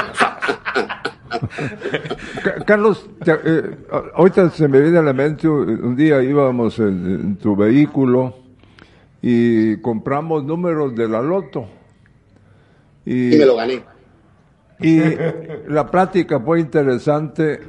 Carlos, 2.66 3.08
te- 3.24 3.38
eh, 3.44 3.76
ahorita 4.14 4.50
se 4.50 4.68
me 4.68 4.80
viene 4.80 4.98
a 4.98 5.02
la 5.02 5.12
mente, 5.12 5.48
un 5.48 5.94
día 5.96 6.22
íbamos 6.22 6.78
en, 6.78 6.86
en 7.06 7.36
tu 7.36 7.54
vehículo 7.56 8.34
y 9.22 9.76
compramos 9.80 10.44
números 10.44 10.94
de 10.94 11.08
la 11.08 11.20
loto. 11.20 11.66
Y, 13.04 13.34
Y 13.34 13.38
me 13.38 13.46
lo 13.46 13.56
gané. 13.56 13.82
Y 14.80 15.00
la 15.68 15.86
plática 15.90 16.38
fue 16.40 16.60
interesante 16.60 17.60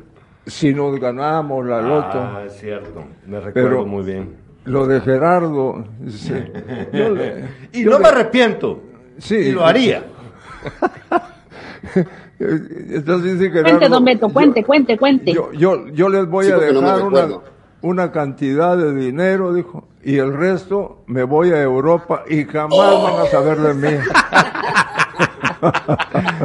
si 0.45 0.73
nos 0.73 0.99
ganábamos 0.99 1.65
la 1.65 1.81
loto. 1.81 2.19
Ah, 2.19 2.43
es 2.45 2.53
cierto, 2.59 3.05
me 3.25 3.39
recuerdo 3.39 3.69
Pero- 3.69 3.85
muy 3.85 4.03
bien. 4.03 4.35
Lo 4.65 4.85
de 4.85 4.99
Gerardo. 4.99 5.85
dice, 5.99 6.51
yo 6.93 7.09
le- 7.11 7.45
Y 7.71 7.83
yo 7.85 7.91
no 7.91 7.97
le- 7.97 8.03
me 8.03 8.09
arrepiento. 8.09 8.81
Sí. 9.17 9.35
Y 9.35 9.51
lo 9.53 9.65
haría. 9.65 10.03
Entonces 12.39 13.39
dice 13.39 13.51
Gerardo. 13.51 13.69
Cuente, 13.77 13.89
don 13.89 14.05
Beto, 14.05 14.27
yo- 14.27 14.33
cuente, 14.33 14.63
cuente, 14.63 14.97
cuente. 14.97 15.33
Yo, 15.33 15.51
yo, 15.53 15.87
yo 15.87 16.09
les 16.09 16.27
voy 16.27 16.45
Sí, 16.45 16.51
a 16.51 16.55
porque 16.55 16.73
no 16.73 16.81
dejar 16.81 17.03
una, 17.03 17.27
una 17.81 18.11
cantidad 18.11 18.77
de 18.77 18.93
dinero, 18.93 19.53
dijo, 19.53 19.87
y 20.03 20.17
el 20.17 20.33
resto 20.33 21.03
me 21.07 21.23
voy 21.23 21.51
a 21.51 21.61
Europa 21.61 22.23
y 22.29 22.45
jamás 22.45 22.77
Oh. 22.79 23.03
van 23.03 23.25
a 23.25 23.29
saber 23.29 23.57
de 23.59 23.73
mí. 23.73 23.97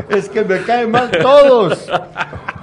Es 0.08 0.28
que 0.28 0.42
me 0.42 0.60
caen 0.62 0.90
mal 0.90 1.10
todos. 1.10 1.88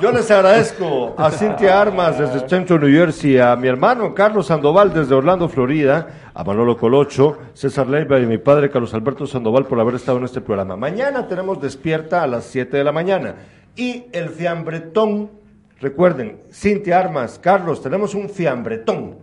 Yo 0.01 0.11
les 0.11 0.31
agradezco 0.31 1.13
a 1.17 1.30
Cintia 1.30 1.81
Armas 1.81 2.17
desde 2.17 2.47
Centro 2.47 2.80
New 2.80 2.89
Jersey, 2.89 3.38
a 3.38 3.55
mi 3.55 3.67
hermano 3.67 4.13
Carlos 4.13 4.47
Sandoval 4.47 4.93
desde 4.93 5.13
Orlando, 5.13 5.49
Florida, 5.49 6.07
a 6.34 6.43
Manolo 6.43 6.77
Colocho, 6.77 7.38
César 7.53 7.88
Leiva 7.88 8.19
y 8.19 8.26
mi 8.26 8.38
padre 8.38 8.69
Carlos 8.69 8.93
Alberto 8.93 9.27
Sandoval 9.27 9.65
por 9.65 9.80
haber 9.80 9.95
estado 9.95 10.17
en 10.17 10.23
este 10.26 10.39
programa. 10.39 10.77
Mañana 10.77 11.27
tenemos 11.27 11.61
despierta 11.61 12.23
a 12.23 12.27
las 12.27 12.45
7 12.45 12.77
de 12.77 12.84
la 12.84 12.91
mañana. 12.91 13.35
Y 13.76 14.05
el 14.11 14.30
fiambretón, 14.30 15.31
recuerden, 15.80 16.39
Cintia 16.51 16.99
Armas, 16.99 17.39
Carlos, 17.39 17.81
tenemos 17.81 18.15
un 18.15 18.30
fiambretón. 18.30 19.17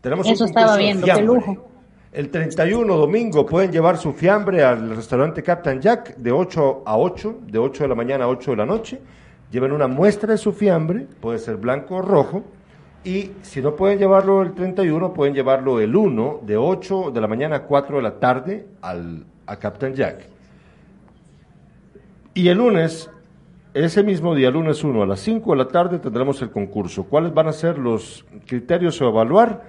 Tenemos 0.00 0.26
Eso 0.26 0.44
un 0.44 0.50
estaba 0.50 0.76
viendo, 0.76 1.06
qué 1.06 1.22
lujo. 1.22 1.71
El 2.12 2.28
31 2.28 2.94
domingo 2.94 3.46
pueden 3.46 3.72
llevar 3.72 3.96
su 3.96 4.12
fiambre 4.12 4.62
al 4.62 4.94
restaurante 4.94 5.42
Captain 5.42 5.80
Jack 5.80 6.16
de 6.16 6.30
8 6.30 6.82
a 6.84 6.98
8, 6.98 7.38
de 7.46 7.58
8 7.58 7.84
de 7.84 7.88
la 7.88 7.94
mañana 7.94 8.24
a 8.24 8.28
8 8.28 8.50
de 8.50 8.56
la 8.58 8.66
noche. 8.66 9.00
Lleven 9.50 9.72
una 9.72 9.88
muestra 9.88 10.32
de 10.32 10.36
su 10.36 10.52
fiambre, 10.52 11.06
puede 11.22 11.38
ser 11.38 11.56
blanco 11.56 11.96
o 11.96 12.02
rojo. 12.02 12.44
Y 13.02 13.30
si 13.40 13.62
no 13.62 13.74
pueden 13.76 13.98
llevarlo 13.98 14.42
el 14.42 14.52
31, 14.52 15.14
pueden 15.14 15.32
llevarlo 15.32 15.80
el 15.80 15.96
1, 15.96 16.40
de 16.42 16.58
8 16.58 17.12
de 17.12 17.20
la 17.22 17.26
mañana 17.26 17.56
a 17.56 17.62
4 17.62 17.96
de 17.96 18.02
la 18.02 18.20
tarde 18.20 18.66
al, 18.82 19.24
a 19.46 19.56
Captain 19.56 19.94
Jack. 19.94 20.26
Y 22.34 22.48
el 22.48 22.58
lunes, 22.58 23.08
ese 23.72 24.02
mismo 24.02 24.34
día, 24.34 24.50
lunes 24.50 24.84
1 24.84 25.02
a 25.02 25.06
las 25.06 25.20
5 25.20 25.50
de 25.52 25.56
la 25.56 25.68
tarde, 25.68 25.98
tendremos 25.98 26.42
el 26.42 26.50
concurso. 26.50 27.04
¿Cuáles 27.04 27.32
van 27.32 27.48
a 27.48 27.52
ser 27.52 27.78
los 27.78 28.26
criterios 28.46 29.00
a 29.00 29.06
evaluar? 29.06 29.62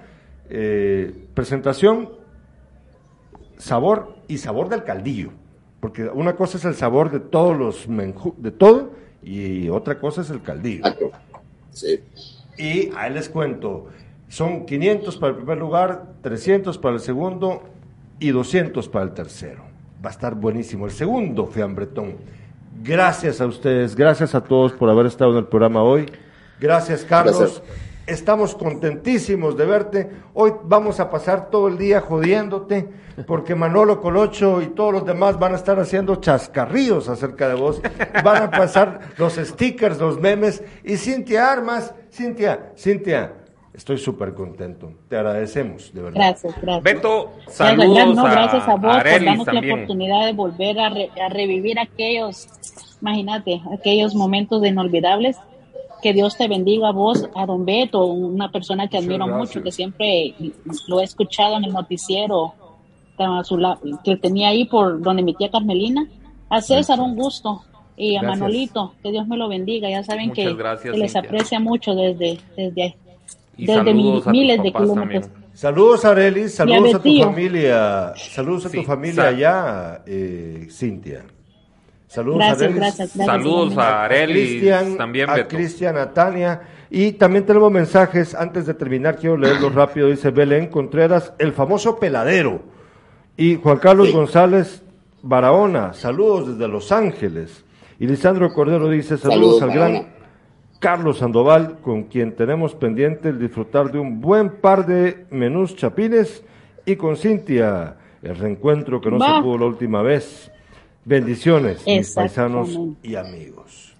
Eh, 0.50 1.10
presentación, 1.32 2.22
sabor 3.58 4.16
y 4.28 4.38
sabor 4.38 4.68
del 4.68 4.84
caldillo. 4.84 5.30
Porque 5.80 6.04
una 6.04 6.34
cosa 6.36 6.56
es 6.58 6.64
el 6.64 6.74
sabor 6.74 7.10
de 7.10 7.20
todos 7.20 7.56
los 7.56 7.88
menjú, 7.88 8.34
de 8.38 8.50
todo, 8.50 8.92
y 9.22 9.68
otra 9.68 9.98
cosa 9.98 10.22
es 10.22 10.30
el 10.30 10.42
caldillo. 10.42 10.84
Sí. 11.70 12.00
Y 12.56 12.90
ahí 12.96 13.12
les 13.12 13.28
cuento, 13.28 13.88
son 14.28 14.64
500 14.64 15.16
para 15.16 15.30
el 15.32 15.36
primer 15.36 15.58
lugar, 15.58 16.14
300 16.22 16.78
para 16.78 16.94
el 16.94 17.00
segundo 17.00 17.62
y 18.18 18.30
200 18.30 18.88
para 18.88 19.04
el 19.04 19.12
tercero. 19.12 19.62
Va 20.04 20.10
a 20.10 20.12
estar 20.12 20.34
buenísimo. 20.34 20.86
El 20.86 20.92
segundo, 20.92 21.46
Fiambretón. 21.46 22.16
Gracias 22.82 23.40
a 23.40 23.46
ustedes, 23.46 23.94
gracias 23.96 24.34
a 24.34 24.42
todos 24.42 24.72
por 24.72 24.90
haber 24.90 25.06
estado 25.06 25.32
en 25.32 25.38
el 25.38 25.46
programa 25.46 25.82
hoy. 25.82 26.06
Gracias, 26.60 27.04
Carlos. 27.04 27.38
Gracias. 27.38 27.62
Estamos 28.06 28.54
contentísimos 28.54 29.56
de 29.56 29.64
verte. 29.64 30.10
Hoy 30.34 30.52
vamos 30.64 31.00
a 31.00 31.10
pasar 31.10 31.48
todo 31.48 31.68
el 31.68 31.78
día 31.78 32.02
jodiéndote, 32.02 32.86
porque 33.26 33.54
Manolo 33.54 34.02
Colocho 34.02 34.60
y 34.60 34.66
todos 34.66 34.92
los 34.92 35.06
demás 35.06 35.38
van 35.38 35.52
a 35.52 35.56
estar 35.56 35.78
haciendo 35.80 36.16
chascarrillos 36.16 37.08
acerca 37.08 37.48
de 37.48 37.54
vos. 37.54 37.80
Van 38.22 38.42
a 38.42 38.50
pasar 38.50 39.00
los 39.16 39.34
stickers, 39.34 39.98
los 39.98 40.20
memes. 40.20 40.62
Y 40.84 40.98
Cintia 40.98 41.50
Armas, 41.50 41.94
Cintia, 42.12 42.72
Cintia, 42.76 43.32
estoy 43.72 43.96
súper 43.96 44.34
contento. 44.34 44.92
Te 45.08 45.16
agradecemos, 45.16 45.90
de 45.94 46.02
verdad. 46.02 46.20
Gracias, 46.20 46.54
gracias. 46.60 46.82
Beto, 46.84 47.30
saludos 47.48 47.94
gracias, 47.94 48.16
no, 48.16 48.26
a, 48.26 48.30
gracias 48.32 48.68
a 48.68 48.74
vos 48.74 48.96
a 48.96 48.98
por 48.98 49.04
darnos 49.04 49.46
la 49.46 49.60
oportunidad 49.60 50.26
de 50.26 50.32
volver 50.34 50.78
a, 50.78 50.90
re- 50.90 51.10
a 51.24 51.28
revivir 51.30 51.78
aquellos, 51.78 52.48
imagínate, 53.00 53.62
aquellos 53.72 54.14
momentos 54.14 54.62
inolvidables. 54.66 55.38
Que 56.04 56.12
Dios 56.12 56.36
te 56.36 56.48
bendiga 56.48 56.88
a 56.88 56.92
vos, 56.92 57.30
a 57.34 57.46
Don 57.46 57.64
Beto, 57.64 58.04
una 58.04 58.52
persona 58.52 58.88
que 58.88 58.98
admiro 58.98 59.26
mucho, 59.26 59.62
que 59.62 59.72
siempre 59.72 60.34
lo 60.86 61.00
he 61.00 61.04
escuchado 61.04 61.56
en 61.56 61.64
el 61.64 61.72
noticiero 61.72 62.52
que 64.04 64.16
tenía 64.16 64.48
ahí 64.48 64.66
por 64.66 65.00
donde 65.00 65.22
mi 65.22 65.32
tía 65.32 65.50
Carmelina. 65.50 66.06
A 66.50 66.60
César, 66.60 67.00
un 67.00 67.16
gusto. 67.16 67.62
Y 67.96 68.16
a 68.16 68.20
Gracias. 68.20 68.38
Manolito, 68.38 68.92
que 69.02 69.12
Dios 69.12 69.26
me 69.26 69.38
lo 69.38 69.48
bendiga. 69.48 69.88
Ya 69.88 70.04
saben 70.04 70.28
Muchas 70.28 70.44
que, 70.44 70.54
gracias, 70.54 70.92
que 70.92 70.98
les 70.98 71.12
Cintia. 71.12 71.30
aprecia 71.30 71.58
mucho 71.58 71.94
desde, 71.94 72.38
desde, 72.54 72.96
Y 73.56 73.64
desde 73.64 73.94
miles 73.94 74.62
de 74.62 74.72
kilómetros. 74.72 75.24
también. 75.24 75.44
Saludos, 75.54 76.04
Arelis, 76.04 76.54
saludos 76.54 76.96
a 76.96 76.98
tu 77.00 77.18
familia, 77.18 78.12
saludos 78.16 78.66
a 78.66 78.70
tu 78.70 78.82
familia 78.82 79.28
allá, 79.28 80.02
eh, 80.06 80.68
Cintia. 80.70 81.24
Saludos, 82.14 82.38
Gracias, 82.38 82.74
gracias, 82.76 83.16
gracias. 83.16 83.26
Saludos 83.26 83.74
a 83.76 84.08
Cristian, 84.08 84.96
también 84.96 85.28
a. 85.28 85.48
Cristian, 85.48 85.96
a 85.96 86.12
Tania. 86.12 86.60
Y 86.88 87.12
también 87.14 87.44
tenemos 87.44 87.72
mensajes, 87.72 88.36
antes 88.36 88.66
de 88.66 88.74
terminar, 88.74 89.16
quiero 89.16 89.36
leerlos 89.36 89.74
rápido. 89.74 90.08
Dice 90.08 90.30
Belén 90.30 90.68
Contreras, 90.68 91.32
el 91.40 91.52
famoso 91.52 91.98
peladero. 91.98 92.62
Y 93.36 93.56
Juan 93.56 93.78
Carlos 93.78 94.12
González 94.12 94.84
Barahona, 95.22 95.92
saludos 95.92 96.56
desde 96.56 96.68
Los 96.70 96.92
Ángeles. 96.92 97.64
Y 97.98 98.06
Lisandro 98.06 98.52
Cordero 98.52 98.88
dice, 98.88 99.18
saludos, 99.18 99.58
Saludos, 99.58 99.62
al 99.62 99.70
gran 99.72 99.92
Barahona. 99.94 100.14
Carlos 100.78 101.18
Sandoval, 101.18 101.78
con 101.82 102.04
quien 102.04 102.36
tenemos 102.36 102.76
pendiente 102.76 103.30
el 103.30 103.40
disfrutar 103.40 103.90
de 103.90 103.98
un 103.98 104.20
buen 104.20 104.60
par 104.60 104.86
de 104.86 105.26
menús 105.30 105.74
chapines. 105.74 106.44
Y 106.86 106.94
con 106.94 107.16
Cintia, 107.16 107.96
el 108.22 108.36
reencuentro 108.36 109.00
que 109.00 109.10
no 109.10 109.18
Va. 109.18 109.38
se 109.38 109.42
pudo 109.42 109.58
la 109.58 109.66
última 109.66 110.02
vez. 110.02 110.52
Bendiciones, 111.04 111.86
mis 111.86 112.10
paisanos 112.12 112.70
y 113.02 113.14
amigos. 113.14 113.94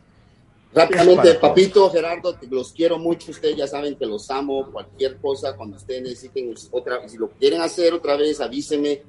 Rápidamente, 0.73 1.35
Papito, 1.35 1.89
Gerardo, 1.91 2.35
los 2.51 2.73
quiero 2.73 2.99
mucho. 2.99 3.31
Ustedes 3.31 3.57
ya 3.57 3.67
saben 3.67 3.95
que 3.97 4.07
los 4.07 4.29
amo. 4.31 4.71
Cualquier 4.73 5.19
cosa, 5.19 5.55
cuando 5.57 5.77
ustedes 5.77 6.03
necesiten 6.03 6.53
otra, 6.73 7.09
si 7.09 7.17
lo 7.17 7.29
quieren 7.31 7.61
hacer 7.61 7.93
otra 7.95 8.17
vez, 8.17 8.41
avíseme. 8.41 9.03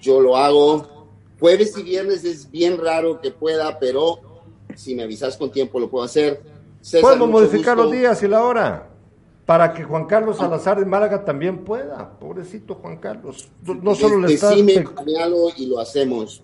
Yo 0.00 0.20
lo 0.20 0.36
hago. 0.36 1.08
Jueves 1.40 1.76
y 1.76 1.82
viernes 1.82 2.24
es 2.24 2.50
bien 2.50 2.78
raro 2.78 3.20
que 3.20 3.30
pueda, 3.32 3.78
pero 3.80 4.20
si 4.76 4.94
me 4.94 5.02
avisas 5.02 5.36
con 5.36 5.50
tiempo 5.50 5.80
lo 5.80 5.90
puedo 5.90 6.04
hacer. 6.04 6.40
César, 6.80 7.00
Podemos 7.02 7.30
modificar 7.30 7.76
gusto. 7.76 7.90
los 7.90 7.92
días 7.98 8.22
y 8.22 8.28
la 8.28 8.44
hora 8.44 8.90
para 9.46 9.72
que 9.72 9.82
Juan 9.82 10.06
Carlos 10.06 10.36
Salazar 10.36 10.78
de 10.78 10.84
Málaga 10.86 11.24
también 11.24 11.64
pueda. 11.64 12.10
Pobrecito 12.20 12.74
Juan 12.76 12.98
Carlos. 12.98 13.48
No- 13.64 13.74
No 13.74 13.94
solo 13.94 14.20
le 14.20 14.34
está. 14.34 14.50
Decime, 14.50 14.84
y 15.56 15.66
lo 15.66 15.80
hacemos. 15.80 16.42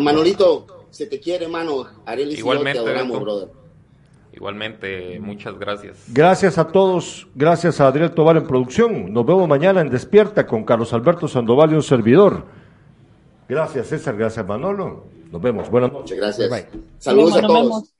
Manolito, 0.00 0.86
se 0.90 1.06
te 1.06 1.20
quiere, 1.20 1.44
hermano. 1.44 1.86
Arelis 2.06 2.34
y 2.34 2.36
yo 2.36 2.40
Igualmente, 2.40 2.78
te 2.78 2.84
adoramos, 2.84 3.12
Beto. 3.12 3.20
brother. 3.24 3.48
Igualmente, 4.32 5.20
muchas 5.20 5.58
gracias. 5.58 6.04
Gracias 6.08 6.56
a 6.56 6.68
todos, 6.68 7.28
gracias 7.34 7.80
a 7.80 7.88
Adriel 7.88 8.12
Tobar 8.12 8.36
en 8.38 8.46
producción. 8.46 9.12
Nos 9.12 9.26
vemos 9.26 9.46
mañana 9.46 9.82
en 9.82 9.90
Despierta 9.90 10.46
con 10.46 10.64
Carlos 10.64 10.92
Alberto 10.94 11.28
Sandoval 11.28 11.72
y 11.72 11.74
un 11.74 11.82
servidor. 11.82 12.44
Gracias, 13.48 13.88
César. 13.88 14.16
Gracias, 14.16 14.46
Manolo. 14.46 15.04
Nos 15.30 15.42
vemos. 15.42 15.68
Buenas 15.70 15.92
noches. 15.92 16.16
Muchas 16.16 16.38
gracias. 16.38 16.50
Bye. 16.50 16.82
Saludos 16.98 17.36
a 17.36 17.42
todos. 17.42 17.91